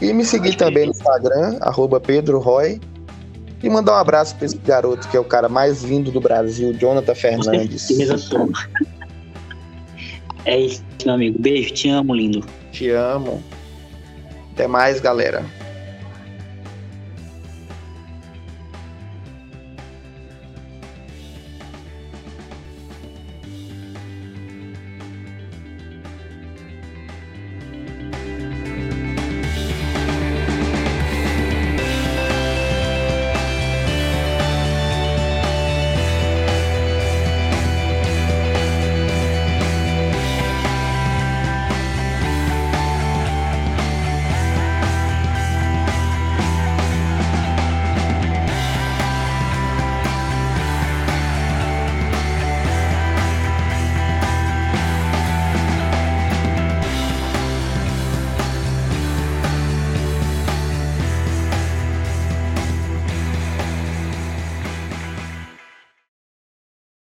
E 0.00 0.12
me 0.12 0.24
seguir 0.24 0.56
também 0.56 0.86
no 0.86 0.90
Instagram, 0.92 1.58
arroba 1.60 2.00
Pedro 2.00 2.38
Roy. 2.38 2.80
E 3.62 3.70
mandar 3.70 3.92
um 3.92 3.96
abraço 3.96 4.34
para 4.36 4.46
esse 4.46 4.56
garoto 4.56 5.08
que 5.08 5.16
é 5.16 5.20
o 5.20 5.24
cara 5.24 5.48
mais 5.48 5.82
lindo 5.82 6.10
do 6.10 6.20
Brasil, 6.20 6.72
Jonathan 6.72 7.14
Fernandes. 7.14 7.88
É 10.44 10.58
isso, 10.58 10.82
meu 11.04 11.14
amigo. 11.14 11.38
Beijo, 11.38 11.72
te 11.72 11.88
amo, 11.88 12.14
lindo. 12.14 12.44
Te 12.72 12.90
amo. 12.90 13.42
Até 14.52 14.66
mais, 14.66 15.00
galera. 15.00 15.44